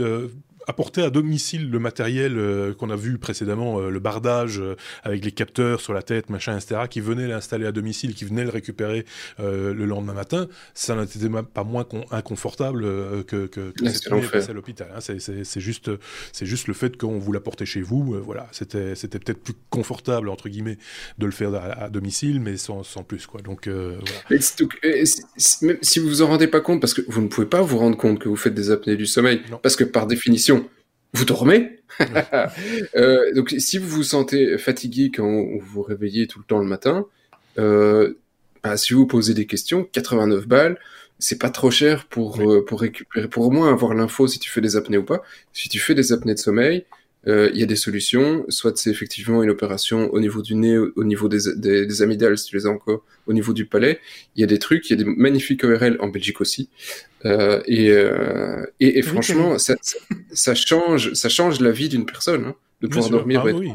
apporter 0.72 1.01
à 1.03 1.09
domicile 1.09 1.69
le 1.69 1.80
matériel 1.80 2.38
euh, 2.38 2.74
qu'on 2.74 2.89
a 2.89 2.95
vu 2.95 3.17
précédemment, 3.17 3.80
euh, 3.80 3.89
le 3.89 3.99
bardage 3.99 4.59
euh, 4.59 4.76
avec 5.03 5.24
les 5.26 5.32
capteurs 5.32 5.82
sur 5.82 5.93
la 5.93 6.01
tête, 6.01 6.30
machin, 6.30 6.57
etc., 6.57 6.84
qui 6.89 7.01
venait 7.01 7.28
l'installer 7.28 7.65
à 7.65 7.74
domicile, 7.74 8.15
qui 8.15 8.24
venait 8.26 8.43
le 8.43 8.49
récupérer 8.49 9.05
le 9.39 9.86
lendemain 9.86 10.13
matin, 10.13 10.47
ça 10.74 10.95
n'était 10.95 11.28
pas 11.53 11.63
moins 11.63 11.86
inconfortable 12.11 12.84
que, 13.26 13.47
que, 13.47 13.72
que 13.72 14.49
à 14.49 14.53
l'hôpital. 14.53 14.88
Hein. 14.95 14.99
C'est 15.01 15.59
juste, 15.59 15.91
c'est 16.32 16.45
juste 16.45 16.67
le 16.67 16.74
fait 16.74 16.95
qu'on 16.97 17.19
vous 17.19 17.32
l'apportait 17.32 17.65
chez 17.65 17.82
vous. 17.82 18.22
voilà, 18.24 18.47
c'était 18.51 18.95
peut-être 18.95 19.43
plus 19.43 19.53
confortable 19.69 20.30
entre 20.30 20.49
guillemets 20.49 20.78
de 21.17 21.26
le 21.26 21.32
faire 21.32 21.53
à, 21.53 21.89
domicile, 21.89 22.39
mais 22.39 22.57
sans, 22.57 22.84
sans, 22.84 23.03
plus 23.03 23.26
quoi. 23.28 23.41
Donc, 23.41 23.67
voilà. 23.67 24.41
si 25.82 25.99
vous 25.99 26.07
vous 26.07 26.22
en 26.22 26.28
rendez 26.28 26.47
pas 26.47 26.61
compte, 26.61 26.80
parce 26.80 26.93
que 26.93 27.01
vous 27.07 27.22
ne 27.22 27.28
pouvez 27.28 27.47
pas 27.47 27.61
vous 27.61 27.78
rendre 27.78 27.97
compte 27.97 28.19
que 28.19 28.30
vous 28.30 28.36
faites 28.36 28.55
des 28.55 28.72
apnées 28.72 28.95
du 28.95 29.05
sommeil, 29.05 29.41
parce 29.61 29.76
que 29.76 29.84
par 29.84 30.07
définition 30.07 30.61
vous 31.14 31.26
dormez? 31.26 31.80
euh, 32.95 33.34
donc 33.34 33.53
si 33.57 33.78
vous 33.78 33.88
vous 33.88 34.03
sentez 34.03 34.57
fatigué 34.57 35.12
quand 35.14 35.28
vous 35.30 35.59
vous 35.59 35.82
réveillez 35.82 36.28
tout 36.28 36.39
le 36.39 36.45
temps 36.45 36.59
le 36.59 36.66
matin, 36.66 37.05
euh, 37.59 38.18
bah, 38.64 38.78
si 38.78 38.93
vous 38.93 39.05
posez 39.05 39.34
des 39.34 39.45
questions, 39.45 39.84
89 39.91 40.47
balles, 40.47 40.80
c'est 41.20 41.38
pas 41.38 41.49
trop 41.49 41.70
cher 41.70 42.07
pour 42.07 42.41
euh, 42.41 42.66
pour 42.66 42.82
récupérer, 42.82 43.28
pour 43.28 43.45
au 43.45 43.51
moins 43.51 43.72
avoir 43.72 43.93
l'info 43.93 44.28
si 44.28 44.39
tu 44.39 44.49
fais 44.49 44.62
des 44.62 44.76
apnées 44.76 44.97
ou 44.97 45.03
pas. 45.03 45.22
Si 45.53 45.70
tu 45.70 45.80
fais 45.80 45.95
des 45.95 46.14
apnées 46.14 46.34
de 46.34 46.39
sommeil, 46.39 46.86
il 47.28 47.57
y 47.57 47.63
a 47.63 47.65
des 47.65 47.76
solutions. 47.76 48.45
Soit 48.49 48.78
c'est 48.78 48.89
effectivement 48.89 49.43
une 49.43 49.49
opération 49.49 50.09
au 50.11 50.19
niveau 50.19 50.41
du 50.41 50.55
nez, 50.55 50.78
au 50.78 51.03
niveau 51.03 51.28
des, 51.30 51.55
des, 51.55 52.01
amygdales, 52.01 52.38
si 52.38 52.47
tu 52.47 52.55
les 52.55 52.65
as 52.65 52.69
encore, 52.69 53.03
au 53.28 53.34
niveau 53.34 53.53
du 53.53 53.65
palais. 53.65 53.99
Il 54.36 54.41
y 54.41 54.43
a 54.43 54.47
des 54.47 54.59
trucs, 54.59 54.89
il 54.89 54.97
y 54.97 55.01
a 55.01 55.03
des 55.03 55.09
magnifiques 55.09 55.63
ORL 55.63 55.97
en 55.99 56.07
Belgique 56.07 56.41
aussi. 56.41 56.69
et, 57.24 57.93
et, 58.80 59.01
franchement, 59.03 59.59
ça, 59.59 59.76
ça, 60.32 60.55
change, 60.55 61.13
ça 61.13 61.30
change 61.30 61.59
la 61.59 61.72
vie 61.72 61.89
d'une 61.89 62.05
personne. 62.05 62.45
Hein 62.45 62.55
de 62.82 62.88
pouvoir 62.88 63.09
dormir. 63.09 63.43
Ah, 63.45 63.51
oui, 63.53 63.71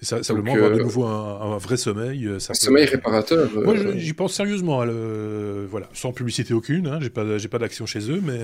ça, 0.00 0.22
simplement 0.22 0.54
avoir 0.54 0.70
de 0.70 0.82
nouveau 0.82 1.04
un, 1.04 1.58
vrai 1.58 1.76
sommeil. 1.76 2.28
un 2.28 2.54
sommeil 2.54 2.86
réparateur. 2.86 3.48
Moi, 3.54 3.74
j'y 3.96 4.12
pense 4.12 4.34
sérieusement. 4.34 4.84
le... 4.84 5.66
Voilà, 5.70 5.88
sans 5.92 6.12
publicité 6.12 6.54
aucune. 6.54 6.86
Hein, 6.86 6.98
j'ai 7.00 7.10
pas, 7.10 7.38
j'ai 7.38 7.48
pas 7.48 7.58
d'action 7.58 7.86
chez 7.86 8.10
eux, 8.10 8.20
mais 8.22 8.38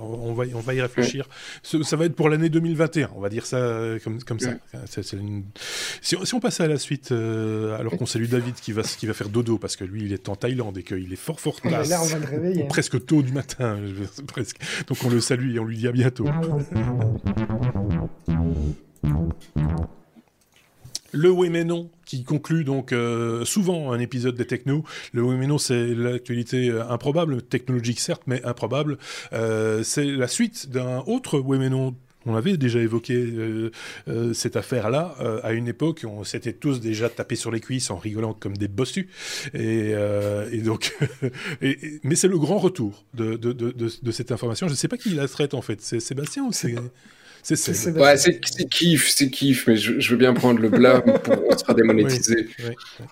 on 0.00 0.32
va, 0.34 0.44
on 0.54 0.60
va 0.60 0.74
y 0.74 0.80
réfléchir. 0.80 1.28
Ça, 1.62 1.96
va 1.96 2.04
être 2.06 2.14
pour 2.14 2.28
l'année 2.28 2.48
2021. 2.48 3.10
On 3.16 3.20
va 3.20 3.28
dire 3.28 3.46
ça 3.46 3.58
comme, 4.02 4.22
comme 4.22 4.40
ça. 4.40 4.52
Si, 6.00 6.16
on 6.34 6.40
passe 6.40 6.60
à 6.60 6.68
la 6.68 6.78
suite, 6.78 7.12
alors 7.12 7.96
qu'on 7.96 8.06
salue 8.06 8.26
David 8.26 8.54
qui 8.54 8.72
va, 8.72 8.82
qui 8.82 9.06
va 9.06 9.14
faire 9.14 9.28
dodo 9.28 9.58
parce 9.58 9.76
que 9.76 9.84
lui, 9.84 10.04
il 10.04 10.12
est 10.12 10.28
en 10.28 10.36
Thaïlande 10.36 10.78
et 10.78 10.82
qu'il 10.82 11.12
est 11.12 11.16
fort, 11.16 11.40
fort 11.40 11.56
là, 11.64 12.02
on 12.02 12.06
va 12.06 12.18
le 12.18 12.26
réveiller. 12.26 12.64
Presque 12.64 13.04
tôt 13.04 13.22
du 13.22 13.32
matin, 13.32 13.78
presque. 14.26 14.56
Donc 14.86 14.98
on 15.04 15.10
le 15.10 15.20
salue 15.20 15.56
et 15.56 15.58
on 15.58 15.64
lui 15.64 15.76
dit 15.76 15.88
à 15.88 15.92
bientôt. 15.92 16.26
Le 21.14 21.30
oui 21.30 21.48
mais 21.48 21.64
non 21.64 21.90
qui 22.04 22.24
conclut 22.24 22.64
donc 22.64 22.92
euh, 22.92 23.44
souvent 23.44 23.92
un 23.92 24.00
épisode 24.00 24.34
des 24.34 24.46
techno. 24.46 24.84
Le 25.12 25.22
oui 25.22 25.36
mais 25.36 25.46
non 25.46 25.58
c'est 25.58 25.94
l'actualité 25.94 26.68
euh, 26.68 26.86
improbable, 26.88 27.40
technologique 27.40 28.00
certes 28.00 28.22
mais 28.26 28.44
improbable. 28.44 28.98
Euh, 29.32 29.82
c'est 29.84 30.04
la 30.04 30.26
suite 30.26 30.70
d'un 30.70 31.04
autre 31.06 31.38
oui 31.38 31.58
mais 31.58 31.70
non 31.70 31.94
on 32.26 32.34
avait 32.34 32.56
déjà 32.56 32.78
évoqué 32.78 33.70
cette 34.32 34.56
affaire-là 34.56 35.14
à 35.42 35.52
une 35.52 35.68
époque. 35.68 36.06
On 36.08 36.24
s'était 36.24 36.54
tous 36.54 36.80
déjà 36.80 37.10
tapés 37.10 37.36
sur 37.36 37.50
les 37.50 37.60
cuisses 37.60 37.90
en 37.90 37.98
rigolant 37.98 38.32
comme 38.32 38.56
des 38.56 38.66
bossus. 38.66 39.10
Et, 39.52 39.92
donc, 40.64 40.96
mais 42.02 42.14
c'est 42.14 42.28
le 42.28 42.38
grand 42.38 42.56
retour 42.56 43.04
de, 43.12 43.36
de, 43.36 44.10
cette 44.10 44.32
information. 44.32 44.68
Je 44.68 44.72
ne 44.72 44.76
sais 44.76 44.88
pas 44.88 44.96
qui 44.96 45.10
la 45.10 45.28
traite 45.28 45.52
en 45.52 45.60
fait. 45.60 45.82
C'est 45.82 46.00
Sébastien 46.00 46.44
ou 46.44 46.52
c'est 46.52 46.76
c'est 47.44 47.90
ouais, 47.92 48.16
c'est 48.16 48.40
kiff, 48.70 49.10
c'est 49.10 49.28
kiff, 49.28 49.66
mais 49.66 49.76
je, 49.76 50.10
veux 50.10 50.16
bien 50.16 50.32
prendre 50.32 50.60
le 50.60 50.70
blâme 50.70 51.02
pour 51.22 51.34
on 51.50 51.58
sera 51.58 51.74
démonétisé. 51.74 52.48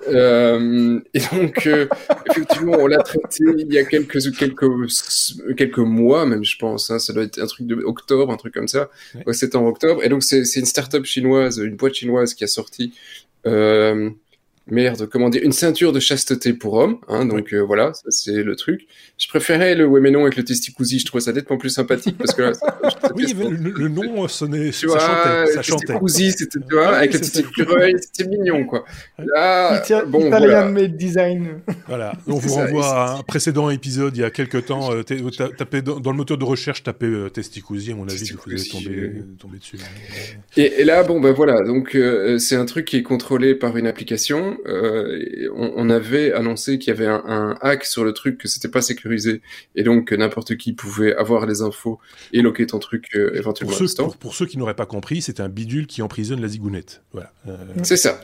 Euh, 0.09 1.01
et 1.13 1.21
donc, 1.33 1.67
euh, 1.67 1.87
effectivement, 2.31 2.77
on 2.79 2.87
l'a 2.87 3.03
traité 3.03 3.45
il 3.59 3.71
y 3.73 3.79
a 3.79 3.85
quelques, 3.85 4.35
quelques, 4.35 4.67
quelques 5.57 5.79
mois, 5.79 6.25
même, 6.25 6.45
je 6.45 6.57
pense. 6.57 6.91
Hein, 6.91 6.99
ça 6.99 7.13
doit 7.13 7.25
être 7.25 7.39
un 7.39 7.47
truc 7.47 7.67
de 7.67 7.77
octobre, 7.77 8.33
un 8.33 8.39
truc 8.39 8.55
comme 8.55 8.69
ça. 8.69 8.89
Ouais, 9.27 9.35
c'est 9.35 9.55
en 9.55 9.67
octobre. 9.67 10.03
Et 10.03 10.09
donc, 10.09 10.23
c'est 10.23 10.43
une 10.57 10.65
start-up 10.65 11.05
chinoise, 11.05 11.59
une 11.59 11.77
boîte 11.77 11.95
chinoise 11.95 12.33
qui 12.33 12.45
a 12.45 12.49
sorti. 12.49 12.95
Euh, 13.47 14.11
merde, 14.67 15.09
comment 15.11 15.29
dire, 15.29 15.43
une 15.43 15.53
ceinture 15.53 15.93
de 15.93 16.01
chasteté 16.01 16.53
pour 16.53 16.75
hommes, 16.75 16.99
hein, 17.09 17.27
donc 17.27 17.53
euh, 17.53 17.61
voilà, 17.61 17.93
ça 17.95 18.05
c'est 18.11 18.43
le 18.43 18.57
truc. 18.57 18.87
Je 19.19 19.29
préférais 19.29 19.75
le 19.75 19.87
ouais 19.87 20.01
mais 20.01 20.11
non 20.11 20.23
avec 20.23 20.37
le 20.37 20.45
testicousi, 20.45 21.01
je 21.01 21.07
trouvais 21.07 21.23
ça 21.23 21.33
nettement 21.33 21.59
plus 21.59 21.71
sympathique 21.71 22.17
parce 22.17 22.35
que 22.35 22.53
oui, 23.15 23.35
le, 23.35 23.89
nom 23.89 24.27
sonnait, 24.29 24.71
tu 24.71 24.89
ça 24.89 24.99
chantait, 24.99 25.53
ça 25.53 25.63
chantait. 25.63 25.87
Testicousi, 25.87 26.33
c'était 26.33 26.59
tu 26.61 26.75
vois, 26.75 26.97
avec 26.97 27.13
le 27.13 27.19
petit 27.19 27.45
c'était 28.01 28.29
mignon 28.29 28.65
quoi. 28.65 28.85
Là, 29.19 29.83
bon, 30.07 30.29
voilà. 30.29 30.67
made 30.67 30.97
design. 30.97 31.61
Voilà, 31.89 32.13
on 32.27 32.37
vous 32.37 32.55
renvoie 32.55 32.87
à 32.87 33.19
un 33.19 33.23
précédent 33.23 33.69
épisode 33.71 34.17
il 34.17 34.21
y 34.21 34.25
a 34.25 34.31
quelques 34.31 34.67
temps. 34.67 34.93
Euh, 34.93 35.03
tapez 35.03 35.83
dans, 35.83 36.11
le 36.11 36.17
moteur 36.17 36.39
de 36.39 36.45
recherche, 36.45 36.83
tapez 36.83 37.07
euh, 37.07 37.29
testicousi, 37.29 37.93
à 37.93 37.95
mon 37.97 38.09
avis, 38.09 38.33
vous 38.33 38.51
allez 38.51 38.69
tomber, 38.69 39.13
tomber 39.39 39.59
dessus. 39.59 39.79
Et, 40.57 40.81
et, 40.81 40.85
là, 40.85 41.03
bon 41.03 41.21
ben 41.21 41.33
voilà, 41.33 41.63
donc 41.63 41.95
euh, 41.95 42.39
c'est 42.39 42.57
un 42.57 42.65
truc 42.65 42.87
qui 42.87 42.97
est 42.97 43.03
contrôlé 43.03 43.55
par 43.55 43.77
une 43.77 43.87
application 43.87 44.52
euh, 44.67 45.49
on, 45.55 45.91
avait 45.91 46.33
annoncé 46.33 46.79
qu'il 46.79 46.93
y 46.93 46.97
avait 46.97 47.07
un, 47.07 47.57
hack 47.61 47.85
sur 47.85 48.05
le 48.05 48.13
truc, 48.13 48.39
que 48.39 48.49
c'était 48.49 48.69
pas 48.69 48.83
sécurisé, 48.83 49.43
et 49.75 49.83
donc 49.83 50.09
que 50.09 50.15
n'importe 50.15 50.57
qui 50.57 50.73
pouvait 50.73 51.15
avoir 51.15 51.47
les 51.47 51.63
infos 51.63 51.99
et 52.33 52.43
loquer 52.43 52.67
ton 52.67 52.79
truc 52.79 53.09
euh, 53.15 53.35
éventuellement. 53.35 53.77
Pour 53.77 53.89
ceux, 53.89 54.19
pour, 54.19 54.35
ceux 54.35 54.47
qui 54.47 54.59
n'auraient 54.59 54.75
pas 54.75 54.87
compris, 54.87 55.23
c'est 55.23 55.41
un 55.41 55.49
bidule 55.49 55.87
qui 55.87 56.03
emprisonne 56.03 56.41
la 56.41 56.49
zigounette. 56.49 57.03
Voilà. 57.13 57.33
Euh, 57.49 57.57
c'est 57.83 57.97
ça. 57.97 58.21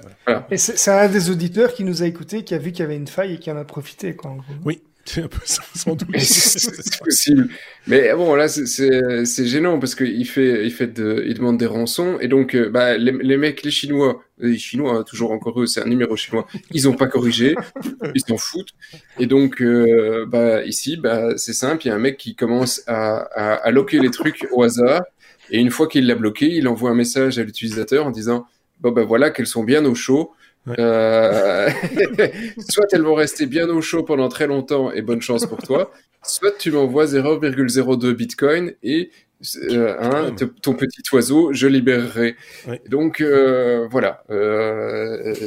Et 0.50 0.56
c'est 0.56 0.90
un 0.90 1.09
des 1.09 1.30
auditeurs 1.30 1.74
qui 1.74 1.84
nous 1.84 2.02
a 2.02 2.06
écouté, 2.06 2.44
qui 2.44 2.55
a 2.55 2.59
vu 2.59 2.72
qu'il 2.72 2.80
y 2.80 2.84
avait 2.84 2.96
une 2.96 3.06
faille 3.06 3.34
et 3.34 3.38
qui 3.38 3.50
en 3.50 3.56
a 3.56 3.64
profité. 3.64 4.14
Quoi, 4.14 4.36
Oui, 4.64 4.82
c'est 5.09 5.22
un 5.22 5.28
peu 5.28 5.39
ça, 5.44 5.62
sans 5.74 5.94
doute. 5.94 6.09
c'est 6.18 6.98
possible. 7.02 7.48
Mais 7.86 8.12
bon, 8.14 8.35
là, 8.35 8.48
c'est 8.48 9.47
gênant 9.47 9.78
parce 9.78 9.94
qu'il 9.94 10.26
fait, 10.26 10.64
il 10.64 10.72
fait 10.72 10.89
de, 10.89 11.24
il 11.26 11.35
demande 11.35 11.59
des 11.59 11.66
rançons 11.66 12.18
et 12.20 12.28
donc, 12.28 12.55
euh, 12.55 12.68
bah, 12.68 12.97
les, 12.97 13.12
les, 13.12 13.36
mecs, 13.36 13.62
les 13.62 13.70
Chinois, 13.70 14.22
les 14.39 14.59
Chinois, 14.59 14.98
hein, 14.98 15.05
toujours 15.05 15.32
encore 15.32 15.60
eux, 15.60 15.66
c'est 15.66 15.80
un 15.80 15.89
numéro 15.89 16.16
chinois, 16.16 16.47
ils 16.72 16.89
ont 16.89 16.94
pas 16.94 17.06
corrigé, 17.06 17.55
ils 18.14 18.20
s'en 18.20 18.36
foutent. 18.36 18.74
Et 19.18 19.26
donc, 19.26 19.62
euh, 19.62 20.26
bah, 20.26 20.64
ici, 20.64 20.97
bah, 20.97 21.36
c'est 21.36 21.55
simple, 21.55 21.86
il 21.86 21.89
y 21.89 21.90
a 21.90 21.94
un 21.94 22.01
mec 22.01 22.18
qui 22.18 22.35
commence 22.35 22.82
à, 22.86 23.16
à, 23.35 23.55
à 23.55 23.70
loquer 23.70 24.01
les 24.01 24.10
trucs 24.10 24.47
au 24.52 24.62
hasard 24.62 25.02
et 25.51 25.59
une 25.59 25.70
fois 25.70 25.89
qu'il 25.89 26.06
l'a 26.06 26.14
bloqué, 26.14 26.47
il 26.47 26.68
envoie 26.68 26.90
un 26.90 26.94
message 26.94 27.39
à 27.39 27.43
l'utilisateur 27.43 28.06
en 28.06 28.10
disant, 28.10 28.47
bon, 28.80 28.93
bah, 28.93 29.05
voilà, 29.05 29.30
qu'elles 29.30 29.47
sont 29.47 29.64
bien 29.64 29.85
au 29.85 29.94
chaud 29.94 30.32
euh, 30.78 31.70
soit 32.68 32.86
elles 32.93 33.02
vont 33.02 33.14
rester 33.14 33.47
bien 33.47 33.68
au 33.68 33.80
chaud 33.80 34.02
pendant 34.02 34.28
très 34.28 34.47
longtemps 34.47 34.90
et 34.93 35.02
bonne 35.02 35.22
chance 35.22 35.47
pour 35.47 35.59
toi, 35.59 35.93
soit 36.22 36.52
tu 36.59 36.70
m'envoies 36.70 37.06
0,02 37.06 38.12
Bitcoin 38.12 38.74
et 38.82 39.10
euh, 39.70 39.97
hein, 40.01 40.35
ton 40.62 40.74
petit 40.74 41.02
oiseau, 41.12 41.52
je 41.52 41.66
libérerai. 41.66 42.36
Donc 42.89 43.20
euh, 43.20 43.86
voilà, 43.89 44.24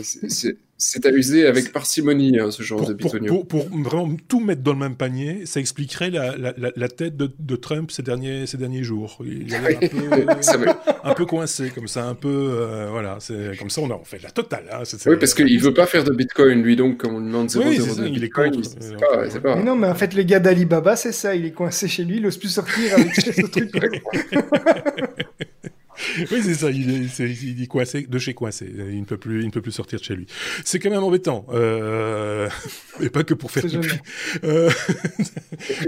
c'est 0.04 0.58
c'est 0.82 1.06
à 1.06 1.12
user 1.12 1.46
avec 1.46 1.72
parcimonie, 1.72 2.40
hein, 2.40 2.50
ce 2.50 2.64
genre 2.64 2.86
de 2.86 2.94
bitonio. 2.94 3.44
Pour, 3.44 3.68
vraiment 3.70 4.16
tout 4.28 4.40
mettre 4.40 4.64
dans 4.64 4.74
le 4.74 4.80
même 4.80 4.96
panier, 4.96 5.46
ça 5.46 5.60
expliquerait 5.60 6.10
la, 6.10 6.36
la, 6.36 6.54
la 6.58 6.88
tête 6.88 7.16
de, 7.16 7.32
de, 7.38 7.56
Trump 7.56 7.92
ces 7.92 8.02
derniers, 8.02 8.48
ces 8.48 8.58
derniers 8.58 8.84
jours. 8.84 9.22
Il 9.24 9.54
est 9.54 9.58
un, 9.58 9.88
peu, 9.88 10.66
un 11.04 11.14
peu 11.14 11.26
coincé, 11.26 11.70
comme 11.70 11.88
ça, 11.88 12.06
un 12.06 12.16
peu. 12.16 12.30
Euh, 12.30 12.88
voilà, 12.90 13.18
c'est 13.20 13.52
comme 13.60 13.70
ça, 13.70 13.82
on, 13.82 13.92
a, 13.92 13.94
on 13.94 14.04
fait 14.04 14.22
la 14.24 14.32
totale. 14.32 14.66
Hein, 14.72 14.82
oui, 15.06 15.18
parce 15.20 15.36
qu'il 15.36 15.56
ne 15.56 15.62
veut 15.62 15.74
pas 15.74 15.86
faire 15.86 16.04
de 16.04 16.12
bitcoin, 16.12 16.64
lui, 16.64 16.76
donc, 16.76 16.98
comme 16.98 17.14
on 17.14 17.22
demande 17.22 17.50
0,02 17.50 18.02
oui, 18.02 18.12
bitcoin. 18.12 18.12
Il 18.16 18.24
est 18.24 18.30
contre. 18.30 18.70
C'est 19.30 19.40
pas, 19.40 19.56
Mais 19.56 19.64
non, 19.64 19.76
mais 19.76 19.88
en 19.88 19.96
fait, 19.96 20.16
les 20.16 20.26
gars 20.26 20.40
d'Alibaba, 20.40 20.96
c'est 20.96 21.12
ça, 21.12 21.36
il 21.36 21.46
est 21.46 21.52
coincé 21.52 21.88
chez 21.88 22.04
lui, 22.04 22.18
il 22.18 22.24
n'ose 22.24 22.38
plus 22.38 22.50
sortir 22.50 22.96
avec 22.96 23.14
ce 23.22 23.42
truc. 23.46 23.72
bigger 23.82 24.00
one. 24.04 25.16
oui, 26.32 26.42
c'est 26.44 26.54
ça. 26.54 26.70
Il 26.70 26.90
est, 26.90 27.20
il 27.20 27.62
est, 27.62 27.68
coincé 27.68 28.06
de 28.08 28.20
chez 28.20 28.34
coincé. 28.34 28.70
Il 28.70 29.00
ne 29.00 29.06
peut 29.06 29.18
plus, 29.18 29.42
il 29.42 29.48
ne 29.48 29.52
peut 29.52 29.62
plus 29.62 29.72
sortir 29.72 30.00
de 30.00 30.04
chez 30.04 30.16
lui. 30.16 30.28
C'est 30.66 30.80
quand 30.80 30.90
même 30.90 31.04
embêtant. 31.04 31.46
Euh... 31.52 32.50
Et 33.02 33.10
pas 33.10 33.24
que 33.24 33.34
pour 33.34 33.52
faire 33.52 33.64
pipi. 33.64 33.88
Euh... 34.44 34.70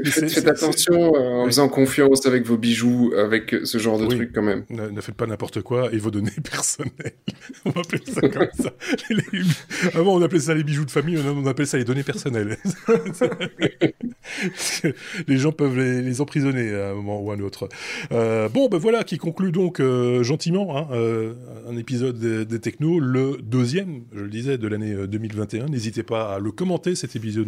faites, 0.04 0.48
attention 0.48 1.16
euh, 1.16 1.44
en 1.44 1.46
faisant 1.46 1.70
confiance 1.70 2.26
avec 2.26 2.46
vos 2.46 2.58
bijoux, 2.58 3.14
avec 3.18 3.56
ce 3.64 3.78
genre 3.78 4.00
de 4.00 4.08
trucs 4.08 4.34
quand 4.34 4.42
même. 4.42 4.66
Ne, 4.70 5.02
faites 5.02 5.16
pas 5.16 5.28
n'importe 5.28 5.62
quoi 5.62 5.94
et 5.94 5.98
vos 5.98 6.12
données 6.12 6.32
personnelles. 6.52 7.14
on 7.66 7.72
va 7.72 7.82
appeler 7.82 8.02
ça 8.06 8.22
comme 8.22 8.48
ça. 8.54 8.74
Avant, 9.94 10.16
on 10.16 10.22
appelait 10.22 10.40
ça 10.40 10.54
les 10.54 10.64
bijoux 10.64 10.86
de 10.86 10.92
famille. 10.92 11.16
Maintenant, 11.16 11.42
on 11.44 11.48
appelle 11.48 11.68
ça 11.68 11.78
les 11.78 11.86
données 11.86 12.04
personnelles. 12.04 12.58
les 15.28 15.38
gens 15.38 15.52
peuvent 15.52 15.78
les, 15.78 16.02
les, 16.02 16.22
emprisonner 16.22 16.74
à 16.74 16.90
un 16.90 16.94
moment 16.94 17.22
ou 17.22 17.32
à 17.32 17.36
un 17.36 17.40
autre. 17.40 17.70
Euh, 18.12 18.50
bon, 18.50 18.70
ben 18.70 18.78
voilà, 18.78 19.04
qui 19.04 19.18
conclut 19.18 19.52
donc. 19.52 19.80
Euh, 19.80 20.13
euh, 20.14 20.24
gentiment 20.24 20.78
hein, 20.78 20.88
euh, 20.92 21.34
un 21.68 21.76
épisode 21.78 22.18
des, 22.18 22.60
Technos, 22.60 23.00
le 23.00 23.38
deuxième, 23.42 24.04
je 24.14 24.22
le 24.22 24.30
disais, 24.30 24.58
de 24.58 24.68
l'année 24.68 24.96
2021. 25.08 25.64
Euh, 25.64 25.68
n'hésitez 25.68 26.04
pas 26.04 26.36
à 26.36 26.40
le 26.40 26.52
commenter 26.52 26.96
cet 26.96 27.16
épisode, 27.16 27.48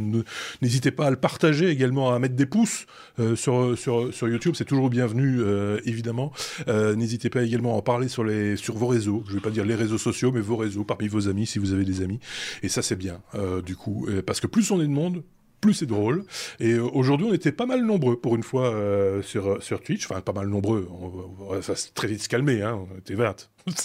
n'hésitez 0.61 0.91
pas 0.91 1.07
à 1.07 1.09
le 1.09 1.15
partager 1.15 1.69
également, 1.69 2.13
à 2.13 2.19
mettre 2.19 2.35
des 2.35 2.45
pouces 2.45 2.85
sur 3.35 3.75
YouTube, 4.27 4.53
c'est 4.55 4.65
toujours 4.65 4.89
bienvenu 4.89 5.41
évidemment. 5.85 6.31
N'hésitez 6.67 7.29
pas 7.29 7.43
également 7.43 7.73
à 7.73 7.77
en 7.77 7.81
parler 7.81 8.07
sur, 8.07 8.23
les, 8.23 8.55
sur 8.55 8.75
vos 8.75 8.87
réseaux, 8.87 9.23
je 9.27 9.31
ne 9.31 9.35
vais 9.35 9.41
pas 9.41 9.51
dire 9.51 9.65
les 9.65 9.75
réseaux 9.75 9.97
sociaux, 9.97 10.31
mais 10.31 10.41
vos 10.41 10.57
réseaux, 10.57 10.83
parmi 10.83 11.07
vos 11.07 11.27
amis 11.27 11.45
si 11.45 11.59
vous 11.59 11.73
avez 11.73 11.85
des 11.85 12.01
amis. 12.01 12.19
Et 12.63 12.69
ça 12.69 12.81
c'est 12.81 12.95
bien, 12.95 13.21
du 13.65 13.75
coup, 13.75 14.07
parce 14.25 14.39
que 14.39 14.47
plus 14.47 14.71
on 14.71 14.81
est 14.81 14.87
de 14.87 14.91
monde, 14.91 15.23
plus 15.65 15.73
c'est 15.73 15.85
drôle. 15.87 16.25
Et 16.59 16.73
euh, 16.73 16.83
aujourd'hui, 16.93 17.27
on 17.27 17.33
était 17.33 17.51
pas 17.51 17.65
mal 17.65 17.83
nombreux 17.83 18.19
pour 18.19 18.35
une 18.35 18.43
fois 18.43 18.73
euh, 18.73 19.23
sur, 19.23 19.61
sur 19.63 19.81
Twitch. 19.81 20.05
Enfin, 20.09 20.21
pas 20.21 20.33
mal 20.33 20.47
nombreux. 20.47 20.87
On, 20.91 21.61
ça 21.61 21.75
s'est 21.75 21.89
très 21.93 22.07
vite 22.07 22.21
se 22.21 22.29
calmer. 22.29 22.61
Hein. 22.61 22.85
On 22.93 22.97
était 22.99 23.15
20. 23.15 23.49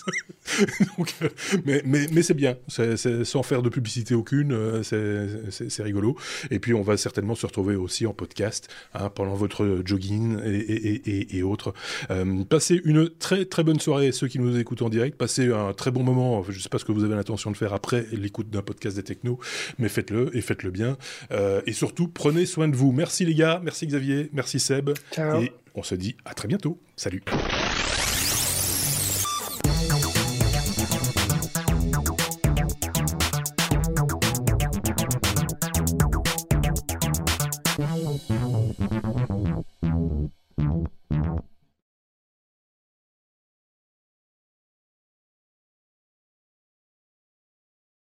Euh, 1.22 1.28
mais 1.64 1.82
mais, 1.84 2.06
mais 2.12 2.22
c'est 2.22 2.34
bien, 2.34 2.56
sans 2.68 3.42
faire 3.42 3.62
de 3.62 3.68
publicité 3.68 4.14
aucune, 4.14 4.52
euh, 4.52 4.82
c'est 4.82 5.82
rigolo. 5.82 6.16
Et 6.50 6.58
puis 6.58 6.74
on 6.74 6.82
va 6.82 6.96
certainement 6.96 7.34
se 7.34 7.46
retrouver 7.46 7.76
aussi 7.76 8.06
en 8.06 8.12
podcast 8.12 8.68
hein, 8.94 9.10
pendant 9.10 9.34
votre 9.34 9.82
jogging 9.84 10.38
et, 10.44 10.58
et, 10.58 11.36
et, 11.36 11.42
autres. 11.42 11.72
Euh, 12.10 12.44
passez 12.44 12.80
une 12.84 13.08
très 13.08 13.44
très 13.44 13.64
bonne 13.64 13.80
soirée 13.80 14.12
ceux 14.12 14.28
qui 14.28 14.38
nous 14.38 14.58
écoutent 14.58 14.82
en 14.82 14.88
direct. 14.88 15.16
Passez 15.16 15.52
un 15.52 15.72
très 15.72 15.90
bon 15.90 16.02
moment. 16.02 16.42
Je 16.42 16.56
ne 16.56 16.62
sais 16.62 16.68
pas 16.68 16.78
ce 16.78 16.84
que 16.84 16.92
vous 16.92 17.04
avez 17.04 17.14
l'intention 17.14 17.50
de 17.50 17.56
faire 17.56 17.72
après 17.72 18.06
l'écoute 18.12 18.50
d'un 18.50 18.62
podcast 18.62 18.96
des 18.96 19.04
technos, 19.04 19.38
mais 19.78 19.88
faites-le 19.88 20.36
et 20.36 20.40
faites-le 20.40 20.70
bien. 20.70 20.96
et 21.66 21.72
surtout, 21.72 22.08
prenez 22.08 22.46
soin 22.46 22.68
de 22.68 22.76
vous. 22.76 22.92
Merci 22.92 23.24
les 23.24 23.34
gars, 23.34 23.60
merci 23.62 23.86
Xavier, 23.86 24.30
merci 24.32 24.58
Seb. 24.60 24.90
Ciao. 25.12 25.42
Et 25.42 25.52
on 25.74 25.82
se 25.82 25.94
dit 25.94 26.16
à 26.24 26.34
très 26.34 26.48
bientôt. 26.48 26.78
Salut. 26.96 27.22